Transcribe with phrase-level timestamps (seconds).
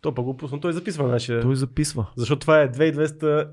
[0.00, 1.40] То пък го пусна, той записва нашия.
[1.40, 2.06] Той записва.
[2.16, 3.48] Защото това е 2200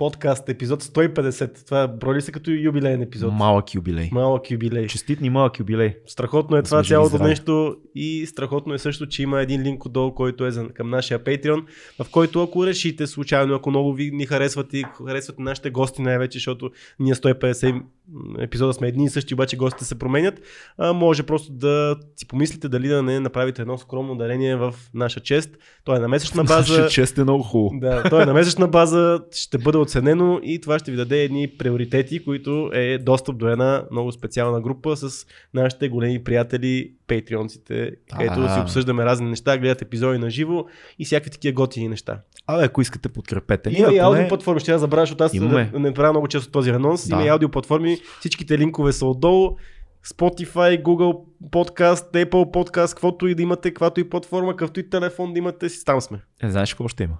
[0.00, 1.66] подкаст, епизод 150.
[1.66, 3.32] Това брои се като юбилейен епизод.
[3.32, 4.08] Малък юбилей.
[4.12, 4.86] Малък юбилей.
[4.86, 5.96] Честит ни малък юбилей.
[6.06, 7.30] Страхотно е Да това цялото здрави.
[7.30, 11.64] нещо и страхотно е също, че има един линк отдолу, който е към нашия Patreon,
[11.98, 16.36] в който ако решите случайно, ако много ви ни харесват и харесват нашите гости най-вече,
[16.38, 17.82] защото ние 150
[18.38, 20.40] епизода сме едни и същи, обаче гостите се променят,
[20.78, 25.20] а, може просто да си помислите дали да не направите едно скромно дарение в наша
[25.20, 25.50] чест.
[25.84, 26.78] То е на месечна база.
[26.78, 27.80] Наша чест е много хубаво.
[27.80, 31.48] Да, то е на месечна база, ще бъде оценено и това ще ви даде едни
[31.58, 38.54] приоритети, които е достъп до една много специална група с нашите големи приятели, патреонците, където
[38.54, 40.64] си обсъждаме разни неща, гледат епизоди на живо
[40.98, 42.20] и всякакви такива готини неща.
[42.46, 43.70] Абе, ако искате, подкрепете.
[43.70, 47.08] Има и аудиоплатформи, ще я забравя, защото аз не, не правя много често този анонс.
[47.08, 47.26] Има Да.
[47.26, 49.56] и аудиоплатформи, всичките линкове са отдолу.
[50.06, 51.18] Spotify, Google
[51.50, 55.68] Podcast, Apple Podcast, каквото и да имате, каквато и платформа, какъвто и телефон да имате,
[55.68, 56.20] си там сме.
[56.42, 57.16] Е, знаеш какво ще има?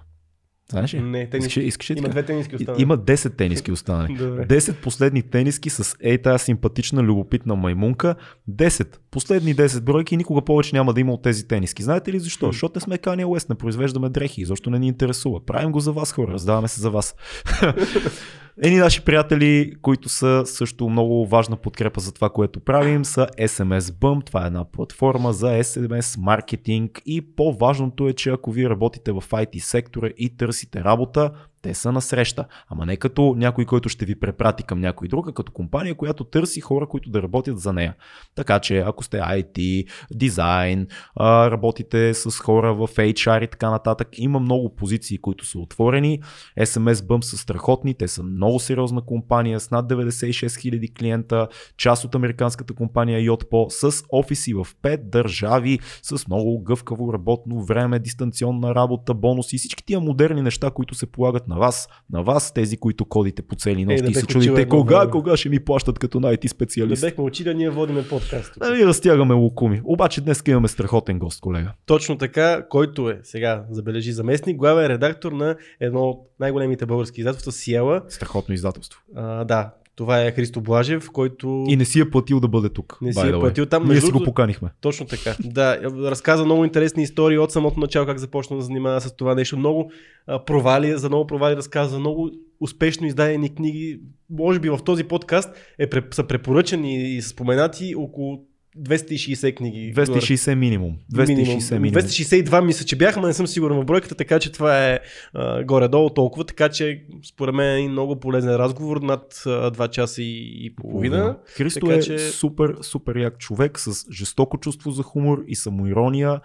[0.71, 1.01] Знаеш ли?
[1.01, 1.57] Не, тенис...
[1.57, 2.09] Искаш, Има така?
[2.09, 2.81] две тениски останали.
[2.81, 4.13] Има 10 тениски останали.
[4.13, 4.45] Добре.
[4.47, 8.15] 10 последни тениски с ей тази симпатична, любопитна маймунка.
[8.49, 8.97] 10.
[9.11, 11.83] Последни 10 бройки никога повече няма да има от тези тениски.
[11.83, 12.45] Знаете ли защо?
[12.45, 15.45] Защото не сме Kanye West, не произвеждаме дрехи, защо не ни интересува.
[15.45, 17.15] Правим го за вас, хора, раздаваме се за вас.
[18.57, 23.79] Едни наши приятели, които са също много важна подкрепа за това, което правим, са SMS
[23.79, 24.25] Bump.
[24.25, 29.21] Това е една платформа за SMS маркетинг и по-важното е, че ако вие работите в
[29.21, 31.31] IT сектора и търсите работа,
[31.61, 32.45] те са на среща.
[32.69, 36.23] Ама не като някой, който ще ви препрати към някой друг, а като компания, която
[36.23, 37.95] търси хора, които да работят за нея.
[38.35, 40.87] Така че ако сте IT, дизайн,
[41.19, 46.19] работите с хора в HR и така нататък, има много позиции, които са отворени.
[46.59, 52.05] SMS Bump са страхотни, те са много сериозна компания с над 96 000 клиента, част
[52.05, 58.75] от американската компания Yotpo с офиси в 5 държави, с много гъвкаво работно време, дистанционна
[58.75, 62.77] работа, бонуси и всички тия модерни неща, които се полагат на вас, на вас, тези,
[62.77, 65.11] които кодите по цели нощи да и се бех чудите кога, време.
[65.11, 67.01] кога ще ми плащат като IT Да специалист.
[67.01, 68.53] бехме учили, ние водиме подкаст.
[68.53, 68.63] тук.
[68.63, 69.81] Да ви разтягаме лукуми.
[69.83, 71.71] Обаче днес имаме страхотен гост, колега.
[71.85, 77.51] Точно така, който е сега, забележи заместник, главен редактор на едно от най-големите български издателства,
[77.51, 78.01] Сиела.
[78.07, 79.01] Страхотно издателство.
[79.15, 82.97] А, да, това е Христо Блажев, който И не си е платил да бъде тук.
[83.01, 83.87] не си е платил там.
[83.87, 84.69] Ние си го поканихме.
[84.81, 85.35] Точно така.
[85.43, 89.57] Да, разказа много интересни истории от самото начало, как започна да занимава с това нещо.
[89.57, 89.91] Много
[90.27, 92.29] а, провали, за много провали разказва, много
[92.59, 93.99] успешно издадени книги.
[94.29, 98.45] Може би в този подкаст е, са препоръчани и споменати около
[98.77, 99.93] 260 книги.
[99.95, 100.97] 260 минимум.
[101.13, 102.01] 260 минимум.
[102.01, 104.99] 262 мисля, че бяхме, не съм сигурен в бройката, така че това е
[105.33, 109.89] а, горе-долу толкова, така че според мен е един много полезен разговор над а, 2
[109.89, 111.37] часа и, и половина.
[111.45, 116.39] Христо Така е че- супер, супер як човек с жестоко чувство за хумор и самоирония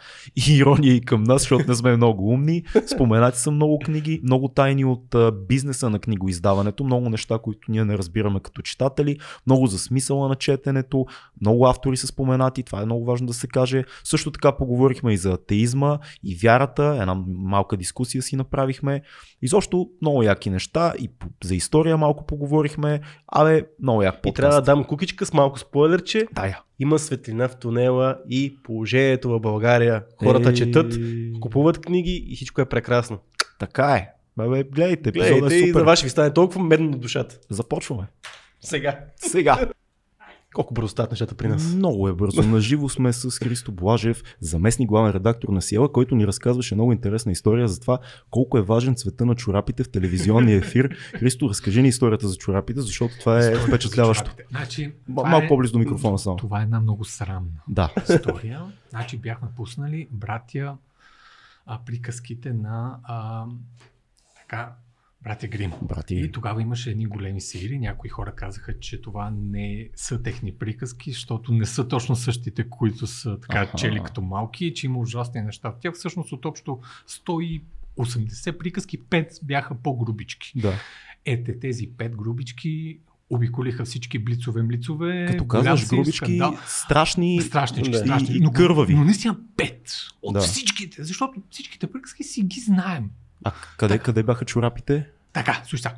[0.48, 2.62] и ирония и към нас, защото не сме много умни.
[2.86, 7.84] Споменати са много книги, много тайни от а, бизнеса на книгоиздаването, много неща, които ние
[7.84, 11.06] не разбираме като читатели, много за смисъла на четенето,
[11.40, 13.84] много автори са споменати, това е много важно да се каже.
[14.04, 19.02] Също така поговорихме и за атеизма и вярата, една малка дискусия си направихме.
[19.42, 21.10] Изобщо много яки неща и
[21.44, 23.00] за история малко поговорихме.
[23.28, 24.36] Абе, много як И подкаст.
[24.36, 26.26] трябва да дам кукичка с малко спойлерче.
[26.32, 26.60] Да, я.
[26.78, 30.04] Има светлина в тунела и положението в България.
[30.24, 30.94] Хората Е, четат,
[31.40, 33.18] купуват книги и всичко е прекрасно.
[33.58, 34.08] Така е.
[34.38, 35.80] Бе, гледайте, епизодът Гледайте е и супер.
[35.80, 37.38] за вас ще ви стане толкова медно на душата.
[37.50, 38.06] Започваме.
[38.60, 38.98] Сега.
[39.16, 39.68] Сега.
[40.56, 41.74] Колко бързо стават нещата при нас.
[41.74, 42.42] Много е бързо.
[42.42, 47.32] Наживо сме с Христо Блажев, заместник главен редактор на Сиела, който ни разказваше много интересна
[47.32, 47.98] история за това
[48.30, 50.96] колко е важен цвета на чорапите в телевизионния ефир.
[51.14, 54.30] Христо, разкажи ни историята за чорапите, защото това е впечатляващо.
[54.50, 56.36] Значи, малко е- по-близо до микрофона само.
[56.36, 57.92] Това е една много срамна Да.
[58.10, 58.62] история.
[58.90, 60.76] значи бяхме пуснали братя
[61.66, 63.44] а, приказките на а,
[64.36, 64.72] така,
[65.26, 65.72] братя Грим.
[65.72, 67.78] И Брати, тогава имаше едни големи сили.
[67.78, 73.06] Някои хора казаха, че това не са техни приказки, защото не са точно същите, които
[73.06, 73.76] са така Аха.
[73.76, 75.94] чели като малки, и че има ужасни неща в тях.
[75.94, 77.60] Всъщност от общо 180
[78.52, 80.52] приказки, 5 бяха по-грубички.
[80.56, 80.74] да.
[81.24, 82.98] Ете тези 5 грубички
[83.30, 85.26] обиколиха всички блицове, млицове.
[85.30, 86.58] Като казваш грубички, скандал.
[86.66, 87.98] страшни, Страшнички, Да.
[87.98, 88.34] страшни.
[88.34, 88.94] И- и но, кървави.
[88.94, 90.40] Но наистина пет от Да.
[90.40, 93.10] всичките, защото всичките приказки си ги знаем.
[93.44, 95.06] А къде, къде бяха чорапите?
[95.36, 95.94] Така, сега.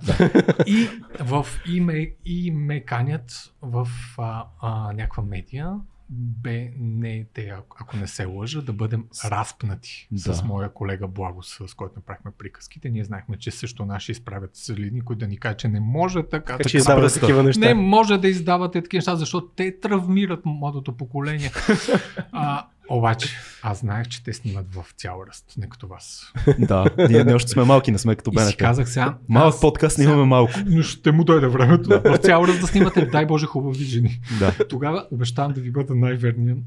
[0.67, 0.89] И,
[1.21, 3.89] в, и, ме, и ме канят в
[4.19, 5.75] а, а, някаква медия,
[6.11, 10.35] бе, не те, ако- не се лъжа, да бъдем разпнати Да.
[10.35, 12.91] с моя колега Благо, с който направихме приказките.
[12.91, 16.41] Ние знаехме, че също наши изправят целини, които да ни кажат, че не може така.
[16.45, 17.21] Как така издават пръста.
[17.21, 17.61] такива неща?
[17.61, 21.51] не може да издавате такива неща, защото те травмират младото поколение.
[22.33, 23.29] а, Обаче,
[23.63, 26.33] аз знаех, че те снимат в цял ръст, не като вас.
[26.59, 28.57] да, ние не още сме малки, не сме като И си БНТ.
[28.57, 29.17] казах сега.
[29.29, 30.53] Малък аз- подкаст сега- имаме малко.
[30.67, 32.01] Но ще му дойде времето.
[32.05, 34.21] В цял ръст да снимате, дай Боже, хубави жени.
[34.39, 36.59] Да, Тогава обещавам да ви бъда най-верният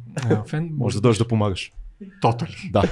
[0.48, 0.70] фен.
[0.74, 1.72] може да дойдеш да помагаш.
[2.22, 2.56] Тотали.
[2.72, 2.84] Да.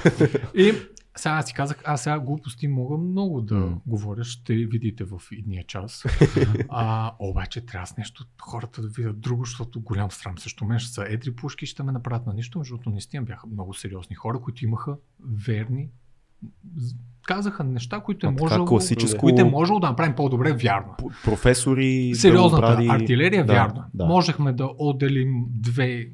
[0.54, 0.74] И
[1.20, 3.80] сега аз си казах, аз сега глупости мога много да М.
[3.86, 6.04] говоря, ще видите в идния час.
[6.68, 10.92] а, обаче трябва с нещо хората да видят друго, защото голям срам също мен ще
[10.92, 14.64] са едри пушки, ще ме направят на нищо, защото наистина бяха много сериозни хора, които
[14.64, 15.88] имаха верни
[17.24, 20.94] казаха неща, които е можело, класическо- които е можело да направим по-добре, вярно.
[21.24, 23.84] Професори, Сериозната белобради- артилерия, да, вярно.
[23.94, 24.06] Да.
[24.06, 26.06] Можехме да отделим две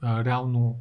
[0.00, 0.76] а, реално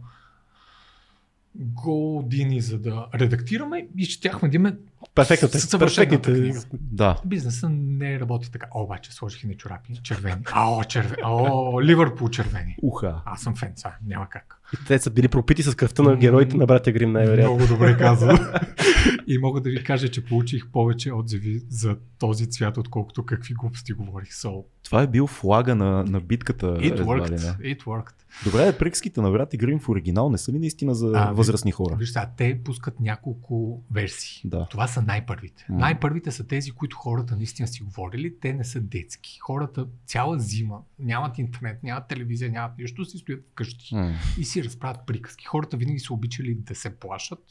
[1.60, 4.78] години, за да редактираме и щяхме да имаме
[5.16, 5.60] Перфектните.
[5.60, 6.32] съвършената
[6.74, 7.22] да.
[7.26, 8.68] Бизнесът не работи така.
[8.72, 10.42] О, обаче сложих и на чорапи, червени.
[10.52, 11.22] Ао, червени.
[11.26, 12.76] О, Ливърпул червени.
[12.82, 13.22] Уха.
[13.26, 14.59] Аз съм фен, сега, няма как.
[14.74, 17.56] И те са били пропити с кръвта на героите на братя Грим, най-вероятно.
[17.56, 18.40] Много добре казано.
[19.28, 23.94] и мога да ви кажа, че получих повече отзиви за този цвят, отколкото какви глупости
[23.94, 24.30] говорих.
[24.30, 26.66] So, Това е бил флага на, на битката.
[26.66, 27.40] it worked.
[27.62, 28.14] It worked.
[28.46, 31.72] Добре, приказките на брат и Грим в оригинал не са ли наистина за А, възрастни
[31.72, 31.96] хора?
[31.96, 34.42] Виж сега, те пускат няколко версии.
[34.46, 34.68] Да.
[34.72, 35.66] Това са най-първите.
[35.70, 35.78] М.
[35.78, 38.34] Най-първите са тези, които хората наистина си говорили.
[38.42, 39.40] Те не са детски.
[39.42, 44.14] Хората цяла зима нямат интернет, нямат телевизия, нямат нищо, си стоят вкъщи М.
[44.40, 45.46] и си разправят приказки.
[45.46, 47.44] Хората винаги са обичали да се плашат.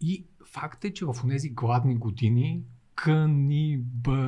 [0.00, 2.62] И факт е, че в тези гладни години
[2.94, 4.18] канибализма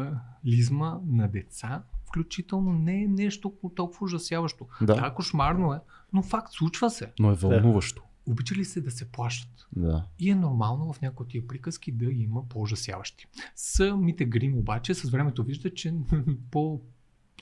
[1.06, 1.82] на деца
[2.12, 4.67] включително не е нещо толкова ужасяващо.
[4.81, 4.94] Да.
[4.94, 5.79] Да, кошмарно е,
[6.12, 7.12] но факт случва се.
[7.19, 8.02] Но е вълнуващо.
[8.26, 9.67] Обичали се да се плашат.
[9.76, 10.05] Да.
[10.19, 13.26] И е нормално в някои от тия приказки да има по-ужасяващи.
[13.56, 15.94] Самите Грим обаче с времето виждат, че
[16.50, 16.81] по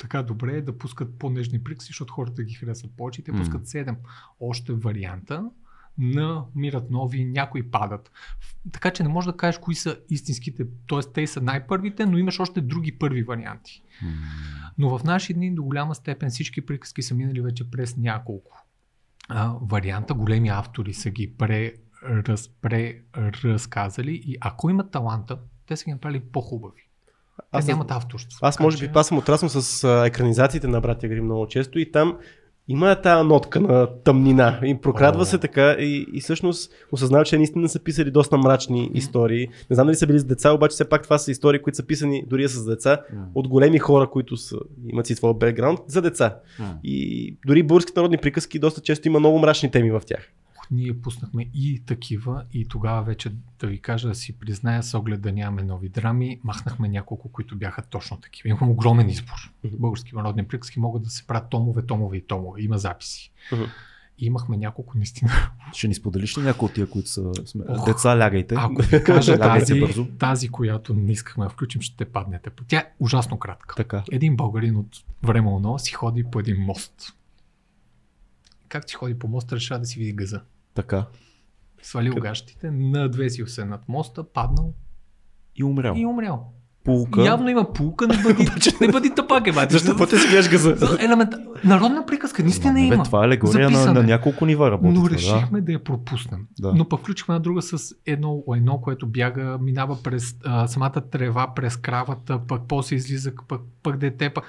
[0.00, 3.66] така добре е да пускат по-нежни приказки, защото хората ги харесват повече и те пускат
[3.66, 3.96] 7
[4.40, 5.50] още варианта
[5.98, 8.10] намират нови, някои падат.
[8.72, 11.12] Така че не можеш да кажеш кои са истинските, т.е.
[11.14, 13.82] те са най-първите, но имаш още други първи варианти.
[14.78, 18.66] Но в наши дни до голяма степен всички приказки са минали вече през няколко
[19.28, 20.14] а, варианта.
[20.14, 23.02] Големи автори са ги преразказали
[23.44, 26.89] разказали и ако имат таланта, те са ги направили по-хубави.
[27.40, 28.38] Те Аз, нямат авторство.
[28.42, 31.78] аз може че- би аз съм отраснал с а, екранизациите на братя Грим много често
[31.78, 32.16] и там
[32.68, 35.24] има тази нотка на тъмнина и прокрадва О.
[35.24, 39.48] се така и, и всъщност осъзнава, че наистина са писали доста мрачни истории.
[39.70, 41.86] Не знам дали са били с деца, обаче все пак това са истории, които са
[41.86, 43.00] писани дори с деца
[43.34, 44.56] от големи хора, които са,
[44.88, 46.36] имат си своя бекграунд за деца.
[46.84, 50.28] И дори българските народни приказки доста често има много мрачни теми в тях.
[50.70, 55.20] Ние пуснахме и такива и тогава вече да ви кажа да си призная с оглед
[55.20, 58.48] да нямаме нови драми, махнахме няколко, които бяха точно такива.
[58.48, 59.52] Имахме огромен избор.
[59.64, 62.62] Български народни приказки могат да се правят томове, томове и томове.
[62.62, 63.32] Има записи.
[64.18, 65.30] И имахме няколко наистина.
[65.72, 67.64] Ще ни споделиш ли някои от тия, които са сме...
[67.68, 67.84] Ох.
[67.84, 68.54] деца, лягайте.
[68.58, 70.06] Ако ви кажа тази, бързо.
[70.06, 72.50] тази, която не искахме да включим, ще паднете.
[72.68, 73.74] Тя е ужасно кратка.
[73.76, 74.04] Така.
[74.12, 77.16] Един българин от време оно си ходи по един мост.
[78.68, 80.40] Как си ходи по моста, решава да си види газа.
[80.74, 81.04] Така.
[81.82, 84.72] Свалил гащите, надвесил се над моста, паднал
[85.56, 85.94] И умрял.
[85.96, 86.46] и умрял.
[86.84, 87.22] Пулка.
[87.24, 88.48] Явно има пулка, не бъди,
[88.80, 89.72] не бъди тъпак, е, бати.
[89.72, 90.74] Защо пътя си газа?
[90.76, 91.30] За елемент...
[91.64, 93.04] Народна приказка, наистина Ма, не, бе, има.
[93.04, 94.02] това е алегория на, на е.
[94.02, 94.98] няколко нива работи.
[94.98, 95.72] Но решихме да.
[95.72, 96.46] я пропуснем.
[96.60, 96.72] Да.
[96.74, 101.54] Но пък включихме една друга с едно едно, което бяга, минава през а, самата трева,
[101.54, 104.44] през кравата, пък после излиза, пък, пък дете, пък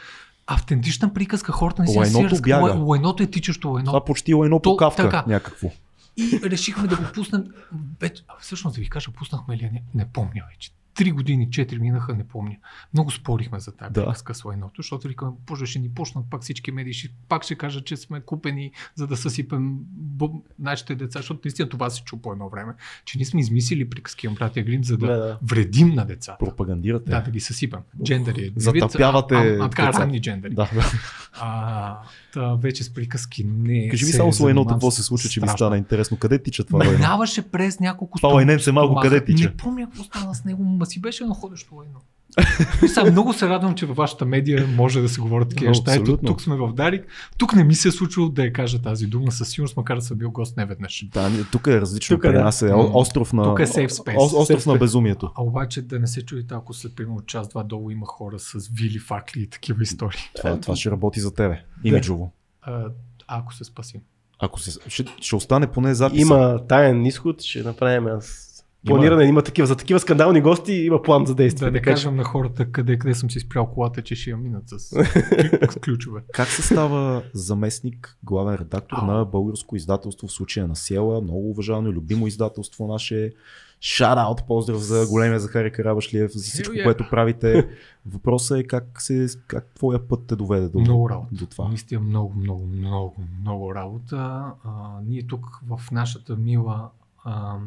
[0.48, 2.64] автентична приказка, хората не си Лайното си бяга.
[2.64, 3.74] Лай- Лайното е тичащо Да.
[3.74, 3.86] лайно.
[3.86, 5.68] Това почти е едно То- по кавка някакво.
[6.22, 7.44] И решихме да го пуснем.
[8.00, 10.72] Вече, всъщност да ви кажа, пуснахме ли, не, не помня вече.
[11.02, 12.56] Три години, четири минаха, не помня.
[12.94, 14.02] Много спорихме за тази Да.
[14.02, 17.56] приказка с лайното, защото викаме, боже, ще ни почнат пак всички медии, ще, пак ще
[17.56, 20.30] кажат, че сме купени, за да съсипем бъ-
[20.60, 22.74] нашите деца, защото наистина това се чу по едно време,
[23.06, 25.38] че ние сме измислили приказки на братя Грим, за да, Да, да.
[25.44, 26.46] вредим на децата.
[26.46, 27.12] Пропагандирате.
[27.12, 27.80] Да, да ги съсипем.
[28.04, 28.46] Джендъри.
[28.46, 30.54] е Затъпявате а, а, а, така, джендери.
[30.54, 30.92] Да, да.
[31.34, 31.98] А,
[32.34, 35.30] та, вече с приказки не Кажи ми се само с лайното, занимавам какво се случва,
[35.30, 36.18] че ми стана интересно.
[36.18, 36.86] Къде тича това?
[36.92, 39.50] Минаваше през няколко Това лайненце малко къде тича?
[39.50, 42.00] Не помня какво стана с него, си беше едно ходещо лайно.
[42.88, 45.96] Сега много се радвам, че във вашата медия може да се говорят такива неща.
[45.96, 47.06] Ето, тук сме в Дарик.
[47.38, 50.02] Тук не ми се е случило да я кажа тази дума със сигурност, макар да
[50.02, 51.06] съм бил гост не веднъж.
[51.14, 52.18] Да, тук е различно.
[52.18, 52.44] Тук е, При да.
[52.44, 53.44] нас е о- остров на...
[53.44, 54.18] Тук е safe space.
[54.18, 55.32] о- Остров Safe на безумието.
[55.36, 59.00] А обаче да не се чудите, ако след примерно час-два долу има хора с вили,
[59.00, 60.20] факли и такива истории.
[60.36, 61.62] Това, това ще работи за тебе.
[61.84, 62.34] Имиджово.
[62.62, 62.86] А,
[63.28, 64.02] ако се спасим.
[64.40, 66.22] Ако се, ще, ще остане поне запис.
[66.22, 68.51] Има таен изход, ще направим аз
[68.86, 71.66] Планиране, има такива, за такива скандални гости има план за действие.
[71.66, 74.30] Да не така че- кажем на хората къде, къде съм си спрял колата, че ще
[74.30, 74.80] я минат с,
[75.72, 76.22] с ключове.
[76.34, 81.22] Как се става заместник, главен редактор на българско издателство в случая на Села?
[81.22, 83.32] Много уважавано и любимо издателство наше.
[83.84, 86.84] Шараут, поздрав за големия Захари Карабашлиев, за всичко, yeah.
[86.84, 87.68] което правите.
[88.06, 91.36] Въпросът е как, се, как твоя път те доведе до, Много работа.
[91.36, 91.68] до това.
[91.68, 94.18] Наистина много, много, много, много работа.
[94.64, 96.90] А, ние тук в нашата мила
[97.24, 97.58] а,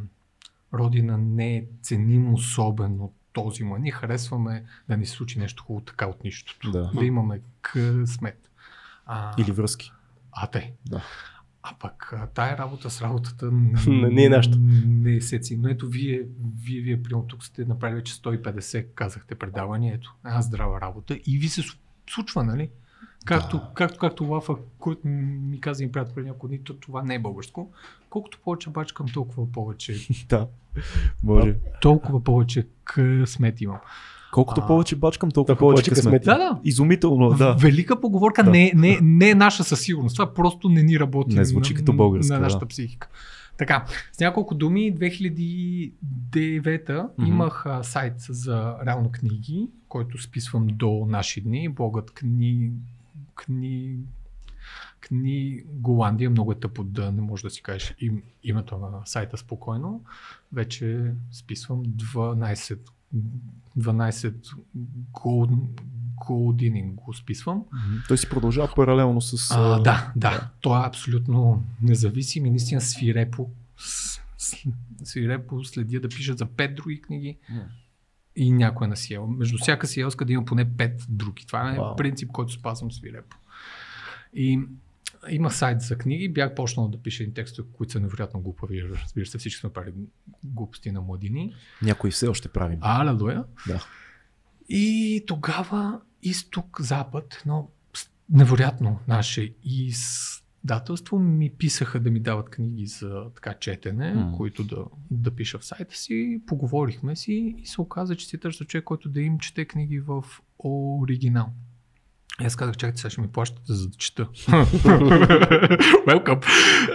[0.75, 3.76] родина не ценим особено този му.
[3.76, 6.71] Ние харесваме да ни се случи нещо хубаво така от нищото.
[6.71, 6.90] Да.
[6.95, 8.50] да имаме късмет.
[9.07, 9.93] А, Или връзки.
[10.33, 10.73] А, те.
[10.87, 11.02] Да.
[11.62, 13.50] А пък тая работа с работата
[13.87, 14.59] Не- не е нашата.
[14.87, 15.62] Не се цени.
[15.62, 16.23] Но ето вие,
[16.64, 21.38] вие, вие примерно тук сте направили вече 150, казахте предавания, ето, една здрава работа и
[21.38, 21.62] ви се
[22.11, 22.71] случва, нали?
[23.25, 23.71] Както, Да.
[23.75, 27.19] както, както Лафа, който ми каза и приятел преди няколко дни, то това не е
[27.19, 27.71] българско.
[28.11, 29.95] Колкото повече бачкам, толкова повече,
[30.28, 30.47] Да.
[31.23, 31.54] Може.
[31.81, 33.78] толкова повече късмет имам.
[34.33, 34.66] Колкото А.
[34.66, 36.04] повече бачкам, толкова Толкова повече късмет.
[36.04, 36.23] късмет.
[36.25, 36.61] Да, да.
[36.64, 37.54] Изумително, да.
[37.54, 38.50] Велика поговорка Да.
[38.50, 40.16] не, не, не е наша със сигурност.
[40.16, 42.66] Това просто не ни работи Не звучи на, като българска, на нашата да.
[42.69, 43.09] психика.
[43.59, 45.93] Така, с няколко думи, 2009
[47.19, 47.28] Мгм.
[47.28, 51.69] имах а, сайт за реално книги, който списвам до наши дни.
[51.69, 52.71] Блогът кни...
[53.35, 53.99] кни...
[55.00, 59.37] Кни Голандия, много е тъпо да не можеш да си кажеш им, името на сайта
[59.37, 60.05] спокойно.
[60.53, 62.79] Вече списвам 12,
[63.79, 64.57] 12
[65.12, 65.49] гол,
[66.17, 67.64] години го списвам.
[68.09, 69.50] Той си продължава паралелно с...
[69.57, 70.50] А, да, да.
[70.61, 73.50] Той е абсолютно независим и наистина свирепо,
[75.05, 77.62] свирепо следя да пишат за пет други книги М.
[78.37, 79.26] и някоя на Сиел.
[79.26, 81.47] Между всяка Сиелска да има поне пет други.
[81.47, 81.97] Това е Вау.
[81.97, 83.37] принцип, който спазвам свирепо.
[84.35, 84.61] И
[85.31, 88.83] имах сайт за книги, бях почнал да пиша текстове, които са невероятно глупави.
[89.05, 89.95] Разбира се, всички сме правили
[90.45, 91.55] глупости на младини.
[91.83, 92.79] Някои все още правим.
[92.81, 93.45] Алелуя.
[93.67, 93.87] Да.
[94.69, 97.69] И тогава изток, запад, но
[98.31, 99.55] невероятно наше
[100.64, 104.33] издателство ми писаха да ми дават книги за така четене, М.
[104.37, 106.42] които да, да пиша в сайта си.
[106.47, 110.25] Поговорихме си и се оказа, че си търся човек, който да им чете книги в
[110.59, 111.52] оригинал.
[112.40, 114.25] И аз казах, чакайте, сега ще ми плащате за да чета.
[116.06, 116.44] Welcome!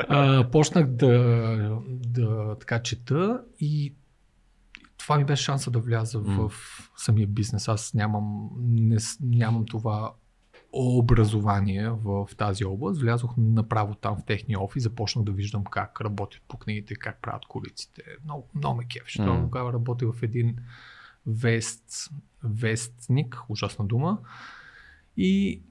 [0.09, 3.93] А, почнах да, да така чета и
[4.97, 6.49] това ми беше шанса да вляза М.
[6.49, 6.53] в
[6.97, 7.67] самия бизнес.
[7.67, 10.13] Аз нямам, не, нямам това
[10.73, 13.01] образование в тази област.
[13.01, 17.45] Влязох направо там в техния офис, започнах да виждам как работят по книгите, как правят
[17.45, 18.01] колиците.
[18.23, 18.83] Много, много ме.
[18.83, 19.25] М.
[19.25, 19.41] Mm.
[19.41, 20.57] Тогава работех в един
[21.27, 22.09] вест,
[22.43, 24.19] вестник, ужасна дума.
[25.17, 25.61] И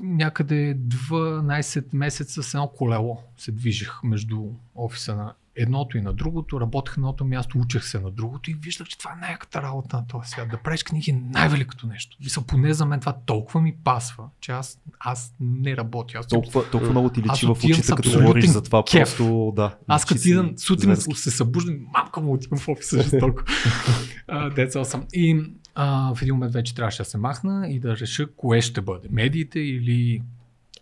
[0.00, 6.60] някъде 12 месеца с едно колело се движих между офиса на едното и на другото,
[6.60, 9.96] работех на едното място, учех се на другото и виждах, че това е най-яката работа
[9.96, 10.48] на този свят.
[10.48, 12.16] Да правиш книги е най-великото нещо.
[12.20, 16.18] Мисля, поне за мен това толкова ми пасва, че аз, аз не работя.
[16.18, 18.82] Аз, Толкова, толкова много ти личи в очите, като говориш за това.
[18.90, 19.16] кеф.
[19.16, 19.76] Просто, да.
[19.86, 21.14] аз като си идам сутрин зверски.
[21.14, 23.42] се събуждам, мамка му отивам в офиса жестоко.
[24.28, 25.04] that's awesome.
[25.12, 25.42] И
[25.74, 29.08] а, в един момент вече трябваше да се махна и да реша кое ще бъде.
[29.10, 30.22] Медиите или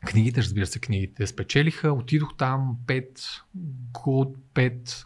[0.06, 1.92] книгите, разбира се, книгите спечелиха.
[1.92, 3.42] Отидох там 5,
[3.92, 5.04] год, 5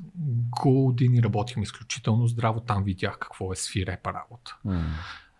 [0.62, 2.60] години работихме изключително здраво.
[2.60, 4.56] Там видях какво е свирепа работа.
[4.64, 4.84] М.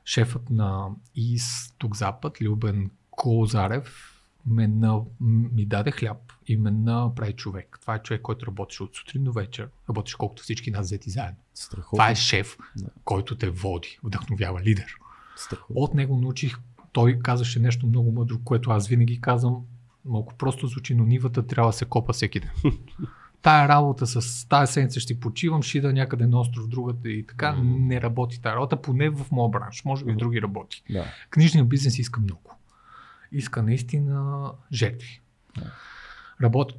[0.05, 4.13] Шефът на Изток-Запад, Любен Козарев,
[4.47, 7.79] ме на, ми даде хляб и ме направи човек.
[7.81, 9.69] Това е човек, който работеше от сутрин до вечер.
[9.89, 11.41] Работиш колкото всички нас взети заедно.
[11.55, 11.97] Страхотно.
[11.97, 12.87] Това е шеф, Да.
[13.05, 14.97] който те води, вдъхновява лидер.
[15.37, 15.77] Страхотно.
[15.83, 16.59] От него научих,
[16.97, 19.65] той казаше нещо много мъдро, което аз винаги казвам,
[20.05, 22.51] малко просто звучи, но нивата трябва да се копа всеки ден.
[23.43, 27.53] Тая работа с тая седмица ще почивам, ще ида някъде на остров другата и така
[27.53, 27.87] Мгм.
[27.87, 30.83] не работи тая работа, поне в моя бранш, може би в други работи.
[30.91, 31.05] Да.
[31.31, 32.59] Книжният бизнес иска много.
[33.33, 35.21] Иска наистина жертви.
[35.59, 35.73] Да.
[36.43, 36.73] Работ,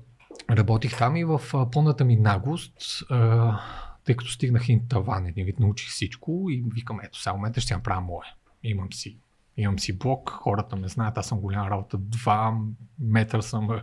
[0.50, 3.60] работих там и в пълната ми наглост, а,
[4.06, 7.74] тъй като стигнах един таван, един вид научих всичко и викам, ето сега момента ще
[7.76, 8.26] направя мое.
[8.64, 9.18] Имам си
[9.58, 13.70] Имам си блог, хората ме знаят, аз съм голяма работа, 2 метра съм.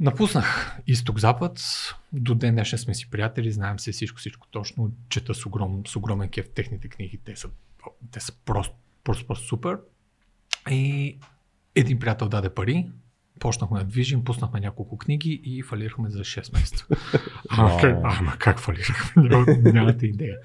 [0.00, 1.60] Напуснах изток-запад,
[2.12, 5.96] до ден днешен сме си приятели, знаем се всичко, всичко точно, чета с, огром, с
[5.96, 7.48] огромен кеф техните книги, те са,
[8.10, 9.78] те са просто, просто, просто супер.
[10.70, 11.18] И
[11.74, 12.86] един приятел даде пари,
[13.40, 16.86] почнахме да движим, пуснахме няколко книги и фалирахме за 6 месеца.
[17.50, 19.22] Ама, как, ама как фалирахме?
[19.28, 20.36] Няма- Нямате идея.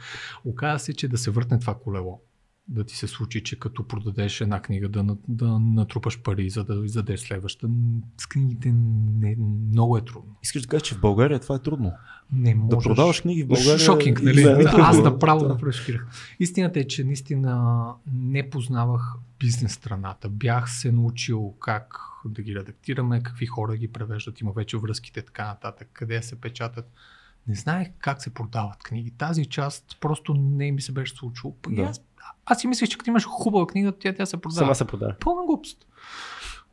[0.46, 2.22] Оказа се, че да се върне това колело
[2.68, 6.86] да ти се случи, че като продадеш една книга да, да натрупаш пари, за да
[6.86, 7.70] издадеш следваща.
[8.18, 9.36] С книгите не,
[9.72, 10.36] много е трудно.
[10.44, 11.94] Искаш да кажеш, че в България това е трудно.
[12.32, 12.84] Не можеш.
[12.84, 13.80] Да продаваш книги в България.
[13.80, 14.44] Шокинг, нали?
[14.44, 15.58] Да, Да, Аз направо Да.
[15.58, 16.08] прошкирах.
[16.40, 20.30] Истината е, че наистина не познавах бизнес страната.
[20.30, 25.46] Бях се научил как да ги редактираме, какви хора ги превеждат, има вече връзките, така
[25.46, 26.94] нататък, къде се печатат.
[27.48, 29.12] Не знаех как се продават книги.
[29.12, 31.56] Тази част просто не ми се беше случило.
[31.70, 31.82] И Да.
[31.82, 32.02] Аз,
[32.46, 34.60] аз си мислех, че като имаш хубава книга, тя, тя се продава.
[34.60, 35.14] Сама се продава.
[35.20, 35.78] Пълна глупост.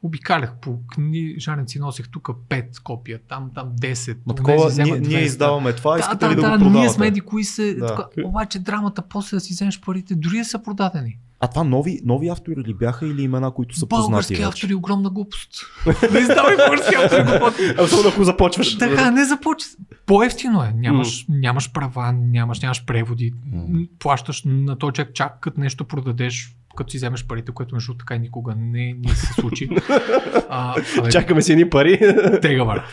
[0.03, 4.17] Обикалях по книжаници, носех тук 5 копия, там, там 10.
[4.27, 5.25] Ма онези такова, ние, ние 200.
[5.25, 6.95] издаваме това, Да, искате да, ли да, да, го ние продавате?
[6.95, 7.75] сме еди кои се.
[7.75, 7.87] Да.
[7.87, 11.19] Така, обаче драмата после да си вземеш парите, дори да са продадени.
[11.43, 15.11] А това нови, нови автори ли бяха или имена, които са познати Български автори, огромна
[15.11, 15.51] глупост.
[16.13, 17.59] не издавай български автори, глупост.
[17.81, 18.79] Особено ако започваш.
[18.79, 19.71] Така, не започва.
[20.07, 20.73] По-ефтино е.
[20.77, 23.33] Нямаш, нямаш права, нямаш, нямаш преводи.
[23.53, 23.85] М.
[23.99, 28.17] Плащаш на този чак, чак като нещо продадеш, като си вземеш парите, което между така
[28.17, 29.69] никога не ни се случи.
[30.49, 31.99] а, абе, Чакаме си едни пари.
[32.43, 32.85] Тега.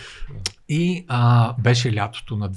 [0.69, 2.49] И а, беше лятото на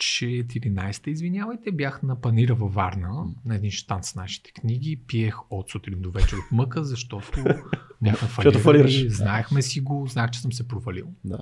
[0.00, 5.70] 2014, извинявайте, бях на панира във Варна, на един штант с нашите книги, пиех от
[5.70, 7.44] сутрин до вечер от мъка, защото
[8.02, 11.06] бяхме фалирали, знаехме си го, знаех, че съм се провалил.
[11.24, 11.38] Да.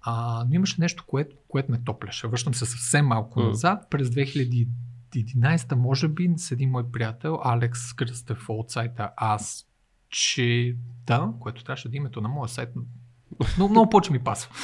[0.00, 2.26] А, но имаше нещо, което, което ме топляше.
[2.26, 3.46] Връщам се съвсем малко М.
[3.46, 3.86] назад.
[3.90, 9.66] През 2011, може би, с един мой приятел, Алекс Кръстев от сайта Аз
[10.10, 12.68] чета, което трябваше да е името на моя сайт.
[13.56, 14.54] Много, много повече ми пасва.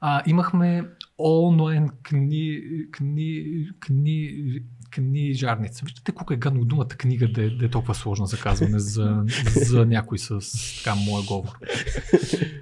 [0.00, 0.84] А, имахме
[1.18, 3.44] онлайн кни, кни,
[3.80, 5.84] кни, книжарница.
[5.84, 9.24] Виждате колко е гадно думата книга да е, да е толкова сложна за казване за,
[9.66, 10.40] за някой с
[10.84, 11.58] така моя говор.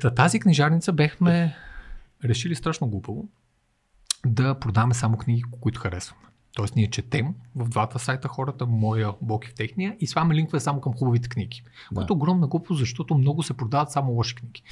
[0.00, 1.56] Та, тази книжарница бехме
[2.24, 3.28] решили страшно глупаво
[4.26, 6.22] да продаваме само книги, които харесваме.
[6.54, 10.60] Тоест ние четем в двата сайта хората, моя блог и в техния, и слагаме линкове
[10.60, 11.62] само към хубавите книги.
[11.92, 11.94] Да.
[11.94, 14.62] Което е огромна глупост, защото много се продават само лоши книги.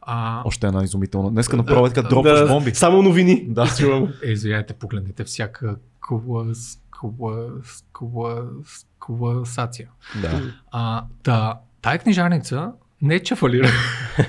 [0.00, 1.30] А, Още една изумителна.
[1.30, 2.74] Днеска направо така дропваш бомби.
[2.74, 3.46] Само новини.
[3.48, 3.66] Да.
[3.78, 4.12] Чувам.
[4.24, 9.88] е, извиняйте, погледнете всяка клас, клас, клас, класация.
[10.22, 10.42] да.
[10.70, 13.68] А, та, тая книжарница не е че фалира,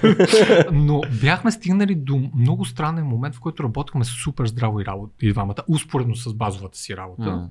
[0.72, 5.34] но бяхме стигнали до много странен момент, в който работихме супер здраво и, работа, и
[5.34, 7.50] двамата, успоредно с базовата си работа.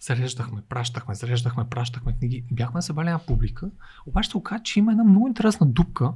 [0.00, 2.44] Зареждахме, пращахме, зареждахме, пращахме книги.
[2.52, 3.70] Бяхме събрали една публика,
[4.06, 6.12] обаче се оказа, че има една много интересна дупка,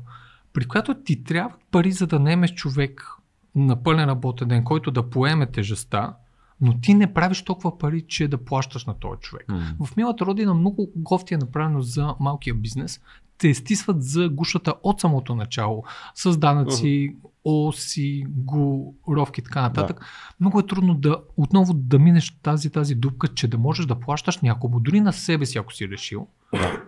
[0.52, 3.10] при която ти трябва пари, за да наемеш човек
[3.54, 6.16] на пълен работен ден, който да поеме тежестта,
[6.60, 9.48] но ти не правиш толкова пари, че да плащаш на този човек.
[9.48, 9.86] М.
[9.86, 13.00] В милата родина много гофти е направено за малкия бизнес.
[13.38, 20.04] Те стисват за гушата от самото начало, с данъци, осигуровки и така нататък.
[20.40, 24.40] Много е трудно да отново да минеш тази тази дупка, че да можеш да плащаш
[24.40, 26.26] някому, дори на себе си, ако си решил.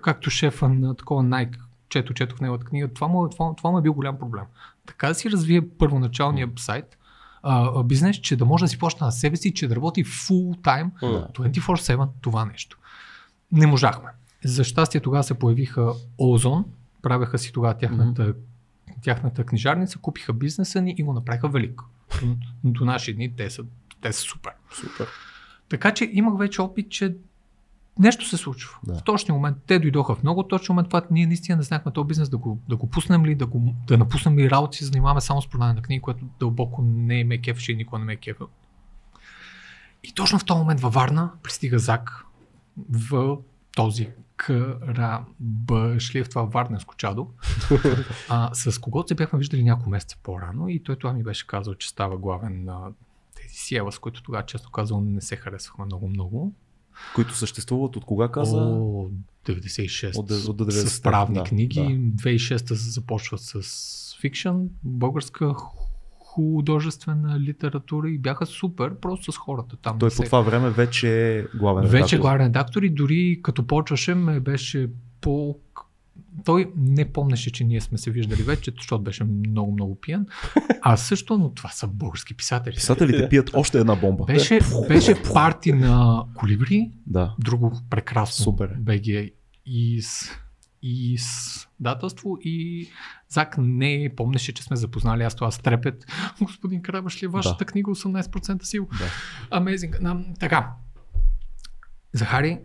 [0.02, 1.58] Както шефа на такова Nike,
[1.88, 4.44] чето, чето в неговата книга, това му, е- това, това му е бил голям проблем.
[4.86, 6.98] Така да си развие първоначалния сайт,
[7.42, 10.60] а, бизнес, че да може да си плаща на себе си, че да работи full
[10.60, 11.28] time, Да.
[11.34, 12.78] 24-7 това нещо.
[13.52, 14.08] Не можахме.
[14.44, 16.64] За щастие тогава се появиха Озон,
[17.02, 18.34] правеха си тогава тяхната,
[19.02, 21.80] тяхната книжарница, купиха бизнеса ни и го направиха велик.
[22.64, 23.64] До наши дни те са,
[24.00, 24.52] те са супер.
[24.72, 25.08] Супер.
[25.68, 27.16] Така че имах вече опит, че
[27.98, 28.78] нещо се случва.
[28.86, 28.94] Да.
[28.94, 32.06] В точния момент те дойдоха в много точен момент, това ние наистина не знаехме този
[32.06, 35.20] бизнес да го, да го пуснем ли, да, го, да напуснем ли работа се занимаваме
[35.20, 38.16] само с продаване на книги, което дълбоко не ме кефеше и никога не ме е
[38.16, 38.48] кефил.
[40.04, 42.24] И точно в този момент във Варна пристига Зак
[42.90, 43.36] в
[43.76, 47.28] този крабъшлив, това варненско чадо,
[48.28, 51.74] а, с когото се бяхме виждали няколко месеца по-рано и той това ми беше казал,
[51.74, 52.80] че става главен на
[53.34, 56.52] тези Сиела, с които тогава често казвам не се харесвахме много-много.
[57.14, 58.56] Които съществуват от кога каза?
[58.56, 59.10] О,
[59.46, 60.16] 96.
[60.16, 61.80] От от с 90-та, правни да, книги.
[61.80, 65.54] 2006 се започват с фикшън, българска
[66.34, 69.98] художествена литература и бяха супер, просто с хората там.
[69.98, 72.18] Той по това време вече е главен Вече редактор.
[72.18, 74.88] главен редактор и дори като почваше ме беше
[75.20, 75.56] по...
[76.44, 80.26] Той не помнеше, че ние сме се виждали вече, защото беше много-много пиян.
[80.82, 82.74] А също, но това са български писатели.
[82.74, 84.24] Писателите пият още една бомба.
[84.24, 87.34] Беше, беше парти на Колибри, Да.
[87.38, 88.70] друго прекрасно Супер.
[88.78, 89.30] БГ
[89.66, 90.30] и с,
[90.82, 92.88] и с дателство и
[93.28, 95.22] Зак не помнеше, че сме запознали.
[95.22, 96.04] Аз това с трепет.
[96.42, 97.64] Господин Карабаш ли вашата Да.
[97.64, 98.88] книга 18% сил?
[98.98, 99.04] Да.
[99.56, 99.96] Амейзинг.
[100.02, 100.72] Да, така.
[102.12, 102.58] Захари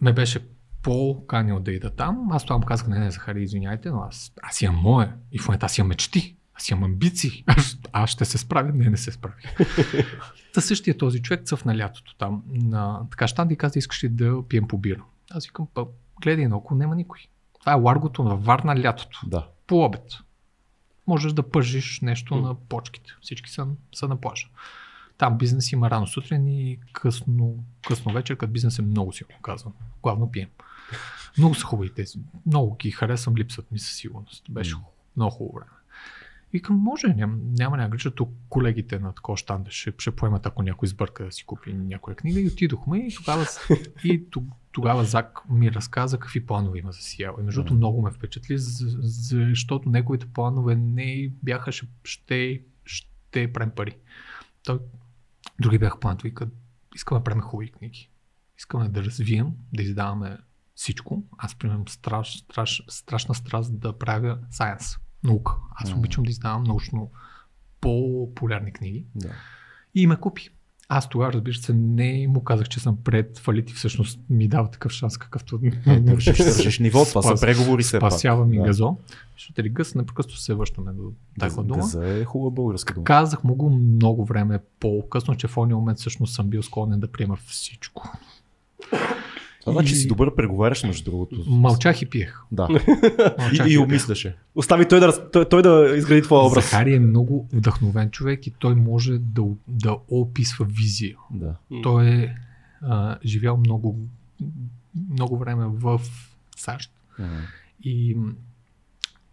[0.00, 0.48] ме беше
[0.82, 2.28] по-канил да ида там.
[2.30, 5.12] Аз тогава му казах, не, не, Захари, извиняйте, но аз, аз имам мое.
[5.32, 6.36] И в момента аз имам мечти.
[6.54, 7.44] Аз имам амбиции.
[7.46, 8.72] Аз, аз ще се справя.
[8.72, 9.56] Не, не се справих.
[10.54, 12.42] Та същия този човек цъф на лятото там.
[12.48, 15.04] На, така щанди и каза, искаш ли да пием по бира?
[15.30, 15.86] Аз викам, па,
[16.22, 17.18] гледай наоколо, няма никой.
[17.64, 19.20] Това е ларгото на Варна лятото.
[19.26, 19.48] Да.
[19.66, 20.18] По обед.
[21.06, 23.10] Можеш да пържиш нещо на почките.
[23.20, 24.46] Всички са, са на плажа.
[25.18, 29.72] Там бизнес има рано сутрин и късно, късно вечер, като бизнес е много силно казвам.
[30.02, 30.48] Главно пием.
[31.38, 32.18] Много са хубави тези.
[32.46, 34.44] Много ги харесвам, липсват ми със сигурност.
[34.50, 34.80] Беше М.
[35.16, 35.70] много хубаво време.
[36.54, 40.88] Викам, може, няма, няма някакъв, тук колегите на такова щанда ще, ще поемат, ако някой
[40.88, 43.46] сбърка да си купи някоя книга и отидохме и тогава,
[44.04, 47.36] и тог- тогава Зак ми разказа какви планове има за Сиел.
[47.40, 48.88] И между другото много ме впечатли, за-
[49.48, 53.96] защото неговите планове не бяха ще, ще, ще правим пари.
[54.64, 54.78] Той,
[55.60, 56.32] други бяха планове,
[56.94, 58.10] искаме да правим хубави книги.
[58.58, 60.38] Искаме да развием, да издаваме
[60.74, 61.24] всичко.
[61.38, 65.52] Аз примерно страш, страш, страшна страст да правя сайенс, наука.
[65.74, 65.98] Аз Мгм.
[65.98, 67.10] обичам да издавам научно
[67.80, 69.04] по-популярни книги.
[69.14, 69.28] да.
[69.94, 70.48] И ме купи.
[70.88, 74.70] Аз тогава, разбира се, не му казах, че съм пред фалит и всъщност ми дава
[74.70, 75.58] такъв шанс, какъвто
[76.00, 77.86] държиш, държиш ниво, това са преговори пак.
[77.88, 78.62] спасява ми Да.
[78.62, 78.96] газо.
[79.32, 81.76] Защото ли гъс, непрекъснато се връщаме до Гъз- дума.
[81.76, 83.04] Гъза е хубава българска дума.
[83.04, 87.08] Казах му го много време по-късно, че в този момент всъщност съм бил склонен да
[87.08, 88.12] приема всичко.
[89.64, 91.44] Това значи И- си добър преговаряш, между другото.
[91.46, 92.42] Мълчах и пиех.
[92.52, 92.68] Да.
[93.38, 94.36] Мълчах И, и обмисляше.
[94.54, 96.64] Остави той да, той, той да изгради твоя образ.
[96.64, 101.16] Захари е много вдъхновен човек и той може да, да описва визия.
[101.30, 101.54] Да.
[101.82, 102.34] Той е
[102.82, 103.98] а, живял много,
[105.10, 106.00] много време в
[106.56, 106.92] САЩ
[107.84, 108.16] и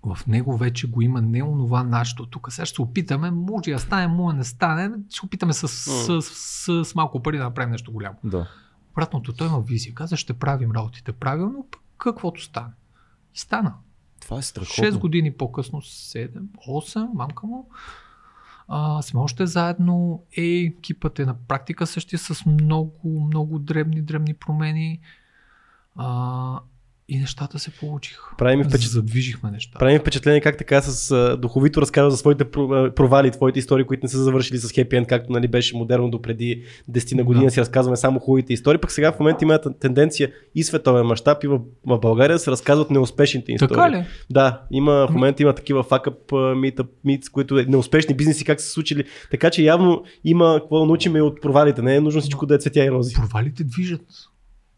[0.03, 2.25] в него вече го има не онова нашето.
[2.25, 6.21] Тук сега ще се опитаме, може да стане, може не стане, ще опитаме с, с,
[6.21, 8.15] с, с малко пари да направим нещо голямо.
[8.23, 8.47] Да.
[8.91, 9.93] Обратното, той има визия.
[9.93, 12.73] Каза, ще правим работите правилно, каквото стане.
[13.35, 13.73] И стана.
[14.21, 14.83] Това е страхотно.
[14.83, 17.69] 6 години по-късно, 7, 8, мамка му,
[18.67, 20.23] а, сме още заедно.
[20.37, 24.99] Е, екипът е на практика същия с много, много дребни, дребни промени.
[25.95, 26.59] А,
[27.11, 28.35] и нещата се получиха.
[28.37, 29.79] Прави ми впечат- Задвижихме нещата.
[29.79, 32.51] Прави ми впечатление как така с духовито разказва за своите
[32.91, 36.21] провали, твоите истории, които не са завършили с хепи енд, както нали, беше модерно до
[36.21, 37.51] преди 10 на година Да.
[37.51, 41.47] си разказваме само хубавите истории, пък сега в момента има тенденция и световен мащаб и
[41.47, 43.69] в, в България се разказват неуспешните истории.
[43.69, 44.05] Така ли?
[44.29, 46.15] Да, има, в Ами- момента има такива факъп
[47.03, 49.03] мит, които е неуспешни бизнеси, как са се случили.
[49.31, 51.81] Така че явно има какво да научим и от провалите.
[51.81, 53.15] Не е нужно всичко да е цветя и рози.
[53.15, 54.01] Провалите движат.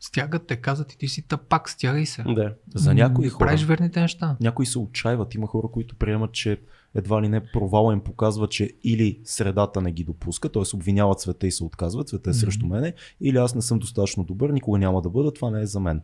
[0.05, 2.23] Стягат те, казват и ти си тапак, стягай се.
[2.23, 2.53] Да.
[2.75, 3.47] За някои хора.
[3.47, 4.37] Правиш верните неща.
[4.39, 5.35] Някои се отчаиват.
[5.35, 6.61] Има хора, които приемат, че
[6.95, 10.75] едва ли не провала им показва, че или средата не ги допуска, т.е.
[10.75, 14.49] обвиняват света и се отказват, света е срещу мене, или аз не съм достатъчно добър,
[14.49, 16.01] никога няма да бъда, това не е за мен.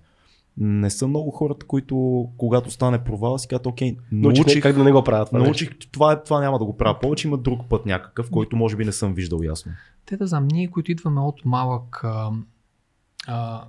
[0.57, 4.83] Не са много хората, които когато стане провал, си казват, окей, Научих научих, как да
[4.83, 5.29] не го правят.
[5.29, 8.75] това научих това, това няма да го правя повече, има друг път някакъв, който може
[8.75, 9.71] би не съм виждал ясно.
[10.05, 12.31] Те да знам, ние, които идваме от малък а,
[13.27, 13.67] а,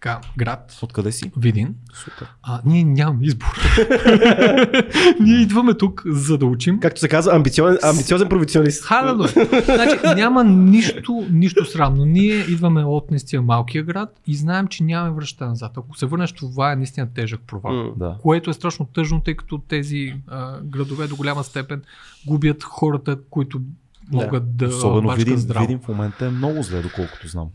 [0.00, 1.32] така, град, Откъде си?
[1.36, 2.28] Видин, Супер.
[2.42, 3.60] а, ние нямаме избор.
[5.20, 6.80] ние идваме тук, за да учим.
[6.80, 8.84] Както се казва, амбициозен, амбициозен провинциалист.
[8.84, 9.26] Халало.
[9.64, 12.04] Значи, няма нищо, нищо срамно.
[12.04, 15.72] Ние идваме от наистина малкия град и знаем, че нямаме връща назад.
[15.76, 17.94] Ако се върнеш, това е наистина тежък провал.
[17.96, 18.16] Да.
[18.22, 21.82] Което е страшно тъжно, тъй като тези а, градове до голяма степен
[22.26, 23.60] губят хората, които
[24.12, 25.66] могат да, Особено бачкат видим, здраво.
[25.66, 27.48] видим в момента е много зле, доколкото знам.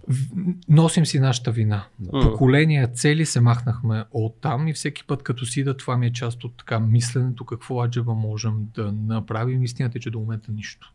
[0.70, 1.84] Носим си нашата вина.
[2.14, 2.22] М.
[2.22, 6.14] Поколения цели се махнахме от там и всеки път като си да това ми е
[6.14, 9.64] част от така мисленето какво аджеба можем да направим.
[9.64, 10.94] Истината е, че до момента нищо.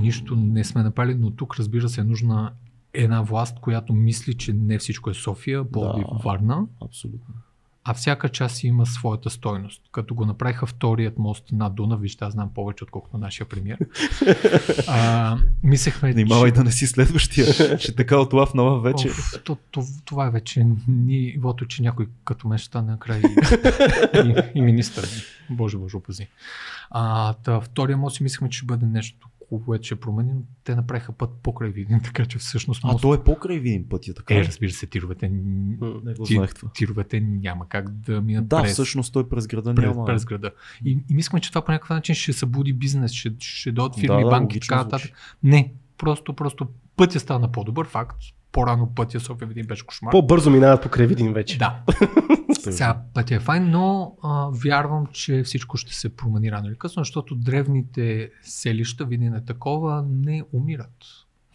[0.00, 2.52] Нищо не сме направили, но тук разбира се е нужна
[2.94, 6.18] една власт, която мисли, че не всичко е София, Пловдив, Да.
[6.24, 7.34] Варна, Абсолютно.
[7.84, 9.82] А всяка част има своята стойност.
[9.92, 13.78] Като го направиха вторият мост на Дунав, вижте, аз знам повече, отколкото нашия премьер.
[14.88, 16.54] а, мислехме, Внимавай че...
[16.54, 17.78] да не си следващия.
[17.78, 19.08] Ще така от лав на лав вече.
[19.08, 23.26] Оф, то, то, това е вече нивото, че някой като мен ще стане накрая и,
[24.28, 25.08] и, и министър.
[25.50, 26.28] Боже, боже, опази.
[26.90, 30.74] А, та, втория мост си мислехме, че ще бъде нещо, което ще промени, но те
[30.74, 33.02] направиха път покрай Видин, така че всъщност А мост...
[33.02, 35.76] то е покрай видим пътя, така Е, разбира се, тировете, Не
[36.14, 36.38] го ти-
[36.74, 40.04] тировете няма как да минат Да, през, всъщност той през града през, няма.
[40.04, 40.50] през града.
[40.84, 44.16] И, и мислихме, че това по някакъв начин ще събуди бизнес, ще, ще дойдат фирми,
[44.16, 45.10] Да, да, банки така нататък.
[45.42, 48.16] Не, просто, просто пътя стана по-добър факт.
[48.52, 50.10] По-рано пътя София Видин беше кошмар.
[50.10, 51.58] По-бързо минават покрай Видин вече.
[51.58, 51.80] Да,
[52.60, 57.00] сега пътя е файн, но а, вярвам, че всичко ще се промени рано или късно,
[57.00, 61.04] защото древните селища, Видин е такова, не умират.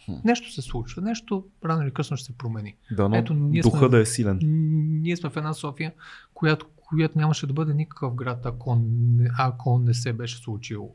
[0.04, 0.12] Хм.
[0.24, 2.74] Нещо се случва, нещо рано или късно ще се промени.
[2.90, 4.38] Да, но Ето, ние духа сме- да е силен.
[5.02, 5.92] Ние сме в една София,
[6.34, 10.94] която която нямаше да бъде никакъв град, ако не, ако не се беше случило.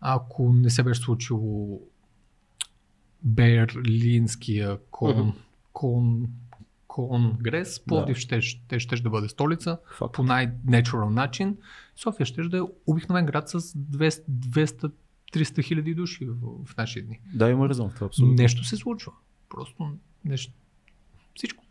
[0.00, 1.80] Ако не се беше случило
[3.22, 5.30] Берлинския кон, Мгм.
[5.72, 6.28] кон,
[6.86, 10.14] конгрес, Пловдив ще, ще, ще да бъде столица Факт.
[10.14, 11.56] по най-natural начин.
[11.96, 14.90] София ще да е обикновен град с 200
[15.32, 17.20] 200-300 хиляди души в, в наши дни.
[17.34, 18.34] Да, има резон в това абсолютно.
[18.34, 19.12] Нещо се случва.
[19.48, 19.90] Просто
[20.24, 20.52] нещо.
[21.34, 21.64] Всичко.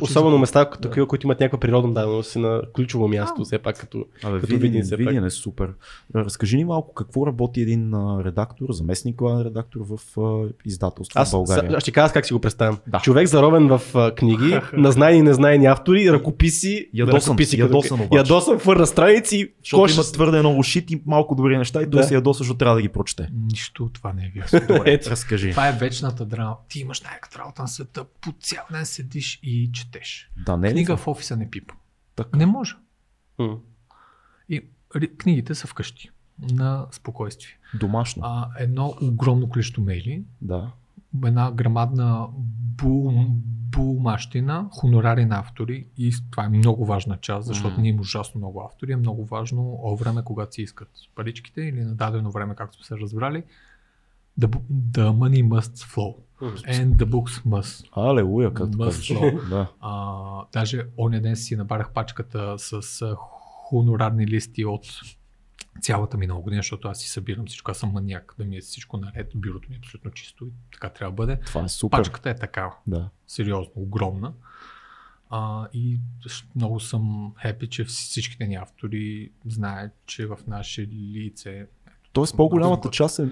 [0.00, 3.44] Особено места като такива, които имат някаква природна даденост си на ключово място, А.
[3.44, 4.04] все пак като...
[4.22, 4.98] Абе, Като Видин, Видин все пак.
[4.98, 5.70] Видин е супер.
[6.14, 11.28] Разкажи ни малко какво работи един а, редактор, заместник главен редактор в а, издателство Аз,
[11.28, 11.76] в България.
[11.76, 12.78] аз ще кажа как си го представям.
[12.86, 12.98] Да.
[12.98, 18.00] Човек заровен в а, книги, на знайни и незнайни автори, ръкописи, Ядосан, ръкописи като- ядосан
[18.00, 18.18] обаче.
[18.18, 19.94] Ядосан хвърля страници, Защото кош...
[19.94, 22.06] има твърде много шит и малко добри неща и той Да.
[22.06, 23.28] се ядоса, защото трябва да ги прочете.
[23.44, 24.84] Нищо от това не е вярно.
[25.06, 25.50] Разкажи.
[25.50, 26.56] Това е вечната драма.
[26.68, 30.30] Ти имаш най-яката работа на света, по цял ден седиш и четеш.
[30.36, 31.74] Да, не е ли Книга в офиса не пипа.
[32.16, 32.38] Така.
[32.38, 32.76] Не може.
[33.38, 33.58] М.
[34.48, 34.62] И
[35.18, 36.10] книгите са вкъщи.
[36.52, 37.52] На спокойствие.
[37.74, 38.22] Домашно.
[38.24, 40.72] А, едно огромно количество мейли, Да.
[41.26, 42.26] една грамадна
[42.76, 43.26] бул,
[43.72, 47.82] булмащина, хонорари на автори и това е много важна част, защото М.
[47.82, 48.92] ние има ужасно много автори.
[48.92, 52.84] Е много важно о време, когато си искат паричките или на дадено време, както сме
[52.86, 53.42] се разбрали,
[54.40, 56.14] bu- the money must flow.
[56.40, 57.88] And the books must.
[57.92, 59.48] Алелуя, както Must.
[59.48, 59.72] Да.
[59.80, 62.82] А, даже оня ден си набарах пачката с
[63.16, 64.86] хонорарни листи от
[65.80, 68.96] цялата минала година, защото аз си събирам всичко, аз съм маняк, да ми е всичко
[68.96, 71.40] наред, бюрото ми е абсолютно чисто и така трябва да бъде.
[71.46, 71.98] Това е супер.
[71.98, 73.08] Пачката е такава, Да.
[73.26, 74.32] сериозно, огромна.
[75.30, 76.00] А, и
[76.56, 81.66] много съм хепи, че всичките ни автори знаят, че в наше лице
[82.12, 83.28] Тоест по-голямата Много- част е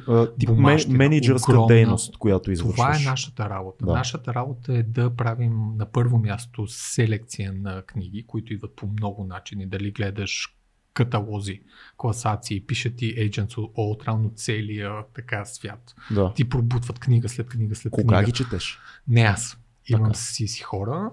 [0.47, 1.67] Бумащина, менеджерска огромна.
[1.67, 2.77] дейност, която извършваш.
[2.77, 3.87] Това е нашата работа.
[3.87, 3.93] Да.
[3.93, 9.25] Нашата работа е да правим на първо място селекция на книги, които идват по много
[9.25, 9.67] начини.
[9.67, 10.55] Дали гледаш
[10.95, 11.61] каталози,
[11.97, 15.95] класации, пишат ти agents от рано целия така свят.
[16.11, 16.33] Да.
[16.35, 18.27] Ти пробутват книга след книга след Кога книга.
[18.27, 18.79] ги четеш?
[19.09, 19.59] Не аз.
[19.87, 20.19] Имам Така.
[20.19, 21.11] си си хора.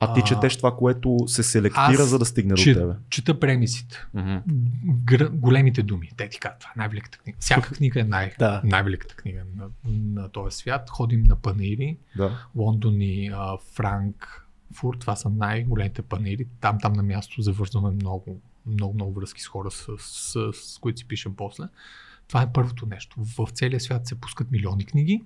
[0.00, 2.92] А ти четеш това, което се селектира, аз за да стигне Че, до тебе.
[3.10, 4.06] чета премисите.
[5.04, 5.28] Гр...
[5.32, 6.10] големите думи.
[6.16, 7.36] Те ти казват, най-великата книга.
[7.40, 8.60] Всяка книга е най- Да.
[8.64, 10.90] най-великата книга на, на този свят.
[10.90, 11.96] Ходим на панаири.
[12.16, 12.46] Да.
[12.56, 16.46] Лондон и а, Франкфурт, това са най-големите панели.
[16.60, 20.98] Там, там на място завързваме много, много, много връзки с хора, с, с, с които
[20.98, 21.64] си пишем после.
[22.28, 23.16] Това е първото нещо.
[23.38, 25.22] В целия свят се пускат милиони книги.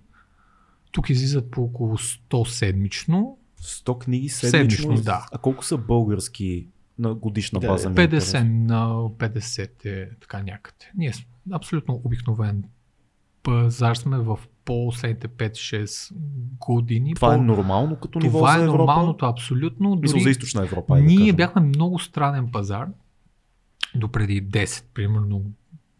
[0.92, 3.38] Тук излизат по около 100 седмично.
[3.62, 4.82] 100 книги седмично.
[4.82, 5.26] Седмично, да.
[5.32, 6.66] А колко са български
[6.98, 7.88] на годишна Да, база?
[7.90, 8.44] ми е 50 интересно.
[8.50, 10.90] на 50 е така някъде.
[10.96, 12.64] Ние сме абсолютно обикновен
[13.42, 16.12] пазар сме в последните 5-6
[16.58, 17.14] години.
[17.14, 19.96] Това е нормално като ниво това за е нормалното абсолютно.
[19.96, 20.94] Дори за източна Европа.
[20.96, 21.36] да Ние кажем.
[21.36, 22.88] бяхме много странен пазар.
[23.94, 25.42] До преди 10, примерно,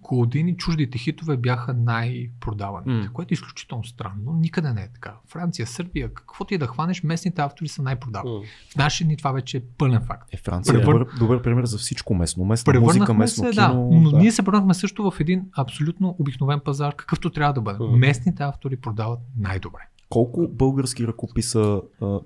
[0.03, 3.13] години чуждите хитове бяха най-продаваните, М.
[3.13, 4.33] което е изключително странно.
[4.33, 5.15] Никъде не е така.
[5.27, 8.35] Франция, Сърбия, какво ти да хванеш, местните автори са най-продавани.
[8.35, 8.43] М.
[8.69, 10.35] В наши дни това вече е пълен факт.
[10.35, 12.45] Е, Франция е Превър- добър, добър пример за всичко местно.
[12.45, 13.89] Местна музика, местно се, кино.
[13.91, 14.19] да, но да.
[14.19, 17.79] ние се превърнахме също в един абсолютно обикновен пазар, какъвто трябва да бъде.
[17.81, 17.97] Мгм.
[17.97, 19.81] Местните автори продават най-добре.
[20.09, 21.81] Колко български ръкописа,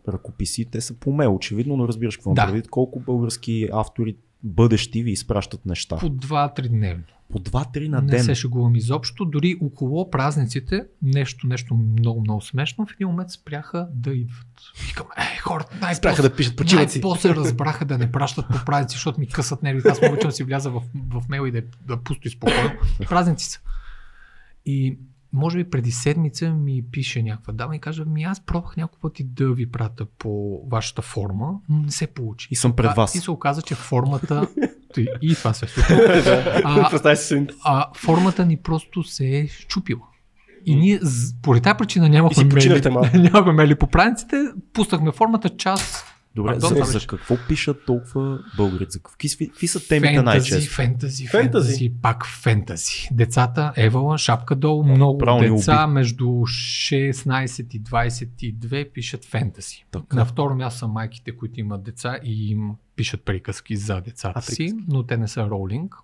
[0.08, 2.42] ръкописи, те са по мейл, очевидно, но разбираш какво Да.
[2.42, 2.46] да.
[2.46, 2.70] предвид.
[2.70, 5.96] Колко български автори бъдещи ви изпращат неща?
[5.96, 7.04] По 2-3 дневно.
[7.32, 8.24] По 2-3 на не ден.
[8.24, 9.24] се шегувам изобщо.
[9.24, 14.46] Дори около празниците, нещо, нещо много, много смешно, в един момент спряха да идват.
[14.88, 16.98] Викам, е, хората най Спряха да пишат почиваци.
[16.98, 19.88] Най-после разбраха да не пращат по празници, защото ми късат нервите.
[19.88, 22.70] Аз обичам си вляза в, в мейл и да, да пусто и спокойно.
[23.08, 23.60] Празници са.
[24.66, 24.98] И
[25.32, 29.24] може би преди седмица ми пише някаква дама и каже, ми аз пробвах няколко пъти
[29.24, 32.48] да ви пратя по вашата форма, но не се получи.
[32.50, 33.14] И съм пред вас.
[33.14, 34.48] И се оказа, че формата...
[35.00, 35.68] и, и това се е.
[36.64, 36.90] А,
[37.64, 40.00] а формата ни просто се е щупила.
[40.66, 41.00] И ние,
[41.42, 43.16] поради тази причина нямахме И си починахте мейли, малко.
[43.18, 44.36] нямахме мейли по празниците,
[44.72, 46.04] пуснахме формата час.
[46.36, 48.86] Добре, Пардон, за, за какво пишат толкова българи?
[48.88, 50.74] За какви, какви, са темите фентази, най-често?
[50.74, 51.68] фентази, Фентази.
[51.68, 53.08] фентази, пак фентази.
[53.12, 59.84] Децата, Евала, шапка долу, много право деца между 16 и 22 пишат фентази.
[59.90, 60.16] Така.
[60.16, 64.42] На второ място са майките, които имат деца и им пишат приказки за децата А,
[64.42, 64.84] си, приказки.
[64.88, 65.94] но те не са ролинг.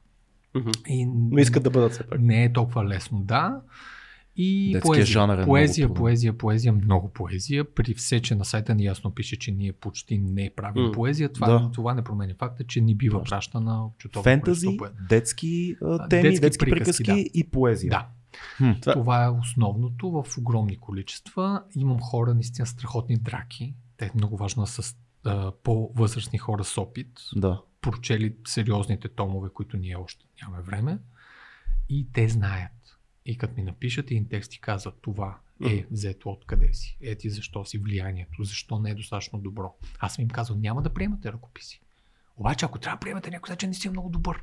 [0.55, 0.71] Мгм.
[0.89, 2.21] И Но искат да бъдат все пак.
[2.21, 3.61] не е толкова лесно, да.
[4.37, 7.65] И поезия, жанр е поезия, много поезия, поезия, много поезия.
[7.67, 10.93] При все, че на сайта ни ясно пише, че ние почти не правим М.
[10.93, 11.71] поезия, това, Да.
[11.71, 16.61] това не променя факта, че ни бива пращана чутовно Фентази, детски А, теми, детски, детски
[16.61, 17.91] приказки, приказки, и поезия.
[17.91, 18.09] Да,
[18.57, 18.71] Хм.
[18.73, 21.63] Това- това е основното в огромни количества.
[21.77, 23.75] Имам хора, наистина страхотни драки.
[23.97, 27.09] Те е много важно да са а, по-възрастни хора с опит.
[27.37, 27.61] Да.
[27.81, 30.99] прочели сериозните томове, които ние още нямаме време.
[31.89, 32.73] И те знаят.
[33.27, 37.65] И като ми напишат един текст и казват това е взето откъде си, ети защо
[37.65, 39.75] си влиянието, защо не е достатъчно добро.
[39.99, 41.81] Аз съм им казал, няма да приемате ръкописи.
[42.37, 44.43] Обаче, ако трябва да приемате някой, значи не си много добър.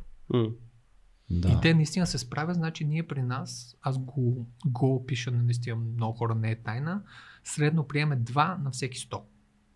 [1.30, 1.50] Да.
[1.50, 5.76] И те наистина се справят, значи ние при нас, аз го, го пиша на наистина
[5.76, 7.04] много хора, не е тайна,
[7.44, 9.22] средно приеме 2 на всеки 100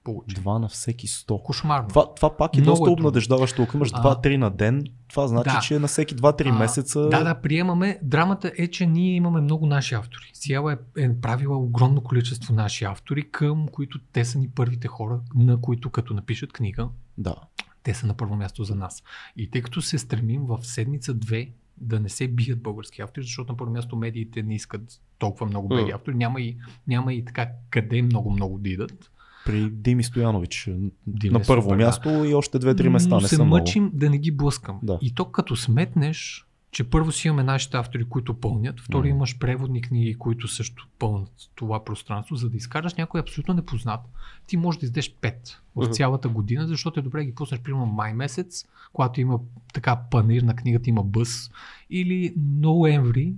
[0.03, 0.35] получи.
[0.35, 1.43] Два на всеки 100.
[1.43, 1.87] Кошмарно.
[1.87, 3.63] Това, това пак е Много доста е обнадеждаващо.
[3.63, 4.15] Ако имаш А.
[4.15, 5.59] 2-3 на ден, това значи, Да.
[5.59, 7.09] че на всеки 2-3 А, месеца...
[7.09, 7.99] Да, да, приемаме.
[8.01, 10.31] Драмата е, че ние имаме много наши автори.
[10.33, 15.19] Сиела е, е правила огромно количество наши автори, към които те са ни първите хора,
[15.35, 17.35] на които като напишат книга, да.
[17.83, 19.03] те са на първо място за нас.
[19.37, 23.57] И тъй като се стремим в седмица-две да не се бият български автори, защото на
[23.57, 28.01] първо място медиите не искат толкова много бели автори, няма и, няма и така къде
[28.01, 29.11] много-много да идат.
[29.45, 30.69] При Дими Стоянович
[31.07, 31.85] Дими на е първо супер, да.
[31.85, 33.57] място и още 2-3 места Но не се са много.
[33.57, 34.79] мъчим да не ги блъскам.
[34.83, 34.97] Да.
[35.01, 39.09] И то като сметнеш, че първо си имаме нашите автори, които пълнят, второ Мгм.
[39.09, 43.99] имаш преводни книги, които също пълнят това пространство, за да изкараш някой абсолютно непознат.
[44.47, 45.33] Ти можеш да издеш 5
[45.75, 45.91] в Мгм.
[45.91, 49.39] цялата година, защото е добре да ги пуснеш примерно май месец, когато има
[49.73, 51.49] така панир на книгата, има бъс,
[51.89, 53.33] или ноември,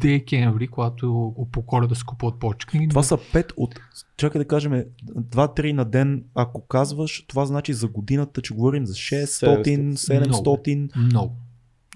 [0.00, 2.88] декември, когато по коледа се купуват повече книги.
[2.88, 3.80] Това са 5 от...
[4.16, 6.24] Чакай да кажем 2-3 на ден.
[6.34, 11.36] Ако казваш, това значи за годината, че говорим за 600, 700 много.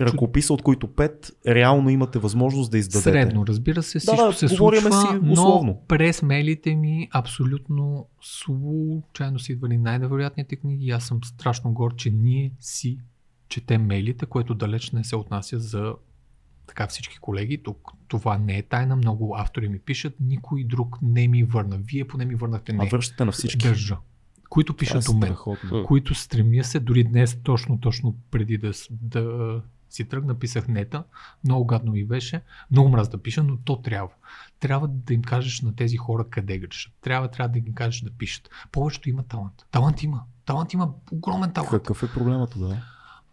[0.00, 3.10] Ръкописа, от които 5 реално имате възможност да издадете.
[3.10, 5.82] Средно, разбира се, всичко да, се говориме случва, си но условно.
[5.88, 12.10] през мейлите ми абсолютно случайно са идвали най-невероятните книги и аз съм страшно гор, че
[12.10, 12.98] ние си
[13.48, 15.94] четем мейлите, което далеч не се отнася за
[16.66, 17.62] така всички колеги.
[17.62, 21.78] Тук това не е тайна, много автори ми пишат, никой друг не ми върна.
[21.78, 22.88] Вие поне ми върнахте А не.
[22.88, 23.68] връщате на всички.
[23.68, 23.96] Държа.
[24.48, 25.36] Които е пишат до мен
[25.86, 29.62] които стремя се, дори днес, точно, точно преди да, да
[29.98, 31.04] си тръгна, писах нета,
[31.44, 34.14] много гадно ми беше, много мраз да пиша, но то трябва.
[34.60, 36.92] Трябва да им кажеш на тези хора къде грешат.
[37.00, 38.50] Трябва, трябва да им кажеш да пишат.
[38.72, 39.66] Повечето има талант.
[39.70, 40.22] Талант има.
[40.44, 41.70] Талант има огромен талант.
[41.70, 42.82] Какъв е проблема тогава?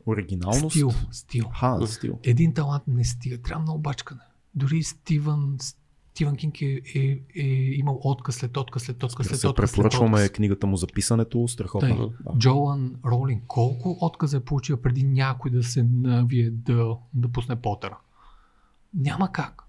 [0.05, 0.69] Оригиналност?
[0.69, 1.49] Стил, стил.
[1.49, 2.19] Ха, стил.
[2.23, 3.41] Един талант не стига.
[3.41, 4.21] Трябва много бачкане.
[4.55, 5.57] Дори Стивън,
[6.15, 9.41] Стивън Кинг е, е, е имал отказ след отказ, след отказ, след отказ.
[9.41, 10.29] след препоръчваме отказ.
[10.29, 11.47] книгата му за писането.
[11.47, 12.09] Страхотно.
[12.09, 12.33] Тъй.
[12.33, 12.39] Да.
[12.39, 17.97] Джоан Ролинг, колко отказа е получила преди някой да се навие да, да пусне Потъра?
[18.93, 19.63] Няма как.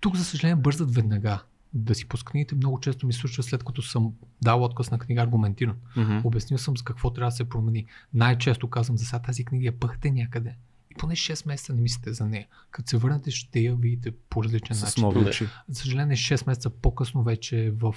[0.00, 1.42] Тук, за съжаление, бързат веднага
[1.74, 2.54] да си пускат книгите.
[2.54, 5.76] Много често ми случва след като съм дал отказ на книга аргументиран.
[5.96, 6.18] Мгм.
[6.24, 7.86] Обяснил съм с какво трябва да се промени.
[8.14, 10.54] Най-често казвам за сега тази книга я пъхте някъде.
[10.98, 12.46] Поне 6 месеца не мислите за нея.
[12.70, 15.02] Като се върнете, ще я видите по различен С начин.
[15.02, 15.46] нови очи.
[15.68, 17.94] За съжаление, 6 месеца по-късно вече е в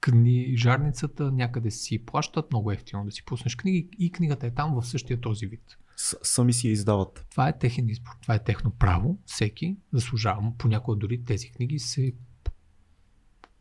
[0.00, 4.86] книжарницата някъде си плащат много ефтино да си пуснеш книги и книгата е там в
[4.86, 5.76] същия този вид.
[5.96, 7.26] С- Сами си я издават.
[7.30, 10.52] Това е техен избор, това е техно право, всеки заслужава.
[10.58, 12.12] Понякога дори тези книги се,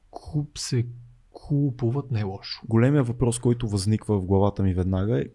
[0.10, 0.86] куп, се
[1.32, 2.62] купуват не лошо.
[2.66, 5.26] Големия въпрос, който възниква в главата ми веднага е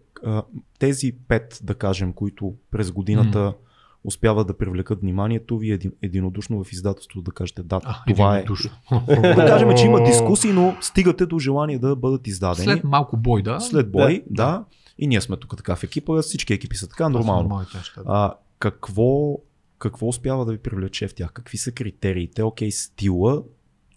[0.79, 3.53] тези пет, да кажем, които през годината
[4.03, 8.45] успяват да привлекат вниманието ви един, единодушно в издателството да кажете да, А, това е.
[9.21, 12.65] Да кажем, че има дискусии, но стигате до желание да бъдат издадени.
[12.65, 13.59] След малко бой, да.
[13.59, 14.45] След бой, Да.
[14.45, 14.65] да,
[14.97, 17.49] И ние сме тук така в екипа, всички екипи са така, нормално.
[17.49, 18.03] моите да.
[18.05, 19.37] А, какво,
[19.79, 21.33] какво успява да ви привлече в тях?
[21.33, 22.43] Какви са критериите?
[22.43, 23.43] Окей, стила,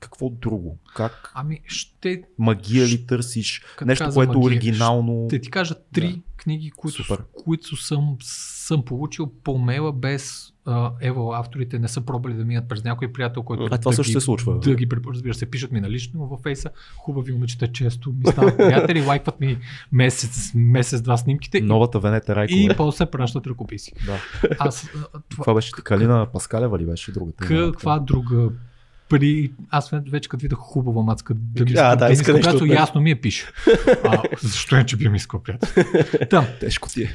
[0.03, 0.79] какво друго?
[0.97, 3.63] Как Ами ще магия ли търсиш?
[3.77, 5.27] Като Нещо, което е магия, оригинално.
[5.29, 6.19] Ще ти кажа три Да.
[6.37, 7.25] книги, които, Супер.
[7.45, 12.69] които съм, съм получил по мейла без а, ево, авторите не са пробвали да минат
[12.69, 14.59] през някой приятел, който А това да също ги, се случва.
[14.59, 16.71] Да ги, разбира се, пишат ми на лично във фейса.
[16.97, 19.59] Хубави момичета често ми стават приятели, лайкват ми
[19.93, 22.61] месец, месец-два снимките Новата Венета Райкова.
[22.61, 23.93] и после пращат ръкописи.
[24.07, 24.19] Да.
[24.59, 24.89] Аз,
[25.29, 27.47] това, Това беше Калина Паскалева ли беше другата?
[27.47, 28.49] каква друга
[29.19, 29.53] при...
[29.71, 32.77] Аз вече като видях хубава мацка да ми А, да, иска нещо мен.
[32.77, 33.47] ясно ми е пише.
[34.05, 35.85] А, защо е, че би ми искал приятел?
[36.31, 37.09] Там, Тежко ти е.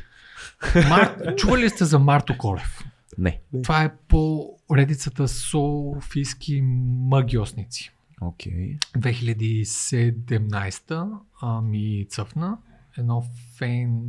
[0.90, 1.36] Мар...
[1.36, 2.84] Чували ли сте за Марто Колев?
[3.18, 3.40] Не.
[3.64, 6.62] Това е по редицата Софийски
[7.10, 7.92] магиосници.
[8.22, 8.78] Окей.
[8.98, 11.10] 2017
[11.42, 12.58] а, ми цъфна
[12.98, 13.24] едно
[13.58, 14.02] фен,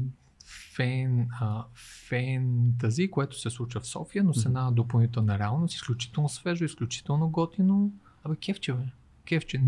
[0.79, 1.65] фен, а,
[2.09, 7.93] фентази, което се случва в София, но с една допълнителна реалност, изключително свежо, изключително готино.
[8.25, 8.83] Абе, кефче, бе.
[9.25, 9.63] Кефче.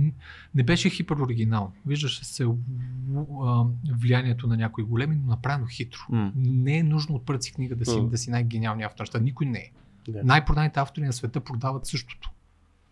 [0.55, 1.73] Не беше хипер оригинално.
[1.87, 3.65] Виждаше се а,
[3.99, 6.01] влиянието на някои големи, но направено хитро.
[6.09, 6.33] М.
[6.37, 8.09] Не е нужно от първи книга да си, М.
[8.09, 9.21] да си най-гениалният автор.
[9.21, 9.71] Никой не е.
[10.09, 10.25] Да.
[10.25, 12.31] Най-проданите автори на света продават същото.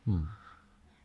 [0.06, 0.20] М.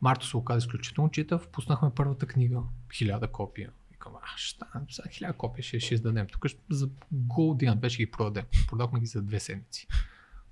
[0.00, 1.48] Марто се оказа изключително читав.
[1.48, 2.60] Пуснахме първата книга,
[2.92, 3.70] хиляда копия.
[4.04, 6.26] Викам, а, ще за хиляда копия ще, ще издадем.
[6.32, 8.44] Тук за година вече ги продадем.
[8.68, 9.86] Продахме ги за две седмици.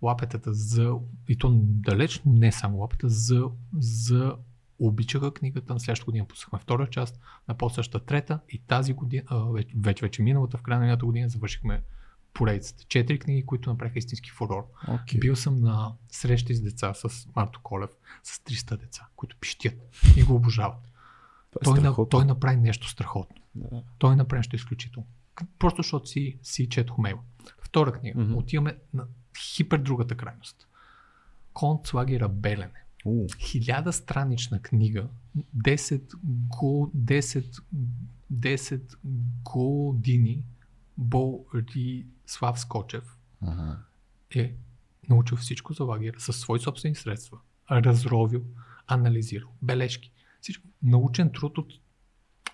[0.03, 0.95] Лапетата за,
[1.29, 3.45] и то далеч не само лапета, за,
[3.79, 4.37] за
[4.79, 5.73] обичаха книгата.
[5.73, 10.23] На следващата година пуснахме втора част, на по-същата трета и тази година, вече, вече, вече
[10.23, 11.83] миналата, в края на миналата година завършихме
[12.35, 12.85] поредицата.
[12.85, 14.67] Четири книги, които направиха истински фурор.
[14.89, 15.21] Okay.
[15.21, 17.91] Бил съм на срещи с деца с Марто Колев,
[18.23, 19.75] с 300 деца, които пищят
[20.17, 20.92] и го обожават.
[21.65, 23.37] Той, на, той направи нещо страхотно.
[23.55, 23.83] Да.
[23.99, 25.07] Той направи нещо изключително.
[25.59, 27.19] Просто защото си, си четох мейл.
[27.61, 28.19] Втора книга.
[28.19, 28.37] Mm-hmm.
[28.37, 29.07] Отиваме на
[29.39, 30.69] хипер другата крайност.
[31.53, 32.83] Концлагера Белене.
[33.39, 35.09] Хиляда странична книга,
[35.57, 36.03] 10,
[36.49, 37.63] го, 10,
[38.33, 38.97] 10
[39.45, 40.43] години
[40.99, 43.79] Борислав Скочев ага.
[44.35, 44.55] е
[45.09, 47.39] научил всичко за лагера със свои собствени средства.
[47.71, 48.45] Разровил,
[48.87, 50.12] анализирал, бележки.
[50.43, 50.69] Всичко.
[50.83, 51.73] Научен труд от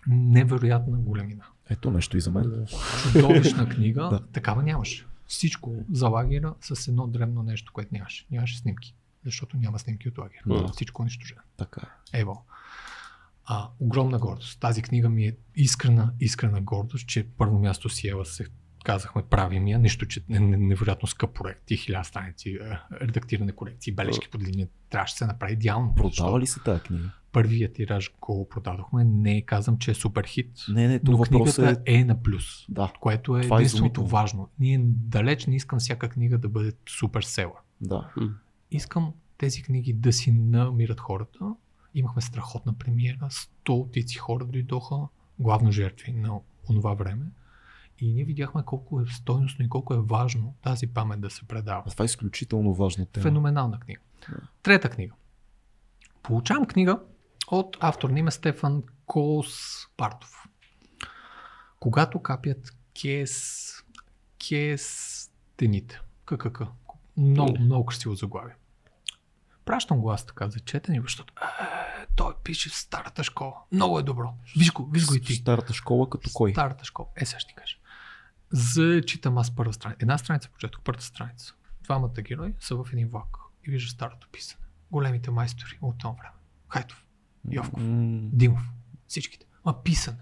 [0.06, 1.44] невероятна големина.
[1.70, 2.66] Ето нещо и за мен.
[3.12, 4.26] Чудовищна книга, Да.
[4.26, 5.06] такава нямаше.
[5.26, 8.26] Всичко за лагера с едно древно нещо, което нямаше.
[8.30, 8.94] Нямаше снимки.
[9.24, 10.42] Защото няма снимки от лагера.
[10.46, 10.68] Да.
[10.68, 11.40] Всичко е унищожено.
[11.56, 11.80] Така.
[12.12, 12.44] Ево.
[13.44, 14.60] А, огромна гордост.
[14.60, 18.46] Тази книга ми е искрена, искрена гордост, че първо място си Ева се
[18.84, 23.52] казахме правим я, нищо, че е не- невероятно скъп проект и хиляда страници, е, редактиране
[23.52, 25.94] корекции, бележки под линия, трябваше да се направи идеално.
[25.94, 27.10] Продава ли се тази книга?
[27.32, 32.00] Първият тираж го продадохме, не казвам, че е супер хит, Не, не, но книгата е...
[32.00, 32.04] е...
[32.04, 34.48] на плюс, Да, което е Това е единственото важно.
[34.60, 37.58] Ние далеч не искам всяка книга да бъде супер села.
[37.80, 38.10] да.
[38.70, 41.54] искам тези книги да си намират хората.
[41.94, 44.96] Имахме страхотна премиера, стотици хора дойдоха,
[45.38, 47.26] главно жертви на онова време.
[48.00, 51.82] И ние видяхме колко е стойностно и колко е важно тази памет да се предава.
[51.86, 53.22] А това е изключително важна тема.
[53.22, 54.00] Феноменална книга.
[54.62, 55.14] Трета книга.
[56.22, 57.00] Получавам книга
[57.50, 60.48] от автор на име Стефан Коспартов.
[61.80, 62.72] Когато капят
[63.02, 63.68] кес,
[64.48, 66.00] кестените.
[66.24, 66.62] ККК.
[67.16, 68.54] Много, много красиво заглавие.
[69.64, 73.54] Пращам го аз така за четене, защото е, той пише в старата школа.
[73.72, 74.34] Много е добро.
[74.56, 75.34] Виж го, виж го и ти.
[75.34, 76.52] Старата школа като кой?
[76.52, 77.08] Старата школа.
[77.16, 77.76] Е, сега ще ти кажа.
[78.50, 79.98] Зачитам аз първа страница.
[80.02, 81.54] Една страница прочетох, първата страница.
[81.82, 83.36] Двамата герои са в един влак
[83.66, 84.64] и виждат старото писане.
[84.90, 86.34] Големите майстори от това време.
[86.68, 87.04] Хайтов,
[87.50, 88.60] Йовков, М, Димов,
[89.08, 89.46] всичките.
[89.64, 90.18] Ма писане.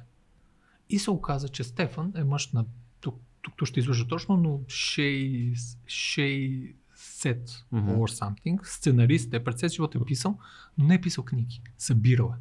[0.90, 2.64] И се оказа, че Стефан е мъж на
[3.00, 7.90] тук, тук, тук ще излъжа точно, но 60 Мгм.
[7.90, 8.64] or something.
[8.64, 10.38] Сценарист е, пред живот е писал,
[10.78, 11.60] но не е писал книги.
[11.78, 12.38] Събирал е.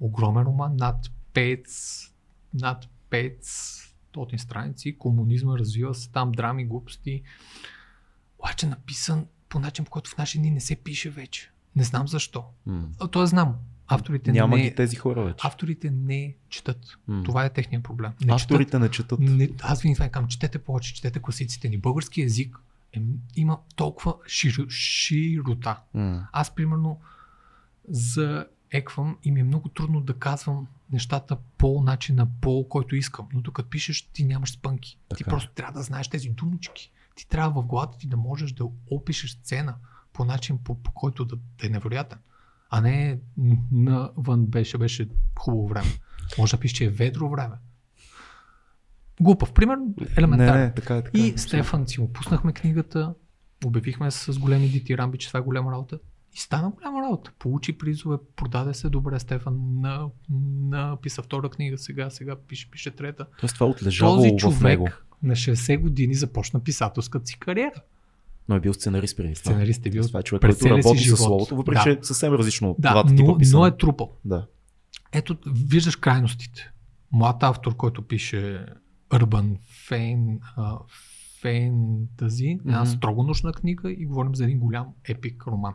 [0.00, 2.10] Огромен роман, над 5,
[2.54, 7.22] над 500 страници, комунизма развива се там, драми, глупости.
[8.38, 11.50] Обаче написан по начин, по който в наши дни не се пише вече.
[11.76, 12.44] Не знам защо.
[13.00, 13.56] А, Тоест знам.
[13.94, 15.46] Авторите Няма не, ги тези хора вече.
[15.46, 16.78] авторите не четат.
[17.08, 17.22] М.
[17.22, 18.12] Това е техният проблем.
[18.24, 19.18] Не Авторите не четат.
[19.20, 21.78] не, аз винаги това казвам, четете повече, четете класиците ни.
[21.78, 22.58] Български език
[22.92, 23.00] е,
[23.36, 25.80] има толкова широ, широта.
[25.94, 26.28] М.
[26.32, 27.00] Аз, примерно,
[27.88, 33.28] за еквам и ми е много трудно да казвам нещата по начина, по който искам.
[33.34, 34.98] Но докато пишеш, ти нямаш спънки.
[35.08, 35.30] Ти Така.
[35.30, 36.90] просто трябва да знаеш тези думички.
[37.14, 39.74] Ти трябва в главата ти да можеш да опишеш сцена
[40.12, 42.18] по начин, по, по който да, да е невероятен.
[42.74, 43.18] А не
[43.72, 45.08] навън беше, беше
[45.38, 45.88] хубаво време.
[46.38, 47.54] Може да пишеш, че е ведро време.
[49.20, 49.52] Глупав.
[49.52, 50.60] Пример, Не, елементарен.
[50.60, 51.18] не, така е така.
[51.18, 51.38] И е.
[51.38, 53.14] Стефан си му пуснахме книгата,
[53.64, 55.98] обявихме с големи дитирамби, че това е голяма работа.
[56.34, 57.32] И стана голяма работа.
[57.38, 60.08] Получи призове, продаде се добре Стефан, на,
[60.60, 63.26] написа втора книга, сега, сега пише, пише трета.
[63.40, 64.86] Тоест това отлежавало Този в него.
[64.86, 67.82] човек на 60 години започна писателската си кариера.
[68.52, 69.42] Но е бил сценарист преди това.
[69.44, 71.82] Сценарист е бил Това е човек, който работи с словото, въпреки Да.
[71.84, 73.60] че е съвсем различно Да, двата типа но, писане.
[73.60, 74.12] но е трупал.
[74.24, 74.46] Да.
[75.12, 76.70] Ето, виждаш крайностите.
[77.12, 78.66] Млад автор, който пише
[79.10, 79.56] Urban
[79.88, 80.78] Fan, а,
[81.42, 82.90] Fantasy, една Мгм.
[82.90, 85.74] строго научна книга и говорим за един голям епик роман.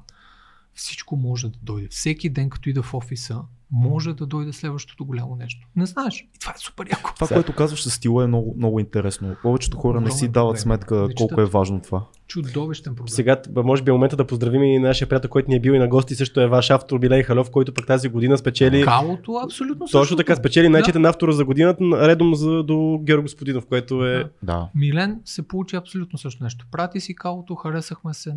[0.73, 1.88] Всичко може да дойде.
[1.91, 3.41] Всеки ден, като ида в офиса,
[3.72, 5.68] може да дойде следващото голямо нещо.
[5.76, 6.28] Не знаеш.
[6.36, 7.11] И това е супер яко.
[7.15, 9.36] Това, което казваш със стила е много, много интересно.
[9.41, 10.61] Повечето хора не си дават проблем.
[10.61, 12.03] сметка колко е важно това.
[12.28, 13.07] Чудовищен проблем.
[13.07, 15.80] Сега, може би е момента да поздравим и нашия приятел, който ни е бил и
[15.80, 18.84] на гости, също е ваш автор Билей Халев, който пък тази година спечели.
[18.84, 20.18] Калото абсолютно Точно същото.
[20.18, 24.24] така, спечели най-четен автор за годината, редом за, до Георг Господинов, което е...
[24.43, 24.57] Да.
[24.57, 24.70] Да.
[24.76, 26.65] Милен се получи абсолютно също нещо.
[26.72, 28.34] Прати си калото, харесахме се,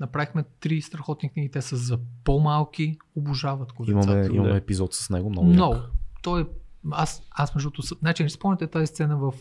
[0.00, 4.56] направихме три страхотни книги, те са за по-малки, обожават го Имаме, имаме Да.
[4.74, 5.30] Епизод с него.
[5.30, 5.48] Много.
[5.48, 5.74] Много.
[5.74, 5.82] як.
[6.22, 6.46] Той,
[6.90, 9.32] аз, аз между другото, значи не спомняте тази сцена в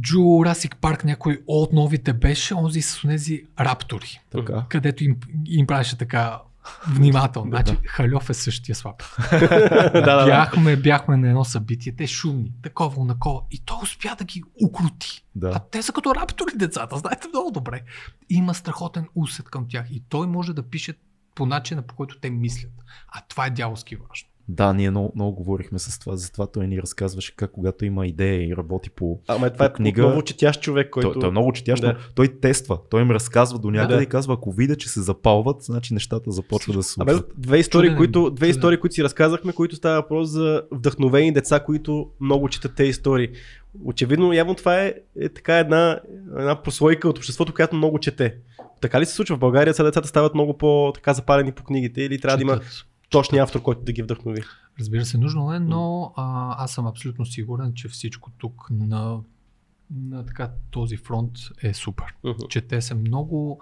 [0.00, 4.64] Jurassic Парк, някой от новите беше, онзи с тези раптори, Така.
[4.68, 5.16] където им,
[5.46, 6.40] им правеше така
[6.88, 7.50] Внимателно.
[7.50, 9.02] Значи, Хальов е същия слаб.
[10.26, 13.40] бяхме, бяхме на едно събитие, те шумни, такова, онакова.
[13.50, 15.24] И той успя да ги укрути.
[15.36, 15.60] А Да.
[15.70, 17.82] те са като раптори децата, знаете много добре.
[18.30, 20.94] Има страхотен усет към тях и той може да пише
[21.34, 22.72] по начина, по който те мислят.
[23.08, 24.28] А това е дяволски важно.
[24.48, 28.48] Да, ние много, много говорихме с това, затова той ни разказваше как когато има идея
[28.48, 29.18] и работи по...
[29.28, 31.12] Ама това е по книга- много четящ човек, който...
[31.12, 31.88] Той, той е много четящ, Да.
[31.88, 34.02] но той тества, той им разказва до някъде Да.
[34.02, 37.32] и казва, ако видя, че се запалват, значи нещата започват да се Абе, случват.
[37.38, 41.60] две истории, Чуден които, две истории, които си разказахме, които става въпрос за вдъхновени деца,
[41.60, 43.28] които много четат тези истории.
[43.84, 46.00] Очевидно, явно това е, е така една,
[46.38, 48.34] една прослойка от обществото, която много чете.
[48.80, 49.74] Така ли се случва в България?
[49.74, 52.86] Сега децата стават много по-така запалени по книгите или трябва да има Четат.
[53.12, 54.42] Точния автор, който да ги вдъхнови?
[54.80, 59.18] Разбира се, нужно е, но а, аз съм абсолютно сигурен, че всичко тук на,
[59.90, 61.32] на така, този фронт
[61.62, 62.14] е супер.
[62.24, 62.42] Мгм.
[62.48, 63.60] Че те са много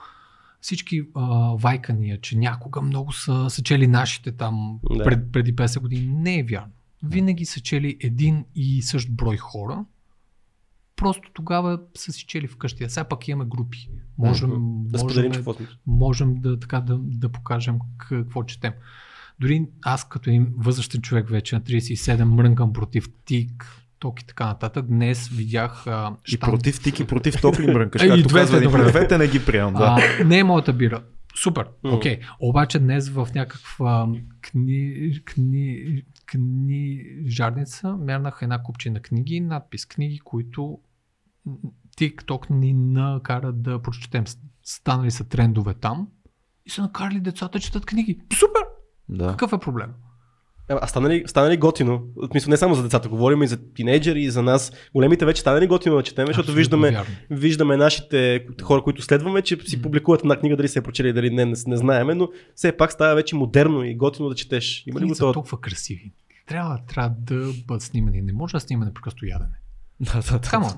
[0.60, 4.96] всички а, вайкания, че някога много са, са чели нашите там Да.
[4.96, 5.04] да.
[5.04, 6.06] пред, преди 50 години.
[6.06, 6.72] Не е вярно.
[7.02, 9.84] Винаги са чели един и същ брой хора.
[10.96, 12.84] Просто тогава са си чели вкъщи.
[12.84, 13.88] А сега пак имаме групи.
[14.18, 14.50] Можем.
[14.84, 15.54] Да можем, сме.
[15.86, 18.72] можем да, така, да, да покажем какво четем.
[19.40, 24.46] Дори аз като един възрастен човек вече на 37 мрънкам против тик, ток и така
[24.46, 24.86] нататък.
[24.86, 28.02] Днес видях а, И щанд- против тик и против топли мрънкаш.
[28.02, 28.84] Е, и двете, добре.
[28.84, 29.96] Двете не ги приемам, да.
[30.20, 31.02] А, не е моята бира.
[31.36, 32.18] Супер, окей.
[32.18, 32.28] Okay.
[32.40, 34.08] Обаче днес в някаква
[34.40, 39.86] кни, кни, книжарница мернах една купчина книги и надпис.
[39.86, 40.78] Книги, които
[41.96, 44.24] TikTok ни накара да прочетем.
[44.62, 46.08] Станали са трендове там
[46.66, 48.20] и са накарали децата да четат книги.
[48.32, 48.69] Супер!
[49.10, 49.26] Да.
[49.26, 49.88] Какъв е проблем?
[50.68, 52.02] А а стана ли, стана ли готино?
[52.16, 54.72] В смисъл не само за децата, говорим и за тинейджери, и за нас.
[54.94, 57.14] Големите вече стана ли готино да четем, защото виждаме, вярно.
[57.30, 61.30] виждаме нашите хора, които следваме, че си публикуват една книга, дали се е прочели, дали
[61.30, 64.84] не, не, не знаеме, но все пак става вече модерно и готино да четеш.
[64.86, 65.32] Има ли го това?
[65.32, 66.12] толкова красиви.
[66.46, 68.22] Трябва, трябва да бъдат снимани.
[68.22, 69.59] Не може да снимаме непрекъснато ядене.
[70.12, 70.48] Да, да, да.
[70.48, 70.72] Камон.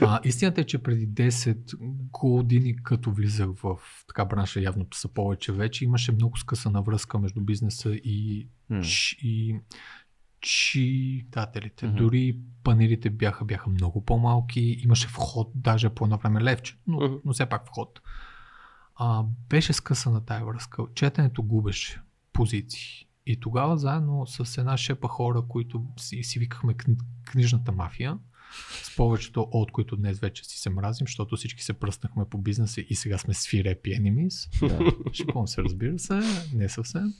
[0.00, 1.76] А, истината е, че преди 10
[2.10, 3.76] години, като влизах в
[4.08, 8.48] така бранша, явно са повече вече, имаше много скъсана връзка между бизнеса и,
[8.82, 9.56] ч, и
[10.40, 11.86] читателите.
[11.86, 11.96] Мгм.
[11.96, 17.14] Дори панелите бяха, бяха много по-малки, имаше вход, даже по едно време левче, но, Мгм.
[17.24, 18.00] но все пак вход.
[18.96, 20.82] А, беше скъсана тая връзка.
[20.94, 22.00] Четенето губеше
[22.32, 23.06] позиции.
[23.26, 28.18] И тогава заедно с една шепа хора, които си, си викахме кни, книжната мафия,
[28.82, 32.80] с повечето от които днес вече си се мразим, защото всички се пръснахме по бизнеса
[32.88, 34.68] и сега сме свирепи enemies.
[34.68, 34.78] Да.
[35.12, 36.20] Шипон се, разбира се,
[36.54, 37.14] не съвсем.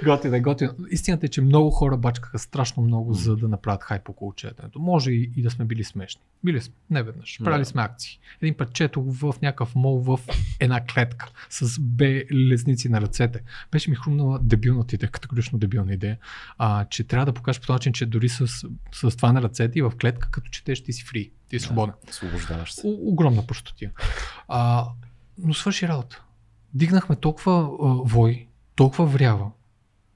[0.04, 0.74] готино, е, готино.
[0.90, 4.78] Истината е, че много хора бачкаха страшно много, за да направят хайп около четенето.
[4.78, 6.22] Може и, и да сме били смешни.
[6.44, 7.38] Били сме, не веднъж.
[7.44, 8.18] Правили сме акции.
[8.42, 10.20] Един път четох в някакъв мол в
[10.60, 13.42] една клетка с бе лезници на ръцете.
[13.72, 16.18] Беше ми хрумнала дебилната идея, категорично дебилна идея,
[16.58, 18.46] а, че трябва да покажеш по този начин, че дори с,
[18.92, 21.94] с това на ръцете и в клетка, като четеш, ти си фри, ти си свободен.
[22.08, 22.86] Освобождаваш се.
[22.86, 23.90] О- огромна простотия.
[24.48, 24.88] А,
[25.38, 26.24] но свърши работа.
[26.74, 29.50] Дигнахме толкова а, вой, толкова врява,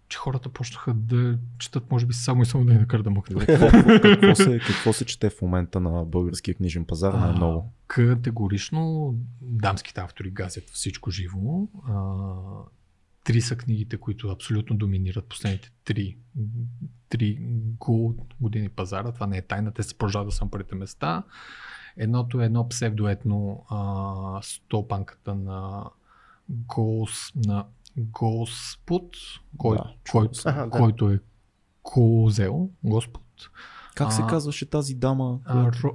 [0.08, 3.46] че хората почнаха да четат, може би, само и само да ни накарат да мъкнат.
[3.46, 3.68] Какво,
[4.02, 7.72] какво, се, какво се чете в момента на българския книжен пазар А, най-много?
[7.86, 11.68] Категорично дамските автори газят всичко живо.
[11.88, 12.24] А,
[13.24, 16.16] три са книгите, които абсолютно доминират последните три,
[17.14, 17.38] три
[17.78, 19.12] го- години пазара.
[19.12, 21.22] Това не е тайна, те се продължават да са на първите места.
[21.96, 23.78] Едното е едно псевдоетно а,
[24.42, 25.84] стопанката на
[26.48, 27.64] Гос, на
[27.98, 29.16] Господ,
[29.56, 30.28] кой, Да, кой.
[30.44, 30.70] Аха, да.
[30.70, 31.20] който е
[31.82, 33.22] Козел, Господ.
[33.94, 35.38] Как се А, казваше тази дама?
[35.44, 35.94] Която-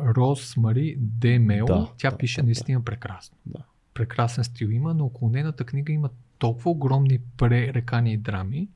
[0.00, 3.36] Рос Мари Демел, Да, тя да, пише да, наистина прекрасно.
[3.46, 3.58] Да.
[3.94, 8.68] Прекрасен стил има, но около нейната книга има толкова огромни пререкания и драми,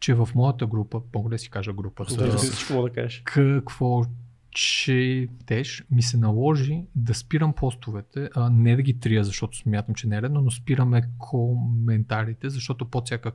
[0.00, 2.38] че в моята група, мога да си кажа групата, Да,
[2.70, 3.22] мога да кажеш.
[3.24, 4.02] какво
[4.50, 10.08] четеш, ми се наложи да спирам постовете, а не да ги трия, защото смятам, че
[10.08, 13.32] не е редно, но спираме коментарите, защото под, всяка,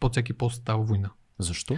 [0.00, 1.10] под всеки пост става война.
[1.38, 1.76] Защо?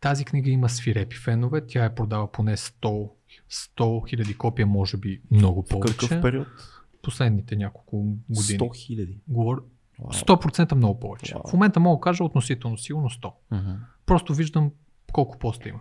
[0.00, 3.10] Тази книга има свирепи фенове, тя е продава поне 100
[3.50, 5.96] 100 хиляди копия, може би много В повече.
[5.96, 6.46] какъв период?
[7.02, 7.96] Последните няколко
[8.28, 8.58] години.
[8.58, 9.18] 100 хиляди.
[10.00, 11.34] 100% много повече.
[11.34, 11.42] Вау.
[11.48, 13.32] В момента мога да кажа относително сигурно 100.
[13.52, 13.70] Мгм.
[14.06, 14.70] Просто виждам
[15.12, 15.78] колко поста има.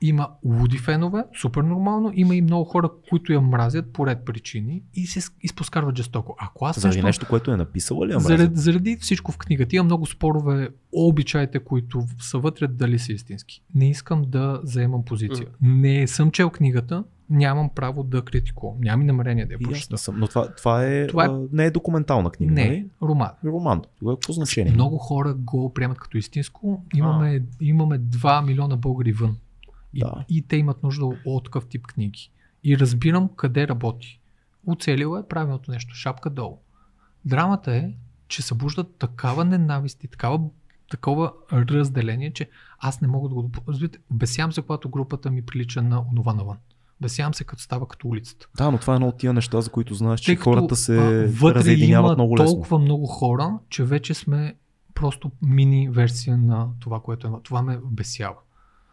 [0.00, 4.82] Има луди фенове, супер нормално, има и много хора, които я мразят по ред причини
[4.94, 6.34] и се изпоскарват жестоко.
[6.38, 8.12] Ако аз Заради също- нещо, което е написала ли?
[8.12, 8.56] я заради, мразят?
[8.56, 9.76] заради всичко в книгата.
[9.76, 13.62] Има много спорове, обичаите, които са вътре, дали са истински.
[13.74, 15.46] Не искам да заемам позиция.
[15.60, 18.76] Не съм чел книгата, нямам право да критикувам.
[18.80, 19.94] Нямам и намерение да я прочета.
[19.94, 20.18] не съм.
[20.18, 22.86] Но това, това, е, Това е- а, не е документална книга, Не, нали?
[23.02, 23.30] роман.
[23.44, 23.82] Роман.
[23.98, 24.72] Тогава какво значение?
[24.72, 26.84] Много хора го приемат като истинско.
[26.94, 29.36] Имаме, имаме 2 милиона българи вън.
[29.94, 30.24] И, Да.
[30.28, 32.30] и те имат нужда от такъв тип книги.
[32.64, 34.20] И разбирам къде работи.
[34.66, 35.94] Оцелил е правилното нещо.
[35.94, 36.58] Шапка долу.
[37.24, 37.92] Драмата е,
[38.28, 40.40] че събуждат такава ненавист и такава,
[40.90, 42.48] такова разделение, че
[42.78, 43.50] аз не мога да го
[44.10, 46.56] бесявам се, когато групата ми прилича на онова навън.
[47.00, 48.46] Бесявам се, като става като улицата.
[48.56, 50.76] Да, но това е едно от тия неща, за които знаеш, че Тъй като, хората
[50.76, 52.54] се а, вътре разединяват има много лесно.
[52.54, 54.54] толкова много хора, че вече сме
[54.94, 57.30] просто мини версия на това, което е.
[57.42, 58.34] Това ме бесява.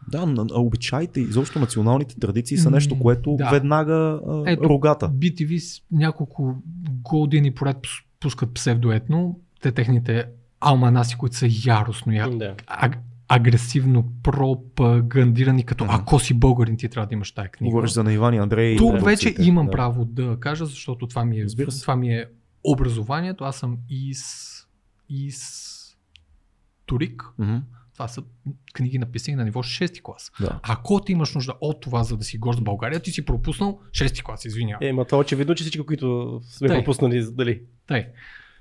[0.08, 3.50] Да, а обичаите, изобщо националните традиции са нещо, което да.
[3.50, 5.08] веднага а, Ето, рогата.
[5.08, 6.54] BTV с няколко
[7.02, 9.38] години поред пус- пускат псевдоетно.
[9.60, 10.26] Те техните
[10.60, 12.30] алманаси, които са яростно, я...
[12.30, 12.54] Да.
[12.66, 12.98] аг-
[13.28, 15.94] агресивно пропагандирани, като Мгм.
[15.94, 17.70] ако си българин, ти трябва да имаш тази книга.
[17.70, 18.76] Говориш за на Иван и Андрей.
[18.76, 19.30] Тук продукциите.
[19.30, 19.72] вече имам да.
[19.72, 21.46] право да кажа, защото това ми е,
[21.80, 22.26] това ми е
[22.64, 23.44] образованието.
[23.44, 24.22] Аз съм из,
[25.08, 27.22] историк.
[27.38, 27.56] Мгм,
[27.92, 28.22] Това са
[28.74, 30.32] книги написани на ниво 6 клас.
[30.40, 30.60] Да.
[30.62, 33.80] Ако ти имаш нужда от това, за да си горд с България, ти си пропуснал
[33.90, 34.88] 6 клас, извинявай.
[34.88, 36.76] Е, ма това очевидно, че всички, които сме Тъй.
[36.76, 37.62] пропуснали, дали?
[37.86, 38.06] Тъй.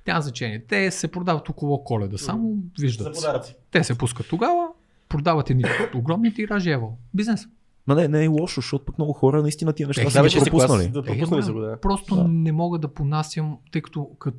[0.08, 0.66] Няма значение.
[0.66, 3.14] Те се продават около коледа, само виждат.
[3.16, 3.56] подаръци.
[3.72, 4.68] Те се пускат тогава,
[5.10, 5.64] продават едни
[5.96, 6.98] огромни тиражи, ево.
[7.14, 7.48] Бизнес.
[7.88, 10.40] Ма не, не е лошо, защото пък много хора наистина тия неща Е, са си
[10.40, 10.88] клас, пропуснали.
[10.88, 11.80] да пропуснали Е, да.
[11.82, 12.24] Просто Да.
[12.24, 14.36] не мога да понасям, тъй като кът,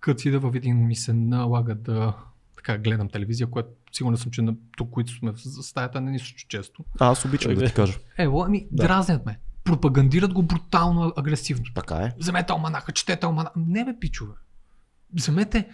[0.00, 2.16] кът, да във един ми се налага да
[2.56, 6.18] така гледам телевизия, което сигурен съм, че на тук, които сме в стаята, не ни
[6.18, 6.84] случва често.
[6.98, 7.98] А, аз обичам да ти кажа.
[8.18, 8.82] Ево, ами, Да.
[8.82, 8.88] да.
[8.88, 9.38] дразнят ме.
[9.64, 11.64] Пропагандират го брутално агресивно.
[11.74, 12.12] Така е.
[12.18, 13.52] Вземете алманаха, четете алманаха.
[13.56, 14.32] Не бе, пичове.
[15.14, 15.68] Вземете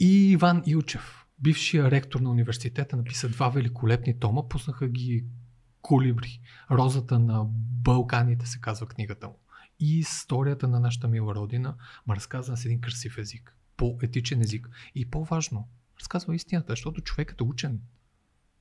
[0.00, 5.24] и Иван Илчев, бившия ректор на университета, написа два великолепни тома, пуснаха ги
[5.82, 6.40] Колибри.
[6.70, 7.44] Розата на
[7.82, 9.38] Балканите се казва книгата му.
[9.80, 11.74] И историята на нашата мила родина,
[12.06, 13.56] ма разказана с един красив език.
[13.76, 14.68] По-етичен език.
[14.94, 15.68] И по-важно,
[16.00, 17.80] разказва истината, защото човекът е учен.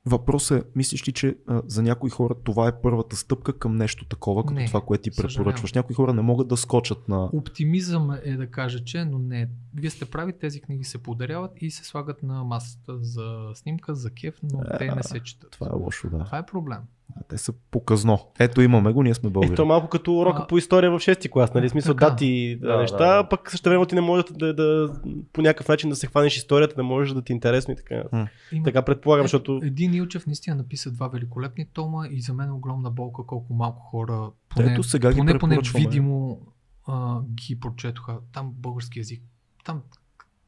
[0.05, 4.05] Въпросът е, мислиш ли, че а, за някои хора това е първата стъпка към нещо
[4.05, 5.35] такова, като Не, това, което ти съжалявам.
[5.35, 5.73] препоръчваш?
[5.73, 7.29] Някои хора не могат да скочат на...
[7.33, 9.49] Оптимизъм е да кажа, че, но не.
[9.75, 14.11] Вие сте прави, тези книги се подаряват и се слагат на масата за снимка, за
[14.11, 15.51] кеф, но те не се четат.
[15.51, 16.23] Това е лошо, да.
[16.23, 16.79] Това е проблем.
[17.15, 18.19] А, Те са показно.
[18.39, 19.55] Ето имаме го, ние сме Е, българи.
[19.55, 21.69] то малко като урока А, по история в 6 клас, нали?
[21.69, 22.09] Смисъл така.
[22.09, 23.29] дати и Да, неща, да, да.
[23.29, 24.93] пък също време ти не можеш да, да,
[25.33, 28.03] по някакъв начин да се хванеш историята, да можеш да ти е интересно и така.
[28.51, 28.63] Има...
[28.63, 32.51] Така предполагам, Ето, защото Един Илчев наистина написа два великолепни тома и за мен е
[32.51, 36.39] огромна болка колко малко хора, Ето поне, сега ги поне, поне видимо
[36.87, 38.17] а, ги прочетоха.
[38.33, 39.23] Там български язик,
[39.65, 39.81] там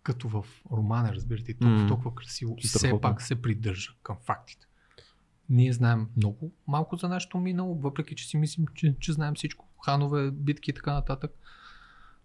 [0.04, 4.67] като в романа, разбирате, толкова, толкова красиво и все пак се придържа към фактите.
[5.50, 9.66] Ние знаем много малко за нашето минало, въпреки че си мислим, че, че знаем всичко.
[9.86, 11.32] Ханове, битки и така нататък.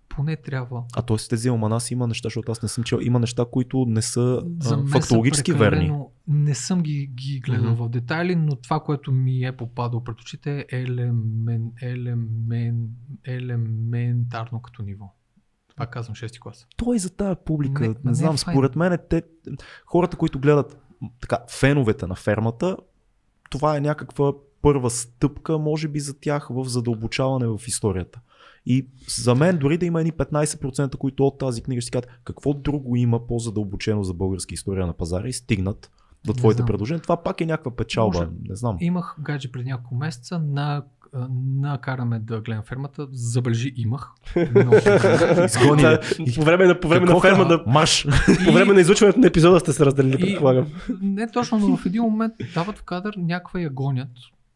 [0.08, 0.84] Поне трябва.
[0.96, 1.16] А т.е.
[1.16, 4.86] тези алманаси има неща, защото аз не съм чел, има неща, които не са а,
[4.86, 5.92] фактологически са верни.
[6.28, 7.84] Не съм ги, ги гледал Мгм.
[7.84, 12.88] в детайли, но това, което ми е попадало пред очите е елемен, елемен,
[13.24, 15.14] елементарно като ниво.
[15.68, 16.66] Това казвам 6 клас.
[16.76, 17.82] Той е за тая публика.
[17.82, 19.22] Не, Не, ма не не е знам, според мен те,
[19.86, 20.78] хората, които гледат
[21.20, 22.76] така, феновете на фермата,
[23.52, 24.32] това е някаква
[24.62, 28.20] първа стъпка, може би за тях в задълбочаване в историята.
[28.66, 32.10] И за мен, дори да има едни 15%, които от тази книга ще си кажат
[32.24, 35.90] какво друго има по-задълбочено за българска история на пазара и стигнат
[36.24, 38.18] до твоите предложения, това пак е някаква печалба.
[38.18, 38.30] Може.
[38.48, 38.76] Не знам.
[38.80, 40.84] Имах гадже преди няколко месеца на
[41.60, 43.06] накараме да гледам фермата.
[43.12, 44.10] Забележи, имах.
[44.54, 44.76] Много.
[45.44, 45.84] Изгони
[46.34, 48.06] по време на, по време на ферма, да, Марш!
[48.46, 50.66] по време на излучването на епизода сте се разделили, предполагам.
[51.00, 54.08] Не точно, но в един момент дават в кадър някаква я гонят.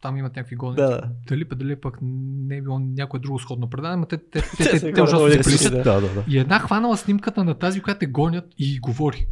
[0.02, 0.76] Там имат някакви гони.
[0.76, 1.02] Да, да.
[1.28, 4.92] Дали дали пък не е било някое друго сходно предание, но те, те, те, Те
[4.92, 5.72] те, ужасно се плисат.
[5.72, 6.24] да, да, да.
[6.28, 9.26] И една хванала снимката на тази, която те гонят и говори.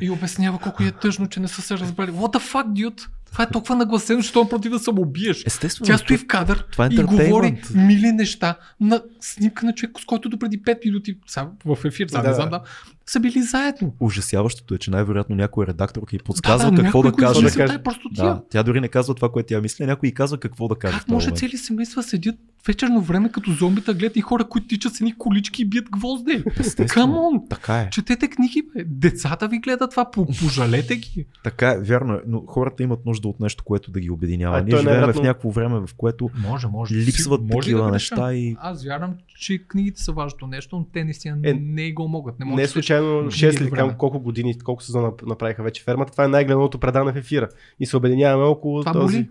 [0.00, 2.10] И обяснява колко е тъжно, че не са се разбрали.
[2.10, 3.08] What the fuck, dude?
[3.36, 5.42] Това е толкова нагласено, че това против да се убиеш.
[5.46, 5.86] Естествено.
[5.86, 10.04] Тя стои в кадър това е и говори мили неща на снимка на човек, с
[10.04, 11.18] който до преди 5 минути
[11.64, 12.34] в ефир, сега Да, не да.
[12.34, 12.60] знам да,
[13.06, 13.94] са били заедно.
[14.00, 17.40] Ужасяващото е, че най-вероятно някой редактор ти подсказва да, какво някой да го каже.
[17.40, 17.78] Да е каже.
[17.78, 18.24] просто тия.
[18.24, 20.74] Да, тя дори не казва това, което тя мисли, а някой й казва какво да
[20.74, 20.98] каже.
[20.98, 22.34] Как може цели семейства седят
[22.66, 26.44] вечерно време като зомбита, гледат и хора, които тичат с едни колички и бият гвозди?
[26.88, 27.40] Камон!
[27.50, 27.90] Така е.
[27.90, 28.84] Четете книги, бе.
[28.84, 31.26] Децата ви гледат това, по- пожалете ги.
[31.44, 34.58] Така е, вярно е, но хората имат нужда от нещо, което да ги обединява.
[34.58, 36.94] А, Ние то е живеем в някакво време, в което Може, може.
[36.94, 41.04] липсват Може такива да неща и Аз вярвам, че книгите са важното нещо, но те
[41.04, 42.38] наистина Е, не го могат.
[42.38, 43.94] Не, могат Не да случайно книги 6 или време.
[43.98, 46.12] колко години, колко сезона направиха вече фермата.
[46.12, 47.48] Това е най-гледаното предаване в ефира.
[47.80, 49.28] И се обединяваме около Това този.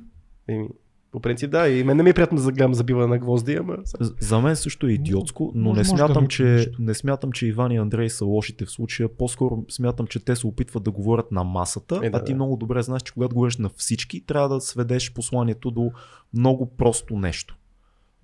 [0.47, 0.67] боли.
[1.11, 3.77] По принцип да, и мен не ми е приятно да гледам забива на гвозди, ама...
[4.19, 6.27] За мен също е идиотско, но Може- не да смятам, научим
[6.57, 9.09] че, не смятам, че Иван и Андрей са лошите в случая.
[9.09, 12.35] По-скоро смятам, че те се опитват да говорят на масата, Е, да, а ти да.
[12.35, 15.91] много добре знаеш, че когато говориш на всички, трябва да сведеш посланието до
[16.33, 17.57] много просто нещо.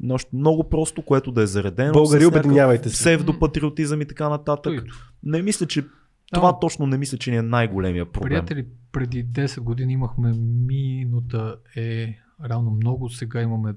[0.03, 1.93] Нещо много просто, което да е заредено.
[1.93, 2.95] Българи, обединявайте се.
[2.95, 4.79] Псевдопатриотизъм и така нататък.
[4.79, 4.89] Тъй.
[5.23, 5.85] Не мисля, че
[6.33, 8.29] това точно не мисля, че ни е най-големия проблем.
[8.29, 10.33] Приятели, преди 10 години имахме
[10.67, 13.73] минута е равно много, сега имаме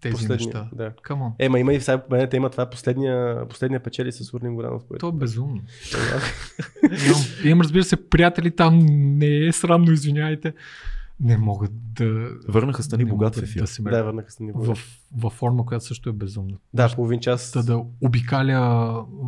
[0.00, 0.68] тези Последния, неща.
[0.72, 0.90] да.
[0.90, 1.32] Come on.
[1.38, 4.82] Ема има и сега по мен има това е последния, последния печели с Урнин Горанов.
[4.88, 5.00] Който...
[5.00, 5.60] То е безумно.
[7.06, 10.52] имам, имам, разбира се, приятели там, не е срамно, извиняйте.
[11.20, 12.30] Не могат да...
[12.48, 13.60] Върнаха Стани богат в ефир.
[13.60, 14.78] да се Да, върнаха се ни в,
[15.16, 16.56] в форма, която също е безумна.
[16.74, 17.52] Да, половин час.
[17.52, 18.54] Та да обикаля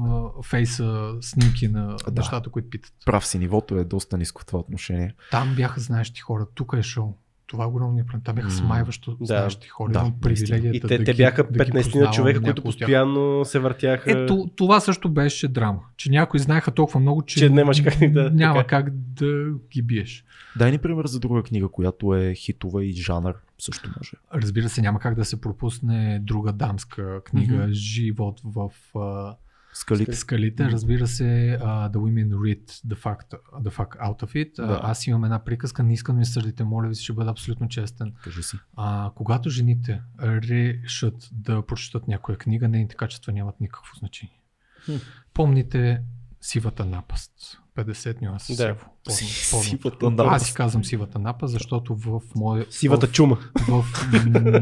[0.07, 2.21] а, фейса снимки на Да.
[2.21, 2.93] нещата, които питат.
[3.07, 5.15] Прав си, нивото е доста ниско в това отношение.
[5.31, 7.15] Там бяха знаещи хора, тук е шоу.
[7.51, 8.23] Това е огромният проблем.
[8.23, 9.27] Там бяха смайващо да.
[9.27, 9.93] знаещи хора.
[9.93, 12.63] Да, Имам привилегията И те, да те бяха да ги 15 на познавам човека, които
[12.63, 14.11] постоянно се въртяха.
[14.13, 15.81] Ето, това също беше драма.
[15.97, 18.83] Че някои знаеха толкова много, че, Че нямаш как да- няма така.
[18.83, 20.25] как да ги биеш.
[20.57, 23.35] Дай ни пример за друга книга, която е хитова и жанър.
[23.59, 24.11] Също може.
[24.35, 27.73] Разбира се, няма как да се пропусне друга дамска книга, Мгм.
[27.73, 29.35] Живот в а,
[29.73, 30.13] Скалите.
[30.13, 30.65] скалите.
[30.65, 34.57] Разбира се, uh, The Women Read the Fact, the fuck Out of It.
[34.57, 34.67] Да.
[34.67, 34.81] Да.
[34.83, 37.69] Аз имам една приказка, не искам да ми съдите, моля ви се, ще бъда абсолютно
[37.69, 38.13] честен.
[38.25, 38.57] Кажи си.
[38.77, 44.41] А, когато жените решат да прочитат някоя книга, нейните качества нямат никакво значение.
[44.85, 44.97] Хм.
[45.35, 46.03] Помните
[46.41, 47.33] Сивата напаст.
[47.77, 48.77] 50 нюанса Да.
[49.13, 49.63] сиво.
[49.63, 50.43] Сивата напаст.
[50.43, 53.39] Аз си казвам сивата напаст, защото в, моя, Сивата в, чума.
[53.69, 53.85] в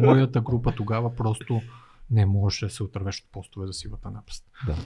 [0.01, 1.61] моята група тогава просто
[2.11, 4.51] не може да се отървеш от постове за сивата напаст.
[4.67, 4.77] Да.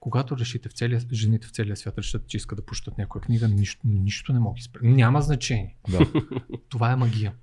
[0.00, 3.48] Когато решите в целия, жените в целия свят решат, че искат да прочитат някоя книга,
[3.48, 4.80] нищо, нищо не мога да спре.
[4.82, 5.76] Няма значение.
[5.90, 6.12] Да.
[6.68, 7.34] Това е магия.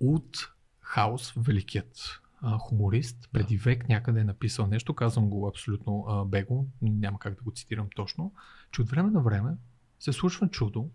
[0.00, 0.48] От
[0.80, 6.66] Хаус, великият а, хуморист, преди век някъде е написал нещо, казвам го абсолютно а, бего,
[6.82, 8.32] няма как да го цитирам точно,
[8.72, 9.56] че от време на време
[9.98, 10.90] се случва чудо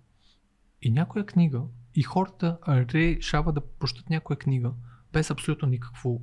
[0.81, 1.61] и някоя книга
[1.95, 4.73] и хората решават да прощат някоя книга
[5.13, 6.21] без абсолютно никакво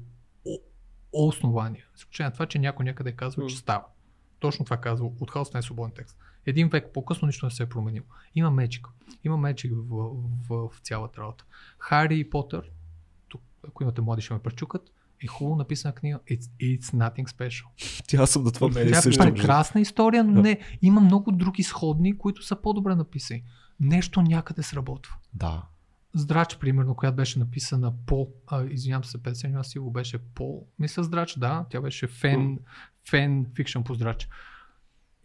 [1.14, 1.84] о- основание.
[1.94, 3.84] С изключение на това, че някой някъде е казал, че става.
[4.38, 6.16] Точно това казва от Хаус най-свободен текст.
[6.46, 8.04] Един век по-късно нищо не се е променило.
[8.34, 8.86] Има мечик.
[9.24, 10.10] Има мечик в,
[10.48, 11.44] в, в цялата работа.
[11.78, 12.70] Хари Потър,
[13.28, 14.90] тук, ако имате млади ще ме пречукат,
[15.24, 16.18] е хубаво написана книга.
[16.30, 17.64] It's, it's nothing special.
[18.06, 20.40] Тя съм да това не е Тя е прекрасна история, но Да.
[20.42, 20.58] не.
[20.82, 23.42] Има много други сходни, които са по-добре написани.
[23.80, 25.14] Нещо някъде сработва.
[25.34, 25.62] Да.
[26.14, 31.02] Здрач, примерно, която беше написана по, а, извинявам се, 50 нюанса сигурно беше по, мисля
[31.02, 32.58] Здрач, да, тя беше фен,
[33.10, 34.28] фен фикшн по Здрач.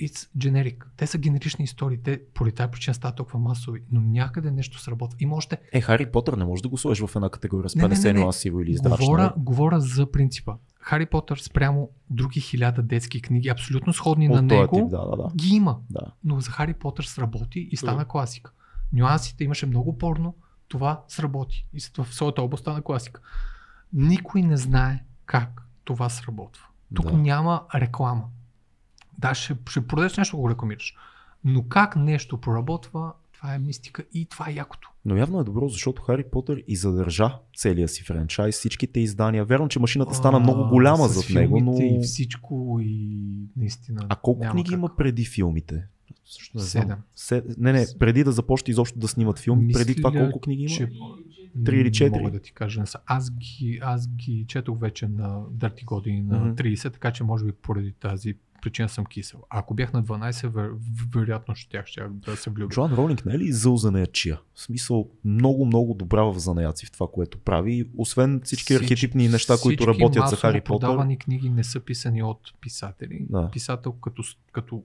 [0.02, 0.84] It's generic.
[0.98, 1.98] Те са генерични истории.
[2.04, 5.18] Те поради тази причина стават толкова масови, но някъде нещо сработва.
[5.20, 5.58] Има още.
[5.74, 8.04] Е, Хари Потър не може да го сложиш в една категория с Не, не, 50
[8.06, 8.20] не, не.
[8.20, 9.06] нюансиво или здрачно.
[9.06, 10.54] Говоря, говоря за принципа.
[10.80, 15.06] Хари Потър спрямо други хиляда детски книги, абсолютно сходни на От този него, тип, да,
[15.10, 15.30] да, да.
[15.36, 15.78] ги има.
[15.90, 16.02] да.
[16.24, 18.08] Но за Хари Потър сработи и стана Мгм.
[18.10, 18.52] класика.
[18.94, 20.36] Нюансите имаше много порно,
[20.70, 21.66] това сработи.
[21.74, 23.22] И в своята област стана класика.
[23.94, 26.66] Никой не знае как това сработва.
[26.94, 27.18] Тук Да.
[27.18, 28.24] няма реклама.
[29.18, 30.96] Да, ще, ще продадеш нещо, го рекламираш.
[31.44, 34.92] Но как нещо проработва, това е мистика и това е якото.
[35.06, 39.46] Но явно е добро, защото Хари Потър и задържа целия си франчайз, всичките издания.
[39.46, 41.74] Вярно, че машината стана А, много голяма с зад него, но...
[41.80, 43.18] И всичко и
[43.58, 44.06] наистина.
[44.10, 44.78] А колко книги как.
[44.78, 45.88] има преди филмите?
[46.54, 46.66] Знам.
[46.66, 46.98] Седем.
[47.16, 47.44] Се...
[47.58, 50.76] Не, не, преди да започне изобщо да снимат филм, Мисля, преди това колко книги има?
[50.76, 50.90] Че...
[51.66, 52.20] Три или четири?
[52.20, 52.84] Мога да ти кажа.
[53.06, 56.56] Аз ги, аз ги четох вече на дърти години на Мгм.
[56.56, 59.40] 30, така че може би поради тази причина съм кисел.
[59.50, 60.72] Ако бях на 12, вер,
[61.14, 62.74] вероятно ще тях ще да се влюбя.
[62.74, 64.40] Джоан Ролинг не е ли зъл занаячия?
[64.54, 67.90] В смисъл много, много добра в занаятци в това, което прави.
[67.98, 70.88] Освен всички архетипни неща, които всички работят за Хари Потър.
[70.88, 73.26] продавани книги не са писани от писатели.
[73.30, 73.50] Да.
[73.52, 74.84] Писател като, като...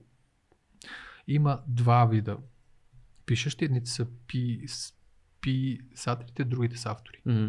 [1.27, 2.37] Има два вида.
[3.25, 4.65] Пишещи едните са пи...
[5.41, 7.21] писателите, другите са автори.
[7.25, 7.47] Мгм.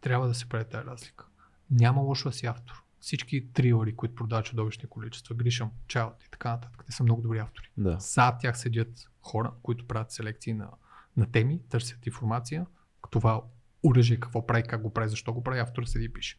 [0.00, 1.26] Трябва да се прави тази разлика.
[1.70, 2.82] Няма лошо да си автор.
[3.00, 7.38] Всички трилъри, които продават чудовищни количества, Гришам, Чайлд и така нататък, те са много добри
[7.38, 7.70] автори.
[7.76, 7.96] Да.
[8.00, 10.68] Зад тях седят хора, които правят селекции на,
[11.16, 12.66] на теми, търсят информация,
[13.10, 13.42] това
[13.82, 16.38] оръжие, какво прави, как го прави, защо го прави, автора седи и пише.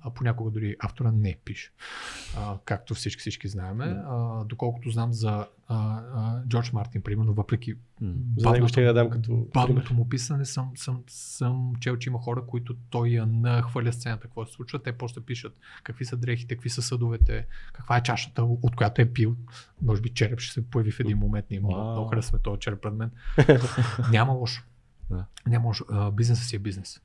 [0.00, 1.70] А понякога дори автора не пише.
[2.36, 3.84] А, както всички всички знаеме.
[3.84, 7.74] А, доколкото знам за а, а, Джордж Мартин, примерно, въпреки
[8.68, 12.76] ще я дам като бавното му писане, съм, съм, съм чел, че има хора, които
[12.90, 14.82] той я нахвърля сцената, какво се случва.
[14.82, 19.12] Те после пишат какви са дрехите, какви са съдовете, каква е чашата, от която е
[19.12, 19.36] пил.
[19.82, 21.46] Може би череп ще се появи в един момент.
[21.50, 21.92] Ние много, Вау.
[21.92, 23.10] много харесваме този череп пред мен.
[24.10, 24.62] Няма лошо.
[25.10, 25.24] Да.
[25.46, 25.84] Няма лошо.
[25.90, 27.00] А, Бизнесът си е бизнес.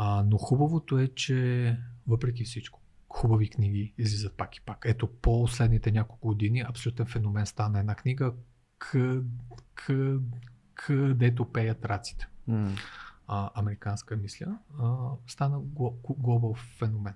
[0.00, 4.82] А, но хубавото е, че въпреки всичко, хубави книги излизат пак и пак.
[4.84, 8.34] Ето, по последните няколко години абсолютен феномен стана една книга,
[8.78, 9.22] къ,
[9.74, 10.18] къ,
[10.74, 12.28] където пеят раците.
[12.46, 12.70] М.
[13.26, 17.14] А, американска мисля, а, стана гло- глобал феномен.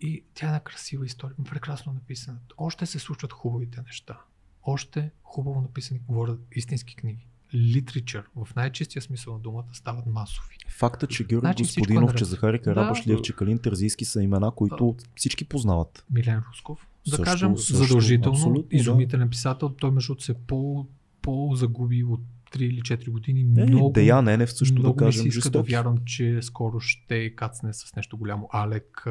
[0.00, 2.38] И тя е една красива история, прекрасно написана.
[2.56, 4.20] Още се случват хубавите неща.
[4.62, 7.26] Още хубаво написани, говорят истински книги.
[7.54, 10.54] Литричър, в най-чистия смисъл на думата, стават масови.
[10.68, 12.18] Факта, че Георги Значи е Господинов, наред.
[12.18, 13.22] че Захари Карабашлиев, Да.
[13.22, 16.04] че Калин Тързийски са имена, които всички познават.
[16.10, 18.76] Милен Русков, да Също- кажем, също, задължително, абсолютно, да.
[18.76, 19.68] изумителен писател.
[19.70, 20.86] Той между се по,
[21.22, 22.20] по-загуби от
[22.52, 23.40] 3 или 4 години.
[23.40, 25.72] Е, много, Деян Ненев също много да ми се кажем иска да жестоки.
[25.72, 28.48] вярвам, че скоро ще кацне с нещо голямо.
[28.52, 29.06] Алек,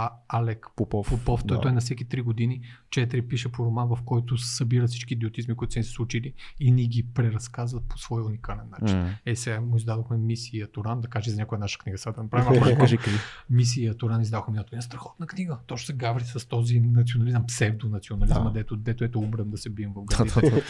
[0.00, 1.08] а, Алек Попов.
[1.08, 1.60] Попов, той, да.
[1.60, 5.74] той на всеки 3 години 4 пише по роман, в който събира всички идиотизми, които
[5.74, 8.98] са се случили и ни ги преразказват по свой уникален начин.
[8.98, 9.14] М.
[9.26, 12.60] Е, сега му издадохме мисия Туран, да кажа за някоя наша книга, сега да направим
[12.60, 12.86] малко.
[13.50, 14.82] Мисия Туран издадохме миналото година.
[14.82, 15.58] Страхотна книга.
[15.66, 18.50] Точно се гаври с този национализъм, псевдонационализма, Да.
[18.50, 20.62] дето, дето ето умрем да се бием в да.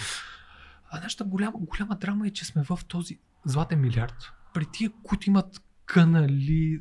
[0.90, 4.32] А нашата голяма, голяма драма е, че сме в този златен милиард.
[4.54, 6.80] При тия, които имат канали,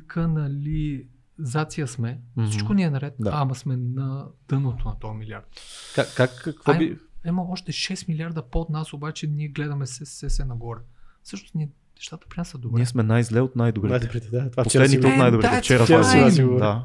[1.38, 2.46] канализация сме, Мгм.
[2.46, 3.30] всичко ни е наред, Да.
[3.34, 5.48] ама сме на дъното на този милиард.
[5.94, 6.98] Как, как какво Ай, би...
[7.26, 10.80] Има още 6 милиарда под нас, обаче ние гледаме се, се, се нагоре.
[11.24, 12.76] Също ние, нещата при нас са добре.
[12.76, 13.90] Ние сме най-зле от най-добрите.
[13.90, 14.50] Най-добрите, да.
[14.50, 15.52] Това вчера Последните си от Е, най-добрите.
[15.52, 16.60] that's Вчера това си си говори.
[16.60, 16.82] Да,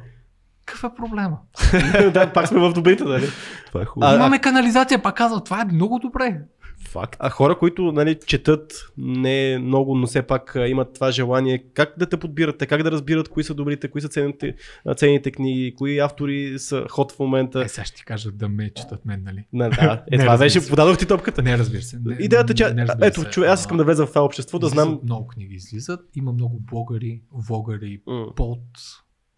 [0.66, 1.38] Какъв е проблема?
[2.14, 3.28] да, пак сме в добрите, нали?
[3.68, 4.12] това е хубаво.
[4.12, 6.41] А, Имаме канализация, пак казвам, това е много добре.
[6.88, 7.16] Факт.
[7.20, 12.06] А хора, които нали, четат не много, но все пак имат това желание, как да
[12.10, 14.56] те подбирате, как да разбират кои са добрите, кои са ценните,
[14.86, 17.62] а, ценните книги, кои автори са ход в момента.
[17.64, 19.46] Е, сега ще ти кажа да ме четат мен, нали?
[19.54, 21.42] Не, да, е, Не, това беше, подадох ти топката.
[21.44, 22.00] Не, разбира се.
[22.06, 23.30] Не, Идеята, че, не, ето, се.
[23.30, 25.00] чу, аз искам да влеза в това общество, да знам.
[25.04, 26.00] Много книги излизат.
[26.16, 28.60] Има много блогъри, влогъри, М, под,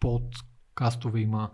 [0.00, 0.22] под
[0.74, 1.50] кастове има.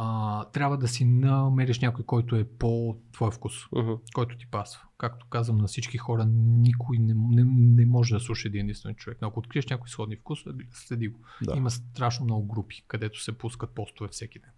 [0.00, 3.92] А, трябва да си намериш някой, който е по твой вкус, мгм.
[4.14, 4.82] който ти пасва.
[4.98, 9.18] Както казвам на всички хора, никой не, не, не може да слуша един единствен човек.
[9.22, 10.38] Но ако откриеш някой сходни вкус,
[10.72, 11.20] следи го.
[11.42, 11.56] Да.
[11.56, 14.50] Има страшно много групи, където се пускат постове всеки ден.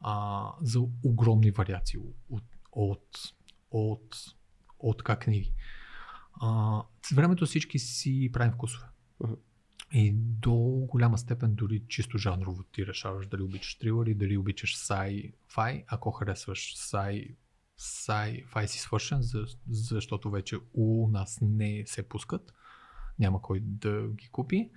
[0.00, 1.98] А, за огромни вариации
[2.30, 3.18] от, от,
[3.70, 4.16] от,
[4.78, 5.52] от така книги.
[6.40, 8.86] А, с времето всички си правим вкусове.
[9.20, 9.32] Мгм.
[9.94, 10.52] И до
[10.88, 16.74] голяма степен дори чисто жанрово ти решаваш дали обичаш трилъри, дали обичаш sci-fi, ако харесваш
[16.76, 17.34] sci
[17.80, 22.52] sci-fi си свършен, за, защото вече у нас не се пускат.
[23.18, 24.70] Няма кой да ги купи.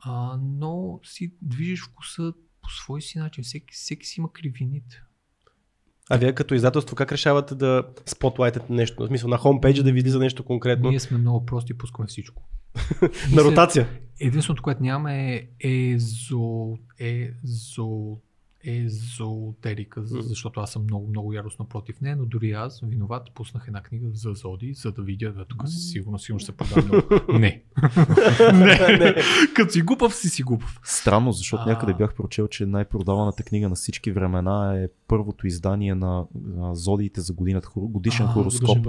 [0.00, 2.32] А, но си движиш вкуса
[2.62, 3.44] по свой си начин.
[3.44, 5.02] Всеки, всеки си има кривините.
[6.10, 9.04] А вие като издателство как решавате да спотлайтете нещо?
[9.04, 10.90] В смисъл на хомпейджа да ви излиза нещо конкретно?
[10.90, 12.42] Ние сме много прости и пускаме всичко.
[13.34, 13.88] На ротация.
[14.20, 18.18] Единственото, което нямаме е езо, езо,
[18.64, 23.82] езотерика, защото аз съм много, много яростно против нея, но дори аз, виноват, пуснах една
[23.82, 27.32] книга за Зоди, за да видя, да, тук си сигурно, сигурно ще се продава много.
[27.38, 27.62] Не.
[28.54, 29.14] не.
[29.54, 30.80] Като си глупав, си си глупав.
[30.84, 36.26] Странно, защото някъде бях прочел, че най-продаваната книга на всички времена е първото издание на,
[36.44, 38.88] на Зодиите за годината, годишен хороскоп.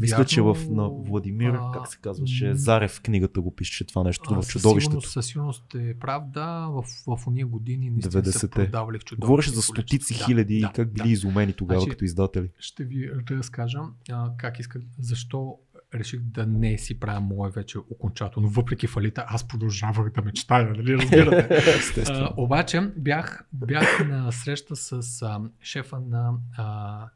[0.00, 4.46] Мисля, че в, на Владимир, как се казваше, Зарев книгата го пише това нещо в
[4.46, 5.00] чудовището.
[5.00, 8.48] Със сигурност е прав, да, в, в уния години са 90-те.
[8.48, 11.10] продавали в чудовищни Говореше за стотици Да, хиляди да, и как били да.
[11.12, 12.50] изумени тогава Значи, като издатели.
[12.58, 13.78] ще ви разкажа
[14.10, 15.58] а, как исках, защо
[15.94, 18.48] реших да не си правя мое вече окончателно.
[18.48, 21.62] Въпреки фалита, аз продължавах да мечтая, нали разбирате?
[22.08, 27.08] А, обаче бях, бях на среща с а, шефа на а,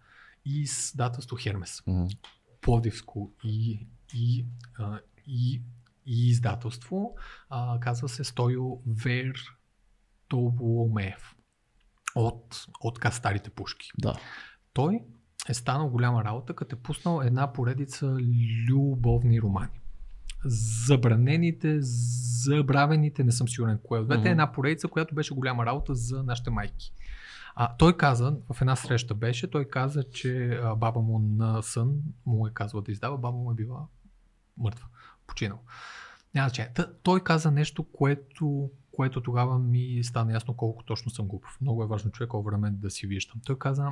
[0.44, 1.82] издателство Хермес.
[1.86, 2.08] М.
[2.60, 4.46] Пловдивско и, и,
[4.78, 5.62] а, и,
[6.06, 7.16] и издателство.
[7.50, 8.82] А, казва се Стойо
[10.26, 11.35] Вертоломеев.
[12.16, 13.90] От, от старите пушки.
[13.98, 14.14] Да.
[14.72, 15.00] Той
[15.48, 18.16] е станал голяма работа, като е пуснал една поредица
[18.68, 19.80] любовни романи.
[20.86, 25.94] Забранените, забравените, не съм сигурен кое от двете, е една поредица, която беше голяма работа
[25.94, 26.92] за нашите майки.
[27.54, 32.00] А, той каза, в една среща беше, той каза, че а, баба му на сън
[32.26, 33.86] му е казала да издава, баба му е била
[34.56, 34.86] мъртва,
[35.26, 35.58] починал.
[36.34, 36.72] Няма значение.
[37.02, 41.58] Той каза нещо, което, което тогава ми стана ясно колко точно съм глупав.
[41.60, 43.40] Много е важно човек колко време да си виждам.
[43.46, 43.90] Той каза,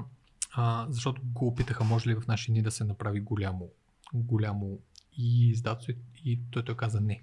[0.52, 3.68] а, защото го опитаха, може ли в наши дни да се направи голямо,
[4.14, 4.78] голямо
[5.18, 5.92] и издателство
[6.24, 7.22] и- той, той каза не.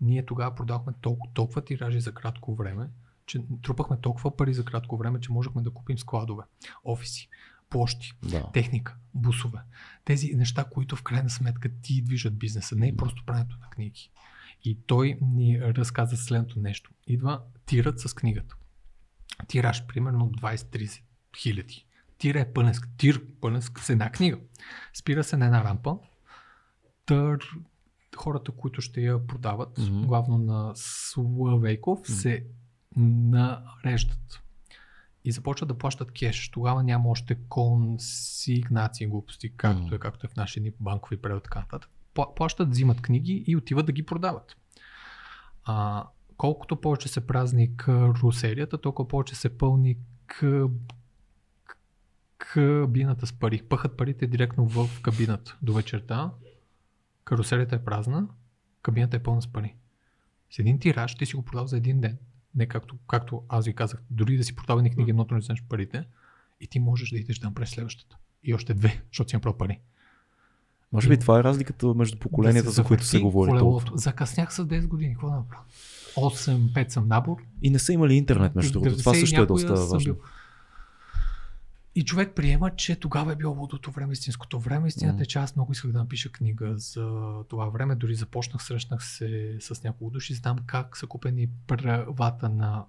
[0.00, 2.88] Ние тогава продавахме толкова, толкова тиражи за кратко време,
[3.26, 6.42] че трупахме толкова пари за кратко време, че можехме да купим складове,
[6.84, 7.28] офиси,
[7.70, 8.50] площи, Да.
[8.52, 9.58] техника, бусове.
[10.04, 14.10] Тези неща, които в крайна сметка ти движат бизнеса, не е просто правенето на книги.
[14.64, 16.90] И той ни разказа следното нещо.
[17.06, 18.56] Идва тират с книгата.
[19.48, 21.02] Тираж, примерно 20-30
[21.36, 21.86] хиляди.
[22.18, 24.38] Тира е пълен, с- тир пълен с една книга.
[24.94, 25.96] Спира се на една рампа.
[27.06, 27.38] Тър,
[28.16, 30.06] хората, които ще я продават, mm-hmm.
[30.06, 32.12] главно на Славейков, Мгм.
[32.12, 32.44] се
[32.96, 34.42] нареждат.
[35.24, 36.48] И започват да плащат кеш.
[36.48, 39.94] Тогава няма още консигнации глупости, както Мгм.
[39.94, 41.90] е, както е в наши ни банкови превод така нататък.
[42.14, 44.56] Пла- Плащат, взимат книги и отиват да ги продават.
[45.64, 46.06] А,
[46.36, 49.96] колкото повече се празни карусерията, толкова повече се пълни
[50.26, 50.66] к...
[52.38, 53.62] кабината с пари.
[53.62, 56.30] Пъхат парите директно в кабината до вечерта.
[57.24, 58.28] Карусерията е празна,
[58.82, 59.74] кабината е пълна с пари.
[60.50, 62.18] С един тираж ти си го продал за един ден.
[62.54, 65.62] Не както, както аз ви казах, дори да си продава едни книги, едното не вземеш
[65.68, 66.04] парите
[66.60, 68.16] и ти можеш да идеш да направиш следващата.
[68.44, 69.80] И още две, защото си направил пари.
[70.92, 73.70] Може би това е разликата между поколенията, Да за които се говори колелото.
[73.78, 73.98] толкова.
[73.98, 75.12] Закъснях с 10 години.
[75.12, 75.62] Какво направя?
[76.16, 77.36] 8-5 съм набор.
[77.62, 78.96] И не са имали интернет, между другото.
[78.96, 79.98] Това 90 и също е доста важно.
[79.98, 80.16] бил.
[81.94, 84.88] И човек приема, че тогава е било лудото време, истинското време.
[84.88, 85.22] Истината Мгм.
[85.22, 87.94] е, че аз много исках да напиша книга за това време.
[87.94, 92.84] Дори започнах, срещнах се с няколко души, знам как са купени правата на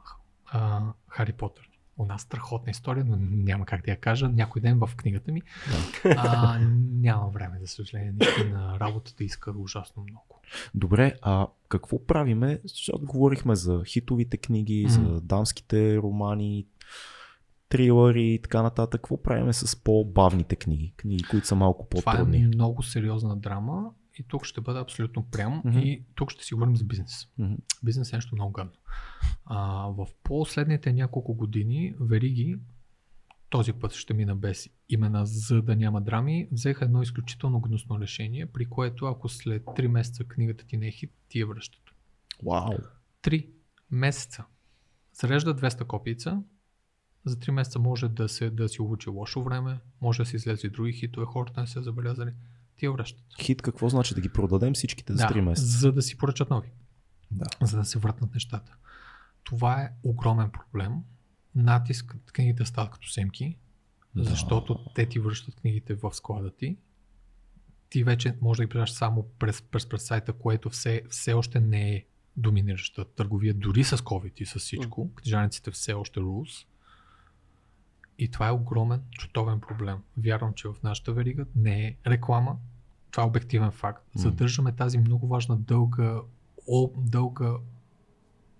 [0.45, 1.69] а, Хари Потър.
[1.97, 4.29] У нас страхотна история, но няма как да я кажа.
[4.29, 5.41] Някой ден в книгата ми.
[6.05, 6.59] А,
[6.91, 8.11] няма време, за съжаление.
[8.11, 10.41] Наистина работата иска ужасно много.
[10.75, 12.59] Добре, а какво правиме?
[12.65, 15.05] Защото говорихме за хитовите книги, Мгм.
[15.05, 16.65] за дамските романи,
[17.69, 19.01] трилъри и така нататък.
[19.01, 20.93] Какво правиме с по-бавните книги?
[20.97, 22.45] Книги, които са малко Това е по-трудни.
[22.47, 23.89] много сериозна драма
[24.19, 25.79] и тук ще бъда абсолютно прям Мгм.
[25.79, 27.27] и тук ще си говорим за бизнес.
[27.37, 27.53] Мгм.
[27.83, 28.73] Бизнес е нещо много гадно.
[29.45, 32.55] А, в последните няколко години вериги,
[33.49, 38.45] този път ще мина без имена, за да няма драми, взеха едно изключително гнусно решение,
[38.45, 41.81] при което ако след 3 месеца книгата ти не е хит, ти я връщат.
[42.45, 42.73] Вау!
[43.23, 43.49] 3
[43.91, 44.45] месеца.
[45.13, 46.43] Зарежда 200 копийца,
[47.25, 50.67] за 3 месеца може да, се, да си обучи лошо време, може да си излезе
[50.67, 52.31] и други хитове, хората не са забелязали,
[52.77, 53.23] ти я връщат.
[53.41, 54.15] Хит какво значи?
[54.15, 55.67] Да ги продадем всичките за 3 месеца?
[55.67, 56.71] за да си поръчат нови,
[57.31, 57.45] Да.
[57.61, 58.75] за да се върнат нещата.
[59.43, 60.93] Това е огромен проблем.
[61.55, 63.57] Натиск книгите стават като семки,
[64.15, 64.23] Да.
[64.23, 66.77] защото те ти връщат книгите в склада ти.
[67.89, 71.59] Ти вече можеш да ги предаш само през, през, през сайта, което все, все още
[71.59, 72.05] не е
[72.37, 75.13] доминираща търговия, дори с COVID и с всичко.
[75.15, 76.65] Книжаниците все още rules.
[78.17, 79.97] И това е огромен, чутовен проблем.
[80.17, 82.57] Вярвам, че в нашата верига не е реклама.
[83.11, 84.03] Това е обективен факт.
[84.15, 86.15] Задържаме тази много важна дълга,
[86.67, 87.53] о, дълга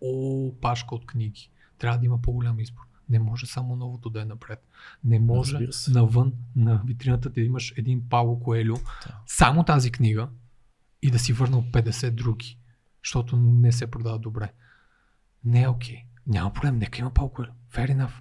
[0.01, 1.49] опашка от книги.
[1.77, 2.83] Трябва да има по-голям избор.
[3.09, 4.67] Не може само новото да е напред.
[5.03, 5.57] Не може
[5.89, 9.19] навън на витрината да имаш един Пауло Коелю, Да.
[9.25, 10.29] само тази книга
[11.01, 12.59] и да си върнал 50 други,
[13.03, 14.53] защото не се продава добре.
[15.45, 15.97] Не е окей.
[16.27, 17.51] Няма проблем, нека има Пауло Коелю.
[17.73, 18.13] Fair enough.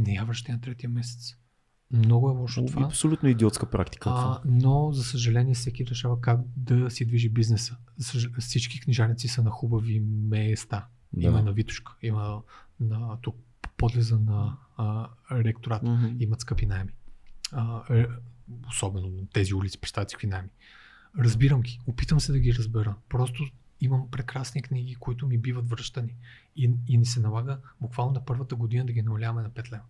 [0.00, 1.36] Не я връщай на третия месец.
[1.92, 2.86] Много е лошо това.
[2.86, 4.10] Абсолютно идиотска практика.
[4.12, 7.76] А, но, за съжаление, всеки решава как да си движи бизнеса.
[8.38, 10.86] Всички книжаници са на хубави места.
[11.12, 11.26] Да.
[11.26, 12.42] Има на Витушка, има
[12.80, 13.36] на тук
[13.76, 15.82] подлеза на а, ректорат.
[15.82, 16.16] Мгм.
[16.18, 16.92] Имат скъпи найми.
[17.52, 18.06] А, е,
[18.68, 20.48] особено тези улици, представят си какви найми.
[21.18, 22.94] Разбирам ги, опитвам се да ги разбера.
[23.08, 23.44] Просто
[23.80, 26.14] имам прекрасни книги, които ми биват връщани.
[26.56, 29.82] И, и ни се налага буквално на първата година да ги намаляваме на 5 лева.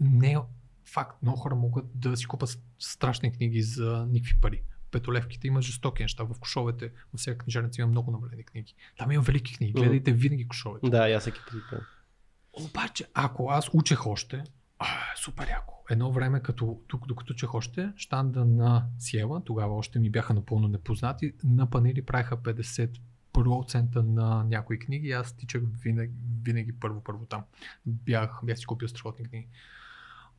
[0.00, 0.38] Не е
[0.84, 1.22] факт.
[1.22, 4.62] Много хора могат да си купат страшни книги за никакви пари.
[4.90, 6.24] Петолевките има жестоки неща.
[6.24, 8.74] В кошовете, във всяка книжарница има много намалени книги.
[8.98, 9.72] Там има велики книги.
[9.72, 10.90] Гледайте винаги кошовете.
[10.90, 11.40] Да, аз всеки
[11.70, 11.82] път.
[12.52, 14.44] Обаче, ако аз учех още,
[14.78, 14.86] а,
[15.16, 15.74] супер яко.
[15.90, 20.68] Едно време, като, тук, докато учех още, штанда на Сиела, тогава още ми бяха напълно
[20.68, 22.98] непознати, на панели правиха 50%
[24.02, 26.12] на някои книги аз тичах винаги,
[26.42, 27.42] винаги първо, първо там.
[27.86, 29.48] Бях, бях си купил страхотни книги.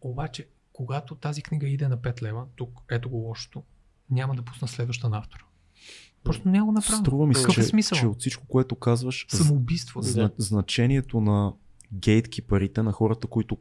[0.02, 3.64] Обаче, когато тази книга иде на 5 лева, тук ето го лошото,
[4.10, 5.44] няма да пусна следваща на автора.
[6.24, 6.98] Просто няма го направя.
[6.98, 7.98] Струва ми се, е че, смисъл?
[7.98, 10.02] че от всичко, което казваш, Самоубийство.
[10.02, 11.54] зна, значението на
[11.94, 13.58] гейткипърите, на хората, които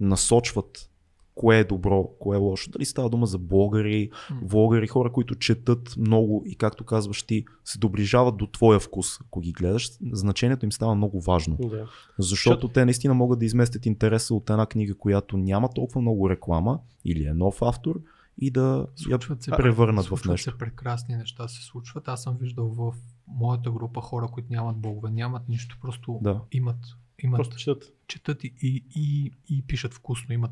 [0.00, 0.90] насочват
[1.34, 2.70] кое е добро, кое е лошо.
[2.70, 4.10] Дали става дума за блогъри,
[4.42, 9.20] влогъри, хора, които четат много и както казваш ти, се доближават до твоя вкус.
[9.20, 11.56] Ако ги гледаш, значението им става много важно.
[11.56, 11.86] Да.
[12.18, 16.80] Защото те наистина могат да изместят интереса от една книга, която няма толкова много реклама
[17.04, 18.00] или е нов автор
[18.38, 20.50] и да я Случват се, превърнат в случват нещо.
[20.50, 22.08] се прекрасни неща се случват.
[22.08, 22.94] Аз съм виждал в
[23.28, 26.40] моята група хора, които нямат блогове, нямат нищо, просто Да.
[26.52, 26.76] имат,
[27.18, 27.82] имат Просто четат.
[28.06, 30.50] четат и, и, и, и пишат вкусно, имат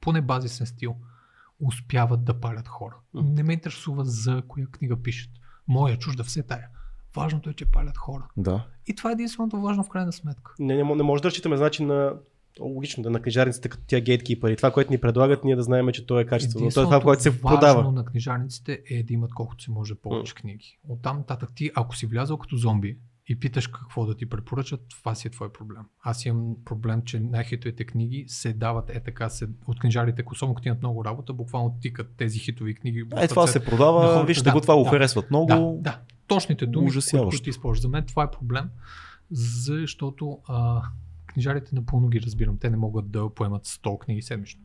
[0.00, 0.96] поне базисен стил,
[1.60, 2.94] успяват да палят хора.
[3.14, 3.22] М.
[3.22, 5.30] Не ме интересува за коя книга пишат.
[5.68, 6.68] Моя чужда все тая.
[7.16, 8.28] Важното е, че палят хора.
[8.36, 8.66] Да.
[8.86, 10.52] И това е единственото важно в крайна сметка.
[10.58, 12.14] Не, не, не може да разчитаме значи на
[12.60, 14.56] логично да на книжарниците като тия гейткипъри.
[14.56, 16.70] Това, което ни предлагат, ние да знаем, че то е качествено.
[16.70, 17.92] То е това, което се важно продава.
[17.92, 20.78] на книжарниците е да имат колкото се може повече книги.
[20.88, 22.98] Оттам нататък ти, ако си влязал като зомби
[23.30, 25.82] и питаш какво да ти препоръчат, това си е твой проблем.
[26.02, 30.68] Аз имам проблем, че най-хитовите книги се дават е така, се, от книжарите, особено като
[30.68, 33.04] имат много работа, буквално тикат тези хитови книги.
[33.16, 34.90] Е, това се продава, вижте да, го, това го да.
[34.90, 35.46] харесват много.
[35.46, 36.00] Да, да.
[36.26, 37.28] Точните думи, Ужасяващо.
[37.28, 37.82] които ти използваш.
[37.82, 38.70] За мен това е проблем,
[39.30, 40.82] защото а,
[41.26, 42.58] книжарите напълно ги разбирам.
[42.58, 44.60] Те не могат да поемат 100 книги седмично.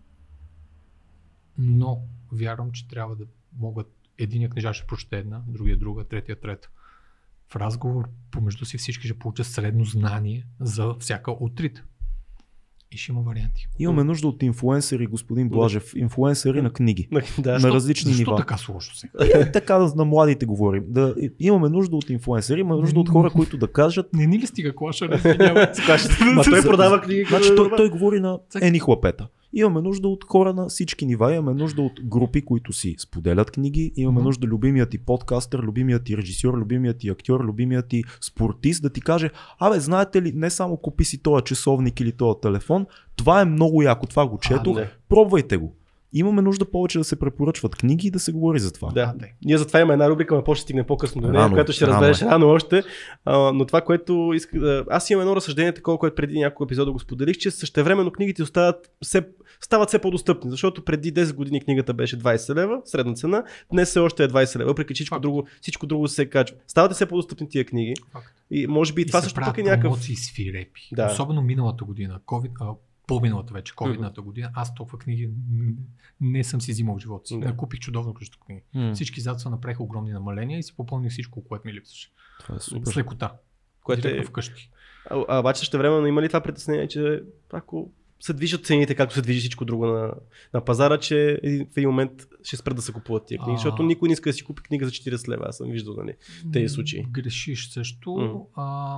[1.58, 2.02] Но
[2.32, 3.26] вярвам, че трябва да
[3.60, 3.88] могат
[4.18, 6.70] единия книжар ще прочете една, другия друга, третия трета.
[7.52, 11.84] В разговор помежду си всички ще получат средно знание за всяка от трите.
[12.92, 13.68] И ще има варианти.
[13.80, 15.92] Имаме нужда от инфуенсъри, господин Блажев.
[15.96, 17.08] Инфуенсъри на книги.
[17.40, 17.60] да.
[17.60, 18.38] на различни Защо нива.
[18.38, 19.12] така сложно сега?
[19.22, 20.84] Е, така да- на младите говорим.
[20.88, 24.14] Да, имаме нужда от инфуенсъри, имаме нужда от хора, които да кажат.
[24.14, 25.08] Не ни ли стига клаша.
[26.36, 27.26] Ма той продава книги.
[27.30, 29.28] Значи той, той говори на ени хлапета.
[29.54, 33.92] Имаме нужда от хора на всички нива, имаме нужда от групи, които си споделят книги,
[33.96, 34.26] имаме Мгм.
[34.26, 39.02] нужда любимият ти подкастър, любимият ти режисьор, любимият ти актьор, любимият ти спортист да ти
[39.02, 39.30] каже,
[39.60, 42.86] абе, знаете ли, не само купи си този часовник или този телефон,
[43.16, 44.90] това е много яко, това го четох, не.
[45.10, 45.76] пробвайте го.
[46.18, 48.92] Имаме нужда повече да се препоръчват книги и да се говори за това.
[48.92, 49.14] Да.
[49.16, 49.26] Да.
[49.46, 51.88] Ние затова имаме една рубрика, но после ще стигне по-късно до нея, Рано, която ще
[51.88, 52.26] рано разбереш е.
[52.26, 52.84] рано още.
[53.26, 54.86] А, но това, което иска да...
[54.90, 58.92] Аз имам едно разсъждение, такова, което преди няколко епизода го споделих, че същевременно книгите остават
[59.04, 59.28] все,
[59.62, 64.00] стават все по-достъпни, защото преди 10 години книгата беше 20 лева, средна цена, днес все
[64.00, 66.58] още е 20 лева, въпреки всичко друго, всичко друго се качва.
[66.68, 68.34] Стават все по-достъпни тия книги Факт.
[68.52, 70.00] и може би И това се също тук е някакъв...
[70.96, 71.12] Да.
[71.12, 72.74] Особено миналата година, COVID, а,
[73.08, 75.30] по-миналата вече, ковидната година, аз толкова книги
[76.22, 77.40] не съм си взимал в живота си.
[77.40, 77.46] Да.
[77.48, 77.56] Да.
[77.58, 78.62] Купих чудовно количество книги.
[78.74, 82.12] М, Всички зад са направиха огромни намаления и си попълних всичко, което ми липсваше.
[82.40, 82.96] Това е С супер.
[82.98, 83.34] лекота.
[83.84, 84.24] Което е...
[84.24, 84.70] Вкъщи.
[85.10, 89.16] А, а обаче ще време има ли това притеснение, че ако се движат цените, както
[89.16, 90.14] се движи всичко друго на,
[90.54, 92.12] на пазара, че в един момент
[92.44, 93.58] ще спрат да се купуват тия книги, А.
[93.58, 95.46] защото никой не иска да си купи книга за 40 лева.
[95.48, 96.14] Аз съм виждал, нали?
[96.54, 97.04] тези случаи.
[97.12, 98.12] Грешиш също.
[98.12, 98.38] Мгм.
[98.56, 98.98] А,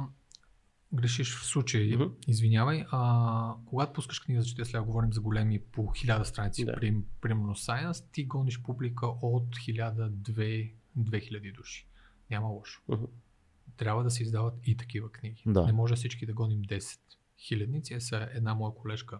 [0.93, 2.03] грешиш в случай, Мгм.
[2.27, 6.73] извинявай, а, когато пускаш книга за 40 лева, говорим за големи по 1000 страници, Да.
[6.75, 11.87] при, примерно Science, ти гониш публика от 1000-2000 души.
[12.29, 12.81] Няма лошо.
[12.89, 13.03] Мгм.
[13.77, 15.43] Трябва да се издават и такива книги.
[15.45, 15.65] Да.
[15.65, 16.99] Не може всички да гоним 10
[17.47, 17.93] хилядници.
[17.93, 19.19] Е, сега една моя колежка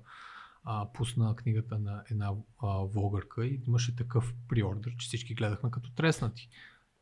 [0.63, 5.91] а, пусна книгата на една а, влогърка и имаше такъв приордър, че всички гледахме като
[5.91, 6.49] треснати.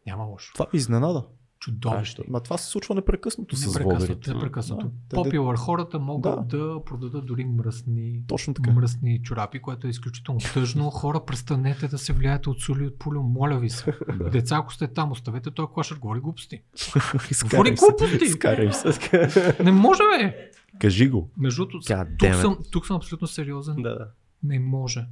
[0.06, 0.54] Няма лошо.
[0.54, 1.28] Това изненада.
[1.66, 2.22] Чудовище.
[2.28, 4.34] Ма това се случва непрекъснато с Непрекъснато, влогарите.
[4.34, 4.92] непрекъснато.
[5.10, 6.58] Да, Попилър хората могат Да.
[6.58, 6.84] да.
[6.86, 8.72] продадат дори мръсни, Точно така.
[8.72, 10.90] мръсни чорапи, което е изключително тъжно.
[10.90, 13.94] Хора, престанете да се влияете от соли от полио, моля ви се.
[14.10, 14.30] Да.
[14.30, 16.62] Деца, ако сте там, оставете този клашър, говори глупости.
[17.44, 18.28] Говори глупости!
[18.28, 19.58] Скарай се.
[19.64, 20.50] Не може, бе!
[20.80, 21.30] Кажи го.
[21.38, 21.80] Между другото,
[22.20, 23.76] тук съм, тук съм абсолютно сериозен.
[23.76, 24.08] да, да.
[24.44, 25.08] Не може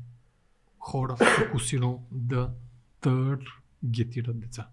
[0.79, 2.49] хора фокусирано да
[3.01, 4.67] таргетират деца.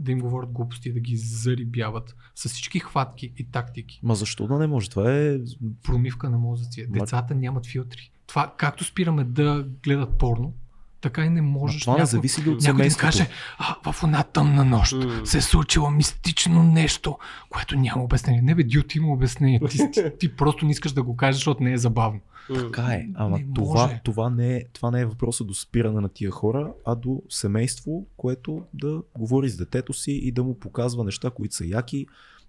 [0.00, 4.00] Да им говорят глупости, да ги зарибяват с всички хватки и тактики.
[4.02, 4.90] Ма защо да не може?
[4.90, 5.38] Това е...
[5.82, 6.86] промивка на мозъци.
[6.88, 8.10] Децата нямат филтри.
[8.26, 10.54] Това, както спираме да гледат порно,
[11.02, 13.28] така и не можеш това не някой, зависи от някой да каже,
[13.58, 15.26] а, в една тъмна нощ М.
[15.26, 17.18] се е случило мистично нещо,
[17.50, 18.42] което няма обяснение.
[18.42, 19.60] Не бе, Дют има обяснение.
[19.70, 22.20] Ти, ти, ти просто не искаш да го кажеш, защото не е забавно.
[22.54, 23.06] Така е.
[23.14, 24.00] Ама Не това, може.
[24.04, 28.06] това, не е, това не е въпроса до спиране на тия хора, а до семейство,
[28.16, 32.06] което да говори с детето си и да му показва неща, които са яки.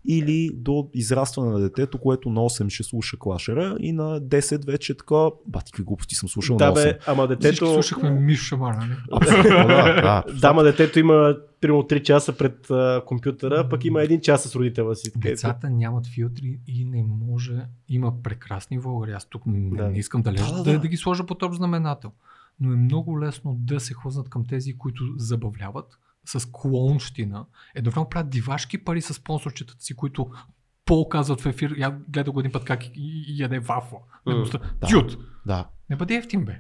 [0.08, 4.97] Или до израстване на детето, което на 8 ще слуша клашера и на 10 вече
[4.97, 5.16] така,
[5.47, 6.84] бати какви глупости съм слушал Да, на 8.
[6.84, 7.74] бе, ама Всички детето...
[7.74, 8.95] слушахме Миш Шамара, нали?
[9.12, 10.24] Да, да.
[10.41, 14.56] Да, ама детето има примерно 3 часа пред а, компютъра, пък има 1 час с
[14.56, 15.14] родителя си.
[15.14, 17.54] Така, Децата нямат филтри и не може.
[17.89, 19.12] Има прекрасни влогари.
[19.12, 19.89] Аз тук не, Да.
[19.89, 22.12] не искам да лежа, Да, да, да, да, ги сложа под общ знаменател.
[22.59, 27.45] Но е много лесно да се хлъзнат към тези, които забавляват с клоунщина.
[27.75, 30.28] Едновременно правят дивашки пари с спонсорчетата си, които
[30.86, 33.97] Пол казват в ефир, я гледа го един път как и, и, и яде вафла.
[34.28, 34.87] Ста- да.
[34.87, 35.67] Дюд, да.
[35.89, 36.59] не бъди ефтин, бе.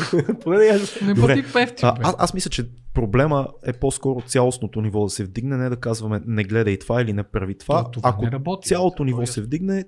[0.44, 0.58] Поне
[1.02, 2.00] не бъди ефтин, А, бе.
[2.04, 6.20] аз, аз мисля, че проблема е по-скоро цялостното ниво да се вдигне, не да казваме
[6.26, 7.84] не гледай това или не прави това.
[7.84, 8.68] То- това Ако не работи.
[8.68, 9.84] цялото ниво е се вдигне, а,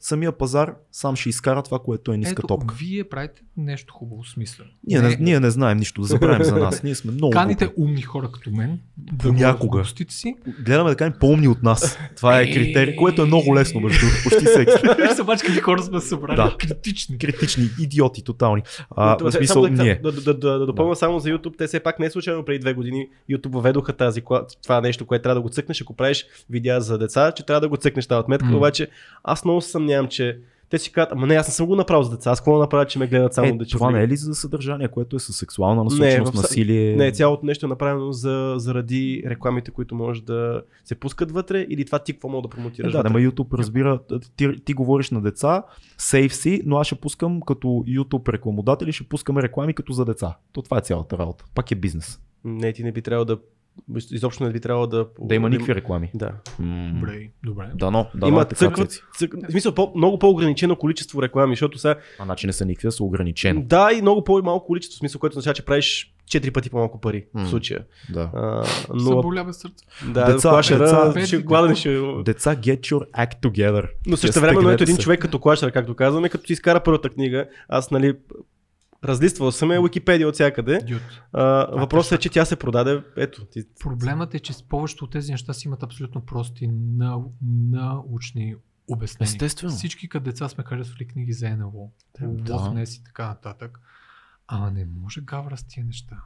[0.00, 2.74] самия пазар сам ще изкара това, което е ниска Ето, топка.
[2.78, 4.70] вие правите нещо хубаво, смислено.
[4.86, 6.82] Ние не, ние не знаем нищо, да забравим за нас.
[6.82, 7.80] Ние сме много Каните глупи.
[7.80, 10.36] умни хора като мен да глупостите си.
[10.66, 11.98] Гледаме да кажем по-умни от нас.
[12.16, 14.72] Това е критерий, което е много лесно между другото, почти всеки.
[15.02, 16.36] Виж се, обаче какви хора сме събрали.
[16.36, 16.56] Да.
[16.58, 17.18] Критични.
[17.18, 18.62] Критични идиоти, тотални.
[18.96, 20.00] А, в смисъл, само да, ние.
[20.02, 21.58] Да, да, да, да, да допълня само за YouTube.
[21.58, 24.22] Те все пак не е случайно преди две години YouTube въведоха тази,
[24.62, 27.68] това нещо, което трябва да го цъкнеш, ако правиш видеа за деца, че трябва да
[27.68, 28.56] го цъкнеш тази отметка.
[28.56, 28.88] Обаче
[29.24, 30.38] аз много се съмнявам, че
[30.70, 32.58] те си казват, ама не, аз не съм го направил за деца, аз какво да
[32.58, 33.76] направя, че ме гледат само Е, дечица.
[33.76, 36.96] това не е ли за съдържание, което е със сексуална Не, насоченост, в са- насилие?
[36.96, 41.84] Не, цялото нещо е направено за, заради рекламите, които може да се пускат вътре или
[41.84, 42.92] това ти какво мога да Е, промотираш.
[42.92, 43.10] да, вътре.
[43.10, 44.00] ама YouTube разбира,
[44.36, 45.62] ти, ти говориш на деца,
[45.98, 50.36] сейф си, но аз ще пускам като YouTube рекламодатели, ще пускаме реклами като за деца.
[50.52, 51.44] То това е цялата работа.
[51.54, 52.20] Пак е бизнес.
[52.44, 53.38] Не, ти не би трябвало да.
[54.10, 55.06] Изобщо не би трябвало да.
[55.20, 56.10] Да има никакви реклами.
[56.14, 56.30] Да.
[56.58, 57.70] М, Добре, добре.
[57.74, 59.34] Дано, дано има е така, цъкват, цък...
[59.48, 61.96] в смисъл, по, много по-ограничено количество реклами, защото сега.
[62.18, 63.62] А значи не са никакви, са ограничено.
[63.62, 67.24] Да, и много по-малко количество, в смисъл, което означава, че правиш 4 пъти по-малко пари
[67.34, 67.44] М.
[67.44, 67.84] в случая.
[68.12, 68.30] Да.
[68.34, 69.00] А, но.
[69.00, 69.84] Съболява сърце.
[70.08, 71.26] Да, Деца, клашера, деца.
[71.26, 71.88] ще гладен ще.
[72.24, 73.88] Деца, get your act together.
[74.06, 77.08] Но също Ще времено ето един човек като клашер, както казваме, като си изкара първата
[77.08, 78.14] книга, аз нали
[79.04, 80.80] разлиствал съм е Википедия от всякъде.
[81.32, 83.04] А, въпросът е, че тя се продаде.
[83.16, 87.18] Ето, ти, Проблемът е, че с повечето от тези неща си имат абсолютно прости на,
[87.70, 88.56] научни
[88.90, 89.28] обяснения.
[89.28, 89.72] Естествено.
[89.72, 92.82] Всички като деца сме харесвали книги за НЛО, Да.
[92.82, 93.80] И така нататък.
[94.46, 96.22] Ама не може гавра с тия неща.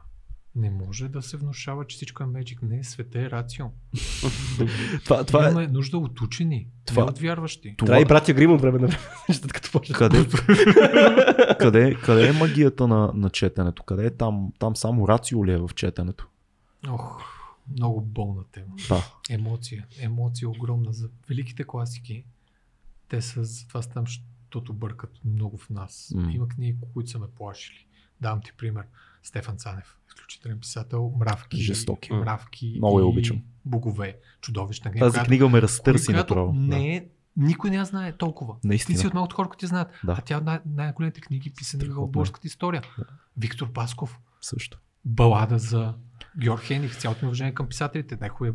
[0.56, 2.62] Не може да се внушава, че всичко е Magic.
[2.62, 3.66] Не, света е рацио.
[5.04, 7.74] Това, това е, Имаме нужда от учени, Това- не от вярващи.
[7.76, 9.02] трябва и това, братя Грим от време на време.
[9.52, 9.94] като почне.
[9.94, 10.26] къде,
[11.58, 13.82] къде, къде е магията на, на четенето?
[13.82, 14.52] Къде е там?
[14.58, 16.28] Там само рацио ли е в четенето?
[16.88, 17.22] Ох,
[17.72, 18.74] много болна тема.
[18.88, 19.04] Да.
[19.30, 19.86] Емоция.
[20.00, 22.24] Емоция огромна за великите класики.
[23.08, 26.12] Те са за това там, защото бъркат много в нас.
[26.14, 26.32] М.
[26.32, 27.86] Има книги, които са ме плашили.
[28.20, 28.84] Давам ти пример.
[29.26, 32.12] Стефан Цанев, изключителен писател, мравки, Жестоки.
[32.12, 33.42] мравки Много я и обичам.
[33.64, 34.16] богове.
[34.40, 35.06] Чудовищна книга.
[35.06, 36.52] Тази която- книга ме разтърси направо.
[36.52, 38.56] не е, никой не я знае толкова.
[38.64, 38.96] Наистина.
[38.96, 39.88] Ти си от малкото хора, които ти знаят.
[40.04, 40.12] Да.
[40.12, 42.82] А тя е най- най-големите книги, писани в българската история.
[42.98, 43.04] Да.
[43.36, 44.78] Виктор Пасков, Също.
[45.04, 45.94] балада за
[46.40, 48.54] Георг Хених, цялото ми уважение към писателите, най-хубавия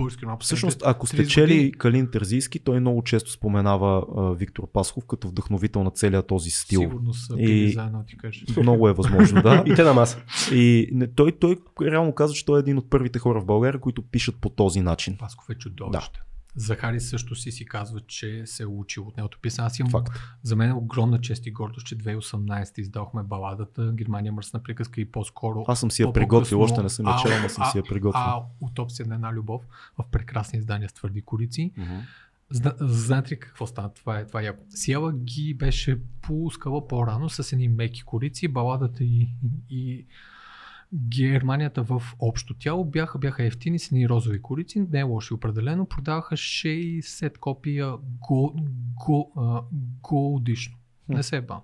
[0.00, 0.38] български роман.
[0.40, 1.72] Всъщност, ако сте 30 чели години.
[1.72, 6.80] Калин Терзийски, той много често споменава а, Виктор Пасхов като вдъхновител на целия този стил.
[6.80, 8.56] Сигурно са И- заедно, ти кажеш.
[8.56, 9.64] Много е възможно, да.
[9.66, 10.22] И те на маса.
[10.52, 13.80] И не, той, той реално казва, че той е един от първите хора в България,
[13.80, 15.16] които пишат по този начин.
[15.18, 16.20] Пасков е чудовище.
[16.56, 19.66] Захари също си си казва, че се е учил от неговото писане.
[19.66, 20.18] Аз имам, Факт.
[20.42, 25.04] за мен е огромна чест и гордост, че 2018 издавахме баладата Германия мръсна приказка и
[25.04, 27.78] по-скоро Аз съм си я приготвил, още не съм я а- чел, но съм си
[27.78, 28.22] я приготвил.
[28.22, 29.62] А, утопсия на една любов
[29.98, 31.72] в прекрасни издания с твърди корици.
[32.50, 33.94] Зна, знаете ли какво стана?
[33.94, 34.64] Това е, това е яко.
[34.68, 39.28] Сиела ги беше пускала по-рано с едни меки корици, баладата и,
[39.70, 40.06] и
[40.94, 45.86] Германията в общо тяло бяха, бяха ефтини с едни розови корици, не е лоши определено,
[45.86, 48.56] продаваха 60 копия го,
[48.94, 49.62] го, а,
[50.02, 50.76] годишно.
[51.08, 51.60] Не се е бам.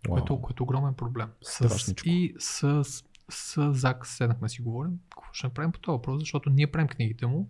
[0.08, 1.28] Което, което е огромен проблем.
[1.42, 2.08] С, Страшничко.
[2.08, 2.84] и с,
[3.30, 7.26] с Зак седнахме си говорим, какво ще направим по този въпрос, защото ние правим книгите
[7.26, 7.48] му,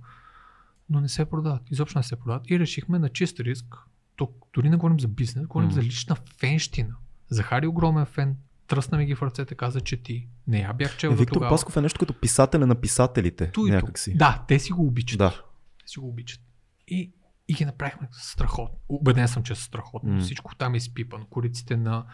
[0.91, 1.63] но не се продават.
[1.71, 2.51] Изобщо не се продават.
[2.51, 3.77] И решихме на чист риск,
[4.17, 5.75] тук дори не говорим за бизнес, говорим М.
[5.75, 6.95] за лична фенщина.
[7.31, 8.37] Захари е огромен фен,
[8.67, 10.29] тръсна ми ги в ръцете, каза, че ти.
[10.47, 11.51] Не, я бях чел Е, Виктор тогава.
[11.51, 13.51] Пасков е нещо като писателя на писателите.
[13.51, 13.75] Ту и ту.
[13.75, 14.15] някакси.
[14.17, 15.19] Да, те си го обичат.
[15.19, 15.43] Да.
[15.81, 16.41] Те си го обичат.
[16.89, 17.13] И,
[17.49, 18.79] и ги направихме страхотно.
[18.89, 20.13] Убеден съм, че са страхотно.
[20.15, 20.21] М.
[20.21, 21.27] Всичко там е изпипано.
[21.27, 22.05] Кориците на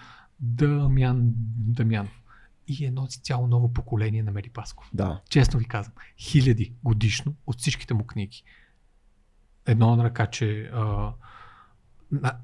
[0.41, 2.21] Дамян Дамянов.
[2.69, 4.91] И едно цяло ново поколение на Мери Пасков.
[4.95, 5.21] Да.
[5.31, 5.95] Честно ви казвам.
[6.19, 8.43] Хиляди годишно от всичките му книги.
[9.67, 11.13] Едно на ръка, че а,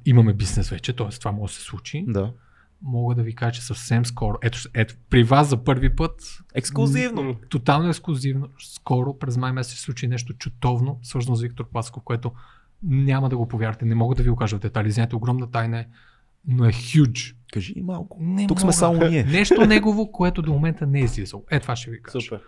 [0.06, 1.08] имаме бизнес вече, т.е.
[1.08, 2.04] това може да се случи.
[2.08, 2.32] Да.
[2.82, 4.38] Мога да ви кажа, че съвсем скоро.
[4.42, 7.36] Ето, ето при вас за първи път Ексклюзивно.
[7.48, 12.32] тотално ексклюзивно, скоро през май месец се случи нещо чутовно, свързано с Виктор Пасков, което
[12.82, 15.78] няма да го повярвате, не мога да ви го кажа в детали, знаете, огромна тайна
[15.78, 15.86] е,
[16.46, 17.36] но е huge.
[17.52, 18.18] Кажи и малко.
[18.20, 18.72] Не Тук сме мога.
[18.72, 19.24] само ние.
[19.28, 21.44] Нещо негово, което до момента не е излизало.
[21.50, 22.20] Е, това ще ви кажа.
[22.20, 22.42] Супер.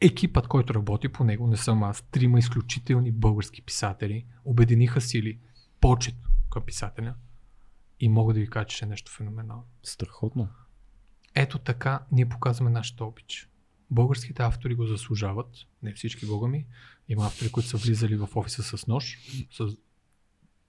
[0.00, 5.38] Екипът, който работи по него, не съм аз, трима изключителни български писатели, обединиха сили,
[5.80, 6.14] почет
[6.50, 7.14] към писателя
[8.00, 9.64] и мога да ви кажа, че е нещо феноменално.
[9.82, 10.48] Страхотно.
[11.34, 13.48] Ето така ние показваме нашата обич.
[13.90, 15.48] Българските автори го заслужават.
[15.82, 16.66] Не всички бога ми.
[17.08, 19.18] Има автори, които са влизали в офиса с нож,
[19.50, 19.76] с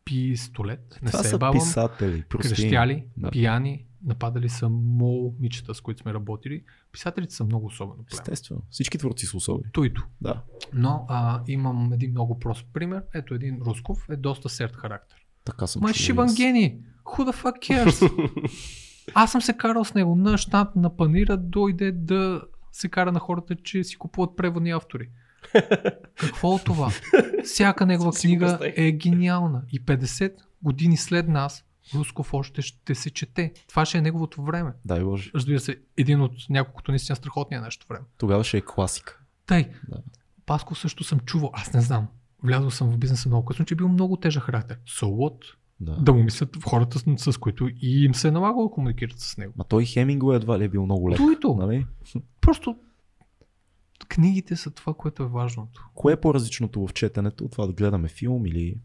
[0.05, 0.99] пистолет.
[1.01, 1.53] Не Това се са бавам.
[1.53, 2.49] писатели, прости.
[2.49, 3.31] Крещяли, Да.
[3.31, 6.63] пияни, нападали са момичета, с които сме работили.
[6.91, 8.21] Писателите са много особено племе.
[8.21, 8.61] Естествено.
[8.69, 9.71] Всички творци са особени.
[9.71, 10.07] Туито.
[10.21, 10.41] Да.
[10.73, 13.03] Но а, имам един много прост пример.
[13.13, 15.17] Ето един Русков е доста серд характер.
[15.45, 16.80] Така съм Ма е шибан гений.
[17.05, 18.11] Who the fuck cares?
[19.13, 23.19] Аз съм се карал с него на щат, на панира, дойде да се кара на
[23.19, 25.09] хората, че си купуват преводни автори.
[26.19, 26.91] Какво от това?
[27.43, 29.61] Всяка негова книга е гениална.
[29.71, 30.33] И 50
[30.63, 31.63] години след нас
[31.95, 33.53] Русков още ще се чете.
[33.67, 34.73] Това ще е неговото време.
[34.85, 35.31] Дай Боже.
[35.35, 38.05] Разбира се, един от няколкото наистина страхотния нещо време.
[38.17, 39.19] Тогава ще е класика.
[39.45, 39.97] Тъй, Да.
[40.45, 42.07] Паско също съм чувал, аз не знам.
[42.43, 44.79] Влязъл съм в бизнеса много късно, че е бил много тежък характер.
[44.87, 45.43] So what?
[45.79, 45.91] Да.
[45.91, 49.19] Да му мислят в хората, с, с които и им се е налагало да комуникират
[49.19, 49.53] с него.
[49.57, 51.17] Ма той Хемингуей едва ли е бил много лек.
[51.17, 51.55] Туито.
[51.59, 51.85] Нали?
[52.41, 52.75] Просто
[54.07, 55.89] книгите са това, което е важното.
[55.95, 57.47] Кое е по-различното в четенето?
[57.47, 58.77] Това да гледаме филм или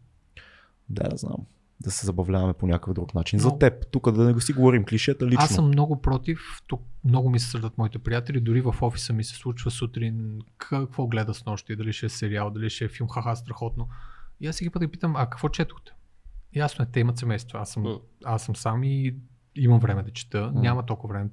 [0.89, 1.45] да, да знам.
[1.81, 3.39] Да се забавляваме по някакъв друг начин.
[3.39, 3.59] За Много.
[3.59, 5.43] теб, тук да не го си говорим клишета лично.
[5.43, 9.23] Аз съм много против, тук много ми се сърдат моите приятели, дори в офиса ми
[9.23, 13.09] се случва сутрин какво гледа с нощи, дали ще е сериал, дали ще е филм,
[13.09, 13.87] хаха, страхотно.
[14.41, 15.91] И аз всеки път ги питам, а какво четохте?
[16.55, 19.15] Ясно е, те имат семейство, аз съм, аз съм сам и
[19.55, 21.29] имам време да чета, няма толкова време.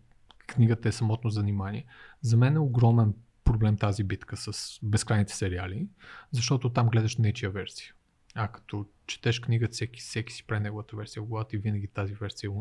[0.46, 1.84] Книгата е самотно занимание.
[2.22, 3.14] За мен е огромен
[3.56, 5.88] проблем тази битка с безкрайните сериали,
[6.32, 7.92] защото там гледаш нечия версия.
[8.34, 12.14] А като четеш книгата, всеки, всеки си прави неговата версия в главата и винаги тази
[12.14, 12.52] версия е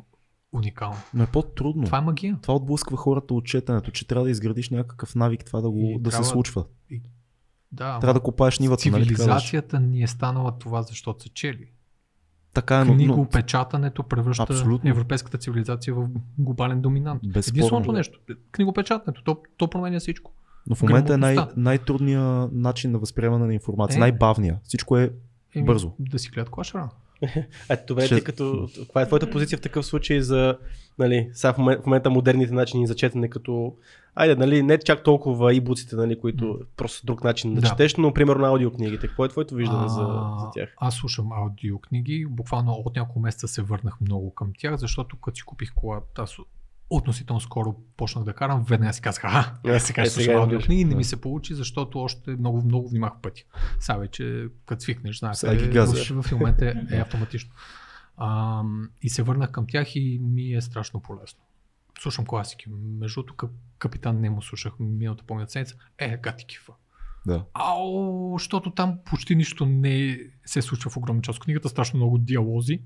[0.52, 0.98] уникална.
[1.14, 1.84] Но е по-трудно.
[1.86, 2.40] Това е магия.
[2.42, 6.00] Това отблъсква хората от четенето, че трябва да изградиш някакъв навик това да, го, И
[6.00, 6.66] да трябва- се случва.
[7.72, 9.04] Да, Трябва да копаеш нивата, нали?
[9.04, 11.68] Цивилизацията ни е станала това, защото са чели.
[12.54, 14.90] Така е, но Книгопечатането превръща Абсолютно.
[14.90, 17.22] европейската цивилизация в глобален доминант.
[17.24, 17.58] Безспорно.
[17.58, 18.20] Единственото нещо.
[18.52, 19.24] Книгопечатането.
[19.24, 20.35] То, то променя всичко.
[20.70, 24.00] Но в момента е най- най-трудният начин на възприемане на информация, Е.
[24.00, 24.60] най-бавния.
[24.64, 25.12] Всичко е
[25.56, 25.92] Еми, Бързо.
[26.00, 26.90] Да си гледат клашера.
[27.70, 30.58] Ето, добре, Ще- ти като, каква е твоята позиция в такъв случай за,
[31.00, 33.74] нали, сега в момента, в момента модерните начини за четене, като,
[34.16, 37.68] айде, нали, не чак толкова ибуците, нали, които просто друг начин да, Да.
[37.68, 39.08] четеш, но примерно аудиокнигите.
[39.08, 40.74] Какво е твоето виждане за, А, за тях?
[40.78, 42.26] Аз слушам аудиокниги.
[42.30, 46.38] Буквално от няколко месеца се върнах много към тях, защото като си купих кола, аз
[46.90, 50.34] относително скоро почнах да карам, веднага си казах, а, Е, е, сега е, ще слушам
[50.34, 50.86] е аудиокниги.
[50.86, 53.44] Не ми се получи, защото още много, много внимах пътя.
[53.80, 57.52] Сега вече, като свикнеш, знаете, в, в момента е автоматично.
[58.18, 58.62] А,
[59.02, 61.40] и се върнах към тях и ми е страшно полезно.
[62.00, 62.66] Слушам класики.
[62.70, 65.76] Между другото, Кап- Капитан Немо слушах миналата помня седмица.
[65.98, 66.74] Е, гати кифа.
[67.26, 67.46] Да.
[67.54, 72.18] Ау, защото там почти нищо не се случва в огромна част от книгата, страшно много
[72.18, 72.82] диалози.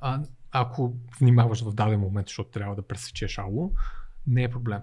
[0.00, 3.72] А, ако внимаваш в даден момент, защото трябва да пресечеш ало,
[4.26, 4.80] не е проблем.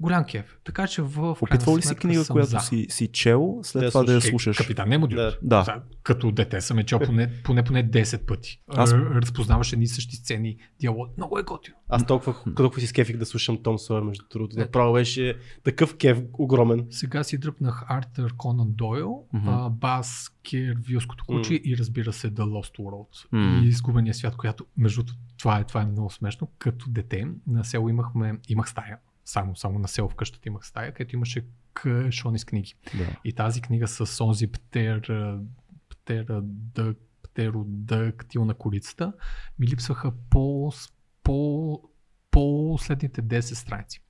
[0.00, 0.58] Голям кеф.
[0.64, 2.58] Така че в Опитвал ли си книга, съм която за.
[2.58, 4.56] си, си чел, след Да това да я Е, слушаш?
[4.56, 5.06] Капитан Немо.
[5.06, 5.36] Да.
[5.42, 5.82] Да.
[6.02, 8.60] Като дете съм е чел поне, поне, поне 10 пъти.
[8.68, 9.00] Аз- Аз...
[9.00, 11.16] Разпознаваш едни същи сцени, диалог.
[11.16, 11.76] Много е готино.
[11.88, 14.58] Аз толкова, толкова си скефих да слушам Том Сойер, между другото.
[14.58, 16.86] Направо беше такъв кеф огромен.
[16.90, 19.24] Сега си дръпнах Артър Конан Дойл,
[19.70, 23.26] Бас Кервилското куче и разбира се The Lost World
[23.62, 25.02] и Изгубения свят, която между
[25.38, 26.48] това е, това е много смешно.
[26.58, 28.98] Като дете на село имахме, имах стая,
[29.30, 32.74] само, само на село в къщата имах стая, където имаше кашони с книги.
[32.98, 33.16] Да.
[33.24, 35.00] И тази книга с онзи птер,
[35.88, 39.12] птера, дък, птеродактил на колицата
[39.58, 40.72] ми липсваха по,
[41.22, 41.82] по,
[42.30, 44.00] по следните 10 страници.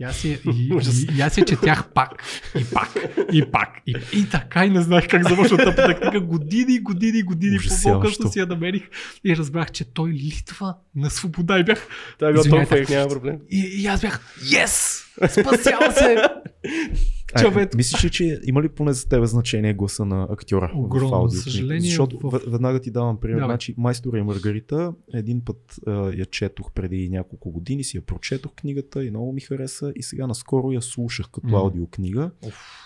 [0.00, 2.22] И аз, я, и, и, и аз я четях пак,
[2.60, 2.88] и пак,
[3.32, 3.68] и пак.
[3.86, 6.20] И, и така и не знаех как завършва тъпата книга.
[6.20, 8.88] Години, години, години по-късно си я намерих
[9.24, 11.86] и разбрах, че той литва на свобода и бях
[12.18, 13.38] Това е било толкова, няма проблем.
[13.50, 15.04] и, и аз бях, yes!
[15.28, 16.16] Спасява се!
[17.34, 17.74] Ай, Човек.
[17.74, 21.40] мислиш ли, че има ли поне за тебе значение гласа на актьора Огромно, в за
[21.42, 23.36] съжаление, Защото в- веднага ти давам пример.
[23.36, 23.48] Давай.
[23.48, 25.56] Значи, Майстора и Маргарита, един път
[25.86, 30.02] а, я четох преди няколко години, си я прочетох книгата и много ми хареса и
[30.02, 31.58] сега наскоро я слушах като М.
[31.58, 32.30] аудиокнига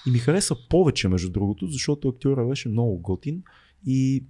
[0.07, 3.43] и ми хареса повече между другото, защото актьора беше много готин
[3.87, 4.25] и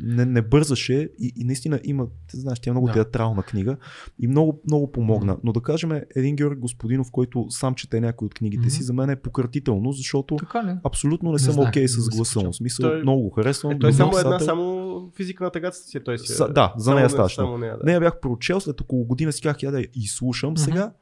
[0.00, 2.92] не, не бързаше и, и наистина има, ти знаеш, тя е много Да.
[2.92, 3.76] театрална книга
[4.18, 5.36] и много, много помогна.
[5.44, 8.84] Но да кажем, един Георги Господинов, който сам чете някои от книгите си, Мгм.
[8.84, 10.36] за мен е пократително, защото
[10.84, 12.52] абсолютно не, Не съм окей не с гласа му.
[12.52, 13.72] смисъл, Той- много го харесвам.
[13.72, 16.00] Е, той е само една, само физика на тъгата си.
[16.04, 16.32] Той си.
[16.32, 17.84] е- Са- да, за нея не- само нея, да.
[17.84, 20.50] Не, я бях прочел, след около година си казах, я да я изслушам.
[20.50, 20.58] Мгм.
[20.58, 20.92] Сега,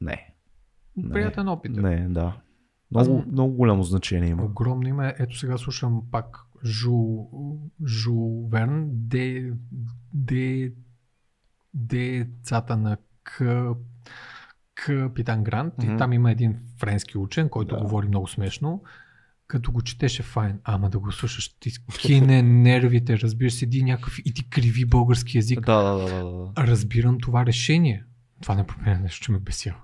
[0.00, 0.30] не.
[1.12, 1.76] Приятен опит.
[1.76, 1.80] е.
[1.80, 2.36] Не, да.
[2.90, 4.44] Много, много голямо значение има.
[4.44, 5.14] Огромно име.
[5.18, 7.18] Ето сега слушам пак Жу,
[7.86, 9.52] Жу Верн, де,
[10.12, 10.72] де,
[11.74, 13.42] децата на К,
[14.74, 15.74] Капитан Грант.
[15.78, 15.94] Мгм.
[15.94, 17.80] И там има един френски учен, който Да.
[17.82, 18.82] говори много смешно.
[19.46, 24.34] Като го четеше файн, ама да го слушаш, ти кине нервите, разбираш, седи някакъв и
[24.34, 25.60] ти криви български язик.
[25.60, 26.66] Да, да, да, да.
[26.66, 28.04] Разбирам това решение.
[28.44, 29.78] Това не променя нещо, че ме бесява.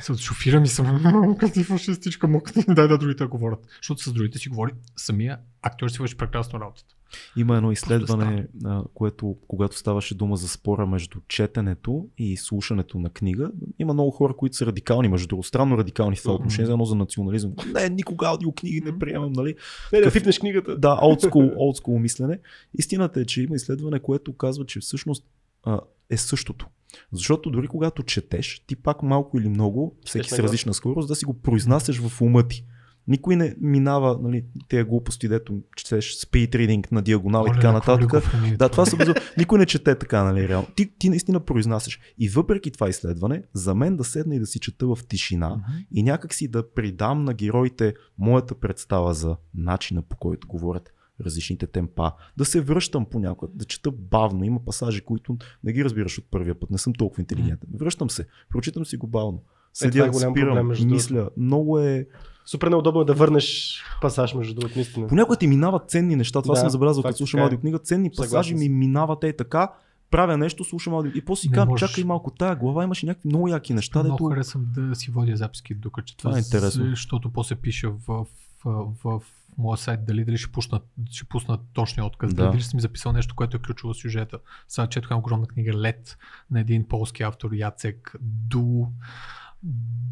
[0.00, 3.66] Се от шофирам и съм, като ти фашистичка, мога да дай да другите да говорят.
[3.76, 6.94] Защото с другите си говори самия актьор си върши прекрасно работата.
[7.36, 13.10] Има едно изследване, а, което когато ставаше дума за спора между четенето и слушането на
[13.10, 16.72] книга, има много хора, които са радикални, между другото, странно радикални в това отношение, за
[16.72, 17.52] едно за национализъм.
[17.74, 19.54] Не, никога аудиокниги не приемам, нали?
[19.92, 20.78] Не, да фипнеш книгата.
[20.78, 22.38] Да, old school, old school мислене.
[22.78, 25.24] Истината е, че има изследване, което казва, че всъщност
[25.64, 25.80] а,
[26.10, 26.66] е същото.
[27.12, 31.24] Защото дори когато четеш, ти пак малко или много, всеки с различна скорост, да си
[31.24, 32.64] го произнасяш в ума ти.
[33.08, 37.72] Никой не минава нали, тези глупости, дето четеш speed reading на диагонал и Оле, така
[37.72, 38.24] какво ли нататък.
[38.24, 39.14] храни Да, това са безу...
[39.38, 40.68] Никой не чете така, нали, реално.
[40.76, 42.00] Ти, ти наистина произнасяш.
[42.18, 45.78] И въпреки това изследване, за мен да седна и да си чета в тишина Мгм.
[45.94, 50.92] и някак си да придам на героите моята представа за начина по който говорят
[51.24, 54.44] различните темпа, да се връщам понякога, да чета бавно.
[54.44, 57.70] Има пасажи, които не ги разбираш от първия път, не съм толкова интелигентен.
[57.74, 59.38] Връщам се, прочитам си го бавно.
[59.38, 60.94] това Седя, е голям спирам, проблем, между другото.
[60.94, 61.30] мисля.
[61.36, 62.06] Много е...
[62.46, 65.06] Супер неудобно е да върнеш пасаж, между другото, наистина.
[65.06, 66.42] Понякога ти минават ценни неща.
[66.42, 67.42] Това Да, съм забелязал, като слушам е.
[67.42, 67.78] аудиокнига.
[67.78, 69.72] Ценни пасажи ми минават е така.
[70.10, 71.12] Правя нещо, слушам аудио.
[71.14, 74.24] И после си казвам, чакай малко, тая глава имаше някакви много яки неща, Много дето...
[74.34, 76.84] харесвам да си водя записки докато Това е интересно.
[76.90, 78.26] защото после пиша в, в,
[78.64, 79.22] в, в
[79.58, 80.80] моя сайт дали, дали ще, пусна,
[81.10, 82.42] ще пусна точния отказ, Да.
[82.42, 84.38] дали, дали съм записал нещо, което е ключово в сюжета.
[84.68, 86.18] Сега четох една огромна книга Лед
[86.50, 88.86] на един полски автор Яцек Ду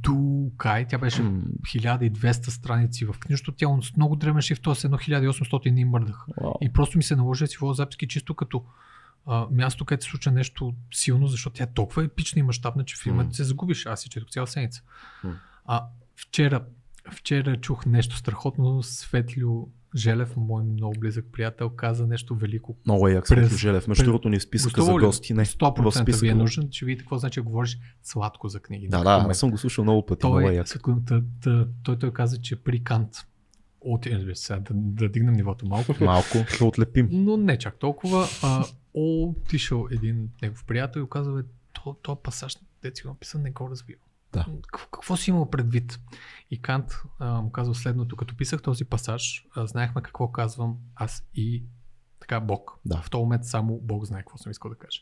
[0.02, 0.86] Дукай.
[0.86, 3.52] Тя беше М, 1200 страници в книжето.
[3.52, 4.74] Тя е с много древен шрифт, т.е.
[4.84, 6.26] едно 1800 не им мърдах.
[6.42, 6.52] вау.
[6.60, 8.64] И просто ми се наложи да си водя записки чисто като
[9.26, 12.96] а, място, където се случва нещо силно, защото тя е толкова епична и мащабна, че
[12.96, 13.34] филмът М.
[13.34, 13.86] се загубиш.
[13.86, 14.82] Аз си четох цяла седмица.
[15.24, 15.34] М.
[15.64, 15.84] А
[16.16, 16.64] вчера,
[17.10, 18.82] вчера чух нещо страхотно.
[18.82, 22.76] Светлио Желев, мой много близък приятел, каза нещо велико.
[22.86, 23.88] Много е як През- Светло Желев.
[23.88, 25.34] Между другото ни списъка Гостувал за гости.
[25.34, 26.30] Не, в 100% ви списъка.
[26.30, 28.88] е нужен, че видите какво значи да говориш сладко за книги.
[28.88, 30.26] Да, да, аз съм го слушал много пъти.
[30.26, 30.64] Много е
[31.42, 33.10] той, той, той каза, че при Кант
[33.80, 37.08] от, се, сега да, да дигнем нивото малко, Малко, да отлепим.
[37.12, 38.26] но не чак толкова.
[38.42, 38.64] А,
[38.94, 43.70] отишъл един негов приятел и казва, то, то пасаж, дето си го написан, не го
[43.70, 43.96] разбира.
[44.36, 44.46] Да.
[44.72, 46.00] Какво, си имал предвид?
[46.50, 51.24] И Кант а, му казва следното, като писах този пасаж, а, знаехме какво казвам аз
[51.34, 51.64] и
[52.28, 52.78] така Бог.
[52.84, 52.96] Да.
[52.96, 55.00] В този момент само Бог знае какво съм искал да кажа.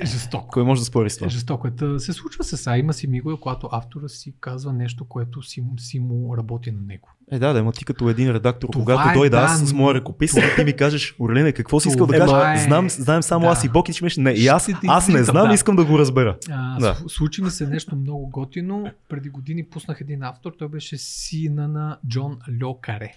[0.00, 0.48] Е, Жестоко.
[0.48, 1.26] Кой може да спори с това?
[1.26, 1.70] Е, жестоко е.
[1.70, 2.76] Та се случва се сега.
[2.76, 7.08] Има си мигове, когато автора си казва нещо, което си, си му работи на него.
[7.30, 9.72] Е, да, да, ама ти като един редактор, Това когато е, дойда да, аз с
[9.72, 12.62] но- моя ръкопис, ти ми кажеш, Орлене, какво си искал да кажеш?
[12.62, 13.50] е- Знам, знаем само да.
[13.50, 15.54] аз и Бог и ти кажеш, не, и аз, аз не знам, да.
[15.54, 16.36] искам да го разбера.
[16.50, 16.96] А, Да.
[17.08, 18.90] Случи ми се нещо много готино.
[19.08, 20.52] Преди години пуснах един автор.
[20.58, 23.12] Той беше сина на Джон Льо Каре.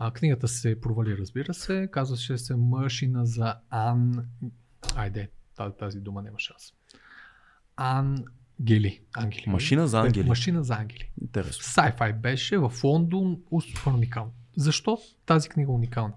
[0.00, 1.88] А, книгата се провали, разбира се.
[1.92, 4.26] Казваше се Машина за Ан...
[4.94, 6.62] Айде, тази, тази дума няма шанс.
[7.76, 9.00] Ангели.
[9.16, 9.44] Ангели.
[9.46, 10.28] Машина за ангели.
[10.28, 11.10] Машина за ангели.
[11.22, 11.62] Интересно.
[11.62, 14.32] Sci-fi беше в Лондон супер уникално.
[14.56, 16.14] Защо тази книга е уникална?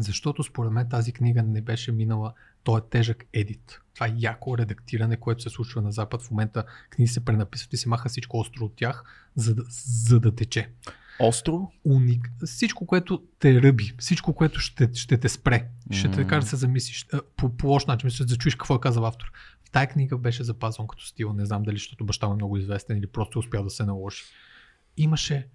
[0.00, 3.80] Защото според мен тази книга не беше минала, то е тежък едит.
[3.94, 6.22] Това е яко редактиране, което се случва на Запад.
[6.22, 9.04] В момента книги се пренаписват и се маха всичко остро от тях,
[9.34, 9.62] за да,
[10.06, 10.70] за да тече.
[11.20, 11.70] Остро?
[11.84, 12.30] Уник.
[12.44, 16.56] Всичко, което те ръби, всичко, което ще, ще те спре, ще те кара да се
[16.56, 19.32] замислиш по, по лош начин, ще да чуеш какво е казал автор.
[19.68, 21.32] В тая книга беше запазван като стил.
[21.32, 24.22] Не знам дали защото баща му е много известен или просто успял да се наложи.
[24.96, 25.48] Имаше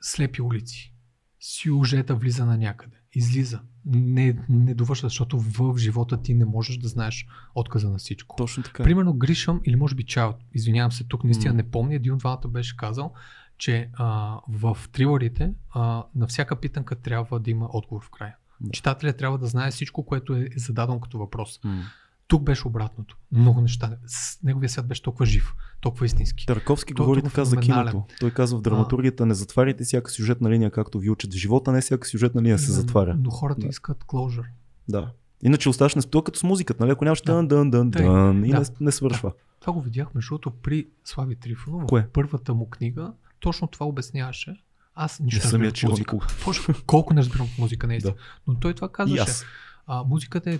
[0.00, 0.94] слепи улици.
[1.40, 2.96] Сюжета влиза на някъде.
[3.14, 3.60] Излиза.
[3.86, 8.36] Не, не довършва, защото в живота ти не можеш да знаеш отказа на всичко.
[8.36, 8.82] Точно така.
[8.82, 11.56] Примерно Гришъм или може би Чаут, извинявам се, тук наистина М.
[11.56, 13.12] не помня, един от двамата беше казал,
[13.58, 18.36] че а, в трилърите а, на всяка питанка трябва да има отговор в края.
[18.60, 18.70] Да.
[18.70, 21.60] Читателят трябва да знае всичко, което е зададено като въпрос.
[21.64, 21.82] М.
[22.28, 23.16] Тук беше обратното.
[23.32, 23.96] Много неща.
[24.42, 26.46] Неговия свят беше толкова жив, толкова истински.
[26.46, 28.04] Тарковски Той е говори така за киното.
[28.20, 31.80] Той казва в драматургията не затваряйте всяка сюжетна линия, както ви учат в живота, не
[31.80, 33.16] всяка сюжетна линия се затваря.
[33.18, 33.66] Но хората Да.
[33.66, 34.46] искат closure.
[34.88, 35.10] Да.
[35.42, 36.92] Иначе оставаш на то като с музиката, нали?
[36.92, 37.32] Ако нямаш Да.
[37.34, 38.60] дън, дън, дън, дън и Да.
[38.60, 39.32] не, не свършва.
[39.60, 41.88] Това го видях, между другото, при Слави Трифонов.
[41.88, 42.08] Кое?
[42.12, 43.12] Първата му книга
[43.42, 44.54] точно това обясняваше.
[44.94, 46.16] Аз Не нищо не, съм я разбирам от музика.
[46.44, 48.14] Точно, колко не разбирам от музика, наистина.
[48.14, 48.20] Да.
[48.46, 49.22] Но той това И казваше.
[49.22, 49.44] аз.
[49.86, 50.58] А, музиката е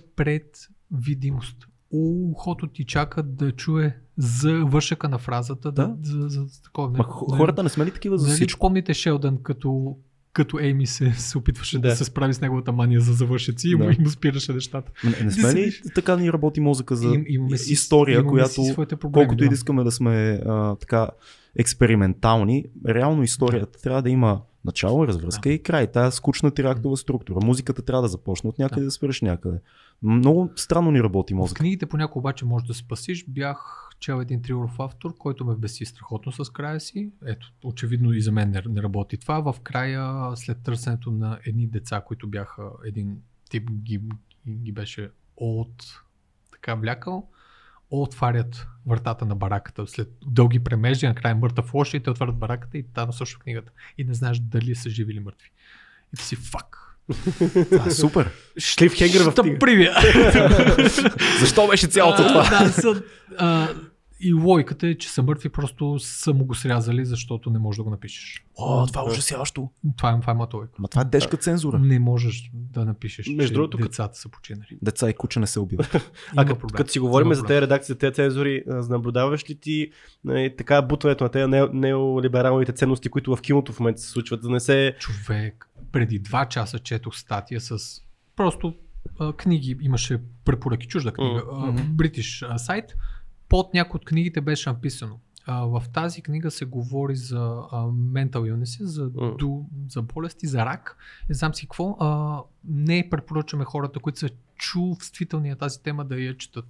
[0.91, 1.57] предвидимост.
[1.91, 5.73] Ухото ти чака да чуе завършъка на фразата.
[5.73, 5.97] Да.
[6.03, 6.91] За, за, за такова.
[6.91, 8.59] Ма, хо- хората не сме ли такива за нали, всичко?
[8.61, 9.97] помните Шелдън, като
[10.33, 11.89] като Ейми се, се опитваше да.
[11.89, 11.97] Да.
[11.97, 13.93] се справи с неговата мания за завършици и, му, Да.
[13.93, 14.93] и спираше нещата.
[15.05, 18.53] Не, не сме ли така ни работи мозъка за Им- имаме си- история, имаме която
[18.53, 19.49] си своите проблеми, колкото и да.
[19.49, 20.13] да искаме да сме
[20.47, 21.09] а, така
[21.57, 25.93] експериментални, реално историята трябва да има Начало, развръзка и край.
[25.93, 27.47] Тая скучна триактова структура.
[27.47, 29.61] Музиката трябва да започне от някъде да, да спреш някъде.
[30.03, 31.59] Много странно ни работи В мозък.
[31.59, 33.25] книгите понякога обаче може да спасиш.
[33.29, 37.11] Бях чел един трилов автор, който ме вбеси страхотно с края си.
[37.27, 39.53] Ето, очевидно и за мен не, не работи това.
[39.53, 43.19] В края, след търсенето на едни деца, които бяха един
[43.51, 44.01] тип ги,
[44.49, 46.03] ги беше от
[46.53, 47.29] така влякал,
[48.01, 52.85] отварят вратата на бараката след дълги премежди, накрая мъртъв лош и те отварят бараката и
[52.95, 53.73] там също книгата.
[53.99, 55.51] И не знаеш дали са живи или мъртви.
[56.15, 56.79] И ти си фак.
[57.71, 58.31] Това е супер.
[58.59, 59.59] Шлифхенгер в книга.
[59.59, 59.95] Привия!
[61.41, 62.49] Защо беше цялото това?
[62.53, 63.03] А, да, са,
[63.39, 63.69] а,
[64.23, 67.83] и логиката е, че са мъртви, просто са му го срязали, защото не можеш да
[67.83, 68.45] го напишеш.
[68.57, 69.71] О, това е ужасяващо.
[69.97, 70.75] Това е, това е моята логика.
[70.79, 71.79] Ма това е тежка цензура.
[71.79, 74.79] Не можеш да напишеш, Между че другото, като- децата са починали.
[74.83, 75.97] Деца и куче не се убиват.
[76.37, 79.91] А като, като си говорим за тези редакции, за тези цензури, наблюдаваш ли ти
[80.25, 84.43] нали, така бутването на тези не- неолибералните ценности, които в киното в момента се случват,
[84.43, 84.95] да не се...
[84.99, 87.79] човек, преди два часа четох статия с
[88.37, 88.75] просто
[89.19, 91.79] а, книги, имаше препоръки, чужда книга, Мгм.
[91.79, 92.97] mm бритиш сайт,
[93.53, 95.19] под някои от книгите беше написано.
[95.47, 97.39] А, в тази книга се говори за
[97.73, 99.37] а, mental за, Мгм.
[99.39, 100.97] ду, за болести, за рак,
[101.29, 101.97] не знам си какво.
[102.01, 106.65] А, не препоръчваме хората, които са чувствителни на тази тема да я четат.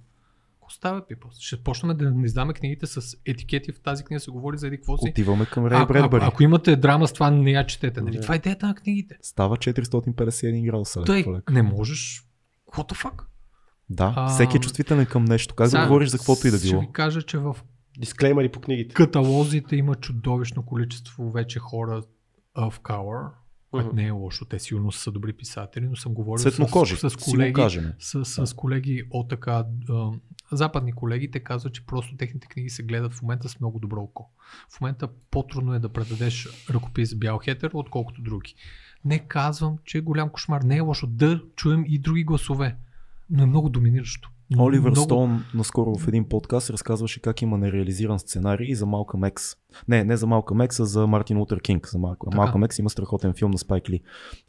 [0.53, 1.39] Какво става, people?
[1.39, 3.71] Ще почнем да не издаваме книгите с етикети.
[3.71, 5.09] В тази книга се говори за еди какво си.
[5.09, 6.23] Отиваме към А, Рей а, Бредбъри.
[6.23, 8.01] ако имате драма с това, не я четете.
[8.01, 8.15] Нали?
[8.15, 8.21] Не.
[8.21, 9.17] Това е идеята на книгите.
[9.21, 11.03] Става 451 градуса.
[11.09, 11.51] Лек.
[11.51, 12.27] не можеш.
[12.73, 13.23] What the fuck?
[13.93, 15.55] Да, А, всеки е чувствителен към нещо.
[15.55, 16.81] Как да говориш за каквото и да Ще било?
[16.81, 17.55] ви кажа, че в
[17.99, 18.93] Дисклеймери по книгите.
[18.93, 22.03] каталозите има чудовищно количество вече хора
[22.57, 23.29] of color,
[23.71, 23.95] което Мгм.
[23.95, 24.45] не е лошо.
[24.45, 27.93] Те сигурно са добри писатели, но съм говорил Цветнокожи, с, с, колеги, кажем.
[27.99, 29.65] с, с колеги от така
[30.51, 34.01] западни колеги, те казват, че просто техните книги се гледат в момента с много добро
[34.01, 34.29] око.
[34.69, 38.55] В момента по-трудно е да предадеш ръкопис бял хетер, отколкото други.
[39.05, 40.61] Не казвам, че е голям кошмар.
[40.61, 42.75] Не е лошо да чуем и други гласове,
[43.33, 44.29] но е много доминиращо.
[44.57, 45.05] Оливер много...
[45.05, 49.55] Стоун наскоро в един подкаст разказваше как има нереализиран сценарий за Малкъм Екс.
[49.87, 51.87] Не, не за Малкъм Екс, а за Мартин Лутер Кинг.
[51.87, 52.41] За Малкъм, Така.
[52.43, 53.99] Малкъм Екс има страхотен филм на Спайк Ли.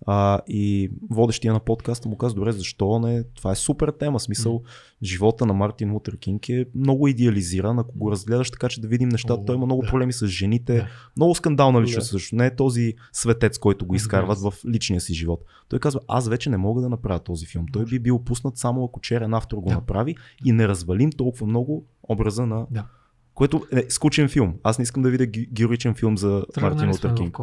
[0.07, 3.25] А, и водещия на подкаста му каза, добре, защо не?
[3.25, 4.21] Това е супер тема.
[4.21, 4.63] Смисъл,
[5.03, 7.79] живота на Мартин Лутер Кинг е много идеализиран.
[7.79, 9.89] Ако го разгледаш така, че да видим нещата, той има много да.
[9.89, 10.75] проблеми с жените.
[10.75, 10.87] Да.
[11.17, 12.19] Много скандална личност Да.
[12.19, 12.37] също.
[12.37, 15.45] Не е този светец, който го изкарват в личния си живот.
[15.69, 17.67] Той казва, аз вече не мога да направя този филм.
[17.73, 19.75] Той би бил пуснат само ако черен автор го Да.
[19.75, 22.67] направи и не развалим толкова много образа на...
[22.71, 22.87] Да.
[23.35, 24.55] Което е скучен филм.
[24.63, 27.39] Аз не искам да видя героичен филм за Мартин Тръгнали сме Лутер Кинг.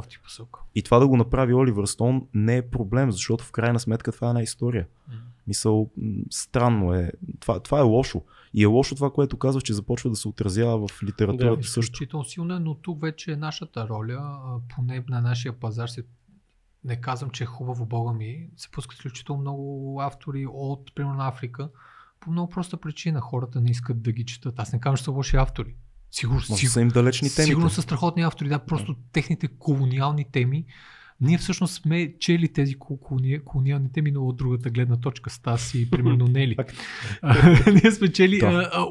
[0.76, 4.28] И това да го направи Оливър Стоун не е проблем, защото в крайна сметка това
[4.28, 4.88] е една история.
[5.48, 7.12] Мисъл, м, странно е.
[7.40, 8.22] Това, това е лошо.
[8.54, 11.80] И е лошо това, което казваш, че започва да се отразява в литературата Да, също.
[11.80, 14.40] Изключително силно е, но тук вече е нашата роля,
[14.76, 16.04] поне на нашия пазар се
[16.84, 21.70] не казвам, че е хубаво, бога ми, се пускат изключително много автори от, примерно, Африка,
[22.22, 23.22] по много проста причина.
[23.22, 24.54] Хората не искат да ги четат.
[24.58, 25.76] Аз не казвам, че са лоши автори.
[26.12, 27.44] Сигурно, Може сигурно, са им далечни темите.
[27.44, 30.66] сигурно са страхотни автори, да, просто техните колониални теми.
[31.22, 35.90] Ние всъщност сме чели тези кол- колони- колониални теми, но от другата гледна точка, Стаси,
[35.92, 36.56] примерно Нели.
[37.74, 38.46] Ние сме чели Да.
[38.46, 38.86] а, а,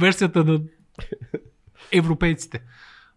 [0.00, 0.60] версията на
[1.92, 2.60] европейците.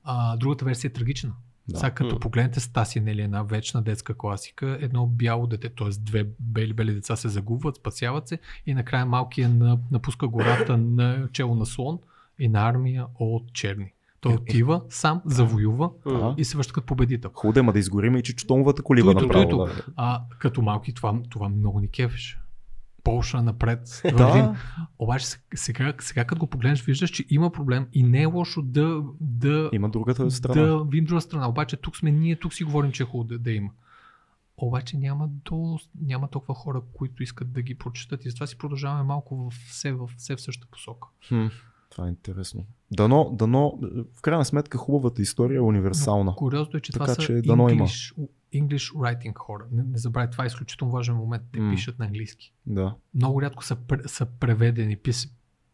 [0.03, 1.33] А, другата версия е трагична.
[1.69, 1.77] Да.
[1.77, 5.89] Сега като погледнете Стаси, нали, една вечна детска класика, едно бяло дете, т.е.
[5.99, 11.55] две бели-бели деца се загубват, спасяват се и накрая малкият на, напуска гората на чело
[11.55, 11.99] на слон
[12.39, 13.91] и на армия от черни.
[14.21, 16.33] Той отива сам, завоюва А?
[16.37, 17.31] и се връща като победител.
[17.33, 19.65] Хубаво, ма да изгорим и чичотомовата колиба Туито, направо.
[19.65, 19.85] Да.
[19.95, 22.39] А като малки това, това много ни кефеше.
[23.07, 24.01] Полша напред.
[24.17, 24.55] да,
[24.99, 25.25] Обаче
[25.55, 29.69] сега, сега като го погледнеш, виждаш, че има проблем и не е лошо да, да,
[29.73, 30.61] има другата страна.
[30.61, 31.49] да видим друга страна.
[31.49, 33.69] Обаче тук сме ние, тук си говорим, че е хубаво да, да има.
[34.57, 39.03] Обаче няма, до, няма толкова хора, които искат да ги прочитат и затова си продължаваме
[39.03, 41.07] малко в все в, все в същата посока.
[41.27, 41.45] Хм,
[41.89, 42.65] това е интересно.
[42.91, 43.79] Дано, дано,
[44.15, 46.35] в крайна сметка хубавата история е универсална.
[46.35, 47.87] Куриозното е, че Така това са че има.
[48.61, 49.65] English, writing хора.
[49.71, 51.43] Не, не забравяй, това е изключително важен момент.
[51.53, 51.71] Те М.
[51.71, 52.53] пишат на английски.
[52.65, 52.95] Да.
[53.13, 55.27] Много рядко са, са преведени, пис,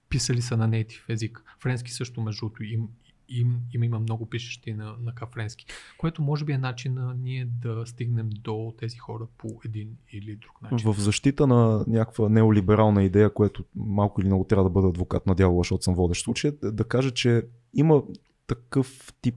[0.10, 1.44] писали са на нейтив език.
[1.60, 2.88] Френски също, между другото, им,
[3.30, 5.66] им, им има много пишещи на, на френски.
[5.98, 10.36] Което може би е начин на ние да стигнем до тези хора по един или
[10.36, 10.94] друг начин.
[10.94, 15.36] В защита на някаква неолиберална идея, което малко или много трябва да бъда адвокат на
[15.36, 17.44] дявола, защото съм водещ случай, да- да кажа, че
[17.74, 18.04] има
[18.48, 19.36] такъв тип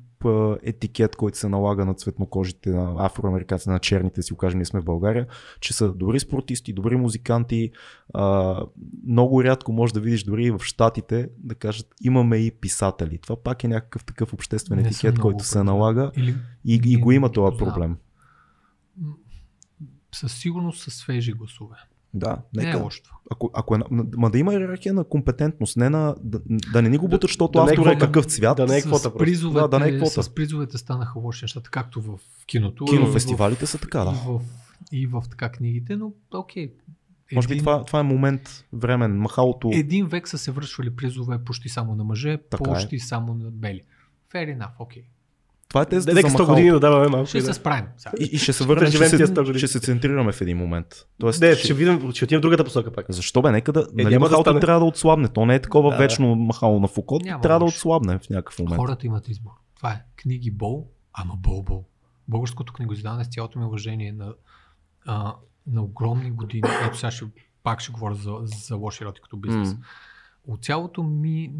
[0.62, 4.80] етикет, който се налага на цветнокожите, на афроамериканците, на черните, си го кажем, ние сме
[4.80, 5.26] в България,
[5.60, 7.70] че са добри спортисти, добри музиканти.
[8.14, 8.60] А,
[9.06, 13.18] много рядко може да видиш дори и в Штатите да кажат имаме и писатели.
[13.18, 16.34] Това пак е някакъв такъв обществен Не етикет, който се налага Или,
[16.64, 17.96] и, и го има този проблем.
[20.14, 21.76] със сигурност са свежи гласове.
[22.18, 22.78] Да, Не е нека.
[22.78, 23.02] лошо.
[23.02, 23.16] това.
[23.30, 23.78] Ако, ако е,
[24.16, 26.40] ма да има иерархия на компетентност, не на, да,
[26.72, 28.56] да не ни го бутат, защото да не е автора е какъв цвят.
[28.56, 29.18] Да не е с квота просто.
[29.18, 30.22] призовете, Да, да не е квота.
[30.22, 32.84] С призовете станаха лоши нещата, както в киното.
[32.84, 34.10] Кинофестивалите са така, и да.
[34.10, 34.40] в,
[34.93, 36.72] и в така книгите, но окей.
[37.34, 39.18] Може би това, това е момент времен.
[39.18, 39.70] Махалото.
[39.72, 42.72] Един век са се връщали призове почти само на мъже, Така е.
[42.72, 43.82] почти само на бели.
[44.32, 45.02] Fair enough, окей.
[45.68, 46.52] Това е тезата Нека за 100 махалото.
[46.52, 47.26] години да даваме малко.
[47.26, 47.55] Ще се да.
[47.55, 47.84] справим.
[48.20, 49.59] И, и ще се върнем, ще се, 100 години.
[49.59, 50.86] ще се центрираме в един момент.
[51.20, 53.06] Тоест, Не, ще- ще видим, ще отидем в другата посока пак.
[53.09, 53.51] Защо бе?
[53.51, 53.80] Нека да.
[53.80, 54.60] Е, нали, няма да махалото стане.
[54.60, 55.28] трябва да отслабне.
[55.28, 57.22] То не е такова Да, вечно махало на Фукот.
[57.22, 58.76] Няма Трябва да отслабне в някакъв момент.
[58.76, 59.51] Хората имат избор.
[59.76, 61.84] Това е книги бол, ама бол-бол.
[62.28, 64.32] Българското книгоиздаване с цялото ми уважение на,
[65.06, 65.34] а,
[65.66, 66.62] на огромни години.
[66.86, 67.24] Ето сега ще,
[67.62, 69.76] пак ще говоря за, за лош ероти като бизнес.
[70.47, 71.52] От цялото ми,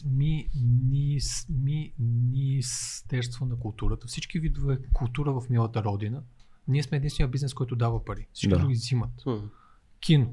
[0.00, 6.22] ми Министерство на културата, всички видове култура в милата родина,
[6.68, 8.26] ние сме единствения бизнес, който дава пари.
[8.32, 8.58] Всички Да.
[8.58, 9.10] други взимат.
[10.00, 10.32] Кино,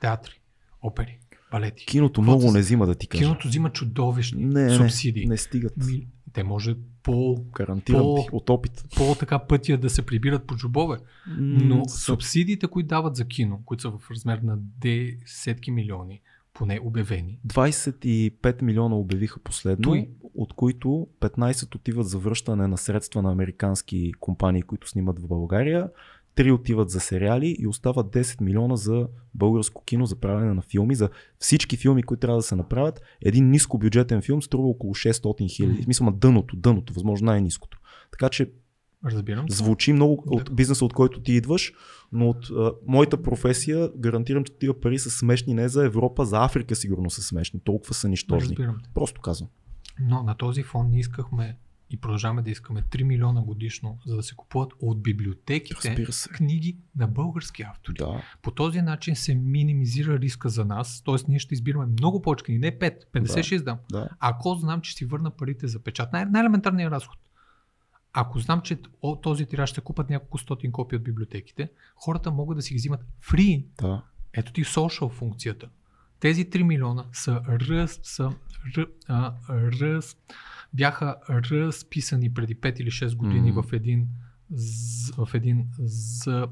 [0.00, 0.40] театри,
[0.82, 1.18] опери,
[1.50, 1.86] балети.
[1.86, 3.24] Киното много се- не взима да ти кажа.
[3.24, 5.26] Киното взима чудовищни не, не, субсидии.
[5.26, 5.76] не стигат.
[5.76, 8.84] Ми, те може по, Гарантирам по- ти от опит.
[8.96, 10.98] по така пътя да се прибират по джобове.
[11.38, 16.20] Но субсидиите, които дават за кино, които са в размер на десетки милиони,
[16.54, 20.08] поне обявени, 25 милиона обявиха последно, Той.
[20.34, 25.88] от които 15 отиват за връщане на средства на американски компании, които снимат в България,
[26.36, 30.94] 3 отиват за сериали и остават 10 милиона за българско кино, за правене на филми,
[30.94, 31.08] за
[31.38, 33.00] всички филми, които трябва да се направят.
[33.20, 35.82] Един ниско бюджетен филм струва около 600 хиляди.
[35.82, 37.78] Смисъл на дъното, дъното, възможно най-ниското.
[38.12, 38.50] Така че
[39.04, 39.46] разбирам.
[39.48, 40.34] Звучи много Да.
[40.34, 41.72] от бизнеса, от който ти идваш,
[42.12, 46.44] но от а, моята професия гарантирам, че тия пари са смешни не за Европа, за
[46.44, 47.60] Африка сигурно са смешни.
[47.64, 48.48] Толкова са нищожни.
[48.48, 48.76] Разбирам.
[48.94, 49.48] Просто казвам.
[50.00, 51.56] Но на този фон ние искахме
[51.90, 57.06] и продължаваме да искаме 3 милиона годишно, за да се купуват от библиотеките книги на
[57.06, 57.94] български автори.
[57.98, 58.22] Да.
[58.42, 61.14] По този начин се минимизира риска за нас, т.е.
[61.28, 63.78] ние ще избираме много повече книги, не 5, 50 ще издам.
[63.92, 64.08] да.
[64.20, 67.18] Ако знам, че си върна парите за печат, най- най-елементарният разход.
[68.16, 68.78] Ако знам, че
[69.22, 73.00] този тираж ще купат няколко стотин копии от библиотеките, хората могат да си ги взимат
[73.20, 73.66] фри.
[73.80, 74.02] да.
[74.32, 75.68] Ето ти social функцията.
[76.20, 78.30] Тези 3 милиона са раз, са,
[78.76, 80.16] р, а, раз,
[80.72, 83.60] бяха разписани преди 5 или 6 години Мгм.
[83.60, 84.08] в един,
[85.16, 86.48] в един за,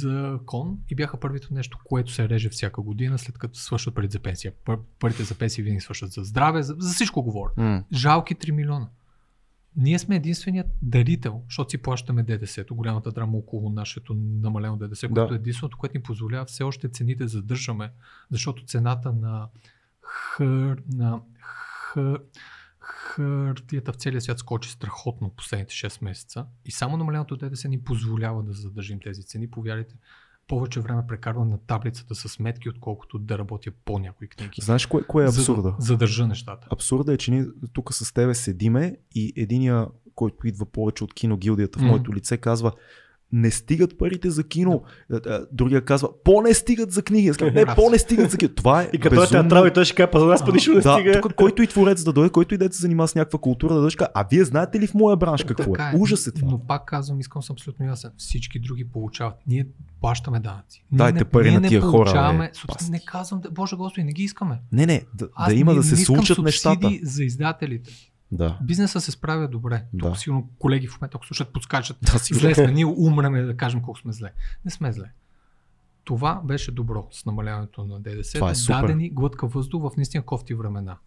[0.00, 4.18] закон и бяха първито нещо, което се реже всяка година, след като свършват парите за
[4.18, 4.52] пенсия.
[5.00, 7.52] Парите за пенсия винаги свършват за здраве, за, за всичко говоря.
[7.56, 7.84] М.
[7.92, 8.88] Жалки 3 милиона.
[9.76, 15.14] Ние сме единственият дарител, защото си плащаме ДДС-то, голямата драма около нашето намалено ДДС, Да.
[15.14, 17.92] което е единственото, което ни позволява все още цените да задържаме,
[18.30, 19.48] защото цената на,
[20.02, 22.20] хър, на хър,
[22.80, 28.42] хартията в целия свят скочи страхотно последните 6 месеца и само намаленото ДДС ни позволява
[28.42, 29.50] да задържим тези цени.
[29.50, 29.94] Повярвайте,
[30.50, 34.60] повече време прекарвам на таблицата с сметки, отколкото да работя по някои книги.
[34.62, 35.68] Знаеш кое, кое е абсурда?
[35.68, 36.66] За да задържа нещата.
[36.70, 41.78] Абсурда е, че ние тук с тебе седиме и единия, който идва повече от киногилдията
[41.78, 41.88] в М.
[41.88, 42.72] моето лице, казва
[43.32, 44.82] не стигат парите за кино.
[45.12, 47.28] Е, е, Другия казва, по-не стигат за книги.
[47.28, 48.50] Аз казвам, не, по-не стигат за кино.
[48.54, 49.42] Това е И като е безумно.
[49.42, 51.20] театрал и той ще каже, па за нас па нищо не Да, стига.
[51.20, 53.80] тук който и творец да дойде, който и да се занимава с някаква култура, да
[53.80, 55.98] дойде, а вие знаете ли в моя бранш какво Така е?
[55.98, 56.50] Ужас е това.
[56.50, 58.10] Но пак казвам, искам съм абсолютно ясен.
[58.16, 59.34] Всички други получават.
[59.46, 59.66] Ние
[60.00, 60.84] плащаме данъци.
[60.92, 63.76] Ние Дайте не, пари ние на не тия хора, получаваме, бе, не казвам, да, Боже
[63.76, 64.60] Господи, не ги искаме.
[64.72, 66.88] Не, не, да, Аз да има не, да се не случат субсидии нещата.
[67.02, 67.90] за издателите.
[68.32, 68.58] Да.
[68.62, 69.84] Бизнеса се справя добре.
[69.92, 70.06] Да.
[70.08, 71.96] Тук сигурно колеги в момента, ако слушат, подскачат.
[72.12, 74.32] Да, си Зле сме, ние умреме да кажем колко сме зле.
[74.64, 75.12] Не сме зле.
[76.04, 78.32] Това беше добро с намаляването на ДДС.
[78.34, 78.80] Това е супер.
[78.80, 80.98] Дадени глътка въздух в наистина кофти времена.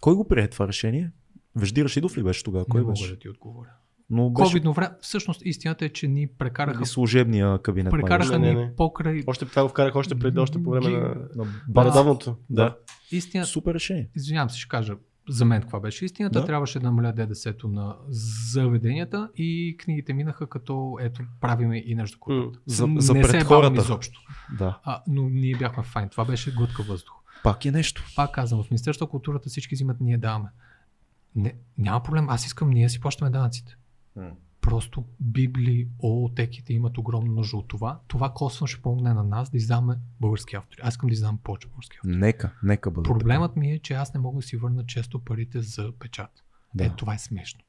[0.00, 1.10] Кой го прие това решение?
[1.56, 2.64] Вежди Рашидов ли беше тогава?
[2.64, 3.10] Кой не мога беше?
[3.10, 3.68] да ти отговоря.
[4.10, 7.90] Но беше Ковидно време, всъщност истината е, че ни прекараха и служебния кабинет.
[7.90, 8.38] Прекараха беше.
[8.38, 8.74] Не, ни не, не.
[8.76, 9.22] покрай.
[9.26, 10.96] Още това го вкарах още преди, още по време Ги-
[11.36, 12.36] на На редовното.
[12.50, 12.76] Да.
[13.10, 14.08] Истина, Супер решение.
[14.16, 14.96] извинявам се, ще кажа
[15.28, 16.40] за мен каква беше истината.
[16.40, 16.46] Да.
[16.46, 17.96] Трябваше да намаля ДДС-то на
[18.50, 22.20] заведенията и книгите минаха като ето правиме и нещо М.
[22.20, 22.58] културата.
[22.66, 23.80] За- Не за се бавим хората.
[23.80, 24.20] изобщо.
[24.58, 24.78] Да.
[24.84, 26.08] А, но ние бяхме файн.
[26.08, 27.14] Това беше глътка въздух.
[27.42, 28.04] Пак е нещо.
[28.16, 30.48] Пак казвам, в Министерството на културата всички взимат, ние даваме.
[31.36, 33.76] Не, няма проблем, аз искам, ние си плащаме данъците.
[34.60, 38.00] Просто библиотеките имат огромна нужда от това.
[38.08, 40.80] Това косвено ще помогне на нас да издаваме български автори.
[40.82, 42.16] Аз искам да издавам повече български автори.
[42.16, 43.08] Нека, нека бъде.
[43.08, 46.44] Проблемът ми е, че аз не мога да си върна често парите за печат.
[46.74, 46.84] Да.
[46.84, 47.60] Е, това е смешно.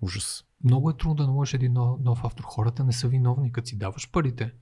[0.00, 0.44] Ужас.
[0.64, 2.44] Много е трудно да наложиш един нов, нов автор.
[2.44, 3.52] Хората не са виновни.
[3.52, 4.52] Като си даваш парите,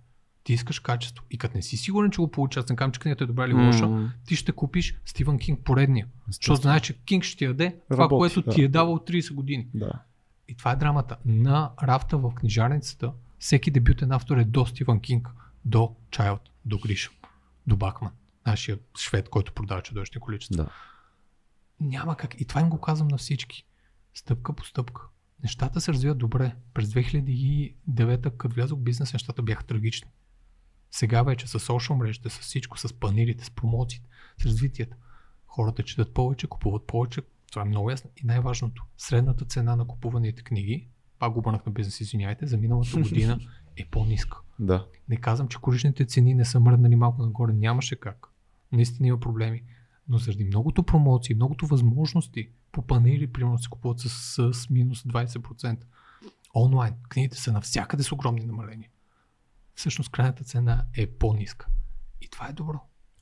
[0.44, 1.24] ти искаш качество.
[1.30, 3.54] И като не си сигурен, че го получаваш, не казвам, че книгата е добра или
[3.54, 6.06] лоша, М, ти ще купиш Стивън Кинг поредния.
[6.26, 8.50] Защото знаеш, че Кинг ще ти даде това, Работи, което да.
[8.50, 9.68] ти е давал 30 години.
[9.74, 9.92] Да.
[10.48, 11.16] И това е драмата.
[11.24, 15.28] На рафта в книжарницата всеки дебютен автор е до Стивън Кинг,
[15.64, 17.14] до Чайлд, до Гришъм,
[17.66, 18.12] до Бакман,
[18.46, 20.64] нашия швед, който продава чудовищни количества.
[20.64, 20.70] Да.
[21.80, 22.40] Няма как.
[22.40, 23.66] И това им го казвам на всички.
[24.14, 25.02] Стъпка по стъпка.
[25.42, 26.56] Нещата се развиват добре.
[26.74, 30.10] През 2009, като влязох в бизнес, нещата бяха трагични.
[30.90, 34.08] Сега вече с social мрежите, с всичко, с панелите, с промоциите,
[34.38, 34.96] с развитието.
[35.46, 37.22] Хората четат повече, купуват повече.
[37.52, 38.10] Това е много ясно.
[38.16, 40.88] И най-важното, средната цена на купуваните книги,
[41.18, 43.38] пак обърнах на бизнес, извиняйте, за миналата година
[43.76, 44.38] е по-ниска.
[44.58, 44.86] Да.
[45.08, 47.52] Не казвам, че количните цени не са мръднали малко нагоре.
[47.52, 48.28] Нямаше как.
[48.72, 49.62] Наистина има проблеми.
[50.08, 54.08] Но заради многото промоции, многото възможности по панели, примерно се купуват с,
[54.52, 55.78] с минус 20%.
[56.54, 56.94] Онлайн.
[57.08, 58.90] Книгите са навсякъде с огромни намаления.
[59.74, 61.66] Всъщност крайната цена е по-ниска.
[62.20, 62.80] И това е добро.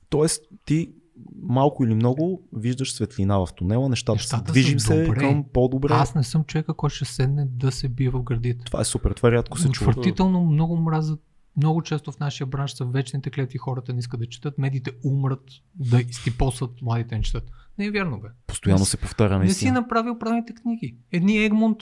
[0.09, 0.95] Тоест, ти
[1.43, 5.93] малко или много виждаш светлина в тунела, нещата, Нещата се движим се към по-добре.
[5.93, 8.65] Аз не съм човека, който ще седне да се бие в гърдите.
[8.65, 9.91] Това е супер, това рядко се чува.
[9.91, 11.21] Отвратително много мразят.
[11.57, 15.45] Много често в нашия бранш са вечните клетви, хората не искат да четат, медиите умрат
[15.75, 17.51] да изтипосват, младите не четат.
[17.79, 18.29] Не е вярно, бе.
[18.47, 20.97] Постоянно Не се повтаря Не си направил правилните книги.
[21.13, 21.79] Едни Егмонт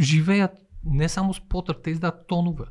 [0.00, 0.52] живеят
[0.84, 2.64] не само с Потър, те издават тонове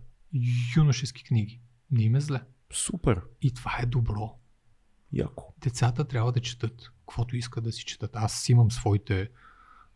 [0.77, 1.61] юношески книги.
[1.91, 2.41] Не им е зле.
[2.73, 4.39] Супер, И това е добро.
[5.13, 5.53] Яко.
[5.61, 8.11] Децата трябва да четат, каквото искат да си четат.
[8.13, 9.29] Аз имам своите,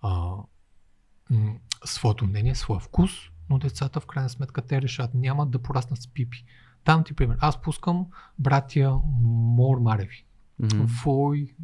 [0.02, 0.36] а,
[1.30, 1.56] м-
[1.86, 3.12] своето мнение, своя вкус,
[3.50, 6.46] но децата в крайна сметка те решат, няма да пораснат с пипи.
[6.84, 7.38] Там ти пример.
[7.40, 8.06] Аз пускам
[8.40, 10.26] братя Мор Мареви.
[10.60, 10.86] Мгм.
[11.06, 11.56] Вой,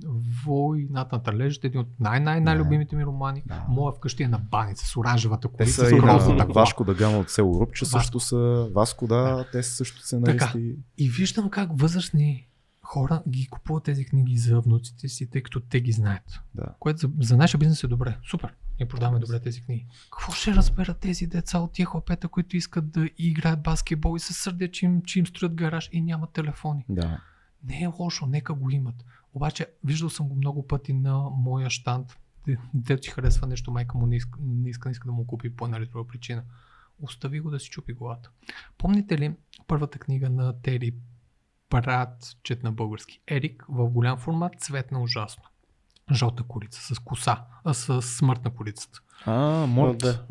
[0.45, 3.43] Вой над на талежите, един от най-най-най-любимите ми романи.
[3.45, 3.65] Да.
[3.69, 6.61] Моя вкъщи е на баница с оранжевата колица, с розата кола.
[6.61, 8.69] Вашко Дагана от село Рупче също са.
[8.75, 10.75] Васко, да, те също сценаристи.
[10.97, 12.46] И виждам как възрастни
[12.87, 16.39] хора ги купуват тези книги за внуците си, тъй като те ги знаят.
[16.55, 16.75] Да.
[16.79, 18.17] Което за, за нашия бизнес е добре.
[18.29, 18.53] Супер.
[18.79, 19.87] Ние продаваме добре тези книги.
[20.11, 24.33] Какво ще разберат тези деца от тия хлапета, които искат да играят баскетбол и се
[24.33, 26.85] сърдят, че им, че им строят гараж и нямат телефони?
[26.89, 27.21] Да.
[27.63, 29.05] Не е лошо, нека го имат.
[29.33, 32.17] Обаче, виждал съм го много пъти на моя штант.
[32.45, 35.27] Де- Детето си харесва нещо, майка му не иска, не иска, не иска да му
[35.27, 36.43] купи по една или друга причина.
[36.99, 38.29] Остави го да си чупи главата.
[38.77, 39.35] Помните ли
[39.67, 40.93] първата книга на Тери
[41.69, 42.09] Прат,
[42.43, 43.19] чет на български?
[43.27, 45.43] Ерик в голям формат, цветна ужасно.
[46.13, 48.99] Жълта корица, с коса, а, с смърт на корицата.
[49.25, 49.97] А, Но, Морт.
[49.97, 50.25] да,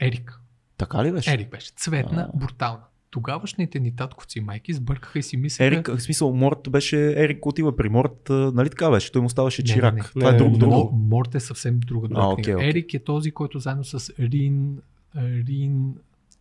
[0.00, 0.40] Ерик.
[0.76, 1.32] Така ли беше?
[1.32, 1.72] Ерик беше.
[1.72, 2.36] Цветна, А.
[2.36, 2.80] брутална.
[3.10, 5.64] Тогавашните ни татковци и майки сбъркаха и си мислеха...
[5.66, 9.12] Ерик, в смисъл, Морт беше, Ерик отива при Морт, нали така беше?
[9.12, 9.94] Той му ставаше Не, не, чирак.
[9.94, 10.02] не.
[10.02, 10.74] Това е Не, друго, не, друго.
[10.74, 12.32] Мо- Морт е съвсем друга, друга А, книга.
[12.34, 12.68] окей, окей.
[12.70, 14.78] Ерик е този, който заедно с Рин,
[15.16, 15.94] Рин,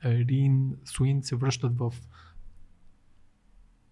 [0.05, 1.93] Рин Суин се връщат в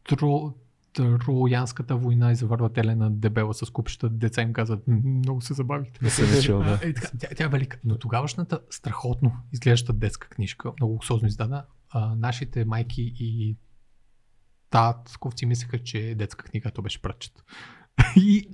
[0.08, 0.54] Тро,
[0.94, 4.10] Троянската война и завърват Елена дебела с купища.
[4.10, 6.00] Деца им казват, «М, много се забавите.
[6.02, 6.80] Не се начал, да.
[6.86, 7.78] И така, тя, тя е велика.
[7.84, 13.58] Но тогавашната страхотно изглеждаща детска книжка, много луксозно издана, а, нашите майки и
[14.70, 17.44] татковци мислеха, че е детска книга, то беше пръчет.
[18.16, 18.50] И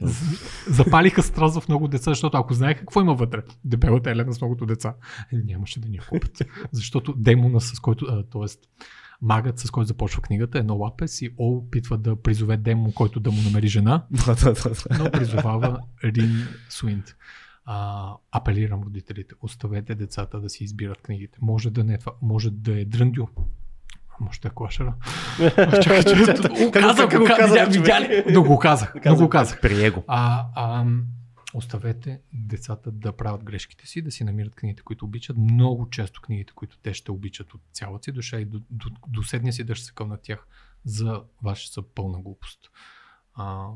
[0.68, 4.66] запалиха страст в много деца, защото ако знаеха какво има вътре, дебелата Елена с многото
[4.66, 4.96] деца,
[5.34, 6.42] нямаше да ни я купят.
[6.72, 8.46] Защото демона, с който, т.е.
[9.22, 13.32] магът, с който започва книгата, е Лапес и О опитва да призове демон, който да
[13.32, 14.04] му намери жена,
[15.00, 17.16] но призовава Рин Суинт.
[17.66, 21.38] А, апелирам родителите, оставете децата да си избират книгите.
[21.42, 23.28] Може да не е това, може да е дръндю,
[24.20, 24.94] може да е клашера.
[25.82, 28.24] Чакай, че казах, го казах, видя- ли?
[28.34, 29.62] Но го казах, но го казах.
[29.62, 30.04] Прие го.
[30.08, 30.86] А, а,
[31.54, 35.38] оставете децата да правят грешките си, да си намират книгите, които обичат.
[35.38, 39.24] Много често книгите, които те ще обичат от цялата си душа и до, до, до
[39.24, 40.48] седния си дъжд се на тях
[40.86, 42.60] за ваша са пълна глупост.
[43.34, 43.68] А,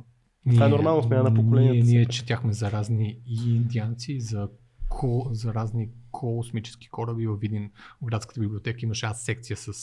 [0.49, 4.49] Това е нормално, смяна на поколенията Ние, ние четяхме за разни и индианци, за,
[4.89, 5.89] ко, за разни
[6.19, 7.71] космически кораби в Видин,
[8.01, 9.73] в градската библиотека имаше аз секция с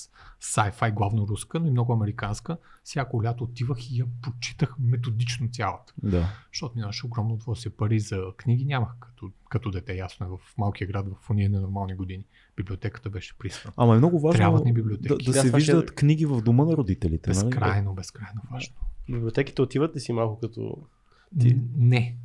[0.40, 2.56] sci-fi, главно руска, но и много американска.
[2.84, 5.92] Всяко лято отивах и я почитах методично цялата.
[6.02, 6.26] Да.
[6.52, 7.72] Защото минаваше огромно удоволствие.
[7.72, 11.94] Пари за книги нямах като, като дете, ясно е, в малкия град, в уния ненормални
[11.94, 12.24] години.
[12.56, 13.72] Библиотеката беше присна.
[13.76, 15.08] Ама е много важно Трябват ни да, библиотеки.
[15.24, 17.30] да Да, се това ще- виждат книги в дома на родителите.
[17.30, 17.44] нали?
[17.44, 18.74] Безкрайно, безкрайно важно.
[19.10, 20.76] Библиотеките отиват ли си малко като...
[21.40, 21.60] Ти-.
[21.76, 22.18] Не.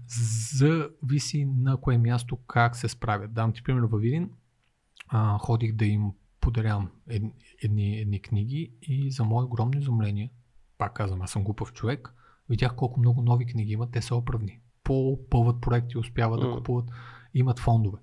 [0.54, 3.34] Зависи на кое място как се справят.
[3.34, 4.30] Дам ти пример във Видин.
[5.08, 6.12] А, ходих да им
[6.42, 7.24] подарявам ед,
[7.64, 10.32] едни, едни книги и за мое огромно изумление,
[10.78, 12.14] пак казвам, аз съм глупав човек,
[12.50, 14.60] видях колко много нови книги имат, те са оправни.
[14.84, 16.56] Попълват проекти, успяват да М.
[16.58, 16.92] купуват,
[17.34, 17.98] имат фондове.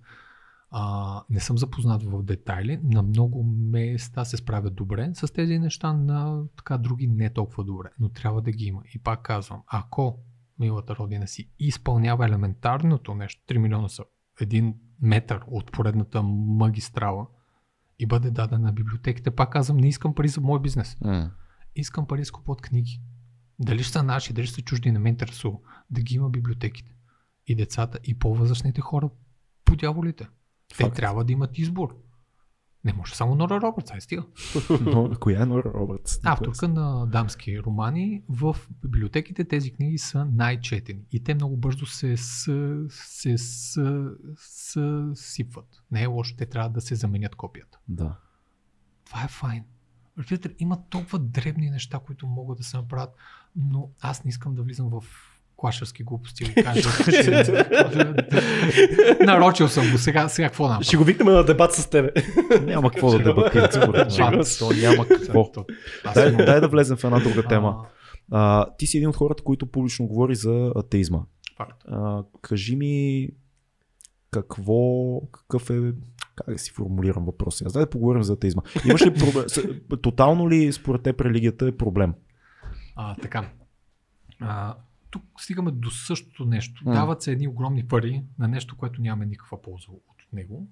[0.70, 5.92] А, не съм запознат в детайли, на много места се справят добре с тези неща,
[5.92, 8.82] на така други не толкова добре, но трябва да ги има.
[8.94, 10.18] И пак казвам, ако
[10.58, 14.04] милата родина си изпълнява елементарното нещо, 3 милиона са
[14.40, 17.26] един метър от поредната магистрала
[17.98, 20.96] и бъде даден на библиотеките, пак казвам, не искам пари за мой бизнес.
[21.00, 21.30] М.
[21.76, 23.00] Искам пари да скупуват книги.
[23.58, 25.58] Дали ще са наши, дали ще са чужди, не ме интересува.
[25.90, 26.94] Да ги има библиотеките.
[27.46, 29.10] И децата, и по-възрастните хора
[29.64, 30.28] по дяволите.
[30.76, 32.03] Те трябва да имат избор.
[32.84, 34.24] Не може само Нора Робъртс, ай стига.
[34.80, 36.20] Но, коя е Нора Робъртс?
[36.24, 38.22] Авторка на дамски романи.
[38.28, 41.00] В библиотеките тези книги са най-четени.
[41.12, 42.52] И те много бързо се, с,
[42.88, 43.80] се с,
[44.36, 45.82] с, сипват.
[45.90, 47.78] Не е лошо, те трябва да се заменят копията.
[47.88, 48.18] Да.
[49.04, 49.64] Това е файн.
[50.18, 53.14] Разбирате, има толкова дребни неща, които могат да се направят,
[53.56, 55.04] но аз не искам да влизам в
[55.56, 56.88] клашерски глупости и да кажа,
[59.26, 60.84] Нарочил съм го, сега, сега какво направя?
[60.84, 62.10] Ще го викнем на дебат с тебе.
[62.62, 64.58] Няма какво да се.
[64.58, 65.50] То няма какво.
[66.04, 67.86] Аз Дай, да влезем в една друга тема.
[68.30, 71.20] А, ти си един от хората, които публично говори за атеизма.
[71.88, 73.28] А, кажи ми
[74.30, 75.92] какво, какъв е,
[76.36, 77.64] как да си формулирам въпроса?
[77.66, 78.62] Аз дай да поговорим за атеизма.
[78.88, 79.44] Имаш ли проблем?
[80.02, 82.14] Тотално ли според теб религията е проблем?
[82.96, 83.50] А, така.
[84.40, 84.74] А,
[85.14, 86.82] тук стигаме до същото нещо.
[86.84, 86.92] М.
[86.92, 90.68] Дават се едни огромни пари на нещо, което няма никаква полза от него.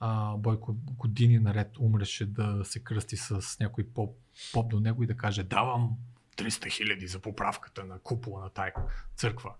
[0.00, 4.16] А, Бойко години наред умреше да се кръсти с някой поп,
[4.52, 5.96] поп до него и да каже давам
[6.36, 8.72] 300 хиляди за поправката на купола на тая
[9.16, 9.54] църква.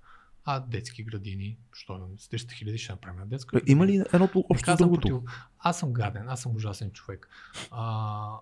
[0.44, 3.72] А детски градини, що с 300 хиляди ще направим на детска градина?
[3.72, 5.00] Има ли едното Не общо с другото?
[5.08, 7.28] против- Аз съм гаден, аз съм ужасен човек.
[7.70, 8.38] А,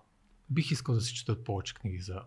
[0.49, 2.21] бих искал да се четат повече книги за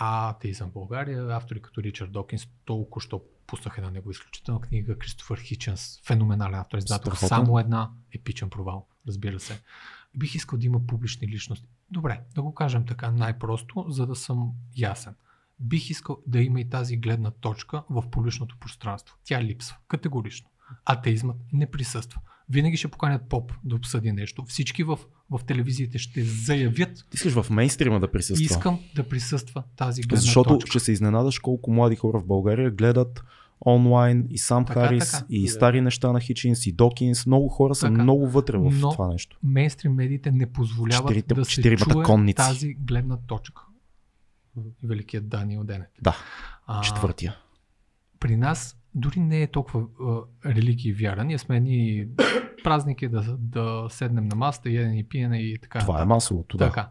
[0.00, 1.36] атеизъм в България.
[1.36, 4.98] Автори като Ричард Докинс толкова що пуснах една негова изключителна книга.
[4.98, 7.14] Кристофър Хиченс, феноменален автор, издател.
[7.14, 9.62] Само една епичен провал, разбира се.
[10.14, 11.68] Бих искал да има публични личности.
[11.90, 15.14] Добре, да го кажем така най-просто, за да съм ясен.
[15.60, 19.16] Бих искал да има и тази гледна точка в публичното пространство.
[19.24, 19.76] Тя липсва.
[19.88, 20.49] Категорично.
[20.84, 22.20] Атеизмът не присъства.
[22.48, 24.44] Винаги ще поканят поп да обсъди нещо.
[24.44, 24.98] Всички в,
[25.30, 28.44] в телевизиите ще заявят Ти искаш в мейнстрима да присъства.
[28.44, 30.70] Искам да присъства тази гледна Защото точка.
[30.70, 33.22] ще се изненадаш колко млади хора в България гледат
[33.66, 35.24] онлайн и сам Така, Харис така.
[35.30, 37.26] и стари неща на Хичинс и Докинс.
[37.26, 38.02] Много хора са Така.
[38.02, 39.38] много вътре в Но- това нещо.
[39.42, 42.36] Мейнстрим медиите не позволяват Четирите- да се чуе конници.
[42.36, 43.62] тази гледна точка.
[44.82, 45.88] Великият Даниел Денет.
[46.02, 46.16] Да,
[46.66, 47.36] А, четвъртия.
[48.20, 51.24] при нас дори не е толкова а, религия и вяра.
[51.24, 52.06] Ние сме едни
[52.64, 55.78] празники да, да седнем на масата, ядене и пиене и така.
[55.78, 56.66] Това е масовото, да.
[56.66, 56.90] Така.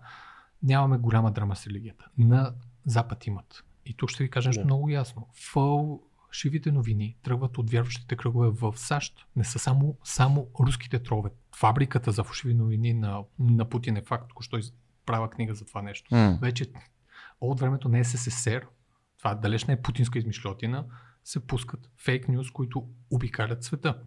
[0.63, 2.05] Нямаме голяма драма с религията.
[2.17, 2.53] На
[2.85, 3.63] Запад имат.
[3.85, 4.65] И тук ще ви кажа нещо Да.
[4.65, 5.27] много ясно.
[5.34, 9.26] Фалшивите новини тръгват от вярващите кръгове в САЩ.
[9.35, 11.30] Не са само, само руските тролове.
[11.55, 14.30] Фабриката за фалшиви новини на, на Путин е факт.
[14.30, 14.59] Току-що
[15.05, 16.15] правя книга за това нещо.
[16.15, 16.38] М.
[16.41, 16.71] Вече
[17.41, 18.61] от времето на СССР,
[19.17, 20.85] това далеч не е путинска измишлетина,
[21.30, 23.99] се пускат фейк нюз, които обикалят света.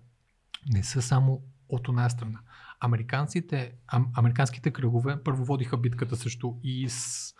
[0.73, 2.41] Не са само от една страна.
[2.81, 7.35] Американците, ам, американските кръгове първо водиха битката срещу ИС,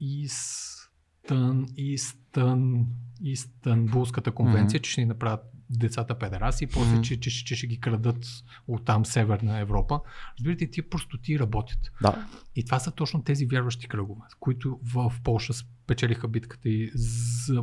[0.00, 2.86] Истън, Истън,
[3.20, 4.82] Истанбулската конвенция, Мгм.
[4.82, 5.40] че ще ни направят
[5.70, 7.02] децата педераси, после, Мгм.
[7.02, 8.26] че, че, че, ще ги крадат
[8.68, 10.00] от там Северна Европа.
[10.38, 11.90] Разбирате, тия простоти работят.
[12.02, 12.28] Да.
[12.56, 17.62] И това са точно тези вярващи кръгове, които в Польша спечелиха битката и за,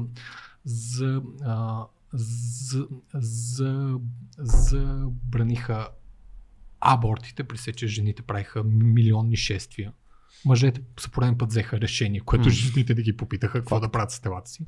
[0.65, 3.99] за, а, за, за,
[4.37, 5.89] забраниха
[6.79, 9.93] абортите, при се, че жените правиха милионни шествия.
[10.45, 14.19] Мъжете за пореден път взеха решение, което жените да ги попитаха какво да правят с
[14.19, 14.65] телата си.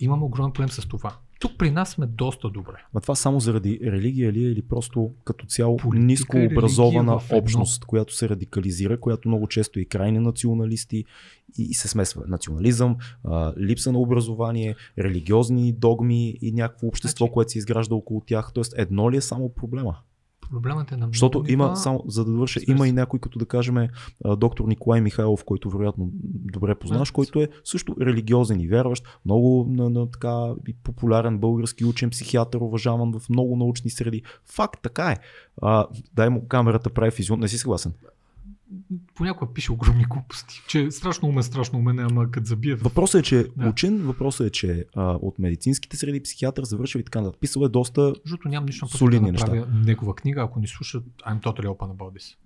[0.00, 1.16] Имаме огромен проблем с това.
[1.40, 2.72] Тук при нас сме доста добре.
[2.94, 7.84] Ма това само заради религия ли е или просто като цяло Политика ниско образована общност,
[7.84, 11.04] която се радикализира, която много често е крайни националисти
[11.58, 17.32] и, и се смесва национализъм, а, липса на образование, религиозни догми и някакво общество, Значи-
[17.32, 18.50] което се изгражда около тях.
[18.54, 19.96] Тоест едно ли е само проблема?
[20.50, 21.76] Проблемът е на много Защото има, нива.
[21.76, 23.88] само за да довърша, има и някой, като да кажем
[24.36, 26.10] доктор Николай Михайлов, който вероятно
[26.52, 27.12] добре познаваш, Да.
[27.12, 30.52] който е също религиозен и вярващ, много на, на така
[30.82, 34.22] популярен български учен, психиатър, уважаван в много научни среди.
[34.46, 35.16] Факт, така е.
[35.62, 37.40] А, дай му камерата прави физион.
[37.40, 37.92] Не си съгласен.
[39.20, 42.74] Понякога пише огромни глупости, че е страшно умен, страшно умен, ама като забие.
[42.74, 43.68] Въпросът е, че Да.
[43.68, 47.40] учен, въпросът е, че а, от медицинските среди психиатър завършил и така нататък.
[47.40, 51.04] Писал е доста, Защото нямам нищо против да Солидни направя негова книга, ако ни слушат
[51.26, 52.36] I'm totally open about this.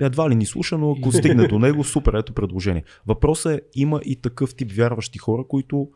[0.00, 2.84] едва ли ни слуша, но ако стигне до него, супер, ето предложение.
[3.06, 5.88] Въпросът е, има и такъв тип вярващи хора, които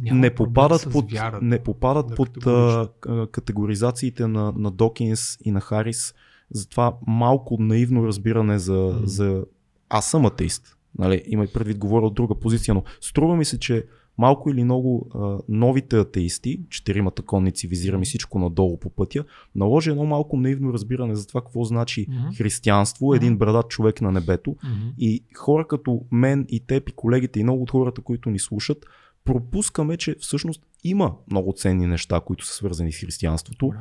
[0.00, 1.44] Няма не попадат под, вярата.
[1.44, 2.88] не попадат Да, под а,
[3.28, 6.14] категоризациите на, на Докинс и на Харис.
[6.50, 9.00] Затова малко наивно разбиране за, М.
[9.04, 9.44] за
[9.88, 10.76] аз съм атеист.
[10.98, 13.84] Нали, има и предвид говоря от друга позиция, но струва ми се, че
[14.18, 19.24] малко или много а, новите атеисти, четиримата конници, визирам и всичко надолу по пътя,
[19.54, 22.34] наложи едно малко наивно разбиране за това какво значи Мгм.
[22.36, 24.56] християнство, един брадат човек на небето.
[24.64, 24.88] Мгм.
[24.98, 28.86] И хора като мен и теб и колегите и много от хората, които ни слушат,
[29.24, 33.66] пропускаме, че всъщност има много ценни неща, които са свързани с християнството.
[33.66, 33.78] Добре.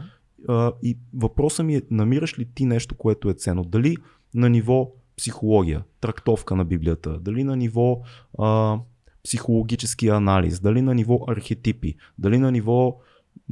[0.48, 3.64] А, и въпросът ми е, намираш ли ти нещо, което е ценно?
[3.64, 3.98] Дали
[4.34, 8.02] на ниво психология, трактовка на Библията, дали на ниво
[8.40, 8.80] а,
[9.24, 12.98] психологически анализ, дали на ниво архетипи, дали на ниво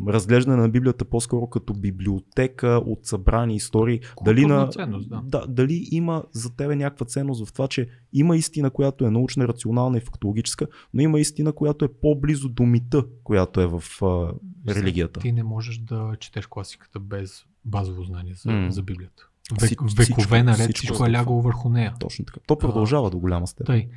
[0.07, 5.21] разглеждане на Библията по-скоро като библиотека от събрани истории, дали, на, ценност, да.
[5.23, 9.47] да, дали има за тебе някаква ценност в това, че има истина, която е научна,
[9.47, 14.33] рационална и фактологическа, но има истина, която е по-близо до мита, която е в а,
[14.73, 15.19] религията.
[15.19, 18.71] Ти не можеш да четеш класиката без базово знание за, М.
[18.71, 19.30] за Библията.
[19.61, 21.93] Век, векове наред всичко всичко, е лягало върху нея.
[21.99, 22.39] Точно така.
[22.47, 23.65] То продължава до голяма степен.
[23.65, 23.89] Тъй.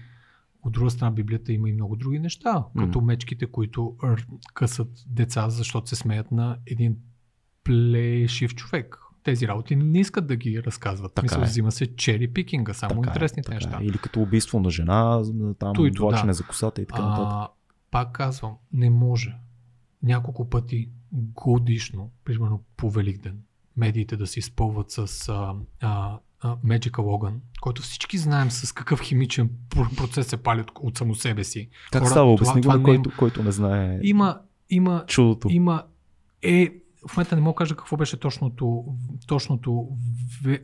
[0.62, 2.84] От друга страна, Библията има и много други неща, М.
[2.84, 6.96] като мечките, които р- късат деца, защото се смеят на един
[7.64, 8.98] плешив човек.
[9.22, 11.14] Тези работи не искат да ги разказват.
[11.14, 11.44] Така Мисля, е.
[11.44, 13.78] взима се чери пикинга, само Така е, интересните така неща.
[13.80, 13.84] Е.
[13.84, 15.22] Или като убийство на жена,
[15.58, 16.34] там влачене да.
[16.34, 17.26] за косата и така нататък.
[17.30, 17.48] А,
[17.90, 19.36] пак казвам, не може
[20.02, 23.38] няколко пъти годишно, примерно по Великден,
[23.76, 29.50] медиите да се изпълват с а, а, Magical Logan, който всички знаем с какъв химичен
[29.68, 31.68] пр- процес се пали от, само себе си.
[31.92, 32.32] Как хора, става?
[32.32, 34.40] Обясни го не е- който, който не знае Има,
[34.70, 35.48] има, чудото.
[35.50, 35.82] има
[36.42, 36.70] е,
[37.08, 38.84] в момента не мога да кажа какво беше точното,
[39.26, 39.88] точното
[40.44, 40.62] ве,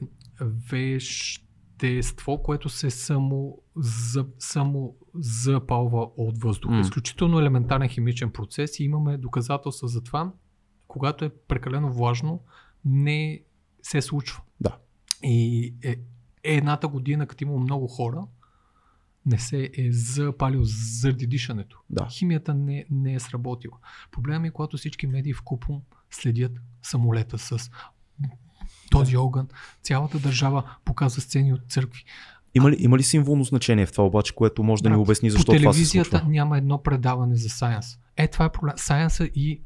[0.73, 6.75] вещество, което се само, за, само запалва от въздуха.
[6.75, 6.81] М.
[6.81, 10.33] Изключително елементарен химичен процес и имаме доказателства за това,
[10.89, 12.41] когато е прекалено влажно,
[12.85, 13.41] не
[13.83, 14.43] се случва.
[14.61, 14.77] Да.
[15.23, 15.97] И е,
[16.45, 18.27] е едната година, като има много хора,
[19.27, 21.79] не се е запалил заради дишането.
[21.91, 22.09] Да.
[22.11, 23.77] Химията не, не е сработила.
[24.11, 25.81] Проблемът е, когато всички медии в купом
[26.11, 26.53] следят
[26.83, 27.71] самолета с
[28.91, 29.49] този огън.
[29.83, 32.05] Цялата държава показва сцени от църкви.
[32.55, 35.33] Има ли, има ли символно значение в това обаче, което може да ни обясни По
[35.33, 36.31] защо това се телевизията случва?
[36.31, 37.99] няма едно предаване за сайенс.
[38.17, 38.75] Е, това е проблем.
[38.77, 39.63] Сайенса и...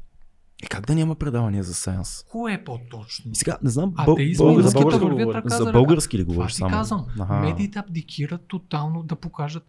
[0.65, 2.23] Е, как да няма предавания за сеанс?
[2.23, 3.31] Кое е по-точно?
[3.31, 6.71] И сега, не знам, и българ- за българско вървят ръка за български ли говориш само?
[6.71, 7.05] казвам.
[7.19, 7.33] Аха.
[7.33, 9.63] Медиите абдикират тотално да покажат.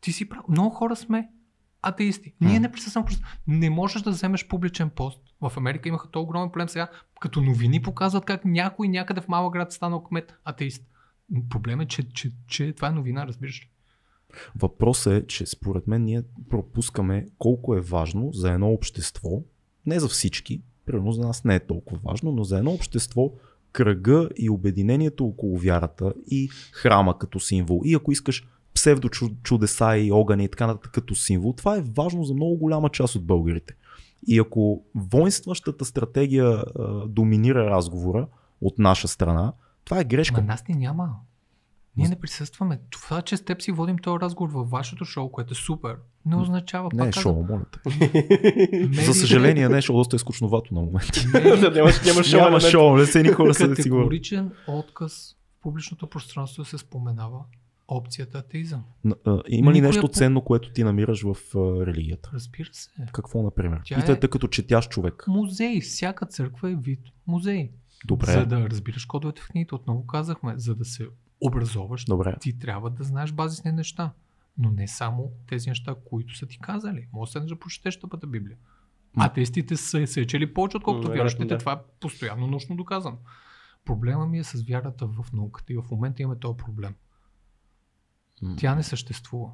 [0.00, 0.42] Ти си прав.
[0.48, 1.28] Много хора сме
[1.82, 2.34] атеисти.
[2.40, 2.60] Ние М.
[2.60, 3.04] не присъствам.
[3.46, 5.20] Не можеш да вземеш публичен пост.
[5.40, 6.88] В Америка имаха този огромен проблем сега,
[7.20, 10.84] като новини показват как някой някъде в малък град станал кмет атеист.
[11.48, 13.70] Проблем е, че, че, че това е новина, разбираш ли?
[14.56, 19.30] Въпросът е, че според мен ние пропускаме колко е важно за едно общество,
[19.88, 23.32] не за всички, примерно за нас не е толкова важно, но за едно общество
[23.72, 27.80] кръга и обединението около вярата и храма като символ.
[27.84, 32.34] И ако искаш псевдочудеса и огъни и така нататък като символ, това е важно за
[32.34, 33.74] много голяма част от българите.
[34.26, 36.64] И ако воинстващата стратегия а,
[37.06, 38.26] доминира разговора
[38.60, 39.52] от наша страна,
[39.84, 40.40] това е грешка.
[40.40, 41.14] Ма нас ни няма.
[41.98, 42.80] Ние не присъстваме.
[42.90, 45.96] Това, че с теб си водим този разговор във вашето шоу, което е супер,
[46.26, 46.88] не означава.
[46.94, 49.02] Не е шоу, моля те.
[49.04, 51.20] За съжаление, не е шоу, доста е скучновато на момента.
[51.74, 52.40] нямаш шоу.
[52.40, 52.70] Няма елемент.
[52.70, 53.82] шоу, не се ни хора са да си.
[53.82, 57.38] Категоричен отказ в публичното пространство се споменава
[57.88, 58.84] опцията атеизъм.
[59.48, 62.30] Има ли нещо ценно, което ти намираш в а, религията?
[62.34, 62.90] Разбира се.
[63.12, 63.80] Какво, например?
[63.84, 65.24] Тя е- като четящ човек.
[65.28, 65.80] Музей.
[65.80, 67.70] Всяка църква е вид музей.
[68.06, 71.06] Добре, За да разбираш кодовете в книгите, отново казахме, за да се
[71.40, 72.36] образоваш, добре.
[72.40, 74.12] ти трябва да знаеш базисни неща.
[74.58, 77.08] Но не само тези неща, които са ти казали.
[77.12, 78.56] Може да да прочетеш тъпата Библия.
[79.16, 81.44] Атеистите са се чели повече, отколкото вярващите.
[81.44, 81.58] да.
[81.58, 83.18] Това е постоянно научно доказано.
[83.84, 86.94] Проблема ми е с вярата в науката и в момента имаме този проблем.
[88.42, 88.56] М.
[88.58, 89.50] Тя не съществува.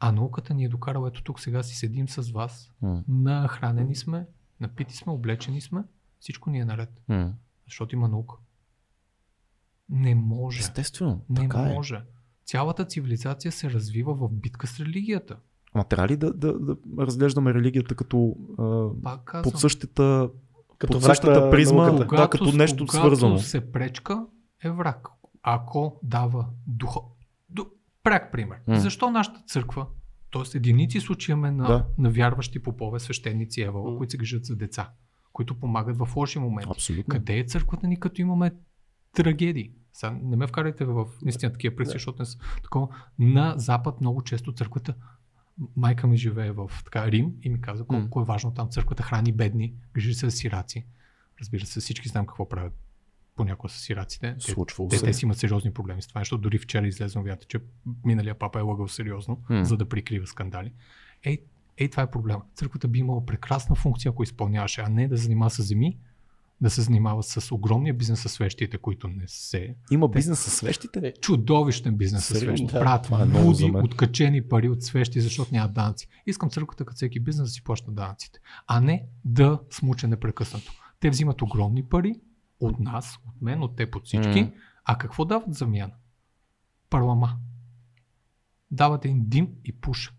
[0.00, 2.72] А науката ни е докарала, ето тук сега си седим с вас,
[3.08, 4.26] нахранени сме,
[4.60, 5.84] напити сме, облечени сме,
[6.20, 6.90] всичко ни е наред.
[7.64, 8.36] Защото има наука.
[9.88, 10.60] Не може.
[10.60, 11.74] Естествено, Не така е.
[11.74, 12.02] може.
[12.44, 15.36] Цялата цивилизация се развива в битка с религията.
[15.74, 19.42] Ама трябва ли да, да, да разглеждаме религията като а, Пак казвам.
[19.44, 20.30] под същата
[20.78, 22.16] Като под същата призма, науката.
[22.16, 23.38] да, като нещо когато свързано.
[23.38, 24.26] се пречка,
[24.64, 25.08] е враг.
[25.42, 27.00] Ако дава духа.
[27.50, 27.64] Ду...
[28.02, 28.58] Пряк пример.
[28.66, 28.80] М.
[28.80, 29.86] Защо нашата църква,
[30.32, 30.56] т.е.
[30.56, 31.86] единици случаи имаме на, Да.
[31.98, 33.96] на вярващи попове, свещеници Евала, М.
[33.96, 34.90] които се грижат за деца,
[35.32, 36.70] които помагат в лоши моменти.
[36.70, 37.04] Абсолютно.
[37.08, 38.52] Къде е църквата ни, като имаме
[39.14, 39.72] трагедии?
[39.92, 42.88] Сега не ме вкарайте в наистина такива преси, защото не са такова.
[43.18, 44.94] На Запад много често църквата
[45.76, 49.32] майка ми живее в така, Рим и ми каза колко е важно там църквата храни
[49.32, 50.86] бедни, грижи се за сираци.
[51.40, 52.72] Разбира се, всички знам какво правят
[53.36, 54.34] понякога с сираците.
[54.34, 55.04] Те, Случвало те, се.
[55.04, 57.58] те си имат сериозни проблеми с това, защото дори вчера излезе новията, че
[58.04, 59.64] миналия папа е лъгал сериозно, М.
[59.64, 60.72] за да прикрива скандали.
[61.22, 61.38] Ей,
[61.76, 62.42] Ей, това е проблема.
[62.54, 65.98] Църквата би имала прекрасна функция, ако изпълняваше, а не да занимава с земи,
[66.60, 69.76] да се занимава с огромния бизнес с свещите, които не се.
[69.90, 71.14] Има бизнес с свещите?
[71.20, 72.66] Чудовищен бизнес с свещи.
[72.66, 73.84] Да, е за луди, мен.
[73.84, 76.08] откачени пари от свещи, защото няма данъци.
[76.26, 80.72] Искам църквата, като всеки бизнес, да си плаща данъците, а не да смуча непрекъснато.
[81.00, 82.20] Те взимат огромни пари
[82.60, 84.42] от нас, от мен, от теб, от всички.
[84.42, 84.52] Мгм.
[84.84, 85.92] А какво дават замяна?
[86.90, 87.36] Парлама.
[88.70, 90.14] Дават един дим и пушек.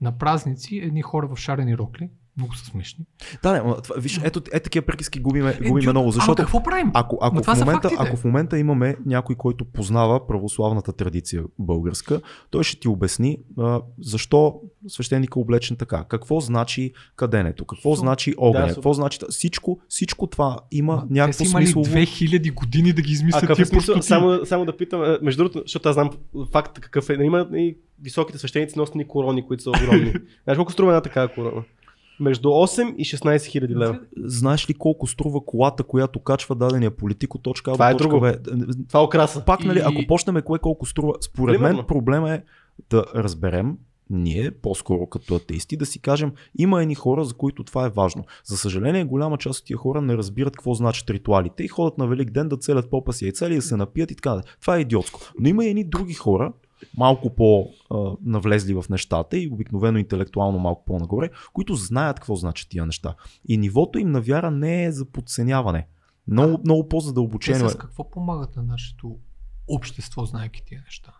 [0.00, 2.10] На празници едни хора в шарени рокли,
[2.40, 3.04] много са смешни.
[3.42, 6.36] Да, не, това, виж, ето е такива приказки губиме, Е, губиме дю- много, Ама защото
[6.36, 6.90] какво правим?
[6.94, 12.64] ако, ако, в момента, ако в момента имаме някой, който познава православната традиция българска, той
[12.64, 14.54] ще ти обясни а, защо
[14.88, 19.80] свещеника е облечен така, какво значи каденето, какво Су- значи огъня, Да, какво значи всичко,
[19.88, 21.96] всичко това има Ма, Те някакво са имали смислово.
[21.96, 24.02] 2000 години да ги А измислят е тия смисъл?
[24.02, 26.10] Само, само да питам, а, между другото, защото аз знам
[26.52, 27.14] факт какъв е.
[27.14, 30.12] Има и високите свещеници носят ни корони, които са огромни.
[30.44, 31.62] Знаеш колко струва една такава корона?
[32.20, 34.00] Между 8 и 16 хиляди лева.
[34.24, 38.08] Знаеш ли колко струва колата, която качва дадения политик от точка А Това е точка
[38.08, 38.20] друго.
[38.20, 38.34] Б?
[38.88, 39.44] Това е окраса.
[39.44, 41.86] Пак, нали, И- ако почнем кое колко струва, според мен Примерно.
[41.86, 42.42] проблема е
[42.90, 43.76] да разберем
[44.10, 48.24] ние, по-скоро като атеисти, да си кажем, има едни хора, за които това е важно.
[48.44, 52.06] За съжаление, голяма част от тия хора не разбират какво значат ритуалите и ходят на
[52.06, 54.40] Велик ден да целят попа си яйца или да се напият и така.
[54.60, 55.20] Това е идиотско.
[55.40, 56.52] Но има и едни други хора,
[56.96, 63.14] малко по-навлезли в нещата и обикновено интелектуално малко по-нагоре, които знаят какво значат тия неща.
[63.48, 65.86] И нивото им на вяра не е за подценяване.
[66.28, 67.68] Много, много Те по-задълбочено е.
[67.68, 69.16] с какво помагат на нашето
[69.68, 71.12] общество, знайки тия неща?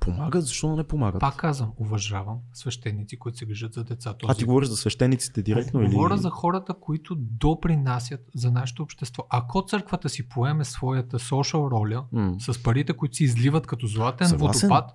[0.00, 1.20] Помагат, защо не помагат?
[1.20, 4.14] Пак казвам, уважавам свещеници, които се грижат за деца.
[4.14, 5.90] Този А ти говориш за свещениците директно или?
[5.90, 9.26] Говоря за хората, които допринасят за нашето общество.
[9.30, 12.34] Ако църквата си поеме своята social роля М.
[12.38, 14.68] с парите, които си изливат като златен Съгласен.
[14.68, 14.94] водопад,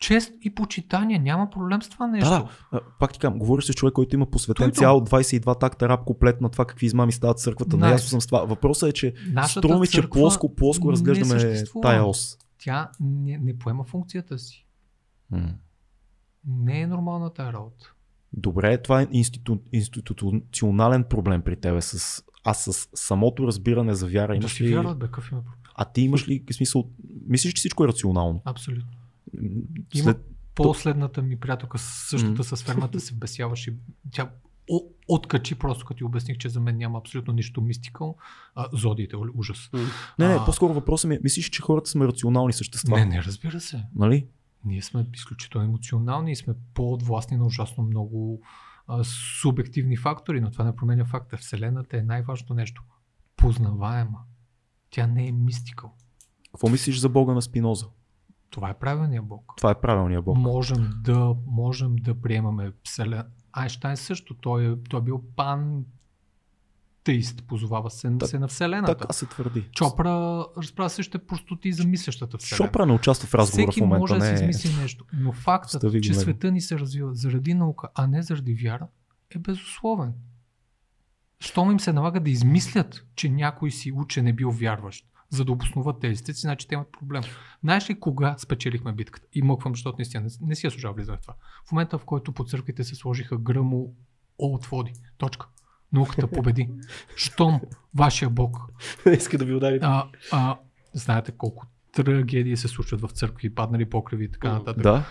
[0.00, 1.18] чест и почитание.
[1.18, 2.30] Няма проблем с това нещо.
[2.30, 2.48] Да, да.
[2.72, 5.88] А, Пак ти казвам, говориш с човек, който има посветен Той то- цял 22 такта
[5.88, 7.76] рап куплет на това какви измами стават църквата.
[7.76, 7.80] Nice.
[7.80, 8.44] Наясно съм с това.
[8.44, 9.14] Въпросът е, че
[9.48, 12.38] струва ми, че плоско, плоско разглеждаме тая ос.
[12.58, 14.66] Тя не, не поема функцията си.
[15.30, 15.48] М.
[16.46, 17.92] Не е нормална тази работа.
[18.32, 19.56] Добре, това е институ...
[19.72, 21.80] институционален проблем при тебе.
[21.80, 22.22] С...
[22.44, 24.74] Аз с самото разбиране за вяра Да имаш си ли...
[24.74, 25.60] вярват, бе, какъв има проблем.
[25.74, 26.90] А ти имаш ли смисъл?
[27.28, 28.40] Мислиш, че всичко е рационално?
[28.44, 28.90] Абсолютно.
[29.34, 29.48] М,
[29.94, 30.26] Има След...
[30.54, 32.42] Последната ми приятелка, същата Мгм.
[32.42, 33.76] с фермата, се бесяваше.
[34.10, 34.30] Тя
[35.08, 38.16] откачи просто, като ти обясних, че за мен няма абсолютно нищо мистикал.
[38.54, 39.70] А, зодиите, ужас.
[40.18, 40.44] Не, не, А.
[40.44, 42.96] по-скоро въпросът ми е, мислиш, че хората сме рационални същества?
[42.98, 43.84] Не, не, разбира се.
[43.94, 44.26] Нали?
[44.64, 48.40] Ние сме изключително емоционални и сме по-отвластни на ужасно много
[48.86, 49.04] а,
[49.40, 51.36] субективни фактори, но това не променя факта.
[51.36, 52.82] Вселената е най-важното нещо.
[53.36, 54.18] Познаваема.
[54.90, 55.92] Тя не е мистикал.
[56.52, 57.86] Какво мислиш за Бога на Спиноза?
[58.50, 59.52] Това е правилният Бог.
[59.56, 60.36] Това е правилният Бог.
[60.36, 63.22] Можем да, можем да приемаме Вселен.
[63.52, 65.84] Айнштайн също, той е, той е бил пан
[67.04, 68.96] теист, позовава се, Так- се на Вселената.
[68.96, 69.68] Така се твърди.
[69.72, 72.66] Чопра разправя същите простоти за мислещата Вселена.
[72.66, 74.00] Шопра не участва в разговора Всеки в момента.
[74.00, 75.04] може да не си е- измисли нещо.
[75.12, 78.86] Но фактът, Стави че света ни се развива заради наука, а не заради вяра,
[79.30, 80.12] е безусловен.
[81.40, 85.06] Щом им се налага да измислят, че някой си учен е бил вярващ,
[85.36, 87.22] за да обосноват тезите си, значи те имат проблем.
[87.62, 89.26] Знаеш ли кога спечелихме битката?
[89.32, 91.34] И мъквам, защото наистина не, не си я служава влизане в това.
[91.68, 93.92] В момента, в който по църквите се сложиха гръмо
[94.38, 94.92] отводи.
[95.18, 95.46] Точка.
[95.92, 96.70] Науката победи.
[97.16, 97.60] Щом
[97.94, 98.58] вашия бог
[99.12, 99.78] Иска да ви удари.
[99.82, 100.58] а, а,
[100.94, 104.82] знаете колко трагедии се случват в църкви, паднали покриви и така нататък.
[104.82, 105.04] Да.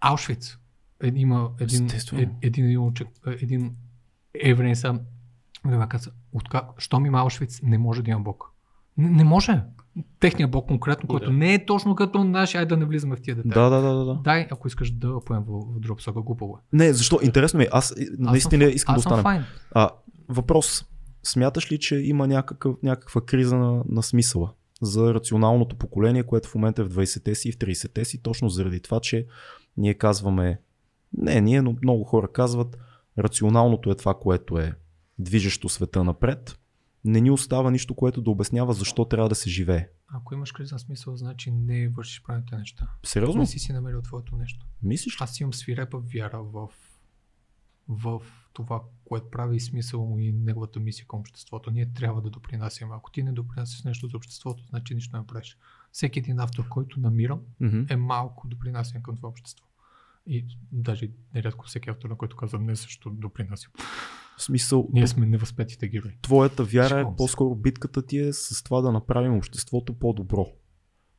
[0.00, 0.58] Аушвиц.
[1.02, 2.92] Е, има един, е, един, един,
[3.26, 3.76] е, един
[4.34, 5.00] евреин сам,
[5.64, 8.51] да каза, от как, щом има Аушвиц, не може да има Бог.
[8.98, 9.62] Не, не може.
[10.20, 11.32] Техният Бог конкретно, който Да.
[11.32, 13.54] не е точно като нашия, айде да не влизаме в тия детайли.
[13.54, 14.20] Да, да, да, да, да.
[14.24, 16.76] Дай, ако искаш да поем в, в друга посока, глупаво е.
[16.76, 17.18] Не, защо?
[17.22, 17.68] Интересно ми е.
[17.72, 19.22] Аз Аз наистина съм, искам да аз съм останем.
[19.22, 19.44] файн.
[19.72, 19.90] А,
[20.28, 20.84] въпрос.
[21.22, 24.50] Смяташ ли, че има някакъв, някаква криза на, на смисъла
[24.82, 28.48] за рационалното поколение, което в момента е в 20-те си и в 30-те си, точно
[28.48, 29.26] заради това, че
[29.76, 30.60] ние казваме,
[31.18, 32.78] не ние, но много хора казват,
[33.18, 34.74] рационалното е това, което е
[35.18, 36.58] движещо света напред.
[37.04, 39.88] Не ни остава нищо, което да обяснява защо трябва да се живее.
[40.08, 42.88] Ако имаш криза смисъл, значи не вършиш правилните неща.
[43.04, 43.40] Сериозно?
[43.40, 44.66] Не си си намерил твоето нещо.
[44.82, 45.20] Мислиш?
[45.20, 45.24] ли?
[45.24, 46.68] Аз имам свирепа вяра в,
[47.88, 48.20] в
[48.52, 51.70] това, което прави смисъл му и неговата мисия към обществото.
[51.70, 52.94] Ние трябва да допринасяме.
[52.96, 55.56] Ако ти не допринасяш нещо за обществото, значи нищо не правиш.
[55.92, 57.80] Всеки един автор, който намирам, Мгм.
[57.88, 59.64] е малко допринасян към това общество.
[60.26, 63.68] И даже нерядко всеки автор, на който казвам не също допринася.
[64.36, 66.18] В смисъл, Ние сме невъзпетите герои.
[66.22, 67.16] твоята вяра е Школам се.
[67.16, 70.46] по-скоро битката ти е с това да направим обществото по-добро.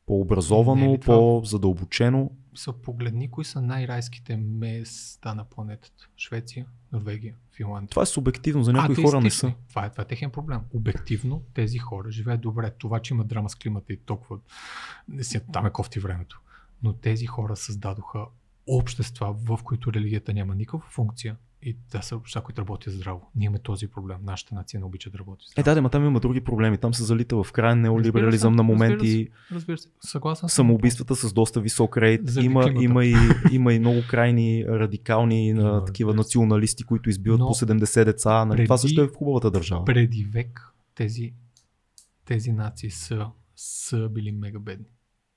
[0.05, 2.31] по-образовано, е по-задълбочено.
[2.55, 6.09] Са погледни кои са най-райските места на планетата.
[6.17, 7.89] Швеция, Норвегия, Финландия.
[7.89, 9.09] Това е субективно, за някои Атеистични.
[9.09, 9.53] хора не са.
[9.69, 10.59] Това е, това е техен проблем.
[10.73, 12.71] Обективно тези хора живеят добре.
[12.71, 14.37] Това, че има драма с климата и толкова,
[15.53, 16.41] там е кофти времето.
[16.83, 18.25] Но тези хора създадоха
[18.67, 21.35] общества, в които религията няма никаква функция
[21.65, 23.31] и те са общества, които работят здраво.
[23.35, 24.17] Ние имаме този проблем.
[24.23, 25.61] Нашата нация не обича да работи здраво.
[25.61, 26.77] Е, да, да, там има други проблеми.
[26.77, 29.29] Там се залита в крайен неолиберализъм Разбира на се, моменти.
[29.51, 30.55] Разбира се, съгласен съм.
[30.55, 31.95] Самоубийствата с доста висок.
[31.95, 32.83] Заради Има, климата.
[32.83, 33.15] има, и,
[33.51, 36.27] има и много крайни радикални Има, такива разбира се.
[36.27, 38.45] националисти, които избиват Но по 70 деца.
[38.45, 38.63] Нали?
[38.63, 39.85] Това преди- също е в хубавата държава.
[39.85, 41.33] Преди век тези,
[42.25, 44.85] тези нации са, са били мега бедни.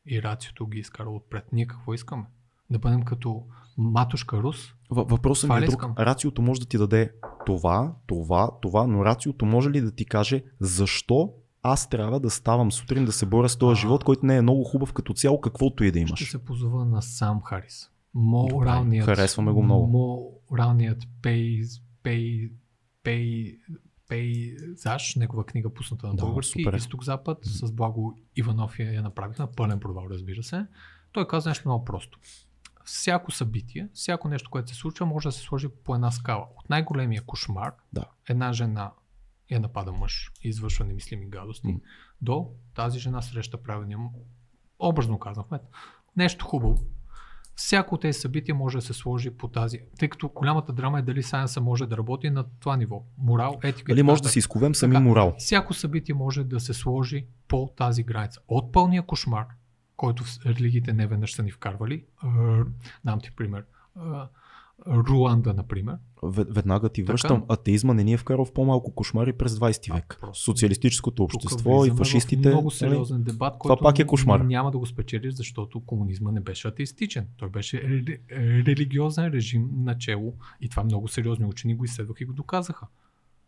[0.07, 1.45] И рациото ги е изкарало отпред.
[1.53, 2.25] Ние какво искаме?
[2.71, 3.43] Да бъдем като
[3.79, 4.57] матушка Рус,
[4.91, 5.69] Въ- Въпросът ми е друг.
[5.69, 5.95] искам?
[5.99, 7.13] Рациото може да ти даде
[7.47, 11.33] това, това, това, но рациото може ли да ти каже защо
[11.63, 13.75] аз трябва да ставам сутрин да се боря с този А.
[13.75, 16.15] живот, който не е много хубав като цяло, каквото и да имаш.
[16.15, 17.91] Ще се позова на сам Харис.
[18.15, 20.33] Моралният, харесваме го много.
[20.51, 21.69] Моралният пейз,
[22.03, 22.51] пей,
[23.03, 23.59] пей,
[24.09, 26.75] пейзаж, негова книга пусната на Да, български, супер.
[26.75, 30.67] Изток-Запад, с Благо Иванов я, я направих на пълен провал, разбира се.
[31.13, 32.19] Той каза нещо много просто.
[32.87, 36.47] Всяко събитие, всяко нещо, което се случва, може да се сложи по една скала.
[36.57, 38.05] От най-големия кошмар, Да.
[38.29, 38.93] една жена
[39.51, 41.79] я напада мъж и извършва немислими гадости, М.
[42.21, 43.99] до тази жена среща правилния,
[44.79, 45.59] образно казахме,
[46.17, 46.79] нещо хубаво.
[47.57, 51.03] Всяко от тези събития може да се сложи по тази, тъй като голямата драма е
[51.03, 53.03] дали сайенса може да работи на това ниво.
[53.19, 53.93] Морал, етика.
[53.93, 55.35] Дали може да си изковем сами Така, морал?
[55.39, 58.41] Всяко събитие може да се сложи по тази граница.
[58.49, 59.47] От пълния кошмар,
[59.97, 62.05] който в религиите не веднъж са ни вкарвали.
[63.05, 63.65] Дам ти пример.
[64.89, 65.97] Руанда, например.
[66.17, 67.13] Ве- Веднага ти Така.
[67.13, 67.45] връщам.
[67.49, 70.21] Атеизма не ни е вкарал в по-малко кошмари през 20 А, век.
[70.35, 72.49] Социалистическото общество и фашистите.
[72.49, 72.75] Много нали?
[72.75, 74.41] сериозен дебат, който пак е кошмар.
[74.41, 77.27] няма да го спечелиш, защото комунизма не беше атеистичен.
[77.37, 78.21] Той беше ре-
[78.67, 82.87] религиозен режим начело и това много сериозни учени го изследваха и го доказаха.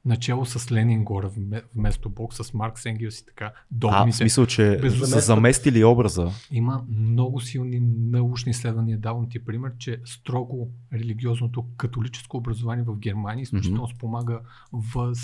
[0.04, 3.44] Начело с Ленин горе вме- вместо Бог, с Маркс, Енгелс и така.
[3.44, 4.16] А, в Догмите.
[4.16, 5.06] смисъл, че Безумно.
[5.06, 6.30] са заместили образа.
[6.50, 7.80] Има много силни
[8.10, 8.98] научни изследвания.
[8.98, 14.40] Давам ти пример, че строго религиозното католическо образование в Германия изключително спомага
[14.72, 15.18] въз,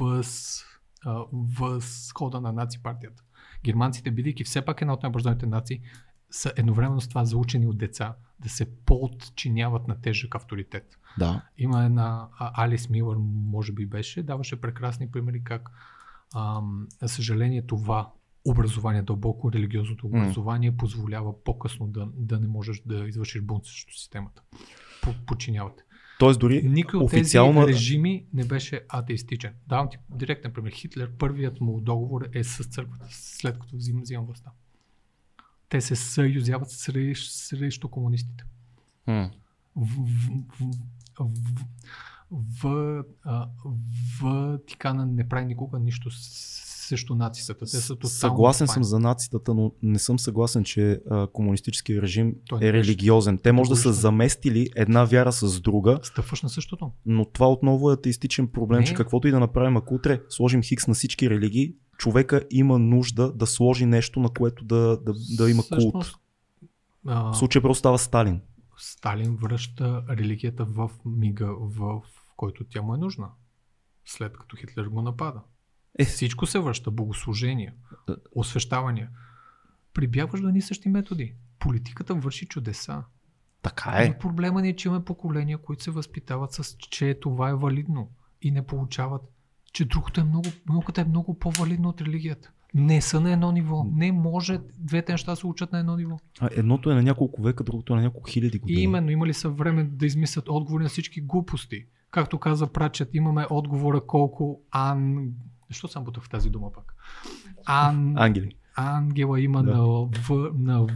[0.00, 0.60] въз,
[1.32, 3.22] възхода на наци партията.
[3.64, 5.80] Германците, бидейки все пак една от най-образованите нации,
[6.30, 10.98] са едновременно с това заучени от деца да се подчиняват на тежък авторитет.
[11.18, 11.42] Да.
[11.58, 13.16] Има една Алис Милър,
[13.50, 15.70] може би беше, даваше прекрасни примери как,
[16.36, 18.10] ам, съжаление, това
[18.44, 24.42] образование, дълбоко религиозното образование позволява по-късно да, да не можеш да извършиш бунт срещу системата.
[25.02, 25.82] По- Подчинявате.
[26.18, 27.60] Тоест дори Никой от официална...
[27.60, 29.54] тези режими не беше атеистичен.
[29.68, 30.72] Давам ти директен пример.
[30.72, 34.50] Хитлер, първият му договор е с църквата, след като взима, взима властта.
[35.68, 38.44] Те се съюзяват срещу, срещу комунистите.
[39.06, 39.30] М.
[39.76, 40.06] В, в,
[40.60, 40.76] в,
[41.20, 41.28] в,
[42.30, 42.64] в,
[43.24, 43.48] а,
[44.22, 47.58] Ватикана не прави никога нищо с- срещу нацистата.
[47.60, 52.64] Те са Съгласен съм за нацитата, но не съм съгласен, че а, комунистическия режим Той
[52.64, 53.38] е религиозен.
[53.38, 56.92] Те може да са заместили една вяра с друга, Стъпваш на същото.
[57.06, 58.86] но това отново е атеистичен проблем, Не.
[58.86, 63.32] че каквото и да направим, ако утре сложим хикс на всички религии, човека има нужда
[63.32, 65.80] да сложи нещо, на което да, да, да има култ.
[65.80, 66.16] Всъщност,
[67.06, 68.40] а, В случая просто става Сталин.
[68.78, 72.02] Сталин връща религията в мига, в
[72.36, 73.28] който тя му е нужна.
[74.04, 75.40] След като Хитлер го напада.
[75.98, 76.04] Е.
[76.04, 76.90] Всичко се връща.
[76.90, 77.74] Богослужения,
[78.06, 78.16] Да.
[78.32, 79.10] освещавания.
[79.94, 81.34] Прибягваш до едни и същи методи.
[81.58, 83.04] Политиката върши чудеса.
[83.62, 84.18] Така е.
[84.18, 88.10] проблема ни е, че имаме поколения, които се възпитават с, че това е валидно
[88.42, 89.22] и не получават,
[89.72, 92.52] че другото е много, науката е много по-валидна от религията.
[92.74, 93.86] Не са на едно ниво.
[93.92, 96.16] Не може двете неща да се учат на едно ниво.
[96.40, 98.82] А едното е на няколко века, другото е на няколко хиляди И години.
[98.82, 101.84] именно имали са време да измислят отговори на всички глупости.
[102.10, 105.28] Както каза Прачет, имаме отговора колко ан...
[105.68, 106.94] Защо съм бутах в тази дума пак?
[107.66, 108.14] Ан...
[108.16, 108.50] Ангели.
[108.76, 109.70] Ангела има Да.
[109.72, 109.82] на,
[110.18, 110.50] в...
[110.54, 110.86] на...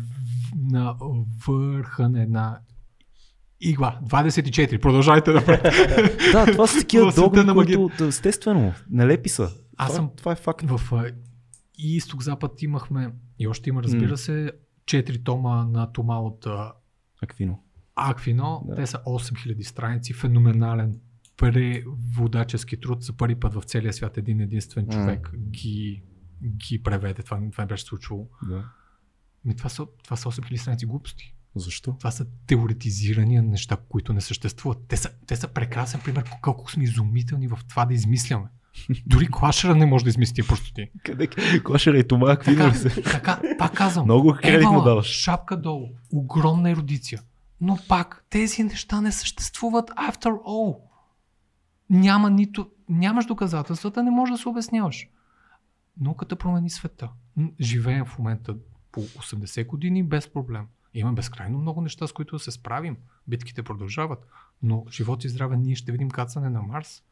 [0.57, 0.95] на
[1.47, 2.59] върха на една
[3.61, 3.99] игла.
[4.05, 4.81] 24.
[4.81, 5.41] Продължайте да
[6.33, 9.43] Да, това са такива догми, които естествено, нелепи са.
[9.77, 10.65] Аз това, съм- това е факт.
[10.69, 10.93] В
[11.79, 14.53] и изток-запад имахме, и още има, разбира се,
[14.85, 16.47] 4 тома на Тома от
[17.23, 17.65] Аквино.
[17.97, 18.65] Аквино.
[18.69, 18.75] Да.
[18.75, 21.01] Те са 8000 страници, феноменален
[21.37, 23.03] преводачески труд.
[23.03, 26.03] За първи път в целия свят един единствен човек ги,
[26.43, 27.23] ги преведе.
[27.23, 28.29] Това, това не беше случило.
[28.49, 28.65] Да.
[29.45, 31.35] Ми, това, са, това са 8000 страници глупости.
[31.55, 31.97] Защо?
[31.99, 34.79] Това са теоретизирания неща, които не съществуват.
[34.89, 38.49] Те са, те са прекрасен пример колко сме изумителни в това да измисляме.
[39.07, 40.91] Дори клашера не може да измисли тия простоти.
[41.05, 41.29] Къде
[41.65, 42.09] клашера и
[42.57, 43.03] Така, ли се?
[43.03, 44.05] така, пак казвам.
[44.05, 45.07] Много кредит му даваш.
[45.07, 47.21] шапка долу, огромна ерудиция.
[47.61, 50.77] Но пак, тези неща не съществуват after all.
[51.91, 55.09] Няма нито, нямаш доказателствата, не можеш да се обясняваш.
[56.01, 57.09] Науката промени света.
[57.61, 58.55] Живеем в момента
[58.93, 60.67] по 80 години без проблем.
[60.95, 62.97] Има безкрайно много неща, с които да се справим.
[63.29, 64.27] Битките продължават.
[64.63, 67.03] Но живот и здраве ние ще видим кацане на Марс.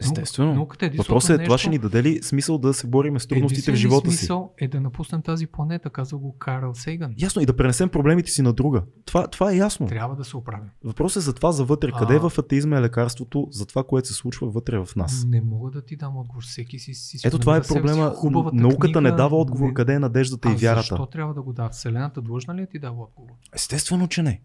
[0.00, 0.54] Естествено.
[0.54, 3.26] Науката е Въпросът е това нещо- ще ни даде ли смисъл да се бориме с
[3.26, 4.16] трудностите в живота си.
[4.16, 7.14] смисъл е да напуснем тази планета, каза го Карл Сейган.
[7.18, 8.82] Ясно и да пренесем проблемите си на друга.
[9.04, 9.86] Това, това е ясно.
[9.86, 10.68] Трябва да се оправим.
[10.84, 11.90] Въпросът е за това за вътре.
[11.94, 11.98] А.
[11.98, 15.24] Къде в атеизма е лекарството за това, което се случва вътре в нас?
[15.28, 16.42] Не мога да ти дам отговор.
[16.42, 18.10] Всеки си, си Ето това е проблема.
[18.10, 20.80] хубавата Науката не книга, дава отговор не- къде е надеждата а и вярата.
[20.82, 21.68] Защо трябва да го дава?
[21.68, 23.30] Вселената длъжна ли е ти дава отговор?
[23.54, 24.40] Естествено, че не.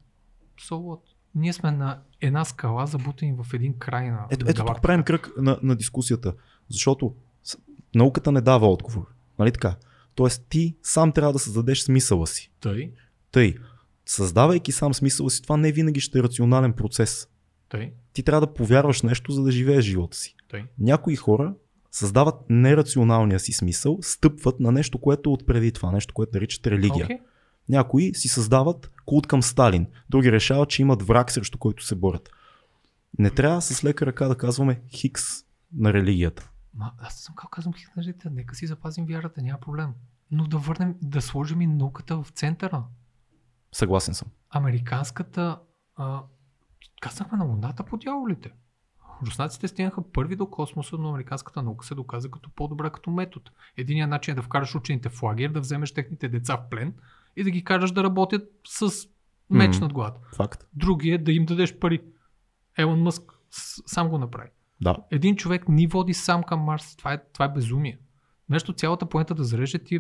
[0.62, 1.00] So what?
[1.36, 5.30] Ние сме на една скала, забутани в един край на Ето, ето тук правим кръг
[5.38, 6.34] на, на дискусията.
[6.70, 7.16] Защото
[7.96, 9.08] науката не дава отговор.
[9.40, 9.76] Нали така?
[10.16, 12.52] Тоест ти сам трябва да създадеш смисъла си.
[12.60, 12.92] Тъй,
[13.32, 13.56] Тъй,
[14.06, 17.28] създавайки сам смисъла си, това не винаги ще е рационален процес.
[17.70, 20.36] тъй, Ти трябва да повярваш нещо, за да живееш живота си.
[20.50, 20.64] тъй.
[20.80, 21.54] Някои хора
[21.92, 27.06] създават нерационалния си смисъл, стъпват на нещо, което е отпреди това, нещо, което наричат религия.
[27.06, 27.18] Окей.
[27.70, 32.30] Някои си създават култ към Сталин, други решават, че имат враг, срещу който се борят.
[33.20, 35.24] Не трябва с лека ръка да казваме хикс
[35.74, 36.50] на религията.
[36.74, 39.94] Ма, аз съм как казвам хипнажите, нека си запазим вярата, няма проблем.
[40.32, 42.84] Но да върнем, да сложим и науката в центъра.
[43.72, 44.28] Съгласен съм.
[44.50, 45.60] Американската...
[45.96, 46.24] А,
[47.02, 48.52] казахме на Луната по дяволите.
[49.28, 53.52] Руснаците стигнаха първи до космоса, но американската наука се доказа като по-добра като метод.
[53.78, 56.94] Единият начин е да вкараш учените в лагер, да вземеш техните деца в плен
[57.36, 58.92] и да ги кажеш да работят с
[59.50, 59.84] меч Мгм.
[59.86, 60.20] над главата.
[60.36, 60.64] Факт.
[60.74, 62.02] Другият е да им дадеш пари.
[62.78, 63.22] Елон Мъск
[63.86, 64.50] сам го направи.
[64.82, 64.98] Да.
[65.12, 66.96] Един човек ни води сам към Марс.
[66.96, 68.00] Това е, това е безумие.
[68.50, 70.00] Нещо цялата планета да зареже ти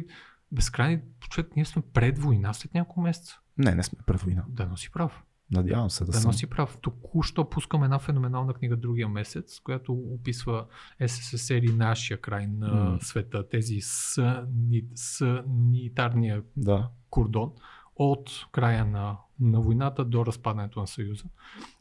[0.52, 1.00] безкрайни
[1.30, 1.56] човек.
[1.56, 3.40] Ние сме пред война след няколко месеца.
[3.58, 4.44] Не, не сме пред война.
[4.50, 5.24] Да носи прав.
[5.54, 6.30] Надявам се да, Да съм.
[6.30, 6.78] носи прав.
[6.78, 10.66] Току-що пускам една феноменална книга другия месец, която описва
[11.00, 12.98] СССР и нашия край на М.
[13.02, 13.50] света.
[13.50, 16.90] Тези сани- санитарния Да.
[17.10, 17.52] кордон
[17.96, 21.24] от края на, на войната до разпадането на Съюза.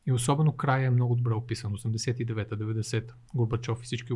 [0.07, 1.73] И особено края е много добре описан.
[1.73, 3.15] 89-та, 90-та.
[3.35, 4.13] Горбачов и всички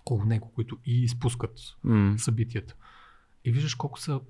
[0.00, 2.14] около него, които и изпускат М.
[2.18, 2.74] събитията.
[3.44, 4.20] И виждаш колко са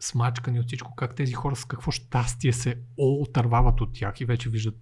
[0.00, 4.50] смачкани от всичко, как тези хора с какво щастие се отървават от тях и вече
[4.50, 4.76] виждат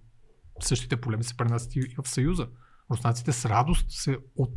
[0.59, 2.47] същите проблеми се пренасят и в Съюза.
[2.91, 4.53] Руснаците с радост се, от,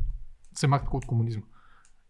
[0.55, 1.43] се махнаха от комунизма.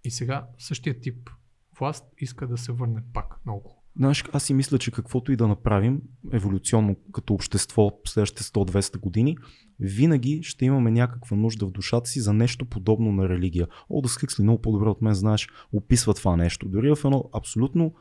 [0.05, 1.31] И сега същия тип
[1.79, 3.83] власт иска да се върне пак наоколо.
[3.97, 6.03] Знаеш, аз си мисля, че каквото и да направим
[6.33, 9.37] еволюционно като общество следващите 100-200 години,
[9.81, 13.69] винаги ще имаме някаква нужда в душата си за нещо подобно на религия.
[13.91, 16.69] О, да Хъксли много по-добре от мен, знаеш, описва това нещо.
[16.69, 17.95] Дори в едно абсолютно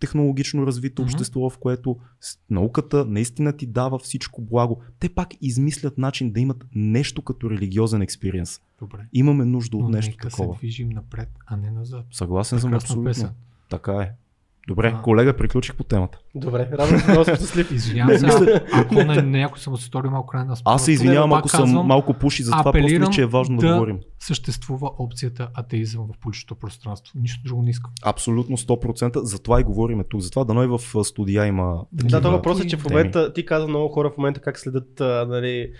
[0.00, 1.08] технологично развито Мгм.
[1.08, 1.96] общество, в което
[2.50, 8.02] науката наистина ти дава всичко благо, те пак измислят начин да имат нещо като религиозен
[8.02, 8.60] експириенс.
[8.78, 8.98] Добре.
[9.12, 10.54] Имаме нужда от Но нещо нека такова.
[10.54, 12.06] се движим напред, а не назад.
[12.10, 13.10] Съгласен съм Прекрасна абсолютно.
[13.10, 13.30] песен.
[13.68, 14.12] Така е.
[14.68, 15.02] Добре, А.
[15.02, 16.18] колега, приключих по темата.
[16.34, 17.70] Добре, радвам се, много съм щастлив.
[17.72, 20.92] Извинявам се, мисля- ако на някой съм се стори малко край на спора, Аз се
[20.92, 23.72] извинявам, ако съм казвам, малко пуши, затова просто апелирам мисля, че е важно да, да
[23.72, 23.98] говорим.
[24.18, 27.12] съществува опцията атеизъм в публичното пространство.
[27.14, 27.90] Нищо друго не искам.
[28.04, 30.20] Абсолютно 100%, затова и говорим тук.
[30.20, 33.46] Затова дано и в студия има Да, такива то въпросът е, че в момента ти
[33.46, 34.88] каза много хора в момента как следят
[35.28, 35.70] нали,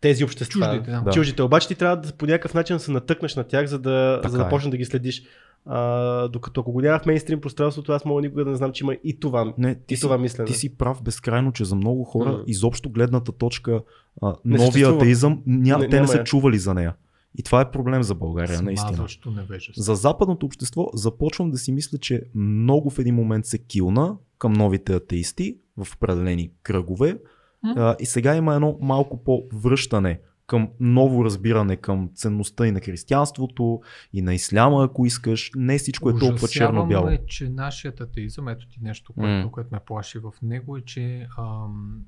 [0.00, 0.60] тези общества.
[0.64, 1.10] Чуждите, да.
[1.10, 1.42] Чуждите.
[1.42, 4.28] Обаче ти трябва да по някакъв начин да се натъкнеш на тях, за да, Така
[4.28, 4.48] за да е.
[4.48, 5.22] почнеш да ги следиш.
[5.66, 8.84] А, докато ако го няма в мейнстрим пространството, аз мога никога да не знам, че
[8.84, 9.54] има и това.
[9.58, 10.46] Не, ти, и си, това мислене.
[10.46, 12.42] ти си прав безкрайно, че за много хора М.
[12.46, 13.80] изобщо гледната точка
[14.22, 16.24] а, Не новия атеизъм, ня, Не- те не са я.
[16.24, 16.94] чували за нея.
[17.38, 19.06] И това е проблем за България, наистина.
[19.26, 19.82] Невежество.
[19.82, 24.52] За западното общество започвам да си мисля, че много в един момент се килна към
[24.52, 27.18] новите атеисти в определени кръгове.
[27.64, 33.80] А, и сега има едно малко по-връщане към ново разбиране към ценността и на християнството,
[34.12, 35.50] и на исляма, ако искаш.
[35.56, 37.04] Не всичко е толкова черно-бяло.
[37.04, 39.52] Ужасяваме, че нашият атеизъм, ето ти нещо, което, М.
[39.52, 42.00] което ме плаши в него, е, че ам,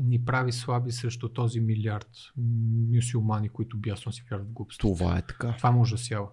[0.00, 2.08] ни прави слаби срещу този милиард
[2.94, 4.80] мюсюлмани, които бясно си вярват в глупости.
[4.80, 5.54] Това е така.
[5.56, 6.26] Това ме ужасява.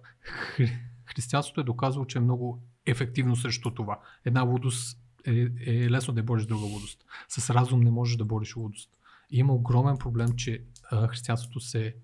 [0.56, 3.98] Хри- Християнството е доказало, че е много ефективно срещу това.
[4.24, 4.98] Една лудост
[5.28, 7.04] е, е лесно да бориш друга лудост.
[7.28, 8.90] С разум не можеш да бориш лудост.
[9.30, 11.94] И има огромен проблем, че а, християнството се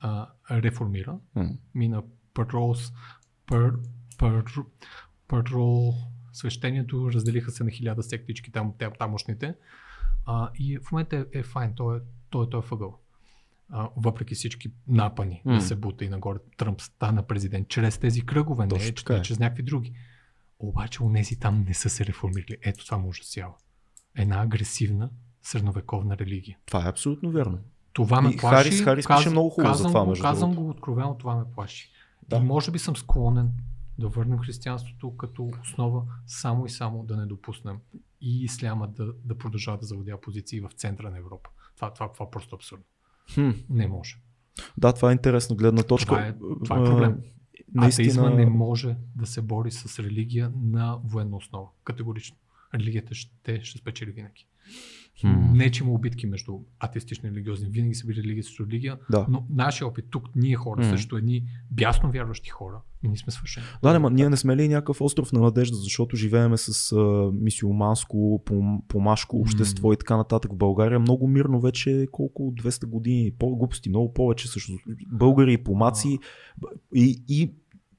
[0.00, 1.18] а, реформира.
[1.34, 1.50] М.
[1.74, 2.02] Мина
[2.34, 2.74] пърл,
[3.46, 3.72] пър,
[4.18, 4.44] пър,
[5.28, 5.94] пърл,
[6.32, 9.54] свещението, разделиха се на хиляда сектички там, там тамошните.
[10.26, 12.98] А, и в момента е, е файн, той е, той, той е въгъл.
[13.70, 15.54] а, въпреки всички напани М.
[15.54, 19.14] да се бута и нагоре, Тръмп стана президент чрез тези кръгове, не Точно е, така
[19.14, 19.16] е.
[19.16, 19.92] че чрез някакви други.
[20.58, 22.56] Обаче онези там не са се реформирали.
[22.62, 23.54] Ето това ме ужасява.
[24.16, 25.10] Една агресивна
[25.42, 26.58] средновековна религия.
[26.66, 27.58] Това е абсолютно верно.
[27.92, 28.70] Това ме И плаши.
[28.70, 30.64] Харис- Харис пише много хубаво за казвам това, го, между Казвам другото.
[30.64, 31.90] го откровено, това ме плаши.
[32.22, 32.36] Да.
[32.36, 33.50] И може би съм склонен
[33.98, 37.76] да върнем християнството като основа, само и само да не допуснем
[38.20, 41.50] и исляма да, да продължава да завладя позиции в центъра на Европа.
[41.76, 42.84] Това, това, това е просто абсурдно.
[43.34, 43.50] Хм.
[43.70, 44.16] Не може.
[44.78, 46.06] Да, това е интересна гледна точка.
[46.06, 47.16] Това е- това е А,
[47.66, 47.88] проблем.
[47.88, 51.68] Атеизма Наистина, не може да се бори с религия на военна основа.
[51.84, 52.36] Категорично.
[52.74, 54.46] Религията ще, ще спечели винаги.
[55.20, 55.28] Хм.
[55.52, 57.68] Не, че има обидки между атеистични и религиозни.
[57.70, 58.96] Винаги са били религия срещу религия.
[59.10, 59.26] Да.
[59.28, 60.88] Но нашия опит тук, ние хора, М.
[60.88, 63.66] също едни бясно вярващи хора, и ние сме свършени.
[63.82, 67.30] Да, не, ма, ние не сме ли някакъв остров на надежда, защото живееме с а,
[67.34, 70.98] мисиоманско, пом, помашко общество и така нататък в България.
[71.00, 74.72] Много мирно вече колко 200 години, по-глупости, много повече също.
[75.08, 76.18] Българи и помаци
[76.94, 77.52] и, и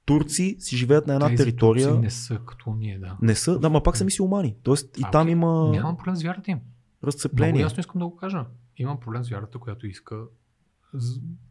[0.06, 1.88] турци си живеят на една Тези територия.
[1.88, 3.18] турци не са като ние, да.
[3.22, 4.56] Не са, да, ма пак са мисиомани.
[4.64, 5.32] Тоест и А, там окей.
[5.32, 6.60] има Нямам проблем с вярата им.
[7.06, 7.62] Много разцепление.
[7.62, 8.46] ясно искам да го кажа.
[8.78, 10.16] Имам проблем с вярата, която иска.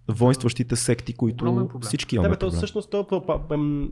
[0.09, 1.68] Воинстващите секти, които проблем.
[1.81, 2.56] всички Да, имаме бе, то проблем.
[2.56, 3.06] всъщност то,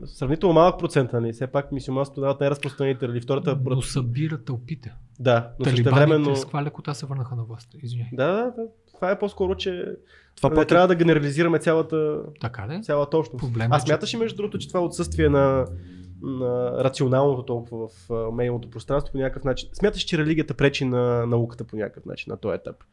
[0.05, 1.33] сравнително малък процент, нали?
[1.33, 3.59] Все пак мисиоманството дават най-разпространените или втората.
[3.65, 4.93] Но събира тълпите.
[5.19, 6.35] Да, но същевременно...
[6.35, 7.67] с каква лекота се върнаха на власт.
[7.83, 8.09] Извиняй.
[8.13, 8.67] Да, да, да.
[8.93, 9.85] Това е по-скоро, че
[10.35, 12.81] Това не пак е трябва да генерализираме цялата, Така да е.
[12.81, 13.41] цялата общност.
[13.41, 15.65] Проблема А е, че- смяташ ли между другото, че това отсъствие на
[16.83, 19.69] рационалното толкова в а, медийното пространство по някакъв начин?
[19.73, 22.83] Смяташ, че религията пречи на науката по някакъв начин на този етап?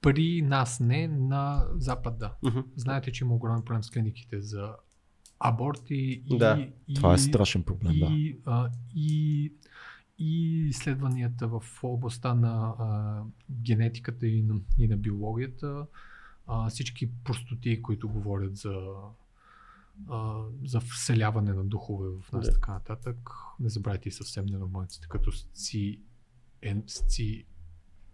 [0.00, 2.32] При нас не, на Запад да.
[2.42, 2.60] Мгм.
[2.76, 4.74] Знаете, че има огромен проблем с клиниките за
[5.38, 8.06] аборти и, Да, и, Това е страшен проблем, да.
[8.06, 9.52] и, а, и,
[10.18, 15.86] и изследванията в областта на а, генетиката и на, и на биологията,
[16.46, 18.72] а, всички простоти, които говорят за,
[20.08, 22.52] а, за вселяване на духове в нас Да.
[22.52, 26.00] така нататък, не забравяйте и съвсем ненормалците, като сци,
[26.62, 26.82] ен,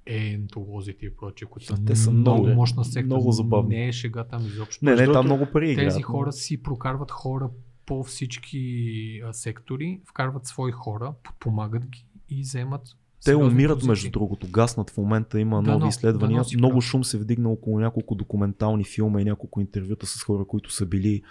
[0.06, 3.06] ентолозите и прочие, които са, Те са много- мощна секта.
[3.06, 3.74] много забавни.
[3.76, 4.84] Не е шега там изобщо.
[4.84, 5.90] Не, не, там много пари играят.
[5.90, 7.50] Тези но- хора си прокарват хора
[7.86, 8.60] по всички
[9.24, 12.82] а, сектори, вкарват свои хора, подпомагат ги и вземат.
[13.24, 13.88] Те умират, позиции.
[13.88, 16.34] между другото, гаснат в момента, има Да, нови но- изследвания.
[16.34, 16.84] да, но си Много прав.
[16.84, 21.22] шум се вдигна около няколко документални филма и няколко интервюта с хора, които са били.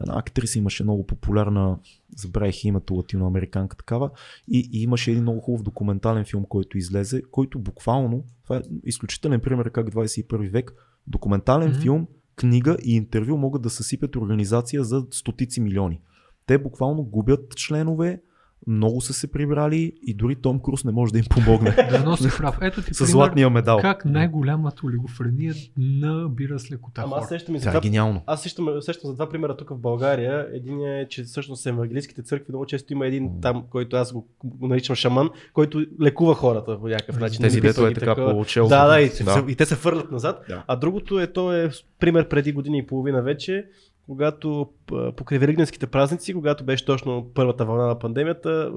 [0.00, 1.78] Една актриса имаше много популярна,
[2.16, 4.10] забравих името, латиноамериканка такава.
[4.48, 9.40] И, и имаше един много хубав документален филм, който излезе, който буквално, това е изключителен
[9.40, 10.74] пример как 21 век,
[11.06, 11.80] документален Мгм.
[11.80, 12.06] филм,
[12.36, 16.00] книга и интервю могат да съсипят организация за стотици милиони.
[16.46, 18.20] Те буквално губят членове,
[18.66, 21.70] много са се прибрали и дори Том Круз не може да им помогне.
[21.90, 22.58] Да, но си прав.
[22.60, 23.78] Ето ти С пример златния медал.
[23.80, 27.80] как най-голямата олигофрения набира с лекота Ама аз сещам и за Това е това.
[27.80, 28.22] гениално.
[28.26, 30.46] Аз сещам, сещам за два примера тук в България.
[30.52, 34.28] Един е, че всъщност евангелийските църкви много често има един там, който аз го,
[34.60, 37.40] наричам шаман, който лекува хората по някакъв начин.
[37.40, 38.32] Тези дето е така такова.
[38.32, 38.68] по челото.
[38.68, 39.44] Да, да, и, Да.
[39.48, 40.44] и те се фърлят назад.
[40.48, 40.64] Да.
[40.66, 43.64] А другото е, то е пример преди година и половина вече,
[44.06, 44.68] когато
[45.16, 48.72] покрай Великденските празници, когато беше точно първата вълна на пандемията,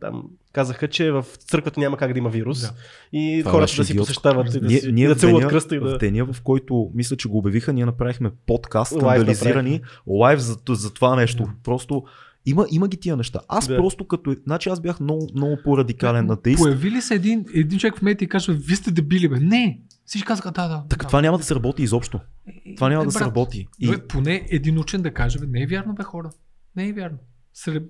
[0.00, 2.72] там казаха, че в църквата няма как да има вирус Да.
[3.12, 5.76] и Това хората да си посещават и да, Ние, си, ние да в, целуват кръста
[5.76, 5.98] и в да...
[5.98, 11.16] деня, в който мисля, че го обявиха, ние направихме подкаст, скандализирани, лайв за, за това
[11.16, 11.48] нещо.
[11.64, 12.04] Просто
[12.50, 13.40] има, има ги тия неща.
[13.48, 13.76] Аз Да.
[13.76, 14.36] просто като...
[14.44, 16.58] Значи аз бях много, много по-радикален атеист.
[16.58, 19.40] Появи ли се един, един човек в медиите и казва, вие сте дебили, бе?
[19.40, 19.80] Не!
[20.04, 20.84] Всички казаха, да, да.
[20.88, 21.06] Така да.
[21.06, 22.20] това няма да се работи изобщо.
[22.66, 23.66] Е, Това няма е, да се работи.
[23.78, 26.30] И, Добре, поне един учен да каже, бе, не е вярно, бе, хора.
[26.76, 27.18] Не е вярно.
[27.54, 27.82] Среб...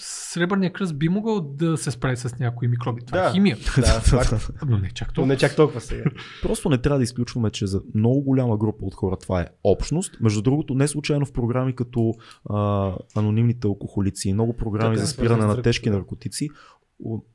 [0.00, 3.02] Сребърният кръст би могъл да се справи с някои микроби.
[3.06, 3.28] Това Да.
[3.28, 3.56] е химия.
[3.76, 4.50] Да, факт.
[4.68, 5.32] Но не чак Но толкова.
[5.32, 6.04] не чак толкова сега.
[6.42, 10.16] Просто не трябва да изключваме, че за много голяма група от хора това е общност.
[10.20, 12.14] Между другото, не случайно в програми като
[12.50, 16.48] а, анонимните алкохолици и много програми Така, за спиране на тежки наркотици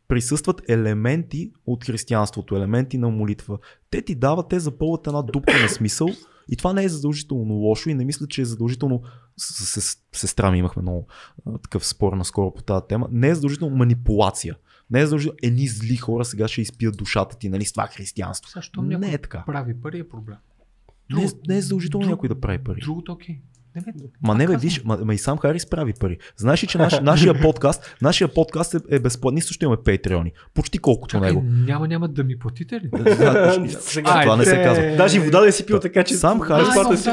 [0.08, 3.58] присъстват елементи от християнството, елементи на молитва.
[3.90, 6.08] Те ти дават, те запълват една дупка на смисъл
[6.50, 9.02] и това не е задължително лошо и не мисля, че е задължително
[9.38, 11.08] с, с, сестра ми имахме много
[11.64, 13.08] такъв спор наскоро по тази тема.
[13.12, 14.56] Не е задължително манипулация.
[14.92, 18.62] Не е задължително едни зли хора сега ще изпият душата ти, нали, с това християнство.
[18.62, 19.44] Щом Не е така.
[19.46, 20.38] прави пари е проблем.
[21.10, 22.80] Не, е- не е задължително друг- някой да прави пари.
[22.82, 23.36] Другото окей.
[23.36, 23.42] Бе,
[24.24, 26.18] Ма не бе, виж, ма, ма и сам Харис прави пари.
[26.38, 29.34] Знаеш ли, че наш, нашия подкаст, нашия подкаст е, е безплатен.
[29.36, 30.32] Ние също имаме патреони.
[30.54, 31.44] Почти колкото Чакай, него.
[31.46, 32.90] няма, няма да ми платите ли?
[33.04, 34.96] Да, Сега, това не се казва.
[34.98, 36.14] Даже и вода да си пил така, че...
[36.14, 37.10] Сам Харис- си.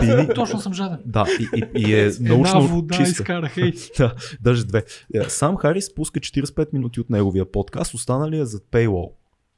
[0.00, 0.34] Пини.
[0.34, 0.98] Точно съм жаден.
[1.06, 3.10] Да, и, и, и е Една научно вода чиста.
[3.22, 3.72] изкарах, ей.
[3.98, 4.84] Да, даже две.
[5.14, 9.10] Е, Сам Харис пуска 45 минути от неговия подкаст, останали е за paywall.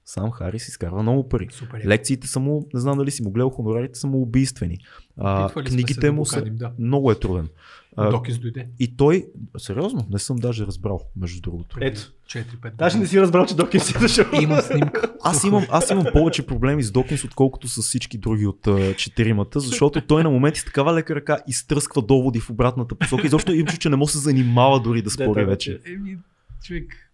[0.05, 1.49] Сам Харис изкарва много пари.
[1.51, 1.83] Супер.
[1.87, 4.79] Лекциите са му, не знам дали си му гледал, хонорарите са му убийствени.
[5.19, 6.73] А, книгите му са да.
[6.79, 7.49] много е труден.
[7.97, 8.69] А, Докис дойде.
[8.79, 9.27] и той,
[9.59, 11.77] сериозно, не съм даже разбрал, между другото.
[11.81, 12.01] Ето.
[12.27, 14.27] 4-5 Даже не си разбрал, че Докин си е дошъл.
[14.43, 15.15] Имам снимка.
[15.23, 20.01] Аз имам, аз имам повече проблеми с Докинс, отколкото с всички други от четиримата, защото
[20.01, 23.67] той на моменти с такава лека ръка изтръсква доводи в обратната посока и защо им
[23.67, 25.81] че не може да се занимава дори да спори вече.
[25.87, 26.19] Еми,
[26.65, 27.12] човек,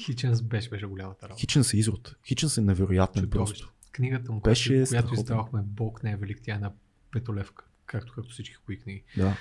[0.00, 1.40] Хиченс беше, беше голямата работа.
[1.40, 2.14] Хиченс е изрод.
[2.24, 3.52] Хиченс е невероятен Чудовище.
[3.54, 3.72] просто.
[3.92, 6.72] Книгата му, Беше която, която издавахме Бог не е велик, тя е на
[7.10, 9.02] петолевка, както, както всички кои книги.
[9.16, 9.36] Да.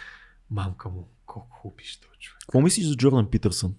[0.52, 2.40] Мамка му, колко хубав пише този човек.
[2.42, 3.76] Какво мислиш за Джордан Питърсън?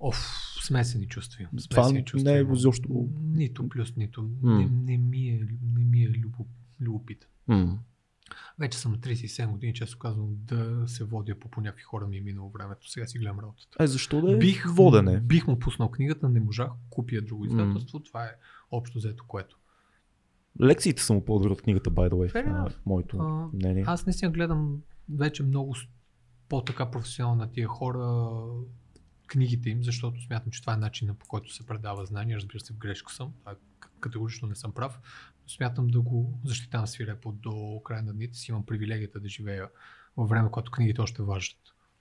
[0.00, 0.16] Оф,
[0.62, 4.22] смесени чувства Смесени чувства не е изобщо- Нито плюс, нито.
[4.42, 4.58] М.
[4.58, 6.46] Не, не, ми е, не ми е любо,
[6.80, 7.28] любопитен.
[7.48, 7.78] М.
[8.58, 12.16] Вече съм на 37 години, често казвам, да се водя по, по някакви хора ми
[12.16, 12.90] е минало времето.
[12.90, 13.84] Сега си гледам работата.
[13.84, 15.20] Е, защо да е Бих, водене?
[15.20, 18.00] бих му пуснал книгата, не можах, купя друго издателство.
[18.00, 18.32] Това е
[18.70, 19.58] общо взето което.
[20.60, 22.76] Лекциите са му по-добри от книгата, by the way, Fair в enough.
[22.86, 23.84] моето А, мнение.
[23.86, 25.74] Аз наистина гледам вече много
[26.48, 28.24] по-така професионално на тия хора
[29.26, 32.36] книгите им, защото смятам, че това е начинът по който се предава знание.
[32.36, 33.32] Разбира се, в грешка съм.
[33.38, 33.54] Това е
[34.04, 34.98] категорично не съм прав.
[35.42, 38.50] Но смятам да го защитавам свирепо до края на дните си.
[38.50, 39.68] Имам привилегията да живея
[40.16, 41.56] във време, когато книгите още важат.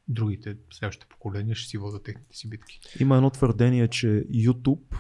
[0.08, 2.80] Другите следващите поколения ще си водят техните си битки.
[3.00, 4.96] Има едно твърдение, че YouTube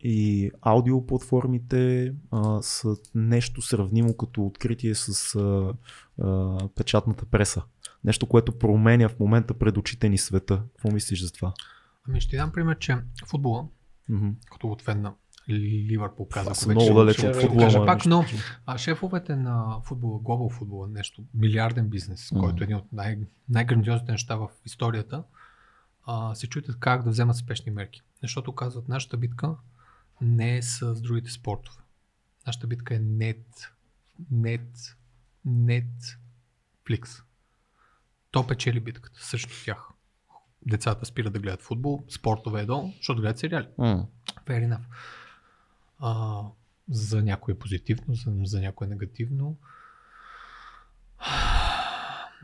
[0.00, 5.74] и аудиоплатформите а, са нещо сравнимо като откритие с а,
[6.22, 7.62] а, печатната преса.
[8.04, 10.62] Нещо, което променя в момента пред очите ни света.
[10.74, 11.54] Какво мислиш за това?
[12.08, 13.68] Ами ще дам пример, че футбола,
[14.08, 14.28] Мгм.
[14.52, 15.14] като от фен на
[15.50, 16.50] Ливърпул казах.
[16.50, 17.86] Аз много далеч от футбола.
[17.86, 18.24] пак, но
[18.66, 22.40] а шефовете на футбола, глобал футбола, нещо, милиарден бизнес, Мгм.
[22.40, 23.18] който е един от най-
[23.48, 25.24] най-грандиозните неща в историята,
[26.06, 28.02] а, се чутят как да вземат спешни мерки.
[28.22, 29.54] Защото казват, нашата битка
[30.20, 31.78] не е с другите спортове.
[32.46, 33.72] Нашата битка е нет,
[34.30, 34.96] нет,
[35.44, 36.18] нет,
[36.86, 37.10] фликс.
[38.30, 39.88] То печели битката срещу тях.
[40.66, 43.68] Децата спират да гледат футбол, спортове е долу, защото гледат сериали.
[43.78, 44.06] М.
[44.46, 44.80] Fair enough.
[45.98, 46.42] А,
[46.90, 49.56] за някой е позитивно, за, за някой е негативно.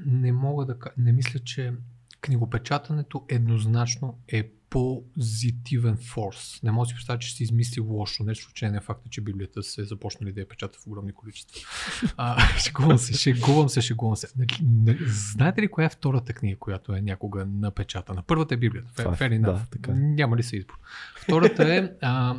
[0.06, 1.72] Не мога да не мисля, че
[2.20, 6.62] книгопечатането еднозначно е позитивен форс.
[6.62, 9.20] Не мога да си представя, че си измисли лошо нещо, че не е факта, че
[9.20, 11.60] Библията се е започнали да я печата в огромни количества.
[12.16, 14.28] А, шегувам се, шегувам се, шегувам се.
[14.36, 18.22] Нали, нали, Знаете ли коя е втората книга, която е някога напечатана?
[18.26, 18.92] Първата е Библията.
[18.96, 19.94] Това е- да, така е.
[19.94, 20.78] Няма ли се избор?
[21.16, 22.36] Втората е а,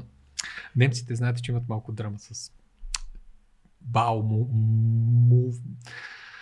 [0.75, 2.51] немците знаете, че имат малко драма с
[3.81, 5.53] бау, му, му,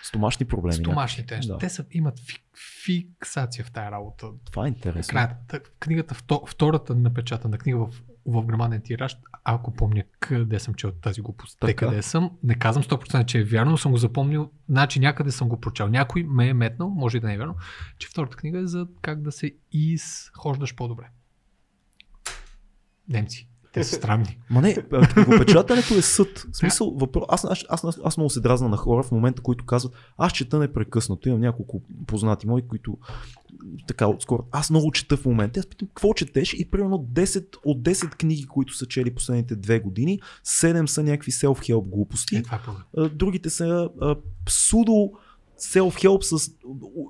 [0.04, 0.76] Стомашни проблеми.
[0.76, 1.40] стомашните.
[1.48, 1.58] Да.
[1.58, 2.44] Те са, имат фи,
[2.86, 4.28] фиксация в тая работа.
[4.46, 5.12] Това е интересно.
[5.12, 10.74] Края, та- книгата, вто- втората напечатана книга в, в грамаден тираж, ако помня къде съм
[10.74, 13.98] чел тази глупост, те къде съм, не казвам 100% че е вярно, но съм го
[13.98, 15.88] запомнил, значи някъде съм го прочел.
[15.88, 17.56] Някой ме е метнал, може и да не е вярно,
[17.98, 21.10] че втората книга е за как да се изхождаш по-добре.
[23.10, 23.50] Немци.
[23.74, 24.40] Те са странни.
[24.50, 24.76] Ма не,
[25.14, 26.46] книгопечатането е съд.
[26.52, 29.66] В смисъл, въпрос, аз, аз, аз, аз, много се дразна на хора в момента, които
[29.66, 31.30] казват, аз чета непрекъснато.
[31.30, 32.98] Имам няколко познати мои, които
[33.88, 34.44] така отскоро.
[34.52, 35.60] Аз много чета в момента.
[35.60, 36.54] Аз питам, какво четеш?
[36.54, 41.32] И примерно 10 от 10 книги, които са чели последните две години, 7 са някакви
[41.32, 42.36] self-help глупости.
[42.36, 42.60] Е, това
[42.98, 43.90] е другите са
[44.46, 45.12] псудо
[45.60, 46.52] self-help с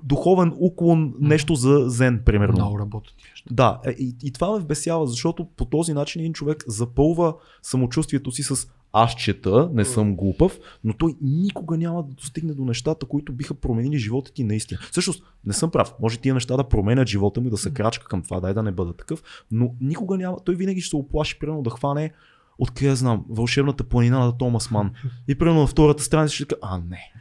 [0.04, 2.54] духовен уклон, нещо за зен, примерно.
[2.54, 3.14] Много работят.
[3.50, 8.32] Да, е, и, и това ме вбесява, защото по този начин един човек запълва самочувствието
[8.32, 13.06] си с аз чета, не съм глупав, но той никога няма да достигне до нещата,
[13.06, 14.80] които биха променили живота ти наистина.
[14.90, 15.94] Всъщност, не съм прав.
[16.00, 18.72] Може тия неща да променят живота ми, да се крачка към това, дай да не
[18.72, 20.36] бъда такъв, но никога няма.
[20.44, 22.12] Той винаги ще се оплаши, примерно, да хване
[22.58, 24.90] откъде знам, вълшебната планина на Томас Ман.
[25.28, 27.12] И примерно на втората страница ще каже, а не.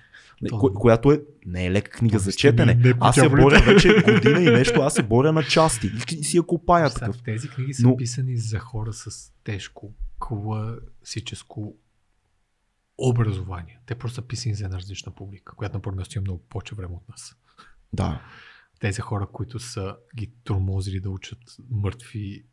[0.43, 2.73] Не, То- ко, която е, не е лека книга за наистина четене.
[2.75, 5.91] не е Аз се боря вече година и нещо, аз се боря на части.
[6.11, 7.23] И, си я копая такъв.
[7.23, 11.75] Тези книги са Но- писани за хора с тежко класическо
[12.97, 13.79] образование.
[13.85, 16.75] Те просто са писани за една различна публика, която на първо място има много повече
[16.75, 17.35] време от нас.
[17.93, 18.21] Да.
[18.79, 21.39] Тези хора, които са ги тормозили да учат
[21.69, 22.45] мъртви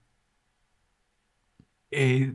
[1.93, 2.33] е, е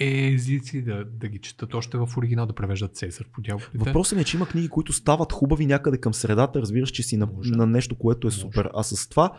[0.00, 3.78] езици, да, да ги четат още в оригинал, да превеждат Цезар по дяволите.
[3.78, 7.16] Въпросът ми е, че има книги, които стават хубави някъде към средата, разбираш, че си
[7.16, 7.50] на, Може.
[7.52, 8.40] на нещо, което е Може.
[8.40, 8.70] супер.
[8.74, 9.32] А с това,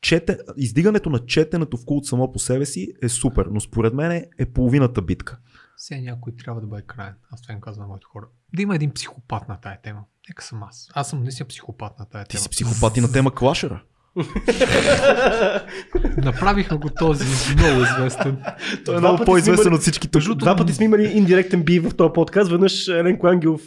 [0.00, 4.24] чете, издигането на четенето в култ само по себе си е супер, но според мен
[4.38, 5.38] е половината битка.
[5.76, 7.14] Все някой трябва да бъде краен.
[7.30, 8.26] Аз това им казвам на моите хора.
[8.54, 10.04] Да има един психопат на тая тема.
[10.28, 10.88] Нека съм аз.
[10.94, 12.42] Аз съм наистина психопат на тая Ти тема.
[12.42, 13.82] си психопат и на тема клашера.
[16.24, 17.24] Направиха го този
[17.56, 18.36] много известен.
[18.84, 20.22] Той е много по-известен от всички тук.
[20.22, 22.50] Два пъти сме имали индиректен би в този подкаст.
[22.50, 23.60] Веднъж Еленко Ангелов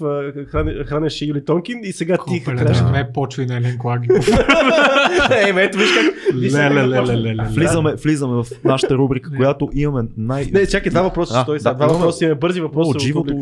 [0.88, 4.28] хранеше Юли Тонкин и сега ти да не ме почва и на Елен Клагиов.
[5.32, 6.14] Е, ето виж как...
[7.00, 7.46] сега.
[7.50, 10.46] Влизаме, влизаме в нашата рубрика, която имаме най...
[10.54, 11.38] Не, чакай, два въпроса.
[11.38, 12.90] А, А, той, да, два въпроса имаме бързи въпроси.
[12.90, 13.34] от живото,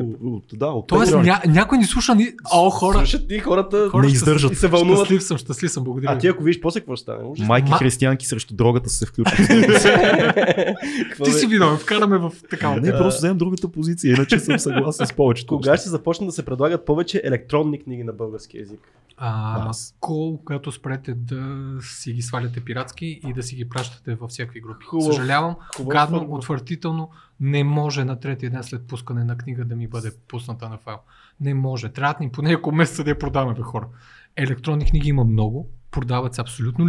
[0.54, 1.16] да, от Тоест,
[1.48, 2.28] някой ни слуша ни...
[2.54, 2.98] О, хора!
[2.98, 3.90] Слушат и хората...
[3.90, 4.58] хора не издържат.
[4.58, 6.12] Щастлив съм, щастлив съм, благодаря.
[6.12, 7.24] А ти ако видиш после какво стане?
[7.24, 7.48] Ужас.
[7.48, 9.38] Майки Ма- християнки срещу дрогата са се включат.
[11.03, 12.76] Какво Ти си виновен, вкараме в такава.
[12.78, 15.56] не, просто вземем другата позиция, иначе съм съгласен с повечето.
[15.56, 18.80] Кога ще започнат да се предлагат повече електронни книги на български язик?
[19.19, 21.45] А, кол, когато спрете да
[21.82, 24.86] си ги сваляте пиратски и да си ги пращате във всякакви групи.
[24.86, 26.40] Хубав- Съжалявам, хубав гадно, отговор.
[26.40, 27.10] отвратително,
[27.40, 30.98] не може на третия ден след пускане на книга да ми бъде пусната на файл.
[31.41, 31.90] Не може.
[31.90, 33.88] Трябва да ни поне няколко месеца да я продаваме, бе, хора.
[34.36, 35.69] Електронни книги има много,
[35.99, 36.86] продават се абсолютно.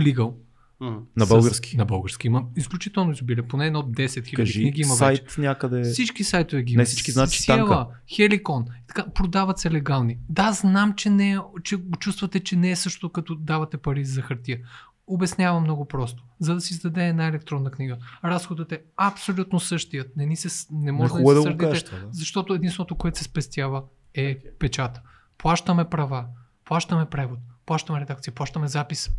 [0.81, 0.99] М.
[1.17, 1.77] На С- български.
[1.77, 3.43] На български има изключително изобилие.
[3.43, 5.41] Поне едно 10 000 Кажи книги има сайт вече.
[5.41, 5.83] някъде.
[5.83, 6.85] Всички сайтове ги Не има.
[6.85, 7.87] всички знаят, че Сиела, танка.
[8.15, 8.65] Хеликон.
[8.89, 10.19] Така, продават се легални.
[10.29, 14.23] Да, знам, че, не е, че чувствате, че не е също като давате пари за
[14.23, 14.59] хартия.
[15.07, 16.25] Обяснявам много просто.
[16.41, 20.17] За да си издаде една електронна книга, разходът е абсолютно същият.
[20.17, 21.99] Не, ни се, с- не може да, хубаво ни е се да го сърдите, това,
[21.99, 22.09] да.
[22.13, 23.83] защото единственото, което се спестява
[24.15, 25.01] е печата.
[25.39, 26.25] Плащаме права,
[26.65, 27.39] плащаме превод,
[27.69, 29.11] плащаме редакция, плащаме запис.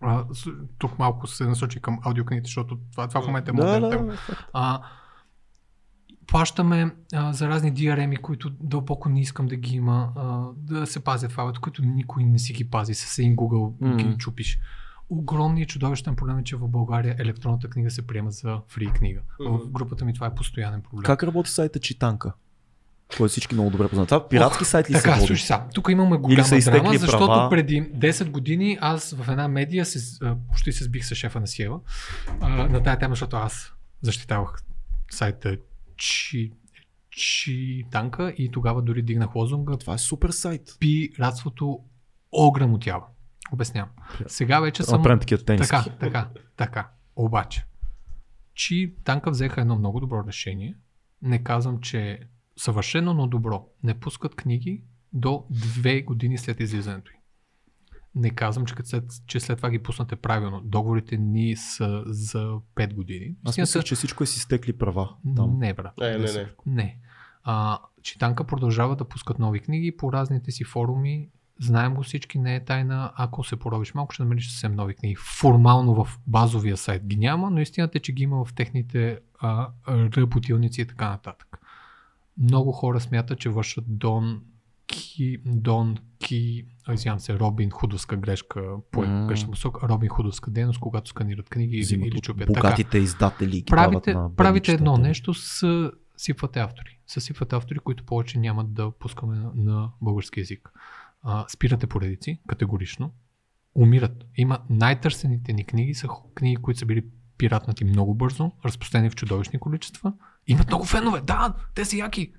[0.00, 0.24] А,
[0.78, 4.06] тук малко се насочи към аудиокнигите, защото това, това в момента е модерна да, тема.
[4.06, 4.18] да.
[4.52, 4.82] А,
[6.26, 11.04] плащаме а, за разни DRM-и, които дълбоко не искам да ги има, а, да се
[11.04, 12.94] пазят файловете, които никой не си ги пази.
[12.94, 13.96] С един Google Мгм.
[13.96, 14.58] ги чупиш.
[15.08, 19.20] Огромният чудовищен проблем е, че в България електронната книга се приема за фри книга.
[19.40, 21.02] В групата ми това е постоянен проблем.
[21.02, 22.32] Как работи сайта Читанка?
[23.16, 24.08] Който всички много добре познават.
[24.08, 25.26] Това пиратски сайт ли се Така, води?
[25.26, 27.50] слушай сега, тук имаме голяма са изтекли драма, защото права?
[27.50, 30.18] преди 10 години аз в една медия се,
[30.48, 31.80] почти се сбих с шефа на Сиева
[32.40, 33.72] а, на тая тема, защото аз
[34.02, 34.62] защитавах
[35.10, 35.56] сайта
[35.96, 36.52] Чи,
[37.10, 40.62] Чи танка и тогава дори дигнах лозунга Това е супер сайт.
[40.80, 41.80] пиратството
[42.32, 43.04] ограмотява.
[43.52, 43.90] Обяснявам.
[44.26, 44.96] Сега вече съм...
[44.96, 45.68] Направим такива тениски.
[45.68, 46.88] Така, така, така.
[47.16, 47.64] Обаче,
[48.54, 50.74] Чи танка взеха едно много добро решение.
[51.22, 52.18] Не казвам, че е
[52.56, 53.68] съвършено, но добро.
[53.82, 57.16] Не пускат книги до две години след излизането й.
[58.14, 60.60] Не казвам, че, след, че след това ги пуснате правилно.
[60.60, 62.38] Договорите ни са за
[62.74, 63.34] 5 години.
[63.44, 65.16] Аз Истината- мислех, че всичко е си стекли права.
[65.36, 65.58] Там.
[65.58, 65.92] Не, брат.
[66.00, 66.46] Не, не, не.
[66.66, 66.98] Не.
[67.44, 71.28] А, Читанка продължава да пускат нови книги по разните си форуми.
[71.60, 73.12] Знаем го всички, не е тайна.
[73.16, 75.16] Ако се поробиш малко, ще намериш съвсем нови книги.
[75.38, 79.68] Формално в базовия сайт ги няма, но истината е, че ги има в техните а,
[80.16, 81.58] работилници и така нататък.
[82.38, 84.42] Много хора смятат, че вършат Дон
[84.86, 91.10] Ки, Дон Ки, извинявам се, Робин Худовска грешка, по грешна посока, Робин Худовска дейност, когато
[91.10, 92.48] сканират книги Взимат или чупят.
[92.48, 93.50] Така богатите издатели.
[93.50, 96.98] ги правите, на правите едно нещо с сипвате автори.
[97.06, 100.72] Съсипвате автори, които повече няма да пускаме на, на български язик.
[101.22, 103.12] А, спирате поредици, категорично.
[103.74, 104.26] Умират.
[104.36, 107.04] Има най-търсените ни книги, са книги, които са били
[107.38, 110.12] пиратнати много бързо, разпространени в чудовищни количества.
[110.46, 111.20] Имат много фенове.
[111.20, 112.32] Да, те са яки.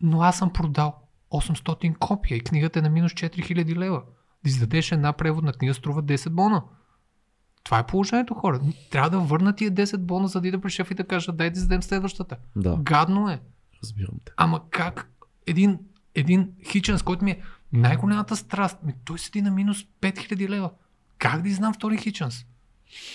[0.00, 0.94] Но аз съм продал
[1.30, 4.02] 800 копия и книгата е на минус 4000 лева.
[4.44, 6.62] Да издадеш една преводна книга струва 10 бона.
[7.64, 8.60] Това е положението, хора.
[8.90, 11.50] Трябва да върнат тия 10 бона, за да ида при шеф и да кажат, дай
[11.50, 12.36] да издадем следващата.
[12.56, 13.40] Да, Гадно е.
[13.82, 14.32] разбирам те.
[14.36, 15.10] Ама как
[15.46, 15.78] един,
[16.14, 17.42] един хиченс, който ми е
[17.72, 20.70] най-голямата страст, ми, той седи на минус 5000 лева.
[21.18, 22.44] Как да изнам втори хиченс?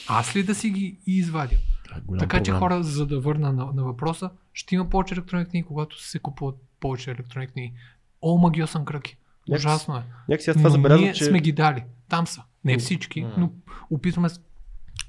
[0.08, 1.56] Аз ли да си ги извадя?
[1.92, 2.59] Е голям така че проблем.
[2.59, 6.56] хора, за да върна на, на въпроса, ще има повече електронни книги, когато се купуват
[6.80, 7.74] повече електронни книги.
[8.22, 9.18] О, магиосен кръки.
[9.50, 10.03] Някакси- Ужасно е.
[10.30, 11.26] Някакси аз това но забелязвам, ние че...
[11.26, 11.84] сме ги дали.
[12.09, 12.43] Там са.
[12.66, 13.34] Не всички, М.
[13.38, 13.51] но
[13.90, 14.30] опитваме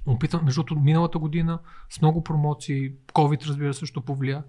[0.07, 1.59] Опитвам, между другото, миналата година
[1.91, 4.45] с много промоции, COVID разбира се също повлия,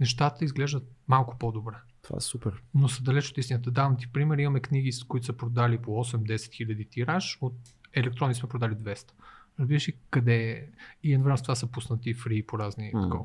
[0.00, 1.74] нещата изглеждат малко по-добре.
[2.02, 2.62] Това е супер.
[2.74, 3.70] Но са далеч от истината.
[3.70, 4.38] Давам ти пример.
[4.38, 7.38] Имаме книги, с които са продали по 8-10 хиляди тираж.
[7.40, 7.54] От
[7.94, 9.10] електрони сме продали 200.
[9.60, 10.62] Разбираш ли къде е?
[11.02, 13.02] И едновременно с това са пуснати фри по разни М.
[13.02, 13.24] такова.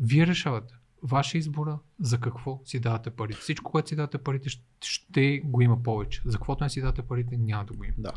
[0.00, 0.74] Вие решавате.
[1.02, 3.38] Ваше избора за какво си давате парите.
[3.40, 4.48] Всичко, което си давате парите,
[4.80, 6.22] ще, го има повече.
[6.24, 7.94] За каквото не си давате парите, няма да го има.
[7.98, 8.12] Да.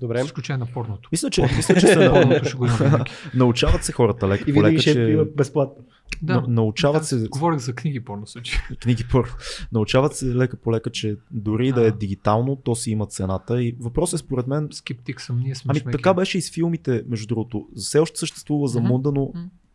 [0.00, 0.22] Добре.
[0.22, 1.08] С изключение на порното.
[1.12, 4.60] Мисля, че, мисля, че се Порното ще го има научават се хората леко И по
[4.60, 5.84] винаги ще че има безплатно.
[6.22, 6.34] Да.
[6.34, 8.58] на- научават Да, се Говорих за книги порно случай.
[8.80, 9.34] книги първо.
[9.72, 11.92] Научават се лека по лека, че дори да е А.
[11.92, 13.62] дигитално, то си има цената.
[13.62, 14.68] И въпросът е според мен.
[14.72, 15.96] Скептик съм, ние сме Ами шмеки.
[15.96, 17.66] така беше и с филмите, между другото.
[17.76, 18.88] Все още съществува за Мгм.
[18.88, 19.32] мунда, но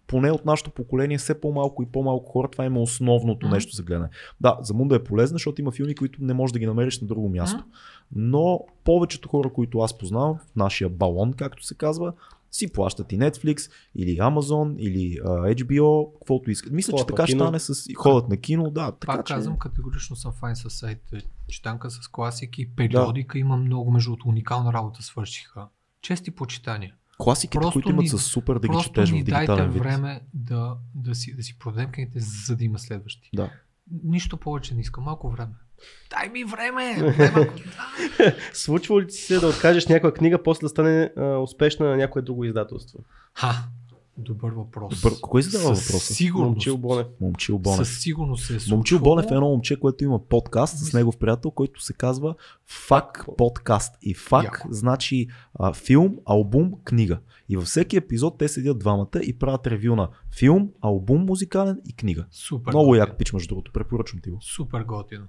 [0.08, 3.54] поне от нашето поколение все по-малко и по-малко хора, това има основното Мгм.
[3.54, 4.10] нещо за гледане.
[4.42, 7.08] Да, за Мунда е полезна, защото има филми, които не можеш да ги намериш на
[7.08, 7.64] друго място.
[8.16, 12.14] Но повечето хора, които аз познавам, в нашия балон, както се казва,
[12.58, 16.74] си плащат и Netflix, или Amazon, или а, HBO, каквото искат.
[16.74, 17.88] Мисля, Ходят че така ще стане с...
[17.96, 18.92] Ходят на кино, да.
[18.92, 19.34] Така, Пак че...
[19.34, 21.18] казвам, категорично съм файн с сайта
[21.48, 22.70] Читанка с класики.
[22.76, 25.68] Периодика има много, между другото, уникална работа свършиха.
[26.02, 26.94] Чести почитания.
[27.18, 29.82] Класиките, Просто които имат ни- с супер да ги Просто четеш в дигитален вид.
[29.84, 33.30] време да, да, си, да си продадем книгите, за да има следващи.
[33.36, 33.50] Да.
[34.04, 35.54] Нищо повече не искам, малко време.
[36.10, 37.16] Дай ми време!
[38.54, 42.22] Случва ли ти се да откажеш някоя книга, после да стане а, успешна на някое
[42.22, 43.00] друго издателство?
[43.34, 43.54] Ха!
[44.18, 45.02] Добър въпрос.
[45.02, 45.20] Добър.
[45.22, 46.14] Кой задава въпроса?
[46.14, 46.50] Сигурност.
[46.50, 47.08] Момчил Бонев.
[47.22, 47.88] Момчил Бонев.
[47.88, 49.04] Със сигурност се е Момчил случвало.
[49.16, 53.96] Бонев е едно момче, което има подкаст с негов приятел, който се казва Фак подкаст.
[54.02, 54.68] И фак Яко.
[54.72, 55.28] значи
[55.60, 57.20] а, филм, албум, книга.
[57.50, 61.94] И във всеки епизод те седят двамата и правят ревю на филм, албум, музикален и
[61.94, 62.26] книга.
[62.32, 62.72] Супер.
[62.72, 63.06] Много готино.
[63.06, 63.72] як пич, между другото.
[63.72, 64.38] Препоръчвам ти го.
[64.42, 65.26] Супер готино.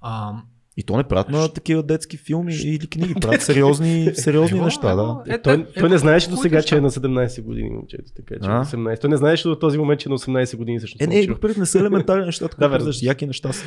[0.00, 0.32] А,
[0.76, 3.14] И то не правят на такива детски филми или книги.
[3.20, 5.34] Правят сериозни, сериозни Ево, неща, ево, да.
[5.34, 8.12] е, Той, е, той не е, знаеше до сега, че е на 17 години момчето,
[8.16, 8.54] така че е А?
[8.54, 9.00] на 18.
[9.00, 11.02] Той не знаеше до този момент, че е на 18 години всъщност.
[11.02, 11.40] Е, не, момчил.
[11.40, 13.64] пред не са елементарни неща, така да, яки неща са.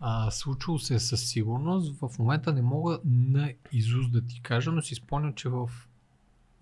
[0.00, 2.00] А, случило се със сигурност.
[2.00, 5.68] В момента не мога на изуст да ти кажа, но си спомням, че в,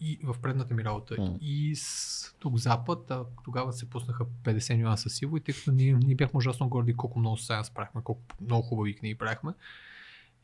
[0.00, 1.38] и в предната ми работа М.
[1.40, 5.92] и с тук запад, а, тогава се пуснаха 50 нюанса сиво и тъй като ние,
[5.92, 9.52] ние бяхме ужасно горди колко много сайенс правихме, колко много хубави книги правихме.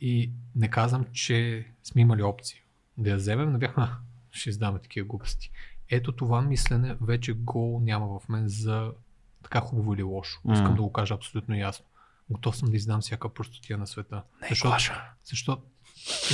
[0.01, 2.63] И не казвам, че сме имали опции
[2.99, 3.97] да я вземем, но бяхме, «А,
[4.31, 5.51] ще издаваме такива глупости.
[5.91, 8.93] Ето това мислене вече го няма в мен за
[9.43, 10.41] така хубаво или лошо.
[10.53, 10.75] Искам М.
[10.77, 11.85] да го кажа абсолютно ясно.
[12.31, 14.23] Готов съм да издам всяка простотия на света.
[14.43, 14.93] Не, Защото-.
[15.25, 15.63] Защото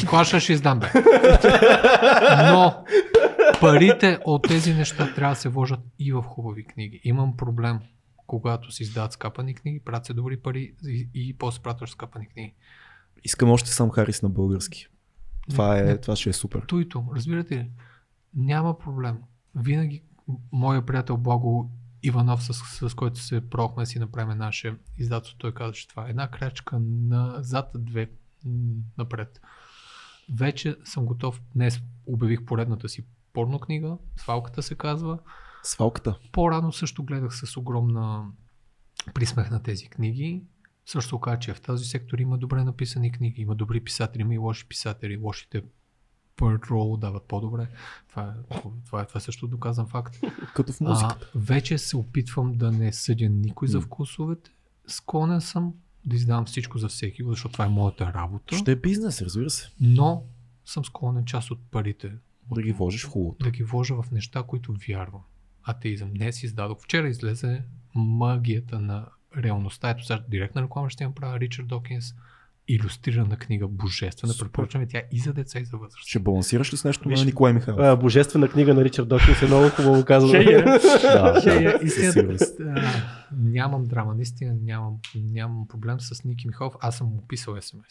[0.02, 0.86] и клаша ще издам, бе.
[2.52, 2.84] Но
[3.60, 7.00] парите от тези неща трябва да се вложат и в хубави книги.
[7.04, 7.80] Имам проблем,
[8.26, 12.54] когато се издават скапани книги, правят се добри пари и, и после пратваш скапани книги.
[13.24, 14.86] Искам още сам Харис на български.
[15.50, 15.98] Това, е, не.
[15.98, 16.62] това ще е супер.
[16.66, 17.70] Туито, разбирате ли?
[18.34, 19.18] Няма проблем.
[19.54, 20.02] Винаги
[20.52, 21.70] моя приятел Благо
[22.02, 22.52] Иванов, с,
[22.88, 26.28] с който се пробвахме да си направим наше издателство, той каза, че това е една
[26.28, 28.10] крачка назад, две
[28.98, 29.40] напред.
[30.34, 31.40] Вече съм готов.
[31.54, 33.96] Днес обявих поредната си порно книга.
[34.16, 35.18] Свалката се казва.
[35.62, 36.18] Свалката.
[36.32, 38.26] По-рано също гледах с огромна
[39.14, 40.42] присмех на тези книги.
[40.86, 44.38] Също оказа, че в този сектор има добре написани книги, има добри писатели, има и
[44.38, 45.16] лоши писатели.
[45.16, 45.62] Лошите
[46.36, 47.68] първо дават по-добре.
[48.08, 50.16] Това е, това е, това е също доказан факт.
[50.54, 51.30] Като в А, музиката.
[51.34, 54.50] вече се опитвам да не съдя никой за вкусовете.
[54.86, 55.74] Склонен съм
[56.08, 58.56] да издавам всичко за всеки, защото това е моята работа.
[58.56, 59.70] Ще е бизнес, разбира се.
[59.80, 60.22] Но
[60.64, 62.12] съм склонен част от парите
[62.54, 63.44] Да ги вложиш в хубавото.
[63.44, 65.22] да ги вложа в неща, които вярвам.
[65.62, 66.10] Атеизъм.
[66.14, 66.78] Днес издадох.
[66.80, 67.62] Вчера излезе
[67.94, 69.06] магията на
[69.36, 69.90] реалността.
[69.90, 72.14] Ето сега директна реклама ще я правя Ричард Докинс.
[72.68, 74.32] Иллюстрирана книга, божествена.
[74.40, 76.06] Препоръчваме тя и за деца, и за възраст.
[76.06, 77.80] Ще балансираш ли с нещо Виж, на Николай Михайлов?
[77.80, 80.32] А, божествена книга на Ричард Докинс е много хубаво казано.
[80.32, 80.62] Ще е.
[80.62, 80.80] да,
[81.40, 82.60] Ще я- да, със истината, сигурност.
[82.60, 82.82] а,
[83.32, 86.74] нямам драма, наистина нямам, нямам проблем с Ники Михайлов.
[86.80, 87.84] Аз съм му писал СМС.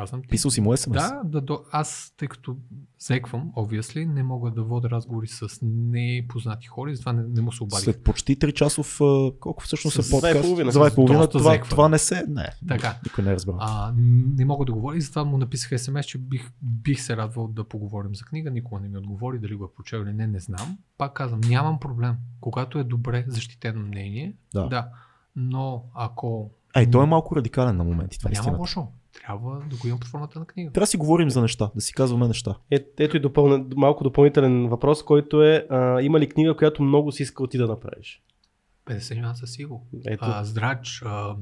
[0.00, 0.28] Казвам ти.
[0.28, 0.92] Писал си му смс?
[0.92, 2.56] Да, да, до, аз, тъй като
[2.98, 7.52] зеквам, obviously, не мога да водя разговори с непознати хора и затова не, не му
[7.52, 7.84] се обадих.
[7.84, 10.20] След почти 3 часов, а, колко всъщност С е подкаст?
[10.32, 10.70] два и половина.
[10.70, 11.70] За два и С половина, доста това, зекване.
[11.70, 12.98] това не се, не, Така.
[13.04, 13.56] никой не е разбрал.
[13.60, 13.92] А,
[14.36, 17.64] не мога да говоря и затова му написах смс, че бих, бих се радвал да
[17.64, 18.50] поговорим за книга.
[18.50, 20.78] Никога не ми отговори, дали го е прочел или не, не знам.
[20.98, 22.16] Пак казвам, нямам проблем.
[22.40, 24.66] Когато е добре защитено мнение, Да.
[24.66, 24.88] да.
[25.36, 29.76] Но ако Ей, той е малко радикален на моменти, това е няма лошо, трябва да
[29.76, 30.72] го имам под формата на книга.
[30.72, 32.54] Трябва да си говорим за неща, да си казваме неща.
[32.70, 37.12] Е, ето и допълна, малко допълнителен въпрос, който е а, има ли книга, която много
[37.12, 38.22] си искал ти да направиш?
[38.86, 39.86] 50 нюанса сиго.
[40.06, 41.36] Ето, А, здрач, а,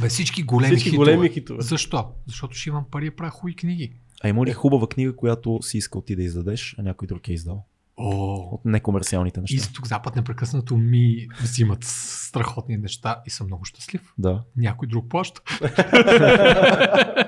[0.00, 1.04] бе, всички големи всички хитове.
[1.14, 1.62] големи хитове.
[1.62, 2.08] Защо?
[2.26, 3.92] Защото ще имам пари да правя хубави книги.
[4.24, 7.32] А има ли хубава книга, която си искал ти да издадеш, а някой друг е
[7.32, 7.64] издал?
[7.98, 8.10] О,
[8.52, 9.70] От некомерциалните неща.
[9.74, 14.12] тук Запад непрекъснато ми взимат страхотни неща и съм много щастлив.
[14.18, 14.42] Да.
[14.56, 15.40] Някой друг плаща.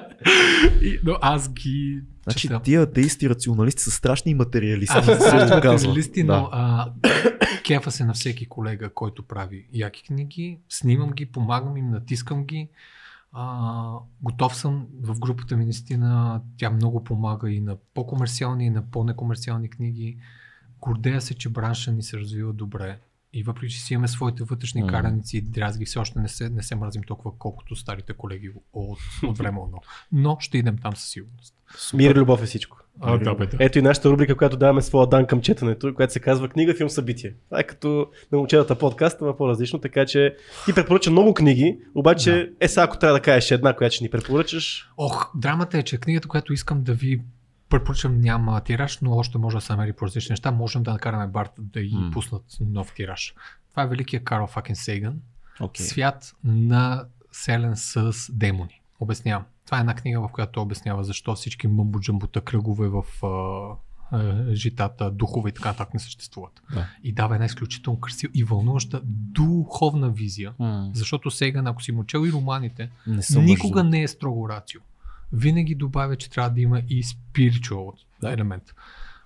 [0.82, 2.60] и, но аз ги Значи чета.
[2.60, 4.98] тия атеисти рационалисти са страшни материалисти.
[4.98, 5.50] Аз съм казвам.
[5.70, 6.48] материалисти, но Да.
[6.52, 6.92] а,
[7.64, 10.58] кефа се на всеки колега, който прави яки книги.
[10.68, 12.68] Снимам ги, помагам им, натискам ги.
[13.32, 16.40] А, готов съм в групата ми наистина.
[16.56, 20.16] Тя много помага и на по-комерциални, и на по-некомерциални книги.
[20.81, 22.98] Гордея се, че бранша ни се развива добре.
[23.32, 24.89] И въпреки, че си имаме своите вътрешни М.
[24.89, 28.98] караници и дрязги, все още не се, не се мразим толкова, колкото старите колеги от,
[29.23, 29.81] от време едно.
[30.12, 31.55] Но ще идем там със сигурност.
[31.94, 32.78] Мир и любов е всичко.
[33.00, 33.57] А, да, бе, да.
[33.60, 36.90] Ето и нашата рубрика, която даваме своя дан към четенето, която се казва книга, филм,
[36.90, 37.34] събитие.
[37.48, 42.32] Това е като на момчетата подкаст, но по-различно, така че ти препоръча много книги, обаче
[42.32, 42.65] да.
[42.65, 44.90] е сега ако трябва да кажеш една, която ще ни препоръчаш.
[44.97, 47.23] Ох, драмата е, че книгата, която искам да ви
[47.68, 50.50] препоръчам няма тираж, но още може да се намери по различни неща.
[50.50, 52.10] Можем да накараме Барт да и М.
[52.12, 53.34] пуснат нов тираж.
[53.70, 55.20] Това е великия Карл Факен Сейган.
[55.76, 58.80] Свят на селен с демони.
[59.00, 59.44] Обяснявам.
[59.64, 65.50] Това е една книга, в която обяснява защо всички мъмбо-джамбута, кръгове в а, житата, духове
[65.50, 66.62] и така нататък не съществуват.
[66.74, 66.86] Да.
[67.05, 70.52] И дава една изключително красива и вълнуваща духовна визия.
[70.58, 74.48] М, Защото сега, ако си му чел и романите, Не никога между- не е строго
[74.48, 74.80] рацио.
[75.32, 77.92] Винаги добавя, че трябва да има и spiritual
[78.24, 78.74] елемент.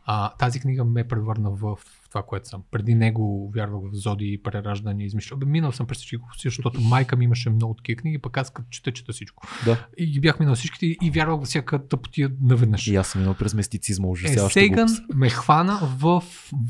[0.04, 2.62] А, тази книга ме превърна в това, което съм.
[2.70, 5.36] Преди него вярвах в зоди, прераждане, измишля.
[5.36, 8.68] Бе, Минал съм през всичко, защото майка ми имаше много такива книги, пък аз като
[8.70, 9.46] чета, чета всичко.
[9.64, 9.86] Да.
[9.98, 12.86] И ги бях минал всичките и вярвах във всяка тъпотия наведнъж.
[12.86, 15.14] И аз съм минал през мистицизма, Е, ужасяваща Сейган глупост.
[15.14, 16.22] ме хвана в,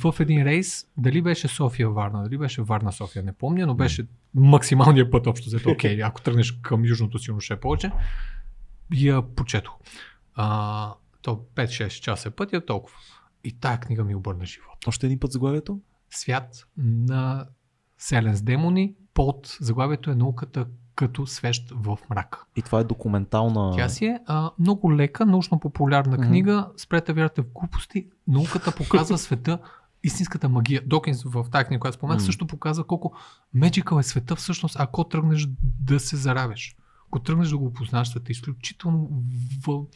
[0.03, 4.07] в един рейс, дали беше София Варна, дали беше Варна София, не помня, но беше
[4.35, 5.71] максималният път общо взето.
[5.73, 7.91] Окей, ако тръгнеш към южното силно ще е повече.
[8.93, 9.75] Я прочетох.
[10.35, 12.97] А, то 5-6 часа е пътя, толкова.
[13.45, 14.87] И тая книга ми обърна живот.
[14.87, 15.81] Още един път заглавието?
[16.11, 17.47] Свят на
[17.99, 22.45] селен с демони, под заглавието е науката като свещ в мрак.
[22.57, 23.73] И това е документална...
[23.77, 26.69] Тя си е а, много лека, научно-популярна книга.
[26.77, 28.07] Спрете да вярвате в глупости.
[28.29, 29.59] Науката показва света,
[30.05, 30.83] истинската магия.
[30.87, 32.27] Докинс в тази книга, която споменах, Мгм.
[32.27, 33.13] също показва колко
[33.57, 35.49] magical е света всъщност, ако тръгнеш
[35.81, 36.77] да се заравяш.
[37.13, 39.09] Ако тръгнеш да го опознаеш света, изключително
[39.67, 39.87] въл,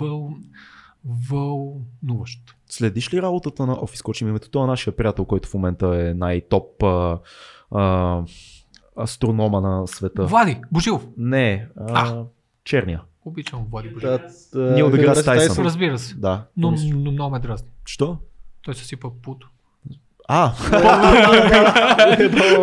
[0.00, 0.36] въл,
[1.30, 2.54] вълнуващо.
[2.66, 4.20] Следиш ли работата на Офис Коч?
[4.20, 7.18] Името това е нашия приятел, който в момента е най-топ а,
[7.70, 8.22] а,
[9.00, 10.26] астронома на света.
[10.26, 11.06] Влади, Божилов.
[11.16, 12.24] Не, а, А.
[12.64, 13.02] черния.
[13.24, 14.20] Обичам Влади Божилов.
[14.52, 14.90] Да, Нил
[15.24, 15.64] Тайсън.
[15.64, 16.14] Разбира се.
[16.14, 16.46] Да.
[16.56, 17.68] Но, но много ме дразни.
[17.84, 18.18] Що?
[18.62, 19.48] Той се сипа путо.
[20.30, 20.52] А,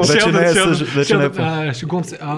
[0.08, 0.54] вече не е,
[0.96, 1.30] вече не е.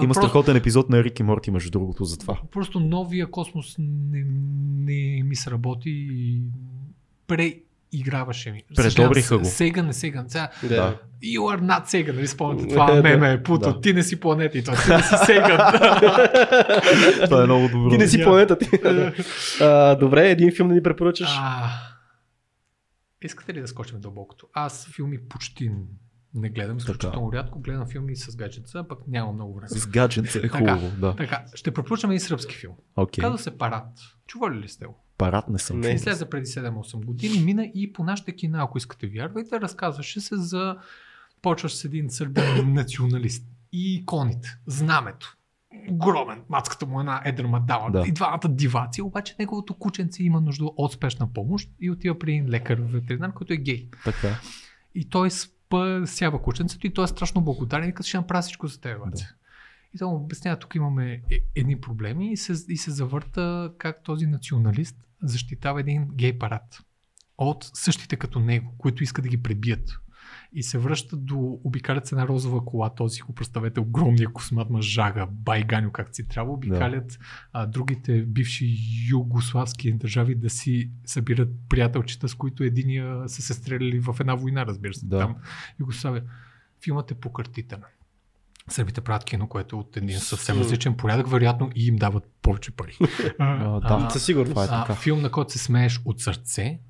[0.02, 2.36] Има страхотен епизод на Рик и Морти, между другото, за това.
[2.52, 4.24] Просто новия космос не,
[4.78, 6.40] не ми сработи и
[7.26, 8.62] преиграваше ми.
[8.76, 9.44] Предобриха го.
[9.44, 10.24] Сега не сега.
[10.28, 10.96] Сега, Да.
[11.24, 13.80] you are not сега, нали спомняте това меме, путо, Да.
[13.80, 15.72] ти не си планета и то, ти не си сега.
[17.24, 17.90] Това е много добро.
[17.90, 18.70] Ти не си планета ти.
[20.00, 21.30] добре, един филм да ни препоръчаш.
[23.22, 24.48] Искате ли да скочим дълбокото?
[24.52, 25.70] Аз филми почти
[26.34, 29.68] не гледам, изключително рядко гледам филми с гаджетца, пък нямам много време.
[29.68, 30.58] С гадженца е Така.
[30.58, 31.16] хубаво, да.
[31.16, 32.74] Така, ще препоръчам и сръбски филм.
[32.96, 33.22] Окей.
[33.22, 33.86] Казва се Парад.
[34.26, 35.04] Чували ли сте го?
[35.18, 35.80] Парад не съм.
[35.80, 35.88] Не.
[35.88, 40.76] Излезе преди 7-8 години, мина и по нашите кина, ако искате вярвайте, разказваше се за
[41.42, 45.36] почваш с един сърбен националист и иконите, знамето.
[45.90, 47.90] Огромен, мацката му е една едра мадама.
[47.90, 48.04] Да.
[48.06, 52.48] И двамата диваци, обаче неговото кученце има нужда от спешна помощ и отива при един
[52.48, 53.88] лекар, ветеринар, който е гей.
[54.04, 54.40] Така.
[54.94, 58.80] И той спасява кученцето и той е страшно благодарен и като ще направи всичко за
[58.80, 58.98] теб.
[59.06, 59.28] Да.
[59.94, 64.02] И той му обяснява, тук имаме е- едни проблеми и се, и се завърта как
[64.02, 66.80] този националист защитава един гей парад
[67.38, 69.98] от същите като него, които искат да ги пребият.
[70.52, 75.26] И се връща до, обикалят се една розова кола, този го представете огромния космат мъжага,
[75.30, 77.18] байганю как си трябва, обикалят
[77.52, 78.76] а, другите бивши
[79.10, 84.66] югославски държави да си събират приятелчета, с които единия са се стреляли в една война,
[84.66, 85.06] разбира се.
[85.06, 85.18] Да.
[85.18, 85.36] Там
[85.80, 86.22] Югославия.
[86.84, 87.82] Филмът е покъртителен.
[88.68, 92.70] Сърбите правят кино, което е от един съвсем различен порядък, вероятно и им дават повече
[92.70, 92.98] пари.
[93.38, 94.10] А, да.
[94.10, 94.72] Със сигурност.
[94.90, 96.80] Е филм, на който се смееш от сърце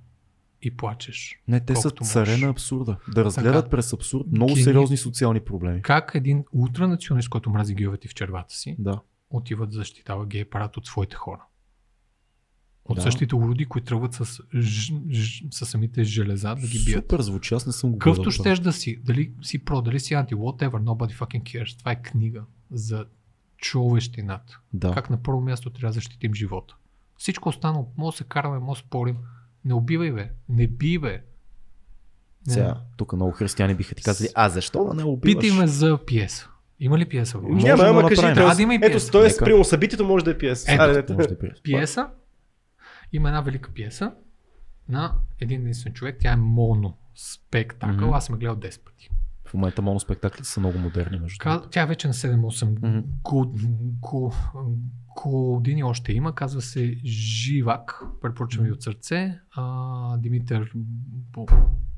[0.62, 1.38] и плачеш.
[1.48, 2.40] Не, те са царе можеш.
[2.42, 2.96] на абсурда.
[3.14, 3.70] Да разгледат Така.
[3.70, 5.82] през абсурд много Гени- сериозни социални проблеми.
[5.82, 9.00] Как един ултранационалист, който мрази геовете в червата си, Да.
[9.30, 11.42] отива да защитава гей парад от своите хора.
[12.84, 13.02] От Да.
[13.02, 17.04] същите уроди, които тръгват с, ж, ж, с самите железа да ги бият.
[17.04, 17.98] Супер звучи, аз не съм го.
[17.98, 21.78] Къвто щеш да си, дали си про, дали си анти, whatever, nobody fucking cares.
[21.78, 23.06] Това е книга за
[23.56, 24.60] човещината.
[24.72, 24.94] Да.
[24.94, 26.74] Как на първо място трябва да защитим живота.
[27.18, 29.16] Всичко останало, може да се караме, може да спорим.
[29.64, 30.30] Не убивай, бе.
[30.48, 31.22] Не би, бе.
[32.46, 32.52] Не.
[32.52, 35.42] Сега, тук много християни биха ти казали, а защо да не убиваш?
[35.42, 36.48] Питай ме за пиеса.
[36.80, 37.38] Има ли пиеса?
[37.38, 38.20] Може Няма, да ама кажи.
[38.20, 39.12] Трябва да има и Ето, пиеса.
[39.12, 39.22] т.е.
[39.22, 39.44] Нека.
[39.44, 40.72] прямо събитието може да е пиеса.
[40.72, 41.62] Ето, Айде, Може да е приятно.
[41.62, 42.08] Пиеса.
[43.12, 44.12] Има една велика пиеса
[44.88, 46.16] на един единствен човек.
[46.20, 48.06] Тя е моно спектакъл.
[48.06, 48.14] Мгм.
[48.14, 49.10] Аз съм гледал 10 пъти.
[49.48, 51.68] В момента моноспектаклите са много модерни, между Ка- другото.
[51.70, 52.98] Тя е вече на 7-8 Мгм.
[53.22, 53.54] го-
[54.00, 54.32] го-
[55.16, 56.34] години още има.
[56.34, 58.02] Казва се Живак.
[58.22, 59.38] Препоръчвам ви от сърце.
[59.50, 60.72] А, Димитър
[61.32, 61.46] Бо...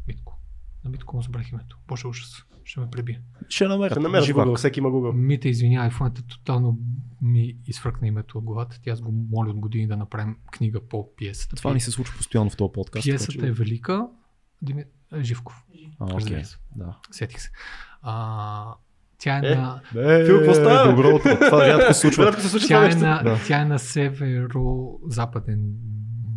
[0.08, 0.38] Митко.
[0.84, 1.78] На Митко му забрах името.
[1.88, 2.44] Боже ужас.
[2.64, 3.20] Ще ме пребие.
[3.48, 3.98] Ще намерят.
[3.98, 4.46] Ще живак.
[4.48, 5.12] Google, всеки има Google.
[5.12, 6.78] Мите, извинявай, в момента тотално
[7.22, 8.80] ми изфръкна името от главата.
[8.82, 11.56] Тя аз го моля от години да направим книга по пиесата.
[11.56, 13.04] Това ни се случва постоянно в този подкаст.
[13.04, 14.06] Пиесата е велика.
[14.62, 14.84] Дими...
[15.14, 15.64] е, Живков.
[16.00, 16.56] А, се.
[16.76, 16.96] Да.
[17.10, 17.50] Сетих се.
[18.02, 18.74] А,
[19.18, 19.80] тя е, Е, на...
[19.96, 20.90] Е, Фил, какво става?
[20.90, 21.28] Добро утро.
[21.46, 22.26] Това рядко се случва.
[22.26, 23.38] Рядко се случва Тя е, на, Да.
[23.46, 25.72] тя е на северо-западен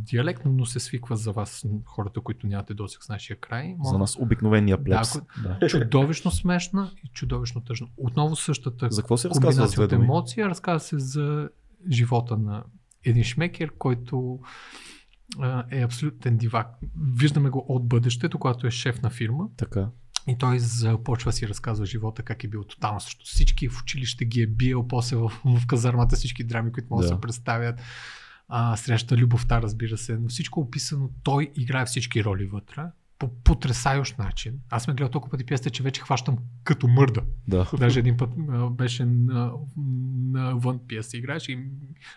[0.05, 3.75] диалект, но се свиква за вас, хората, които нямате досег с нашия край.
[3.83, 5.13] За нас обикновения плебс.
[5.43, 5.67] Да, Да.
[5.67, 7.87] Чудовищно смешна и чудовищно тъжна.
[7.97, 10.49] Отново същата За какво се комбинация две от емоция.
[10.49, 11.49] Разказва се за
[11.91, 12.63] живота на
[13.05, 14.47] един шмекер, който а,
[15.71, 16.67] е абсолютен дивак.
[17.15, 19.89] Виждаме го от бъдещето, когато е шеф на фирма Така.
[20.27, 24.41] и той започва си разказва живота, как е бил тотално срещу всички, в училище ги
[24.41, 27.15] е биел, после в, в казармата всички драми, които могат да Да.
[27.15, 27.81] се представят.
[28.47, 31.09] А, среща любовта, разбира се, но всичко е описано.
[31.23, 32.81] Той играе всички роли вътре
[33.23, 34.53] по потрясающ начин.
[34.69, 37.21] Аз сме гледал толкова пъти пиесата, че вече хващам като мърда.
[37.47, 37.69] Да.
[37.79, 39.51] Даже един път а, беше на,
[40.31, 41.59] на вън пиеса играеш и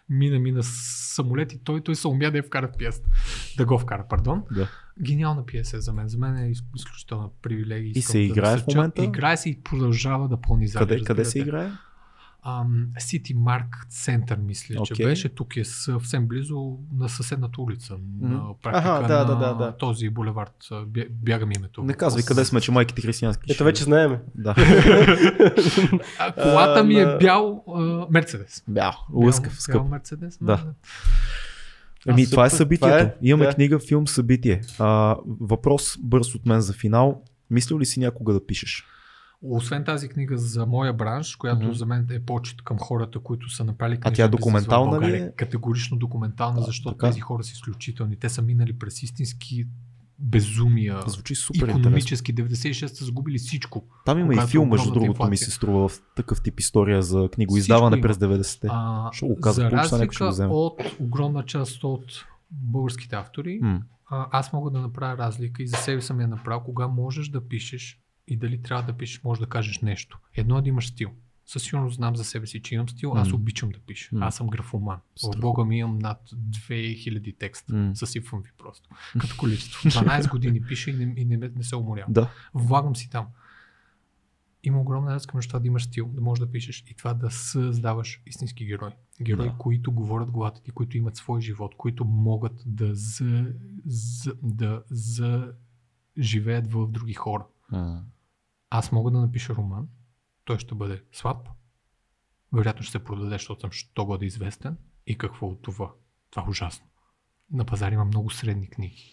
[0.08, 3.08] мина, мина самолет и той, той се умя да я вкара в пиесата.
[3.56, 4.42] Да го вкара, пардон.
[4.54, 4.68] Да.
[5.02, 6.08] Гениална пиеса е за мен.
[6.08, 7.92] За мен е из- изключителна привилегия.
[7.96, 8.76] И се да играе в насърча.
[8.76, 9.04] момента?
[9.04, 10.88] Играе се и продължава да пълни зали.
[10.88, 11.70] Къде, къде се играе?
[12.96, 15.06] City Mark Center, мисля, че Окей.
[15.06, 15.28] беше.
[15.28, 16.56] Тук е съвсем близо
[16.92, 17.96] на съседната улица.
[18.20, 19.76] На практика Аха, да, на да, да, да.
[19.76, 20.54] този булевард.
[20.70, 21.82] а, бя- Бяга ми името.
[21.82, 23.52] Не казвай къде сме, че майките християнски.
[23.52, 24.20] Ето вече знаеме.
[24.34, 24.54] Да.
[26.18, 27.64] А, колата ми е бял
[28.10, 28.64] Мерцедес.
[28.68, 28.92] Бял.
[29.10, 29.74] Бял- Лъскав, скъп.
[29.74, 30.38] Бял Мерцедес.
[30.40, 30.52] Да.
[30.52, 32.30] А, Еми, супер.
[32.30, 32.86] това е събитието.
[32.88, 33.54] Това е, Имаме да.
[33.54, 34.60] книга, филм, събитие.
[34.78, 37.22] А, въпрос бърз от мен за финал.
[37.50, 38.84] Мислил ли си някога да пишеш?
[39.50, 41.72] Освен тази книга за моя бранш, която Мгм.
[41.74, 45.16] за мен е почет към хората, които са направили книжен тя бизнес в документална ли
[45.16, 45.32] е?
[45.36, 47.06] Категорично документална, А, защото така.
[47.06, 48.16] тези хора са изключителни.
[48.16, 49.66] Те са минали през истински
[50.18, 51.00] безумия.
[51.06, 51.68] Звучи супер.
[51.68, 53.84] Економически 96 са загубили всичко.
[54.04, 58.00] Там има и филм, между другото, ми се струва в такъв тип история за книгоиздаване
[58.00, 58.68] през 90-те.
[58.70, 62.04] А, Ще го за някой ще го разлика от огромна част от
[62.50, 63.82] българските автори, М.
[64.10, 67.48] а, аз мога да направя разлика и за себе съм я направил, кога можеш да
[67.48, 70.18] пишеш и дали трябва да пишеш, можеш да кажеш нещо.
[70.34, 71.10] Едно е да имаш стил.
[71.46, 73.34] Със сигурност знам за себе си, че имам стил, аз М.
[73.36, 74.16] обичам да пиша.
[74.16, 74.26] М.
[74.26, 74.98] Аз съм графоман.
[75.16, 75.40] Страхотно.
[75.40, 77.74] Бога ми имам над 2000 текста.
[77.74, 77.96] М.
[77.96, 78.90] Съсипвам ви просто.
[79.20, 79.88] Като количество.
[79.90, 82.12] 12 години пиша и не, и не, не се уморявам.
[82.12, 82.30] Да.
[82.54, 83.26] Влагам си там.
[84.62, 87.30] Има огромна разлика между това да имаш стил, да можеш да пишеш и това да
[87.30, 88.90] създаваш истински герои.
[89.22, 89.54] Герои, Да.
[89.58, 93.52] които говорят главата ти, които имат свой живот, които могат да, за,
[93.86, 95.52] за, да за
[96.18, 97.46] живеят в други хора.
[97.72, 98.04] М.
[98.70, 99.88] Аз мога да напиша роман,
[100.44, 101.48] той ще бъде слаб,
[102.52, 104.76] вероятно ще се продаде, защото съм що годе известен.
[105.06, 105.92] И какво от това?
[106.30, 106.86] Това е ужасно.
[107.52, 109.12] На пазар има много средни книги.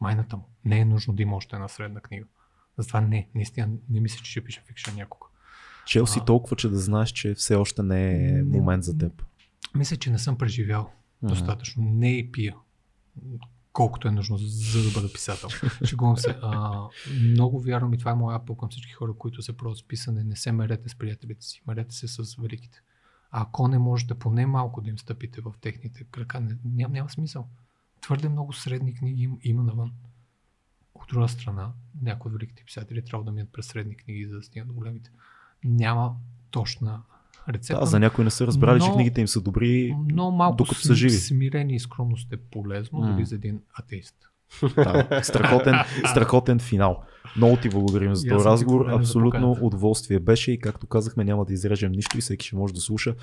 [0.00, 0.48] Майната му.
[0.64, 2.26] Не е нужно да има още една средна книга.
[2.78, 5.26] Затова не, наистина не мисля, че ще пиша фикшен някога.
[5.86, 6.24] Чел си А.
[6.24, 9.22] толкова, че да знаеш, че все още не е момент за теб.
[9.74, 11.82] Мисля, че не съм преживял достатъчно.
[11.84, 12.56] Не и пия.
[13.72, 15.48] Колкото е нужно, за, да бъда писател.
[15.84, 16.36] Шегувам се.
[16.42, 16.82] А,
[17.20, 20.24] много вярвам и това е моя апел към всички хора, които се пробват с писане.
[20.24, 21.62] Не се мерете с приятелите си.
[21.66, 22.82] Мерете се с великите.
[23.30, 27.10] А ако не можете поне малко да им стъпите в техните крака, не, няма, няма
[27.10, 27.48] смисъл.
[28.00, 29.92] Твърде много средни книги им, има навън.
[30.94, 34.42] От друга страна, някои от великите писатели трябва да минат през средни книги, за да
[34.42, 35.10] стигнат до големите.
[35.64, 36.16] Няма
[36.50, 37.02] точна
[37.48, 37.80] рецепта.
[37.80, 39.94] Да, за някои не са разбрали, че Но- книгите им са добри.
[40.08, 41.10] Но малко докато са живи.
[41.10, 43.12] смирение и скромност е полезно, М.
[43.12, 44.14] дори за един атеист.
[44.76, 45.74] Да, страхотен,
[46.06, 47.02] страхотен финал.
[47.36, 48.86] Много ти благодарим за този разговор.
[48.90, 49.64] Абсолютно поканата.
[49.64, 53.14] удоволствие беше и както казахме, няма да изрежем нищо и всеки ще може да слуша.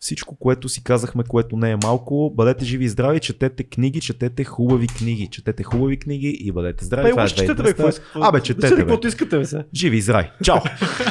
[0.00, 4.44] Всичко, което си казахме, което не е малко, бъдете живи и здрави, четете книги, четете
[4.44, 7.04] хубави книги, четете хубави книги и бъдете здрави.
[7.04, 7.88] Бе, Това е четете, бе, какво 2200.
[7.90, 8.18] искате?
[8.22, 8.98] Абе, четете, бе.
[9.04, 9.44] Искате, бе.
[9.74, 10.30] Живи и здрави.
[10.42, 10.56] Чао!